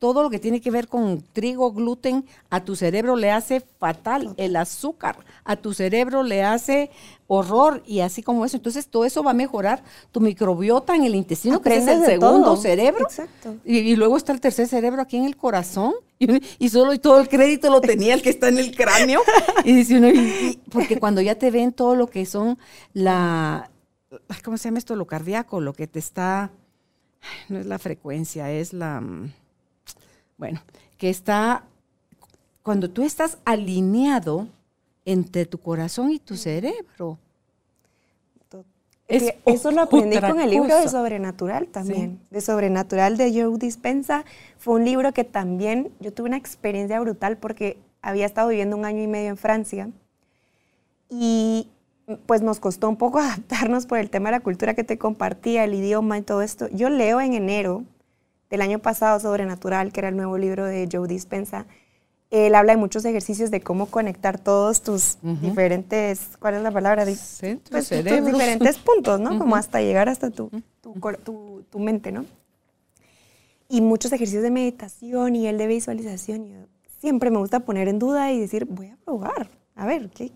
Todo 0.00 0.24
lo 0.24 0.28
que 0.28 0.40
tiene 0.40 0.60
que 0.60 0.72
ver 0.72 0.88
con 0.88 1.22
trigo, 1.32 1.72
gluten, 1.72 2.26
a 2.50 2.64
tu 2.64 2.74
cerebro 2.74 3.14
le 3.14 3.30
hace 3.30 3.60
fatal. 3.60 4.34
El 4.36 4.56
azúcar 4.56 5.16
a 5.44 5.54
tu 5.54 5.72
cerebro 5.72 6.24
le 6.24 6.42
hace 6.42 6.90
horror 7.28 7.84
y 7.86 8.00
así 8.00 8.20
como 8.20 8.44
eso. 8.44 8.56
Entonces 8.56 8.88
todo 8.88 9.04
eso 9.04 9.22
va 9.22 9.30
a 9.30 9.34
mejorar 9.34 9.84
tu 10.10 10.20
microbiota 10.20 10.96
en 10.96 11.04
el 11.04 11.14
intestino, 11.14 11.62
que 11.62 11.76
es 11.76 11.86
el 11.86 12.04
segundo 12.04 12.56
cerebro. 12.56 13.04
Exacto. 13.04 13.54
Y, 13.64 13.94
luego 13.94 14.16
está 14.16 14.32
el 14.32 14.40
tercer 14.40 14.66
cerebro 14.66 15.00
aquí 15.00 15.16
en 15.16 15.24
el 15.24 15.36
corazón. 15.36 15.94
Y, 16.18 16.68
solo 16.70 16.94
y 16.94 16.98
todo 16.98 17.20
el 17.20 17.28
crédito 17.28 17.70
lo 17.70 17.80
tenía 17.80 18.14
el 18.14 18.22
que 18.22 18.30
está 18.30 18.48
en 18.48 18.58
el 18.58 18.74
cráneo. 18.74 19.20
Y 19.62 19.72
dice 19.72 19.98
uno, 19.98 20.08
porque 20.72 20.98
cuando 20.98 21.20
ya 21.20 21.36
te 21.36 21.52
ven 21.52 21.72
todo 21.72 21.94
lo 21.94 22.08
que 22.08 22.26
son 22.26 22.58
la, 22.92 23.70
¿cómo 24.44 24.58
se 24.58 24.64
llama 24.64 24.78
esto? 24.78 24.96
Lo 24.96 25.06
cardíaco, 25.06 25.60
lo 25.60 25.74
que 25.74 25.86
te 25.86 26.00
está 26.00 26.50
no 27.48 27.58
es 27.58 27.66
la 27.66 27.78
frecuencia, 27.78 28.50
es 28.50 28.72
la, 28.72 29.00
mm, 29.00 29.32
bueno, 30.38 30.60
que 30.98 31.10
está, 31.10 31.64
cuando 32.62 32.90
tú 32.90 33.02
estás 33.02 33.38
alineado 33.44 34.48
entre 35.04 35.46
tu 35.46 35.58
corazón 35.58 36.10
y 36.10 36.18
tu 36.18 36.36
cerebro. 36.36 37.18
eso 39.08 39.70
lo 39.70 39.82
aprendí 39.82 40.18
con 40.18 40.40
el 40.40 40.50
libro 40.50 40.80
de 40.80 40.88
Sobrenatural 40.88 41.68
también, 41.68 42.20
de 42.30 42.40
Sobrenatural 42.40 43.16
de 43.16 43.32
Joe 43.32 43.58
Dispensa. 43.58 44.24
Fue 44.56 44.74
un 44.74 44.84
libro 44.84 45.12
que 45.12 45.24
también 45.24 45.92
yo 46.00 46.12
tuve 46.12 46.28
una 46.28 46.38
experiencia 46.38 46.98
brutal 47.00 47.36
porque 47.36 47.78
había 48.00 48.26
estado 48.26 48.48
viviendo 48.48 48.76
un 48.76 48.84
año 48.84 49.02
y 49.02 49.06
medio 49.06 49.28
en 49.28 49.36
Francia 49.36 49.90
y 51.10 51.68
pues 52.26 52.42
nos 52.42 52.60
costó 52.60 52.88
un 52.88 52.96
poco 52.96 53.18
adaptarnos 53.20 53.86
por 53.86 53.98
el 53.98 54.10
tema 54.10 54.30
de 54.30 54.36
la 54.36 54.40
cultura 54.40 54.74
que 54.74 54.84
te 54.84 54.98
compartía, 54.98 55.64
el 55.64 55.74
idioma 55.74 56.18
y 56.18 56.22
todo 56.22 56.42
esto. 56.42 56.68
Yo 56.72 56.90
leo 56.90 57.20
en 57.20 57.34
enero 57.34 57.84
del 58.50 58.62
año 58.62 58.78
pasado 58.78 59.18
Sobrenatural, 59.20 59.92
que 59.92 60.00
era 60.00 60.08
el 60.08 60.16
nuevo 60.16 60.38
libro 60.38 60.64
de 60.64 60.88
Joe 60.90 61.08
Dispensa. 61.08 61.66
Él 62.30 62.54
habla 62.54 62.72
de 62.72 62.78
muchos 62.78 63.04
ejercicios 63.04 63.50
de 63.50 63.60
cómo 63.60 63.86
conectar 63.86 64.40
todos 64.40 64.82
tus 64.82 65.18
diferentes, 65.22 66.30
¿cuál 66.40 66.54
es 66.54 66.62
la 66.62 66.72
palabra? 66.72 67.04
Pues, 67.04 67.88
tus 67.88 68.26
diferentes 68.26 68.78
puntos, 68.78 69.20
¿no? 69.20 69.38
Como 69.38 69.54
hasta 69.54 69.80
llegar 69.80 70.08
hasta 70.08 70.30
tu, 70.30 70.50
tu, 70.82 71.78
mente, 71.78 72.10
¿no? 72.10 72.24
Y 73.68 73.80
muchos 73.80 74.12
ejercicios 74.12 74.42
de 74.42 74.50
meditación 74.50 75.36
y 75.36 75.46
el 75.46 75.58
de 75.58 75.66
visualización. 75.68 76.48
Yo 76.48 76.58
siempre 77.00 77.30
me 77.30 77.38
gusta 77.38 77.60
poner 77.60 77.86
en 77.86 77.98
duda 77.98 78.32
y 78.32 78.40
decir, 78.40 78.64
voy 78.64 78.88
a 78.88 78.96
probar, 79.04 79.48
a 79.76 79.86
ver, 79.86 80.10
¿qué, 80.10 80.32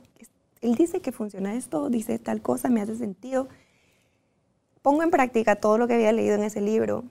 él 0.61 0.75
dice 0.75 1.01
que 1.01 1.13
funciona 1.13 1.55
esto, 1.55 1.89
dice 1.91 2.19
tal 2.19 2.43
cosa, 2.43 2.69
me 2.69 2.81
hace 2.81 2.97
sentido. 2.97 3.49
Pongo 4.83 5.03
en 5.03 5.11
práctica 5.11 5.57
todo 5.57 5.79
lo 5.79 5.87
que 5.87 5.95
había 5.95 6.13
leído 6.13 6.35
en 6.35 6.45
ese 6.45 6.61
libro 6.61 7.05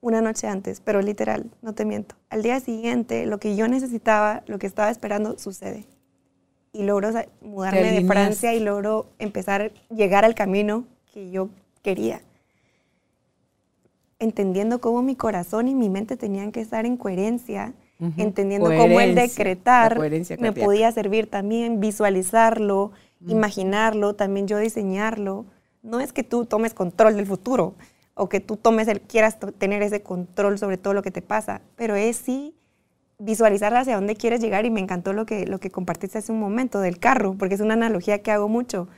una 0.00 0.20
noche 0.20 0.46
antes, 0.46 0.80
pero 0.80 1.02
literal, 1.02 1.50
no 1.62 1.74
te 1.74 1.84
miento. 1.84 2.14
Al 2.30 2.42
día 2.42 2.60
siguiente, 2.60 3.26
lo 3.26 3.38
que 3.38 3.56
yo 3.56 3.68
necesitaba, 3.68 4.42
lo 4.46 4.58
que 4.58 4.66
estaba 4.66 4.90
esperando, 4.90 5.38
sucede. 5.38 5.86
Y 6.72 6.84
logro 6.84 7.10
mudarme 7.40 7.92
de 7.92 8.06
Francia 8.06 8.54
y 8.54 8.60
logro 8.60 9.06
empezar 9.18 9.62
a 9.62 9.94
llegar 9.94 10.24
al 10.24 10.34
camino 10.34 10.84
que 11.12 11.30
yo 11.30 11.48
quería. 11.82 12.22
Entendiendo 14.20 14.80
cómo 14.80 15.02
mi 15.02 15.16
corazón 15.16 15.68
y 15.68 15.74
mi 15.74 15.88
mente 15.88 16.16
tenían 16.16 16.52
que 16.52 16.60
estar 16.60 16.86
en 16.86 16.96
coherencia, 16.96 17.74
entendiendo 18.16 18.66
cómo 18.66 19.00
el 19.00 19.14
decretar 19.14 19.98
me 20.38 20.52
podía 20.52 20.92
servir 20.92 21.28
también, 21.28 21.80
visualizarlo, 21.80 22.92
imaginarlo, 23.26 24.14
también 24.14 24.46
yo 24.46 24.58
diseñarlo. 24.58 25.46
No 25.82 26.00
es 26.00 26.12
que 26.12 26.22
tú 26.22 26.44
tomes 26.44 26.74
control 26.74 27.16
del 27.16 27.26
futuro, 27.26 27.74
o 28.18 28.28
que 28.28 28.40
tú 28.40 28.56
tomes 28.56 28.88
el, 28.88 29.00
quieras 29.00 29.38
tener 29.58 29.82
ese 29.82 30.02
control 30.02 30.58
sobre 30.58 30.76
todo 30.76 30.92
lo 30.92 31.02
que 31.02 31.10
te 31.10 31.22
pasa, 31.22 31.62
pero 31.76 31.94
es 31.94 32.16
sí 32.16 32.54
visualizar 33.18 33.74
hacia 33.74 33.96
dónde 33.96 34.16
quieres 34.16 34.40
llegar 34.40 34.66
y 34.66 34.70
me 34.70 34.80
encantó 34.80 35.12
lo 35.12 35.26
que, 35.26 35.46
lo 35.46 35.58
que 35.58 35.70
compartiste 35.70 36.18
hace 36.18 36.32
un 36.32 36.40
momento 36.40 36.80
del 36.80 36.98
carro, 36.98 37.34
porque 37.38 37.54
es 37.54 37.60
una 37.60 37.74
analogía 37.74 38.22
que 38.22 38.30
hago 38.30 38.48
mucho. 38.48 38.88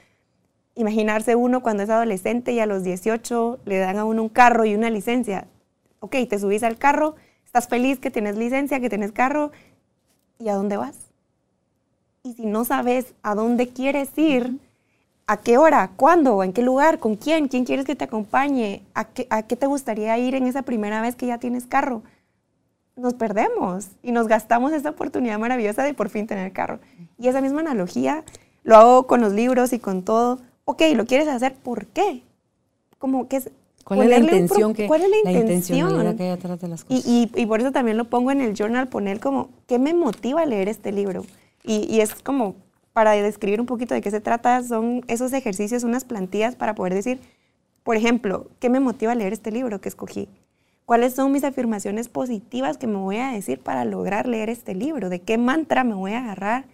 Imaginarse 0.74 1.36
uno 1.36 1.62
cuando 1.62 1.82
es 1.82 1.90
adolescente 1.90 2.52
y 2.52 2.60
a 2.60 2.66
los 2.66 2.82
18 2.82 3.60
le 3.64 3.78
dan 3.78 3.98
a 3.98 4.04
uno 4.04 4.22
un 4.22 4.28
carro 4.28 4.64
y 4.64 4.74
una 4.74 4.90
licencia. 4.90 5.46
Ok, 6.00 6.16
te 6.28 6.38
subís 6.38 6.62
al 6.62 6.78
carro, 6.78 7.16
estás 7.50 7.66
feliz 7.66 7.98
que 7.98 8.12
tienes 8.12 8.36
licencia, 8.36 8.78
que 8.78 8.88
tienes 8.88 9.10
carro, 9.10 9.50
¿y 10.38 10.48
a 10.50 10.54
dónde 10.54 10.76
vas? 10.76 10.94
Y 12.22 12.34
si 12.34 12.46
no 12.46 12.64
sabes 12.64 13.12
a 13.24 13.34
dónde 13.34 13.70
quieres 13.70 14.16
ir, 14.16 14.60
¿A 15.30 15.36
qué 15.36 15.58
hora? 15.58 15.92
¿Cuándo? 15.94 16.42
¿En 16.42 16.52
qué 16.52 16.60
lugar? 16.60 16.98
¿Con 16.98 17.14
quién? 17.14 17.46
¿Quién 17.46 17.64
quieres 17.64 17.86
que 17.86 17.94
te 17.94 18.02
acompañe? 18.02 18.82
¿A 18.94 19.04
qué, 19.04 19.28
¿A 19.30 19.44
qué, 19.44 19.54
te 19.54 19.66
gustaría 19.66 20.18
ir 20.18 20.34
en 20.34 20.48
esa 20.48 20.62
primera 20.62 21.00
vez 21.00 21.14
que 21.14 21.28
ya 21.28 21.38
tienes 21.38 21.66
carro? 21.66 22.02
Nos 22.96 23.14
perdemos 23.14 23.90
y 24.02 24.10
nos 24.10 24.26
gastamos 24.26 24.72
esa 24.72 24.90
oportunidad 24.90 25.38
maravillosa 25.38 25.84
de 25.84 25.94
por 25.94 26.08
fin 26.08 26.26
tener 26.26 26.52
carro. 26.52 26.80
Y 27.16 27.28
esa 27.28 27.40
misma 27.40 27.60
analogía 27.60 28.24
lo 28.64 28.74
hago 28.74 29.06
con 29.06 29.20
los 29.20 29.32
libros 29.32 29.72
y 29.72 29.78
con 29.78 30.02
todo. 30.02 30.40
Ok, 30.64 30.82
¿lo 30.96 31.06
quieres 31.06 31.28
hacer? 31.28 31.54
¿Por 31.54 31.86
qué? 31.86 32.24
Como 32.98 33.28
que 33.28 33.36
es... 33.36 33.50
¿Cuál 33.84 34.02
es 34.02 34.08
la 34.08 34.18
intención? 34.18 34.74
Que, 34.74 34.86
¿Cuál 34.86 35.02
es 35.02 35.10
la, 35.24 35.32
intención? 35.32 36.16
que 36.16 36.22
hay 36.22 36.28
atrás 36.30 36.60
de 36.60 36.68
las 36.68 36.84
cosas. 36.84 37.06
Y, 37.06 37.30
y, 37.34 37.42
y, 37.42 37.46
por 37.46 37.60
eso 37.60 37.72
también 37.72 37.96
lo 37.96 38.04
pongo 38.04 38.30
en 38.30 38.40
el 38.40 38.54
journal, 38.54 38.88
poner 38.88 39.20
como, 39.20 39.50
¿qué 39.66 39.78
me 39.78 39.94
motiva 39.94 40.42
a 40.42 40.46
leer 40.46 40.68
este 40.68 40.92
libro? 40.92 41.24
Y, 41.64 41.86
y 41.92 42.00
es 42.00 42.14
como 42.14 42.54
para 42.92 43.12
describir 43.12 43.60
un 43.60 43.66
poquito 43.66 43.94
de 43.94 44.00
qué 44.00 44.10
se 44.10 44.20
trata, 44.20 44.62
son 44.62 45.02
esos 45.08 45.32
ejercicios, 45.32 45.84
unas 45.84 46.04
plantillas 46.04 46.56
para 46.56 46.74
poder 46.74 46.94
decir, 46.94 47.20
por 47.82 47.96
ejemplo, 47.96 48.48
¿qué 48.58 48.68
me 48.68 48.80
motiva 48.80 49.12
a 49.12 49.14
leer 49.14 49.32
este 49.32 49.50
libro 49.50 49.80
que 49.80 49.88
escogí? 49.88 50.28
¿Cuáles 50.84 51.14
son 51.14 51.32
mis 51.32 51.44
afirmaciones 51.44 52.08
positivas 52.08 52.76
que 52.76 52.86
me 52.86 52.96
voy 52.96 53.16
a 53.18 53.30
decir 53.30 53.60
para 53.60 53.84
lograr 53.84 54.26
leer 54.26 54.50
este 54.50 54.74
libro? 54.74 55.08
¿De 55.08 55.20
qué 55.20 55.38
mantra 55.38 55.84
me 55.84 55.94
voy 55.94 56.12
a 56.12 56.18
agarrar 56.18 56.64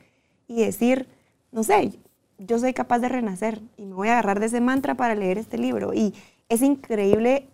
y 0.48 0.62
decir, 0.62 1.06
no 1.52 1.62
sé, 1.62 1.92
yo 2.38 2.58
soy 2.58 2.72
capaz 2.72 2.98
de 3.00 3.08
renacer 3.08 3.60
y 3.76 3.84
me 3.84 3.94
voy 3.94 4.08
a 4.08 4.12
agarrar 4.12 4.40
de 4.40 4.46
ese 4.46 4.60
mantra 4.60 4.94
para 4.94 5.14
leer 5.14 5.36
este 5.36 5.58
libro? 5.58 5.92
Y 5.92 6.14
es 6.48 6.62
increíble 6.62 7.48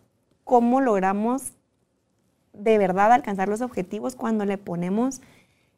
cómo 0.45 0.81
logramos 0.81 1.53
de 2.53 2.79
verdad 2.79 3.13
alcanzar 3.13 3.49
los 3.49 3.61
objetivos 3.61 4.15
cuando 4.15 4.45
le 4.45 4.59
ponemos 4.59 5.21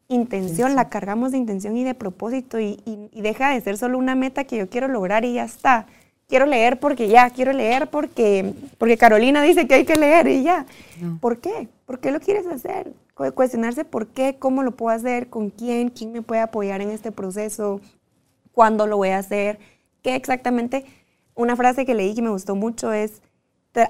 intención, 0.09 0.75
la 0.75 0.89
cargamos 0.89 1.33
de 1.33 1.39
intención 1.39 1.77
y 1.77 1.85
de 1.85 1.95
propósito 1.95 2.61
y, 2.61 2.79
deja 3.15 3.51
de 3.51 3.61
ser 3.61 3.79
solo 3.79 3.99
una 3.99 4.15
meta 4.15 4.45
que 4.45 4.57
yo 4.59 4.69
quiero 4.69 4.89
lograr 4.89 5.25
y 5.25 5.35
ya 5.35 5.45
está. 5.45 5.87
Quiero 6.29 6.47
leer 6.47 6.81
porque 6.81 7.09
ya, 7.09 7.31
quiero 7.31 7.53
leer 7.53 7.89
porque, 7.89 8.55
porque 8.79 8.97
Carolina 8.97 9.43
dice 9.43 9.67
que 9.67 9.75
hay 9.75 9.85
que 9.85 9.95
leer 9.95 10.27
y 10.27 10.43
ya. 10.43 10.67
¿Por 11.21 11.39
qué? 11.39 11.69
¿Por 11.87 12.01
qué 12.01 12.11
lo 12.11 12.21
quieres 12.21 12.47
hacer? 12.47 12.93
Cuestionarse 13.15 13.85
por 13.85 14.09
qué, 14.09 14.37
cómo 14.39 14.63
lo 14.63 14.73
puedo 14.73 14.95
hacer, 14.95 15.29
con 15.29 15.51
quién, 15.51 15.91
quién 15.91 16.13
me 16.13 16.23
puede 16.23 16.41
apoyar 16.41 16.81
en 16.81 16.91
este 16.91 17.13
proceso, 17.13 17.81
cuándo 18.53 18.87
lo 18.87 18.97
voy 18.97 19.11
a 19.11 19.19
hacer, 19.19 19.59
qué 20.03 20.17
exactamente. 20.17 20.85
Una 21.35 21.57
frase 21.57 21.85
que 21.85 21.95
leí 21.95 22.15
que 22.15 22.23
me 22.23 22.31
gustó 22.31 22.55
mucho 22.55 22.93
es 22.93 23.23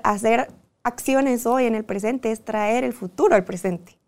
hacer 0.03 0.49
acciones 0.83 1.47
hoy 1.47 1.65
en 1.65 1.75
el 1.75 1.85
presente, 1.85 2.31
es 2.31 2.45
traer 2.45 2.85
el 2.85 2.93
futuro 2.93 3.35
al 3.35 3.45
presente 3.45 3.99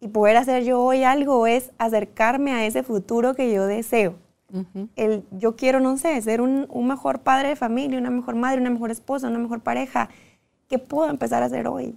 y 0.00 0.08
poder 0.08 0.36
hacer 0.36 0.64
yo 0.64 0.80
hoy 0.80 1.04
algo 1.04 1.46
es 1.46 1.72
acercarme 1.78 2.52
a 2.52 2.66
ese 2.66 2.82
futuro 2.82 3.34
que 3.34 3.52
yo 3.52 3.66
deseo. 3.66 4.14
el, 4.96 5.24
yo 5.32 5.56
quiero, 5.56 5.80
no 5.80 5.96
sé, 5.96 6.20
ser 6.22 6.40
un, 6.40 6.68
mejor 6.86 7.20
padre 7.20 7.48
de 7.48 7.56
familia, 7.56 7.98
una 7.98 8.10
mejor 8.10 8.34
madre, 8.34 8.60
una 8.60 8.70
mejor 8.70 8.90
esposa, 8.90 9.28
una 9.28 9.38
mejor 9.38 9.60
pareja. 9.60 10.08
¿Qué 10.68 10.78
puedo 10.78 11.10
empezar 11.10 11.42
a 11.42 11.46
hacer 11.46 11.66
hoy? 11.66 11.96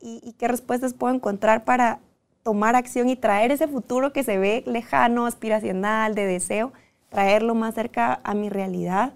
¿Y, 0.00 0.20
y 0.22 0.32
qué 0.32 0.48
respuestas 0.48 0.94
puedo 0.94 1.14
encontrar 1.14 1.64
para 1.64 2.00
tomar 2.42 2.76
acción 2.76 3.08
y 3.08 3.16
traer 3.16 3.50
ese 3.50 3.68
futuro 3.68 4.12
que 4.12 4.22
se 4.22 4.38
ve 4.38 4.62
lejano, 4.66 5.26
aspiracional, 5.26 6.14
de 6.14 6.26
deseo, 6.26 6.72
traerlo 7.08 7.54
más 7.54 7.74
cerca 7.74 8.20
a 8.22 8.34
mi 8.34 8.48
realidad, 8.48 9.14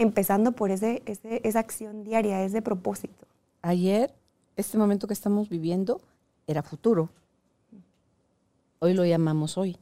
empezando 0.00 0.52
por 0.52 0.70
ese, 0.70 1.02
ese, 1.06 1.40
esa 1.44 1.60
acción 1.60 2.02
diaria, 2.02 2.44
ese 2.44 2.62
propósito. 2.62 3.26
Ayer, 3.62 4.12
este 4.56 4.76
momento 4.78 5.06
que 5.06 5.14
estamos 5.14 5.48
viviendo, 5.48 6.00
era 6.46 6.62
futuro 6.62 7.10
Hoy 8.82 8.94
lo 8.94 9.04
llamamos 9.04 9.58
hoy. 9.58 9.76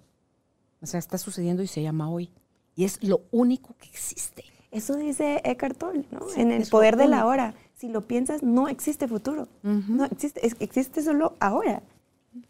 O 0.82 0.86
sea, 0.86 0.98
está 0.98 1.18
sucediendo 1.18 1.62
y 1.62 1.68
se 1.68 1.82
llama 1.82 2.10
hoy. 2.10 2.30
Y 2.74 2.84
es 2.84 3.02
lo 3.02 3.22
único 3.30 3.74
que 3.80 3.88
existe. 3.88 4.44
Eso 4.72 4.96
dice 4.96 5.40
Eckhart 5.44 5.78
Tolle, 5.78 6.04
¿no? 6.10 6.20
en 6.36 6.50
el 6.50 6.66
poder 6.66 6.96
de 6.96 7.06
la 7.06 7.24
hora. 7.24 7.54
Si 7.76 7.88
lo 7.88 8.06
piensas, 8.06 8.42
no 8.42 8.68
existe 8.68 9.06
futuro. 9.06 9.46
No 9.62 10.04
existe, 10.04 10.40
existe 10.58 11.02
solo 11.02 11.34
ahora. 11.38 11.82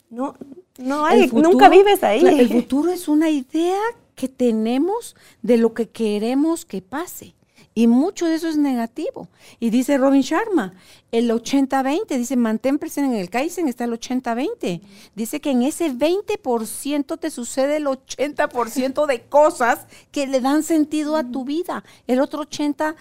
No, 0.09 0.35
no 0.79 1.05
hay, 1.05 1.29
nunca 1.29 1.69
vives 1.69 2.03
ahí. 2.03 2.25
El 2.25 2.49
futuro 2.49 2.91
es 2.91 3.09
una 3.09 3.29
idea 3.29 3.79
que 4.15 4.27
tenemos 4.27 5.17
de 5.43 5.59
lo 5.59 5.75
que 5.75 5.91
queremos 5.91 6.65
que 6.65 6.81
pase. 6.81 7.35
Y 7.79 7.87
mucho 7.87 8.27
de 8.27 8.35
eso 8.35 8.49
es 8.49 8.57
negativo. 8.57 9.29
Y 9.61 9.71
dice 9.71 9.99
Robin 9.99 10.23
Sharma, 10.23 10.75
el 11.13 11.31
80-20, 11.31 12.09
dice, 12.09 12.35
mantén 12.35 12.77
presente 12.77 13.15
en 13.15 13.21
el 13.21 13.31
Kaizen, 13.31 13.69
está 13.69 13.85
el 13.85 13.93
80-20. 13.93 14.81
Dice 15.15 15.41
que 15.41 15.53
en 15.53 15.63
ese 15.63 15.93
20% 15.93 17.21
te 17.21 17.31
sucede 17.31 17.77
el 17.77 17.87
80% 17.87 19.07
de 19.07 19.21
cosas 19.21 19.87
que 20.11 20.27
le 20.27 20.41
dan 20.41 20.65
sentido 20.65 21.15
a 21.15 21.23
tu 21.23 21.45
vida. 21.45 21.85
El 22.09 22.19
otro 22.19 22.43
80% 22.47 22.97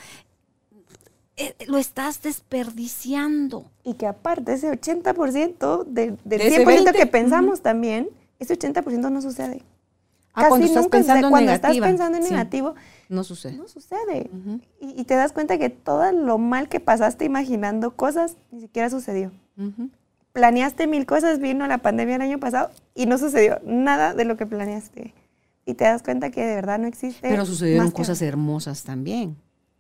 eh, 1.37 1.55
lo 1.65 1.79
estás 1.79 2.21
desperdiciando. 2.21 3.71
Y 3.83 3.95
que 3.95 4.05
aparte, 4.05 4.53
ese 4.53 4.69
80% 4.69 5.85
del 5.85 6.19
de 6.23 6.65
100% 6.65 6.93
que 6.93 7.07
pensamos 7.07 7.61
también, 7.61 8.11
ese 8.37 8.55
80% 8.55 9.09
no 9.09 9.23
sucede. 9.23 9.63
Ah, 10.35 10.49
cuando 10.49 10.67
estás 10.67 10.87
pensando 10.87 11.31
cuando 11.31 11.51
estás 11.51 11.75
pensando 11.79 12.19
en 12.19 12.23
negativo, 12.23 12.75
no 13.09 13.23
sucede. 13.23 13.57
No 13.57 13.67
sucede. 13.67 14.29
y, 14.79 15.03
te 15.05 15.15
das 15.15 15.31
cuenta 15.31 15.57
que 15.57 15.69
todo 15.69 16.11
lo 16.11 16.37
mal 16.37 16.69
que 16.69 16.79
pasaste 16.79 17.25
imaginando 17.25 17.95
cosas 17.95 18.37
ni 18.51 18.61
siquiera 18.61 18.89
sucedió. 18.89 19.31
Planeaste 20.33 20.87
mil 20.87 21.05
cosas, 21.05 21.39
vino 21.39 21.65
la 21.67 21.79
pandemia 21.79 22.15
el 22.17 22.21
año 22.21 22.39
pasado 22.39 22.69
y 22.93 23.05
no 23.05 23.17
sucedió 23.17 23.59
nada 23.63 24.13
de 24.13 24.25
lo 24.25 24.37
que 24.37 24.45
planeaste. 24.45 25.13
Y 25.65 25.73
te 25.73 25.83
das 25.83 26.03
cuenta 26.03 26.31
que 26.31 26.45
de 26.45 26.55
verdad 26.55 26.79
no 26.79 26.87
existe. 26.87 27.27
Pero 27.27 27.45
sucedieron 27.45 27.91
cosas 27.91 28.21
hermosas 28.21 28.83
también. 28.83 29.35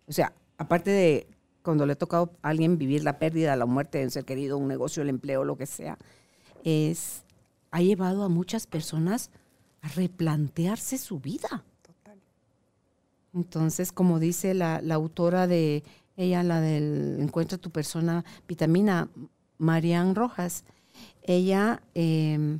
O 0.07 0.11
sea, 0.11 0.33
aparte 0.57 0.89
de 0.91 1.27
cuando 1.61 1.85
le 1.85 1.93
ha 1.93 1.97
tocado 1.97 2.31
a 2.41 2.49
alguien 2.49 2.77
vivir 2.77 3.03
la 3.03 3.19
pérdida, 3.19 3.55
la 3.55 3.65
muerte 3.65 3.97
de 3.97 4.05
un 4.05 4.11
ser 4.11 4.25
querido, 4.25 4.57
un 4.57 4.67
negocio, 4.67 5.03
el 5.03 5.09
empleo, 5.09 5.43
lo 5.43 5.57
que 5.57 5.65
sea, 5.65 5.97
es, 6.63 7.23
ha 7.71 7.81
llevado 7.81 8.23
a 8.23 8.29
muchas 8.29 8.67
personas 8.67 9.29
a 9.81 9.89
replantearse 9.89 10.97
su 10.97 11.19
vida. 11.19 11.65
Entonces, 13.33 13.91
como 13.91 14.19
dice 14.19 14.53
la, 14.53 14.81
autora 14.91 15.47
de 15.47 15.83
ella, 16.15 16.43
la 16.43 16.61
del 16.61 17.17
Encuentra 17.19 17.57
tu 17.57 17.69
persona, 17.69 18.25
vitamina, 18.47 19.09
Marian 19.57 20.15
Rojas, 20.15 20.63
ella 21.23 21.81
em, 21.93 22.59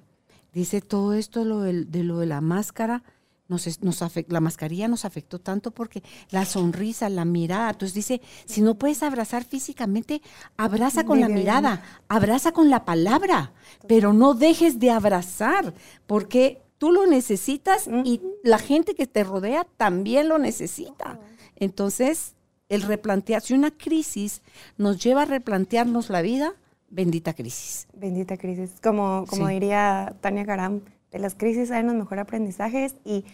dice 0.53 0.81
todo 0.81 1.13
esto 1.13 1.45
lo 1.45 1.61
de, 1.61 2.03
lo 2.03 2.19
de 2.19 2.25
la 2.25 2.41
máscara. 2.41 3.03
Nos, 3.49 3.81
nos 3.81 4.03
la 4.27 4.41
mascarilla 4.41 4.89
nos 4.89 5.05
afectó 5.05 5.39
tanto 5.39 5.71
porque 5.71 6.03
la 6.31 6.43
sonrisa, 6.43 7.07
la 7.07 7.23
mirada. 7.23 7.69
Entonces 7.69 7.93
dice, 7.93 8.21
si 8.45 8.61
no 8.61 8.75
puedes 8.75 9.03
abrazar 9.03 9.45
físicamente, 9.45 10.21
abraza 10.57 11.05
con 11.05 11.21
la 11.21 11.29
mirada, 11.29 11.81
abraza 12.09 12.51
con 12.51 12.69
la 12.69 12.83
palabra, 12.83 13.53
pero 13.87 14.11
no 14.11 14.33
dejes 14.33 14.79
de 14.79 14.91
abrazar, 14.91 15.73
porque 16.07 16.66
tú 16.77 16.91
lo 16.91 17.05
necesitas 17.05 17.87
y 18.03 18.21
la 18.43 18.59
gente 18.59 18.95
que 18.95 19.07
te 19.07 19.23
rodea 19.23 19.65
también 19.77 20.29
lo 20.29 20.37
necesita. 20.37 21.19
Entonces, 21.55 22.35
el 22.69 22.81
replantearse 22.81 23.53
una 23.53 23.71
crisis 23.71 24.41
nos 24.77 25.03
lleva 25.03 25.23
a 25.23 25.25
replantearnos 25.25 26.09
la 26.09 26.21
vida, 26.21 26.53
bendita 26.89 27.33
crisis. 27.33 27.87
Bendita 27.93 28.37
crisis. 28.37 28.75
Como, 28.81 29.25
como 29.27 29.47
diría 29.47 30.15
Tania 30.21 30.45
Karam, 30.45 30.81
de 31.11 31.19
las 31.19 31.35
crisis 31.35 31.71
hay 31.71 31.83
los 31.83 31.95
mejores 31.95 32.23
aprendizajes 32.23 32.95
y 33.05 33.25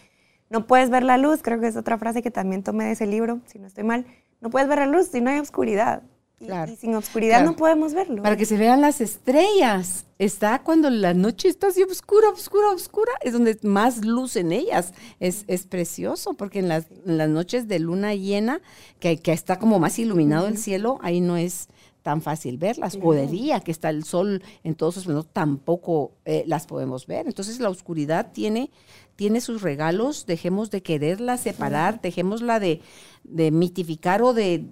no 0.50 0.66
puedes 0.66 0.90
ver 0.90 1.02
la 1.02 1.18
luz, 1.18 1.40
creo 1.42 1.60
que 1.60 1.66
es 1.66 1.76
otra 1.76 1.98
frase 1.98 2.22
que 2.22 2.30
también 2.30 2.62
tomé 2.62 2.84
de 2.84 2.92
ese 2.92 3.06
libro, 3.06 3.40
si 3.46 3.58
no 3.58 3.66
estoy 3.66 3.84
mal. 3.84 4.06
No 4.40 4.50
puedes 4.50 4.68
ver 4.68 4.78
la 4.78 4.86
luz 4.86 5.08
si 5.08 5.20
no 5.20 5.30
hay 5.30 5.38
oscuridad. 5.38 6.02
Y, 6.40 6.76
sin 6.76 6.94
oscuridad 6.94 7.44
no 7.44 7.56
podemos 7.56 7.94
verlo. 7.94 8.22
Para 8.22 8.36
que 8.36 8.44
se 8.44 8.56
vean 8.56 8.80
las 8.80 9.00
estrellas. 9.00 10.06
Está 10.18 10.62
cuando 10.62 10.90
la 10.90 11.14
noche 11.14 11.48
está 11.48 11.68
así 11.68 11.82
oscura, 11.82 12.28
oscura, 12.28 12.70
oscura. 12.70 13.12
Es 13.22 13.32
donde 13.32 13.58
más 13.62 14.04
luz 14.04 14.36
en 14.36 14.52
ellas. 14.52 14.92
Es, 15.20 15.44
es 15.46 15.66
precioso 15.66 16.34
porque 16.34 16.58
en 16.58 16.68
las, 16.68 16.86
noches 17.04 17.68
de 17.68 17.78
luna 17.78 18.14
llena, 18.14 18.60
que, 19.00 19.18
que 19.18 19.32
está 19.32 19.58
como 19.58 19.78
más 19.78 19.98
iluminado 19.98 20.46
el 20.48 20.58
cielo, 20.58 20.98
ahí 21.02 21.20
no 21.20 21.36
es 21.36 21.68
tan 22.04 22.20
fácil 22.20 22.58
verlas. 22.58 22.98
O 23.02 23.14
de 23.14 23.26
día, 23.26 23.60
que 23.60 23.70
está 23.70 23.88
el 23.88 24.04
sol 24.04 24.42
en 24.62 24.74
todos 24.74 24.94
sus 24.94 25.04
esplendor, 25.04 25.24
tampoco 25.24 26.12
eh, 26.26 26.44
las 26.46 26.66
podemos 26.66 27.06
ver. 27.06 27.26
Entonces 27.26 27.58
la 27.60 27.70
oscuridad 27.70 28.30
tiene, 28.32 28.70
tiene 29.16 29.40
sus 29.40 29.62
regalos. 29.62 30.26
Dejemos 30.26 30.70
de 30.70 30.82
quererla 30.82 31.38
separar, 31.38 32.02
dejémosla 32.02 32.60
de, 32.60 32.82
de 33.24 33.50
mitificar 33.50 34.22
o 34.22 34.34
de 34.34 34.68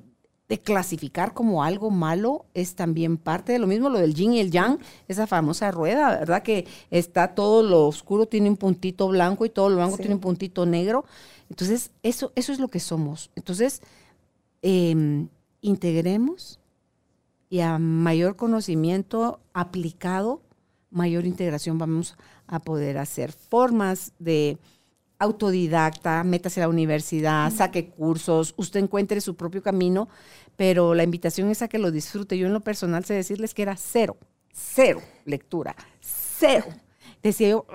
de 0.52 0.58
clasificar 0.58 1.32
como 1.32 1.64
algo 1.64 1.90
malo 1.90 2.44
es 2.52 2.74
también 2.74 3.16
parte 3.16 3.54
de 3.54 3.58
lo 3.58 3.66
mismo, 3.66 3.88
lo 3.88 3.98
del 3.98 4.12
yin 4.12 4.34
y 4.34 4.40
el 4.40 4.50
yang, 4.50 4.78
esa 5.08 5.26
famosa 5.26 5.70
rueda, 5.70 6.10
¿verdad? 6.18 6.42
Que 6.42 6.66
está 6.90 7.34
todo 7.34 7.62
lo 7.62 7.86
oscuro 7.86 8.26
tiene 8.26 8.50
un 8.50 8.58
puntito 8.58 9.08
blanco 9.08 9.46
y 9.46 9.48
todo 9.48 9.70
lo 9.70 9.76
blanco 9.76 9.96
tiene 9.96 10.12
un 10.12 10.20
puntito 10.20 10.66
negro. 10.66 11.06
Entonces, 11.48 11.90
eso, 12.02 12.32
eso 12.34 12.52
es 12.52 12.58
lo 12.58 12.68
que 12.68 12.80
somos. 12.80 13.30
Entonces, 13.34 13.80
em, 14.60 15.28
integremos 15.62 16.60
y 17.48 17.60
a 17.60 17.78
mayor 17.78 18.36
conocimiento 18.36 19.40
aplicado, 19.54 20.42
mayor 20.90 21.24
integración 21.24 21.78
vamos 21.78 22.18
a 22.46 22.60
poder 22.60 22.98
hacer. 22.98 23.32
Formas 23.32 24.12
de 24.18 24.58
autodidacta, 25.22 26.24
métase 26.24 26.60
a 26.60 26.64
la 26.64 26.68
universidad, 26.68 27.52
saque 27.52 27.88
cursos, 27.88 28.54
usted 28.56 28.80
encuentre 28.80 29.20
su 29.20 29.36
propio 29.36 29.62
camino, 29.62 30.08
pero 30.56 30.94
la 30.94 31.04
invitación 31.04 31.50
es 31.50 31.62
a 31.62 31.68
que 31.68 31.78
lo 31.78 31.90
disfrute. 31.90 32.36
Yo 32.36 32.46
en 32.46 32.52
lo 32.52 32.60
personal 32.60 33.04
sé 33.04 33.14
decirles 33.14 33.54
que 33.54 33.62
era 33.62 33.76
cero, 33.76 34.16
cero 34.52 35.00
lectura, 35.24 35.74
cero. 36.00 36.66
Decía 37.22 37.50
yo, 37.50 37.66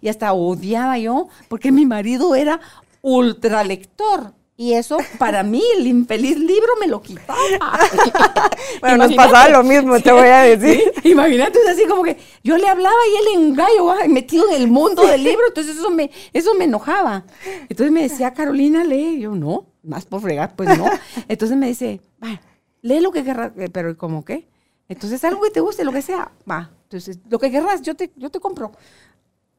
y 0.00 0.08
hasta 0.08 0.32
odiaba 0.32 0.98
yo, 0.98 1.28
porque 1.48 1.70
mi 1.70 1.86
marido 1.86 2.34
era 2.34 2.60
ultra 3.02 3.62
lector. 3.62 4.34
Y 4.58 4.72
eso, 4.72 4.96
para 5.18 5.42
mí, 5.42 5.62
el 5.76 5.86
infeliz 5.86 6.38
libro 6.38 6.72
me 6.80 6.86
lo 6.86 7.02
quitaba. 7.02 7.36
bueno, 8.80 9.06
nos 9.06 9.14
pasaba 9.14 9.50
lo 9.50 9.62
mismo, 9.62 10.00
te 10.00 10.10
voy 10.10 10.28
a 10.28 10.40
decir. 10.42 10.80
Imagínate, 11.04 11.58
es 11.58 11.68
así 11.68 11.86
como 11.86 12.02
que 12.02 12.16
yo 12.42 12.56
le 12.56 12.66
hablaba 12.66 12.96
y 13.12 13.16
él 13.16 13.42
en 13.42 13.54
gallo, 13.54 13.94
metido 14.08 14.48
en 14.48 14.54
el 14.62 14.68
mundo 14.68 15.06
del 15.06 15.24
libro, 15.24 15.42
entonces 15.48 15.76
eso 15.76 15.90
me, 15.90 16.10
eso 16.32 16.54
me 16.54 16.64
enojaba. 16.64 17.24
Entonces 17.68 17.92
me 17.92 18.02
decía, 18.02 18.32
Carolina, 18.32 18.82
lee. 18.82 19.20
yo, 19.20 19.34
no, 19.34 19.66
más 19.82 20.06
por 20.06 20.22
fregar, 20.22 20.56
pues 20.56 20.78
no. 20.78 20.86
Entonces 21.28 21.56
me 21.58 21.66
dice, 21.66 22.00
va, 22.22 22.40
lee 22.80 23.00
lo 23.00 23.12
que 23.12 23.24
querrás, 23.24 23.52
eh, 23.58 23.68
pero 23.70 23.94
¿cómo 23.98 24.24
qué? 24.24 24.48
Entonces 24.88 25.22
algo 25.24 25.42
que 25.42 25.50
te 25.50 25.60
guste, 25.60 25.84
lo 25.84 25.92
que 25.92 26.02
sea, 26.02 26.30
va. 26.50 26.70
Entonces, 26.84 27.18
lo 27.28 27.38
que 27.38 27.50
querrás, 27.50 27.82
yo 27.82 27.94
te, 27.94 28.12
yo 28.16 28.30
te 28.30 28.40
compro. 28.40 28.72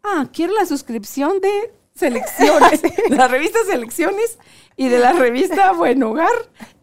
Ah, 0.03 0.27
quiero 0.31 0.53
la 0.53 0.65
suscripción 0.65 1.41
de 1.41 1.73
Selecciones, 1.97 2.81
de 3.09 3.15
la 3.15 3.27
revista 3.27 3.59
Selecciones 3.69 4.37
y 4.75 4.87
de 4.87 4.99
la 4.99 5.13
revista 5.13 5.71
Buen 5.71 6.01
Hogar 6.03 6.29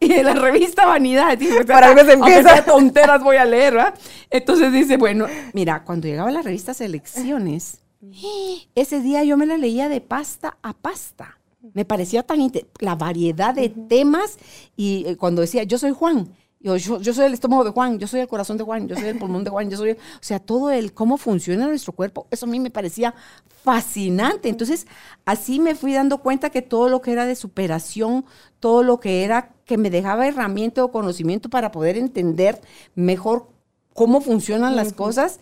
y 0.00 0.08
de 0.08 0.22
la 0.22 0.34
revista 0.34 0.86
Vanidad. 0.86 1.38
Para 1.66 1.94
que 1.94 2.04
se 2.04 2.12
empieza. 2.14 2.64
tonteras 2.64 3.22
voy 3.22 3.36
a 3.36 3.44
leer, 3.44 3.74
¿verdad? 3.74 3.94
Entonces 4.30 4.72
dice, 4.72 4.96
bueno, 4.96 5.26
mira, 5.52 5.84
cuando 5.84 6.08
llegaba 6.08 6.30
la 6.32 6.42
revista 6.42 6.74
Selecciones, 6.74 7.78
ese 8.74 9.00
día 9.00 9.22
yo 9.22 9.36
me 9.36 9.46
la 9.46 9.56
leía 9.56 9.88
de 9.88 10.00
pasta 10.00 10.58
a 10.62 10.72
pasta. 10.72 11.38
Me 11.72 11.84
parecía 11.84 12.22
tan 12.22 12.50
la 12.80 12.94
variedad 12.94 13.54
de 13.54 13.70
temas 13.70 14.38
y 14.76 15.04
eh, 15.06 15.16
cuando 15.16 15.40
decía, 15.40 15.62
yo 15.62 15.78
soy 15.78 15.92
Juan, 15.92 16.28
yo, 16.64 16.76
yo, 16.76 17.12
soy 17.12 17.26
el 17.26 17.34
estómago 17.34 17.62
de 17.62 17.70
Juan, 17.70 17.98
yo 17.98 18.06
soy 18.06 18.20
el 18.20 18.28
corazón 18.28 18.56
de 18.56 18.64
Juan, 18.64 18.88
yo 18.88 18.96
soy 18.96 19.08
el 19.08 19.18
pulmón 19.18 19.44
de 19.44 19.50
Juan, 19.50 19.68
yo 19.68 19.76
soy, 19.76 19.92
o 19.92 19.96
sea, 20.20 20.38
todo 20.38 20.70
el 20.70 20.94
cómo 20.94 21.18
funciona 21.18 21.66
nuestro 21.66 21.92
cuerpo, 21.92 22.26
eso 22.30 22.46
a 22.46 22.48
mí 22.48 22.58
me 22.58 22.70
parecía 22.70 23.14
fascinante. 23.62 24.48
Entonces, 24.48 24.86
así 25.26 25.60
me 25.60 25.74
fui 25.74 25.92
dando 25.92 26.18
cuenta 26.18 26.48
que 26.48 26.62
todo 26.62 26.88
lo 26.88 27.02
que 27.02 27.12
era 27.12 27.26
de 27.26 27.34
superación, 27.34 28.24
todo 28.60 28.82
lo 28.82 28.98
que 28.98 29.24
era 29.24 29.50
que 29.66 29.76
me 29.76 29.90
dejaba 29.90 30.26
herramienta 30.26 30.82
o 30.82 30.90
conocimiento 30.90 31.50
para 31.50 31.70
poder 31.70 31.98
entender 31.98 32.60
mejor 32.94 33.48
cómo 33.92 34.22
funcionan 34.22 34.74
las 34.74 34.94
cosas. 34.94 35.40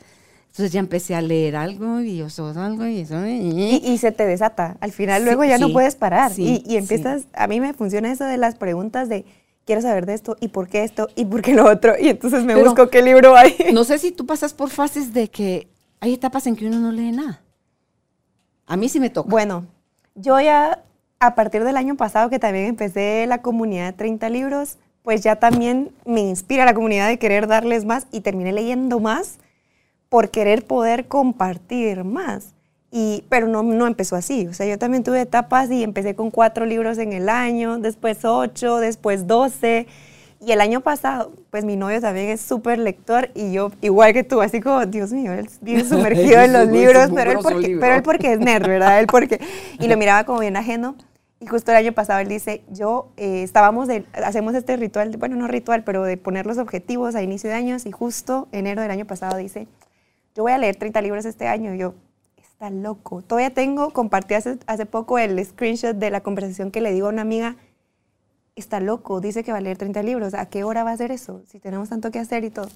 Entonces 0.48 0.72
ya 0.72 0.80
empecé 0.80 1.14
a 1.14 1.22
leer 1.22 1.56
algo 1.56 2.00
y 2.00 2.18
yo 2.18 2.28
soy 2.28 2.54
algo 2.56 2.84
y 2.86 3.00
eso. 3.00 3.26
Y, 3.26 3.96
se 3.98 4.12
te 4.12 4.26
desata. 4.26 4.76
Al 4.80 4.92
final 4.92 5.24
luego 5.24 5.44
ya 5.44 5.56
no 5.56 5.72
puedes 5.72 5.96
parar. 5.96 6.32
y, 6.36 6.62
y, 6.66 6.76
empiezas, 6.76 7.26
a 7.32 7.46
mí 7.46 7.58
me 7.58 7.72
funciona 7.72 8.12
eso 8.12 8.24
de 8.24 8.36
las 8.36 8.56
preguntas 8.56 9.08
de 9.08 9.24
quiero 9.64 9.80
saber 9.80 10.06
de 10.06 10.14
esto 10.14 10.36
y 10.40 10.48
por 10.48 10.68
qué 10.68 10.84
esto 10.84 11.08
y 11.14 11.24
por 11.24 11.42
qué 11.42 11.54
lo 11.54 11.66
otro. 11.70 11.94
Y 11.98 12.08
entonces 12.08 12.44
me 12.44 12.54
busco 12.54 12.88
qué 12.88 13.02
libro 13.02 13.36
hay. 13.36 13.56
No 13.72 13.84
sé 13.84 13.98
si 13.98 14.12
tú 14.12 14.26
pasas 14.26 14.54
por 14.54 14.70
fases 14.70 15.12
de 15.12 15.28
que 15.28 15.68
hay 16.00 16.14
etapas 16.14 16.46
en 16.46 16.56
que 16.56 16.66
uno 16.66 16.78
no 16.78 16.92
lee 16.92 17.12
nada. 17.12 17.42
A 18.66 18.76
mí 18.76 18.88
sí 18.88 19.00
me 19.00 19.10
toca. 19.10 19.28
Bueno, 19.28 19.66
yo 20.14 20.40
ya 20.40 20.82
a 21.20 21.34
partir 21.34 21.64
del 21.64 21.76
año 21.76 21.96
pasado 21.96 22.30
que 22.30 22.38
también 22.38 22.66
empecé 22.66 23.26
la 23.28 23.42
comunidad 23.42 23.86
de 23.86 23.92
30 23.92 24.28
libros, 24.30 24.78
pues 25.02 25.22
ya 25.22 25.36
también 25.36 25.92
me 26.04 26.20
inspira 26.20 26.64
la 26.64 26.74
comunidad 26.74 27.08
de 27.08 27.18
querer 27.18 27.46
darles 27.46 27.84
más 27.84 28.06
y 28.10 28.20
terminé 28.20 28.52
leyendo 28.52 28.98
más 29.00 29.38
por 30.08 30.30
querer 30.30 30.66
poder 30.66 31.06
compartir 31.06 32.04
más. 32.04 32.54
Y, 32.94 33.24
pero 33.30 33.48
no, 33.48 33.62
no 33.62 33.86
empezó 33.86 34.16
así. 34.16 34.46
O 34.46 34.52
sea, 34.52 34.66
yo 34.66 34.78
también 34.78 35.02
tuve 35.02 35.22
etapas 35.22 35.70
y 35.70 35.82
empecé 35.82 36.14
con 36.14 36.30
cuatro 36.30 36.66
libros 36.66 36.98
en 36.98 37.14
el 37.14 37.30
año, 37.30 37.78
después 37.78 38.18
ocho, 38.22 38.76
después 38.76 39.26
doce. 39.26 39.86
Y 40.44 40.52
el 40.52 40.60
año 40.60 40.82
pasado, 40.82 41.32
pues 41.50 41.64
mi 41.64 41.76
novio 41.76 42.02
también 42.02 42.28
es 42.28 42.42
súper 42.42 42.78
lector 42.78 43.30
y 43.34 43.52
yo, 43.52 43.70
igual 43.80 44.12
que 44.12 44.24
tú, 44.24 44.42
así 44.42 44.60
como, 44.60 44.84
Dios 44.84 45.10
mío, 45.12 45.32
él 45.32 45.48
vive 45.62 45.84
sumergido 45.88 46.42
en 46.42 46.52
los 46.52 46.68
libros, 46.68 47.10
pero 47.14 47.30
él, 47.30 47.38
porque, 47.40 47.78
pero 47.80 47.94
él 47.94 48.02
porque 48.02 48.32
es 48.32 48.40
nerd, 48.40 48.66
¿verdad? 48.66 49.00
Él 49.00 49.06
porque, 49.06 49.40
y 49.78 49.88
lo 49.88 49.96
miraba 49.98 50.24
como 50.24 50.40
bien 50.40 50.56
ajeno. 50.56 50.96
Y 51.40 51.46
justo 51.46 51.70
el 51.70 51.78
año 51.78 51.92
pasado 51.92 52.20
él 52.20 52.28
dice, 52.28 52.62
yo 52.68 53.08
eh, 53.16 53.42
estábamos, 53.42 53.88
de, 53.88 54.04
hacemos 54.12 54.54
este 54.54 54.76
ritual, 54.76 55.16
bueno, 55.16 55.36
no 55.36 55.48
ritual, 55.48 55.82
pero 55.82 56.02
de 56.02 56.16
poner 56.16 56.44
los 56.44 56.58
objetivos 56.58 57.14
a 57.14 57.22
inicio 57.22 57.48
de 57.48 57.56
años 57.56 57.86
y 57.86 57.90
justo 57.90 58.48
enero 58.52 58.82
del 58.82 58.90
año 58.90 59.06
pasado 59.06 59.38
dice, 59.38 59.66
yo 60.34 60.42
voy 60.42 60.52
a 60.52 60.58
leer 60.58 60.76
30 60.76 61.00
libros 61.02 61.24
este 61.24 61.46
año. 61.46 61.74
Y 61.74 61.78
yo, 61.78 61.94
loco. 62.70 63.22
Todavía 63.22 63.52
tengo, 63.52 63.90
compartí 63.90 64.34
hace, 64.34 64.58
hace 64.66 64.86
poco 64.86 65.18
el 65.18 65.44
screenshot 65.44 65.96
de 65.96 66.10
la 66.10 66.20
conversación 66.20 66.70
que 66.70 66.80
le 66.80 66.92
digo 66.92 67.06
a 67.06 67.10
una 67.10 67.22
amiga, 67.22 67.56
está 68.56 68.80
loco, 68.80 69.20
dice 69.20 69.44
que 69.44 69.52
va 69.52 69.58
a 69.58 69.60
leer 69.62 69.78
30 69.78 70.02
libros. 70.02 70.34
¿A 70.34 70.46
qué 70.46 70.64
hora 70.64 70.84
va 70.84 70.90
a 70.90 70.94
hacer 70.94 71.10
eso? 71.10 71.42
Si 71.46 71.58
tenemos 71.58 71.88
tanto 71.88 72.10
que 72.10 72.18
hacer 72.18 72.44
y 72.44 72.50
todo. 72.50 72.68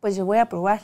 Pues 0.00 0.16
yo 0.16 0.24
voy 0.24 0.38
a 0.38 0.46
probar. 0.46 0.82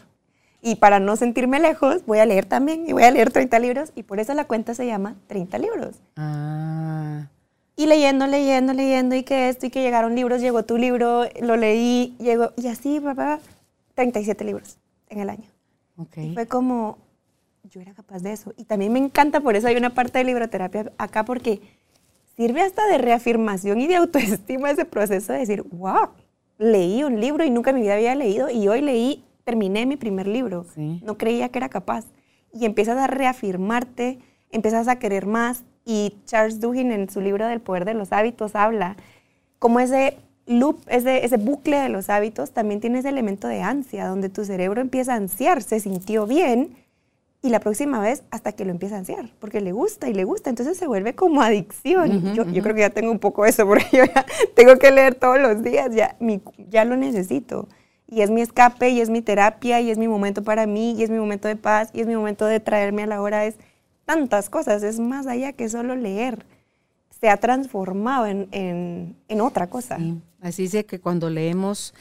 Y 0.60 0.76
para 0.76 0.98
no 0.98 1.16
sentirme 1.16 1.60
lejos, 1.60 2.06
voy 2.06 2.18
a 2.20 2.26
leer 2.26 2.46
también 2.46 2.88
y 2.88 2.94
voy 2.94 3.02
a 3.02 3.10
leer 3.10 3.30
30 3.30 3.58
libros 3.58 3.92
y 3.94 4.02
por 4.02 4.18
eso 4.18 4.32
la 4.32 4.46
cuenta 4.46 4.74
se 4.74 4.86
llama 4.86 5.14
30 5.26 5.58
libros. 5.58 5.96
Ah. 6.16 7.28
Y 7.76 7.86
leyendo, 7.86 8.26
leyendo, 8.26 8.72
leyendo 8.72 9.14
y 9.14 9.24
que 9.24 9.50
esto 9.50 9.66
y 9.66 9.70
que 9.70 9.82
llegaron 9.82 10.14
libros, 10.14 10.40
llegó 10.40 10.64
tu 10.64 10.78
libro, 10.78 11.24
lo 11.42 11.56
leí, 11.56 12.16
llegó 12.18 12.52
y 12.56 12.68
así, 12.68 12.98
papá, 12.98 13.40
37 13.94 14.42
libros 14.44 14.78
en 15.10 15.20
el 15.20 15.28
año. 15.28 15.50
Okay. 15.96 16.32
fue 16.34 16.46
como, 16.46 16.98
yo 17.74 17.80
era 17.80 17.92
capaz 17.92 18.22
de 18.22 18.32
eso. 18.32 18.54
Y 18.56 18.64
también 18.64 18.92
me 18.92 19.00
encanta, 19.00 19.40
por 19.40 19.56
eso 19.56 19.66
hay 19.66 19.76
una 19.76 19.90
parte 19.90 20.18
de 20.18 20.24
libroterapia 20.24 20.92
acá, 20.96 21.24
porque 21.24 21.60
sirve 22.36 22.62
hasta 22.62 22.86
de 22.86 22.98
reafirmación 22.98 23.80
y 23.80 23.88
de 23.88 23.96
autoestima 23.96 24.70
ese 24.70 24.84
proceso 24.84 25.32
de 25.32 25.40
decir, 25.40 25.62
wow, 25.72 26.10
leí 26.58 27.02
un 27.02 27.20
libro 27.20 27.44
y 27.44 27.50
nunca 27.50 27.70
en 27.70 27.76
mi 27.76 27.82
vida 27.82 27.94
había 27.94 28.14
leído 28.14 28.48
y 28.48 28.68
hoy 28.68 28.80
leí, 28.80 29.24
terminé 29.42 29.86
mi 29.86 29.96
primer 29.96 30.28
libro. 30.28 30.66
No 30.76 31.18
creía 31.18 31.48
que 31.48 31.58
era 31.58 31.68
capaz. 31.68 32.06
Y 32.52 32.64
empiezas 32.64 32.96
a 32.96 33.08
reafirmarte, 33.08 34.20
empiezas 34.52 34.86
a 34.86 35.00
querer 35.00 35.26
más. 35.26 35.64
Y 35.84 36.14
Charles 36.24 36.60
Duhigg 36.60 36.90
en 36.92 37.10
su 37.10 37.20
libro 37.20 37.46
del 37.46 37.60
poder 37.60 37.84
de 37.84 37.94
los 37.94 38.12
hábitos 38.12 38.54
habla 38.54 38.96
como 39.58 39.80
ese 39.80 40.16
loop, 40.46 40.78
ese, 40.86 41.24
ese 41.24 41.36
bucle 41.38 41.78
de 41.78 41.88
los 41.88 42.08
hábitos 42.08 42.52
también 42.52 42.80
tiene 42.80 43.00
ese 43.00 43.08
elemento 43.08 43.48
de 43.48 43.62
ansia, 43.62 44.06
donde 44.06 44.28
tu 44.28 44.44
cerebro 44.44 44.80
empieza 44.80 45.12
a 45.14 45.16
ansiar, 45.16 45.62
se 45.62 45.80
sintió 45.80 46.26
bien, 46.26 46.76
y 47.44 47.50
la 47.50 47.60
próxima 47.60 48.00
vez 48.00 48.22
hasta 48.30 48.52
que 48.52 48.64
lo 48.64 48.70
empieza 48.70 48.94
a 48.94 49.00
ansiar, 49.00 49.30
porque 49.38 49.60
le 49.60 49.72
gusta 49.72 50.08
y 50.08 50.14
le 50.14 50.24
gusta, 50.24 50.48
entonces 50.48 50.78
se 50.78 50.86
vuelve 50.86 51.14
como 51.14 51.42
adicción. 51.42 52.34
yo, 52.34 52.50
yo, 52.50 52.62
creo 52.62 52.74
que 52.74 52.80
ya 52.80 52.88
tengo 52.88 53.10
un 53.10 53.18
poco 53.18 53.44
eso, 53.44 53.66
porque 53.68 53.84
yo 53.92 54.04
ya 54.06 54.24
tengo 54.54 54.78
que 54.78 54.90
leer 54.90 55.14
todos 55.14 55.38
los 55.38 55.62
días, 55.62 55.94
ya, 55.94 56.16
mi, 56.20 56.40
ya 56.70 56.86
lo 56.86 56.96
necesito. 56.96 57.68
Y 58.08 58.22
es 58.22 58.30
mi 58.30 58.40
escape, 58.40 58.88
y 58.88 59.02
es 59.02 59.10
mi 59.10 59.20
terapia, 59.20 59.78
y 59.82 59.90
es 59.90 59.98
mi 59.98 60.08
momento 60.08 60.42
para 60.42 60.66
mí, 60.66 60.94
y 60.96 61.02
es 61.02 61.10
mi 61.10 61.18
momento 61.18 61.46
de 61.46 61.56
paz, 61.56 61.90
y 61.92 62.00
es 62.00 62.06
mi 62.06 62.16
momento 62.16 62.46
de 62.46 62.60
traerme 62.60 63.02
a 63.02 63.06
la 63.08 63.20
hora. 63.20 63.44
Es 63.44 63.56
tantas 64.06 64.48
cosas, 64.48 64.82
es 64.82 64.98
más 64.98 65.26
allá 65.26 65.52
que 65.52 65.68
solo 65.68 65.96
leer. 65.96 66.46
Se 67.10 67.28
ha 67.28 67.36
transformado 67.36 68.24
en, 68.24 68.48
en, 68.52 69.16
en 69.28 69.40
otra 69.42 69.68
cosa. 69.68 69.98
Así 70.40 70.62
dice 70.62 70.86
que 70.86 70.98
cuando 70.98 71.28
leemos 71.28 71.92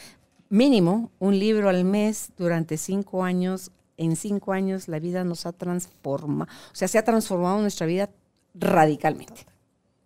mínimo 0.48 1.12
un 1.20 1.38
libro 1.38 1.68
al 1.68 1.84
mes 1.84 2.32
durante 2.38 2.78
cinco 2.78 3.26
años, 3.26 3.72
en 3.98 4.16
cinco 4.16 4.54
años 4.54 4.88
la 4.88 5.00
vida 5.00 5.24
nos 5.24 5.46
ha 5.46 5.52
transformado, 5.52 6.52
o 6.72 6.76
sea, 6.76 6.88
se 6.88 6.98
ha 6.98 7.04
transformado 7.04 7.60
nuestra 7.62 7.86
vida 7.88 8.10
radicalmente. 8.56 9.46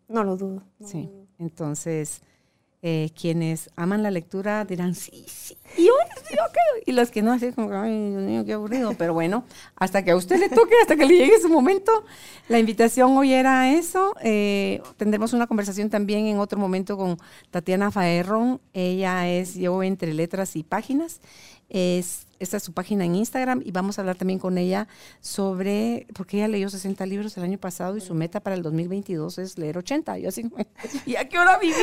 No 0.08 0.24
lo 0.24 0.38
dudo. 0.38 0.64
sí, 0.86 1.10
entonces 1.40 2.22
Eh, 2.84 3.10
quienes 3.20 3.72
aman 3.76 4.04
la 4.04 4.12
lectura 4.12 4.64
dirán, 4.64 4.94
sí, 4.94 5.26
sí, 5.28 5.58
y 5.78 5.88
yo, 5.88 5.94
sí, 6.24 6.36
ok. 6.36 6.86
Y 6.86 6.92
los 6.92 7.10
que 7.10 7.24
no, 7.24 7.32
así 7.34 7.52
como, 7.52 7.74
ay, 7.74 8.12
Dios 8.12 8.22
mío, 8.22 8.46
qué 8.46 8.54
aburrido. 8.54 8.94
Pero 8.96 9.16
bueno, 9.16 9.44
hasta 9.76 10.04
que 10.06 10.12
a 10.12 10.16
usted 10.16 10.40
le 10.40 10.48
toque, 10.48 10.76
hasta 10.80 10.96
que 10.96 11.08
le 11.08 11.18
llegue 11.18 11.42
su 11.42 11.50
momento. 11.50 11.92
La 12.48 12.60
invitación 12.60 13.18
hoy 13.18 13.34
era 13.34 13.74
eso. 13.74 14.14
Eh, 14.22 14.80
tendremos 14.96 15.34
una 15.34 15.48
conversación 15.48 15.90
también 15.90 16.28
en 16.28 16.38
otro 16.38 16.60
momento 16.60 16.98
con 16.98 17.18
Tatiana 17.50 17.90
Faerron. 17.90 18.62
Ella 18.74 19.28
es 19.28 19.56
Yo 19.56 19.82
entre 19.82 20.14
letras 20.14 20.56
y 20.56 20.62
páginas. 20.62 21.20
Es 21.70 22.27
esta 22.40 22.58
es 22.58 22.64
su 22.64 22.74
página 22.74 23.06
en 23.06 23.16
Instagram 23.16 23.62
y 23.64 23.72
vamos 23.72 23.98
a 23.98 24.02
hablar 24.02 24.16
también 24.16 24.40
con 24.40 24.58
ella 24.58 24.88
sobre, 25.22 26.08
porque 26.14 26.38
ella 26.38 26.48
leyó 26.48 26.70
60 26.70 27.06
libros 27.06 27.38
el 27.38 27.44
año 27.44 27.58
pasado 27.58 27.98
y 27.98 28.02
su 28.02 28.14
meta 28.14 28.40
para 28.40 28.56
el 28.56 28.64
2022 28.64 29.38
es 29.38 29.58
leer 29.58 29.78
80. 29.78 30.18
Yo 30.20 30.30
así, 30.30 30.50
¿y 31.06 31.16
a 31.16 31.28
qué 31.28 31.40
hora 31.40 31.58
vivís? 31.58 31.78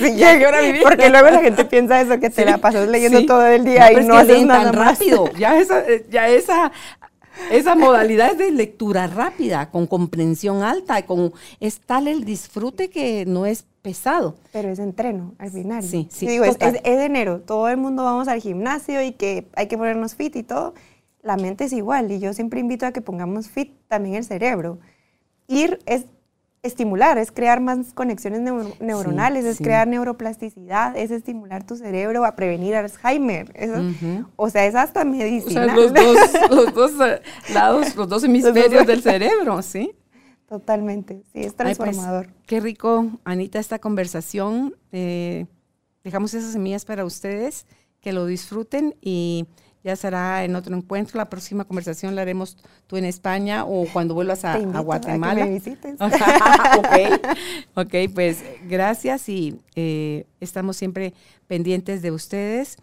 ¿Y 0.18 0.22
a 0.22 0.38
qué 0.38 0.46
hora 0.46 0.60
vivís? 0.60 0.82
Porque 0.82 1.10
luego 1.10 1.30
la 1.30 1.40
gente 1.40 1.64
piensa 1.66 2.00
eso, 2.00 2.18
que 2.20 2.30
te 2.30 2.44
la 2.44 2.58
pasas 2.58 2.88
leyendo 2.88 3.24
todo 3.26 3.46
el 3.46 3.64
día 3.64 3.92
y 3.92 4.04
no 4.04 4.16
haces 4.16 4.44
nada 4.44 4.72
más. 4.72 4.98
rápido. 4.98 5.30
Ya 5.38 5.58
esa, 5.58 5.84
ya 6.10 6.28
esa 6.28 6.72
esa 7.50 7.74
modalidad 7.74 8.32
es 8.32 8.38
de 8.38 8.50
lectura 8.50 9.06
rápida, 9.06 9.70
con 9.70 9.86
comprensión 9.86 10.62
alta, 10.62 11.06
con 11.06 11.32
es 11.58 11.80
tal 11.80 12.06
el 12.06 12.24
disfrute 12.24 12.90
que 12.90 13.24
no 13.26 13.46
es 13.46 13.64
pesado. 13.82 14.36
Pero 14.52 14.68
es 14.68 14.78
entreno 14.78 15.34
al 15.38 15.50
final. 15.50 15.82
Sí, 15.82 16.08
sí. 16.10 16.26
Digo, 16.26 16.44
es, 16.44 16.56
es, 16.60 16.82
de 16.82 17.04
enero, 17.04 17.40
todo 17.40 17.68
el 17.68 17.76
mundo 17.76 18.04
vamos 18.04 18.28
al 18.28 18.40
gimnasio 18.40 19.02
y 19.02 19.12
que 19.12 19.48
hay 19.54 19.68
que 19.68 19.78
ponernos 19.78 20.14
fit 20.14 20.36
y 20.36 20.42
todo. 20.42 20.74
La 21.22 21.36
mente 21.36 21.64
es 21.64 21.72
igual 21.72 22.10
y 22.12 22.18
yo 22.18 22.32
siempre 22.32 22.60
invito 22.60 22.86
a 22.86 22.92
que 22.92 23.00
pongamos 23.00 23.48
fit 23.48 23.72
también 23.88 24.16
el 24.16 24.24
cerebro. 24.24 24.78
Ir 25.46 25.80
es 25.86 26.06
estimular, 26.62 27.16
es 27.18 27.32
crear 27.32 27.60
más 27.60 27.92
conexiones 27.94 28.40
neuronales, 28.80 29.44
es 29.44 29.58
crear 29.58 29.88
neuroplasticidad, 29.88 30.96
es 30.96 31.10
estimular 31.10 31.64
tu 31.64 31.76
cerebro 31.76 32.24
a 32.24 32.36
prevenir 32.36 32.74
Alzheimer. 32.74 33.52
O 34.36 34.50
sea, 34.50 34.66
es 34.66 34.74
hasta 34.74 35.04
medicina. 35.04 35.62
O 35.62 35.64
sea, 35.64 35.74
los 35.74 35.94
dos, 35.94 36.16
los 36.50 36.74
dos 36.74 36.92
eh, 37.06 37.22
lados, 37.52 37.96
los 37.96 38.08
dos 38.08 38.24
hemisferios 38.24 38.86
del 38.86 39.02
cerebro, 39.02 39.62
¿sí? 39.62 39.92
Totalmente, 40.50 41.22
sí, 41.32 41.42
es 41.44 41.52
pues, 41.54 41.78
transformador. 41.78 42.28
qué 42.44 42.58
rico, 42.58 43.06
Anita, 43.22 43.60
esta 43.60 43.78
conversación. 43.78 44.74
Eh, 44.90 45.46
dejamos 46.02 46.34
esas 46.34 46.52
semillas 46.52 46.84
para 46.84 47.04
ustedes, 47.04 47.66
que 48.00 48.12
lo 48.12 48.26
disfruten 48.26 48.96
y 49.00 49.46
ya 49.84 49.94
será 49.94 50.42
en 50.44 50.56
otro 50.56 50.76
encuentro. 50.76 51.18
La 51.18 51.30
próxima 51.30 51.64
conversación 51.64 52.16
la 52.16 52.22
haremos 52.22 52.56
tú 52.88 52.96
en 52.96 53.04
España 53.04 53.64
o 53.64 53.86
cuando 53.92 54.12
vuelvas 54.12 54.44
a, 54.44 54.58
Guatemala. 54.58 55.42
A 55.42 55.44
que 55.44 55.50
me 55.50 55.54
visites. 55.56 56.00
ok, 57.76 58.12
pues 58.12 58.42
gracias 58.68 59.28
y 59.28 59.60
eh, 59.76 60.26
estamos 60.40 60.76
siempre 60.76 61.14
pendientes 61.46 62.02
de 62.02 62.10
ustedes. 62.10 62.76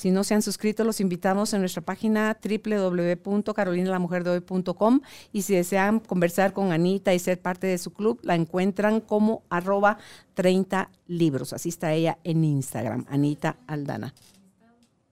Si 0.00 0.10
no 0.10 0.24
se 0.24 0.32
han 0.32 0.40
suscrito, 0.40 0.82
los 0.82 0.98
invitamos 1.02 1.52
en 1.52 1.60
nuestra 1.60 1.82
página 1.82 2.38
www.carolinalamujerdehoy.com 2.42 5.00
y 5.30 5.42
si 5.42 5.54
desean 5.54 6.00
conversar 6.00 6.54
con 6.54 6.72
Anita 6.72 7.12
y 7.12 7.18
ser 7.18 7.38
parte 7.38 7.66
de 7.66 7.76
su 7.76 7.92
club, 7.92 8.18
la 8.22 8.34
encuentran 8.34 9.02
como 9.02 9.42
arroba 9.50 9.98
30 10.32 10.88
libros. 11.06 11.52
Así 11.52 11.68
está 11.68 11.92
ella 11.92 12.16
en 12.24 12.44
Instagram, 12.44 13.04
Anita 13.10 13.56
Aldana. 13.66 14.14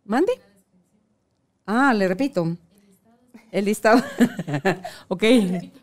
¿Mande? 0.06 0.32
Ah, 1.66 1.92
le 1.92 2.08
repito. 2.08 2.56
El 3.52 3.66
listado. 3.66 4.02
ok. 5.08 5.24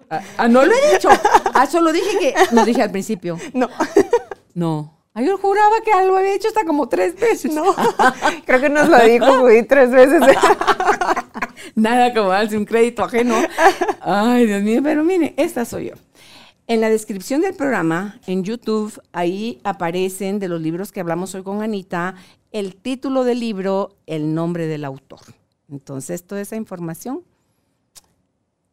Ah, 0.09 0.21
ah, 0.35 0.47
no 0.47 0.65
lo 0.65 0.73
he 0.73 0.93
dicho. 0.93 1.09
Ah, 1.53 1.67
solo 1.67 1.93
dije 1.93 2.09
que. 2.19 2.33
No 2.53 2.65
dije 2.65 2.81
al 2.81 2.89
principio. 2.89 3.37
No. 3.53 3.69
No. 4.55 4.94
Ay, 5.17 5.25
yo 5.25 5.37
juraba 5.37 5.77
que 5.79 5.91
lo 6.05 6.17
había 6.17 6.35
hecho 6.35 6.49
hasta 6.49 6.65
como 6.65 6.89
tres 6.89 7.17
veces. 7.17 7.53
No. 7.53 7.73
Creo 8.45 8.59
que 8.59 8.67
nos 8.67 8.89
lo 8.89 8.99
dijo 9.05 9.25
Judy 9.39 9.63
tres 9.63 9.89
veces. 9.89 10.21
Nada 11.75 12.13
como 12.13 12.29
darse 12.29 12.57
un 12.57 12.65
crédito 12.65 13.01
ajeno. 13.01 13.35
Ay, 14.01 14.45
Dios 14.45 14.61
mío, 14.61 14.81
pero 14.83 15.05
mire, 15.05 15.33
esta 15.37 15.63
soy 15.63 15.85
yo. 15.85 15.93
En 16.67 16.81
la 16.81 16.89
descripción 16.89 17.39
del 17.39 17.53
programa, 17.53 18.19
en 18.27 18.43
YouTube, 18.43 19.01
ahí 19.13 19.61
aparecen 19.63 20.37
de 20.39 20.49
los 20.49 20.59
libros 20.59 20.91
que 20.91 20.99
hablamos 20.99 21.33
hoy 21.33 21.43
con 21.43 21.61
Anita, 21.61 22.15
el 22.51 22.75
título 22.75 23.23
del 23.23 23.39
libro, 23.39 23.95
el 24.07 24.33
nombre 24.33 24.67
del 24.67 24.83
autor. 24.83 25.21
Entonces, 25.69 26.25
toda 26.27 26.41
esa 26.41 26.57
información, 26.57 27.21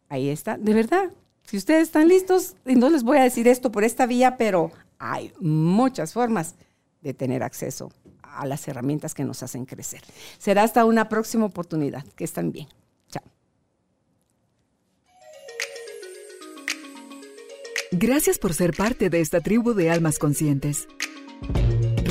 ahí 0.09 0.28
está. 0.28 0.59
De 0.59 0.74
verdad, 0.74 1.10
si 1.53 1.59
ustedes 1.59 1.83
están 1.83 2.09
listos, 2.09 2.57
no 2.65 2.89
les 2.89 3.03
voy 3.03 3.19
a 3.19 3.24
decir 3.24 3.47
esto 3.47 3.70
por 3.70 3.85
esta 3.85 4.07
vía, 4.07 4.39
pero 4.39 4.73
hay 4.99 5.35
muchas 5.39 6.15
formas 6.15 6.55
de 7.03 7.12
tener 7.12 7.43
acceso 7.43 7.93
a 8.23 8.47
las 8.47 8.66
herramientas 8.69 9.12
que 9.12 9.23
nos 9.23 9.43
hacen 9.43 9.66
crecer. 9.66 10.01
Será 10.39 10.62
hasta 10.62 10.87
una 10.87 11.11
próxima 11.11 11.45
oportunidad. 11.45 12.07
Que 12.16 12.24
están 12.24 12.53
bien. 12.53 12.69
Chao. 13.11 13.23
Gracias 17.91 18.39
por 18.39 18.55
ser 18.55 18.74
parte 18.74 19.11
de 19.11 19.20
esta 19.20 19.43
tribu 19.43 19.74
de 19.74 19.91
almas 19.91 20.19
conscientes. 20.19 20.89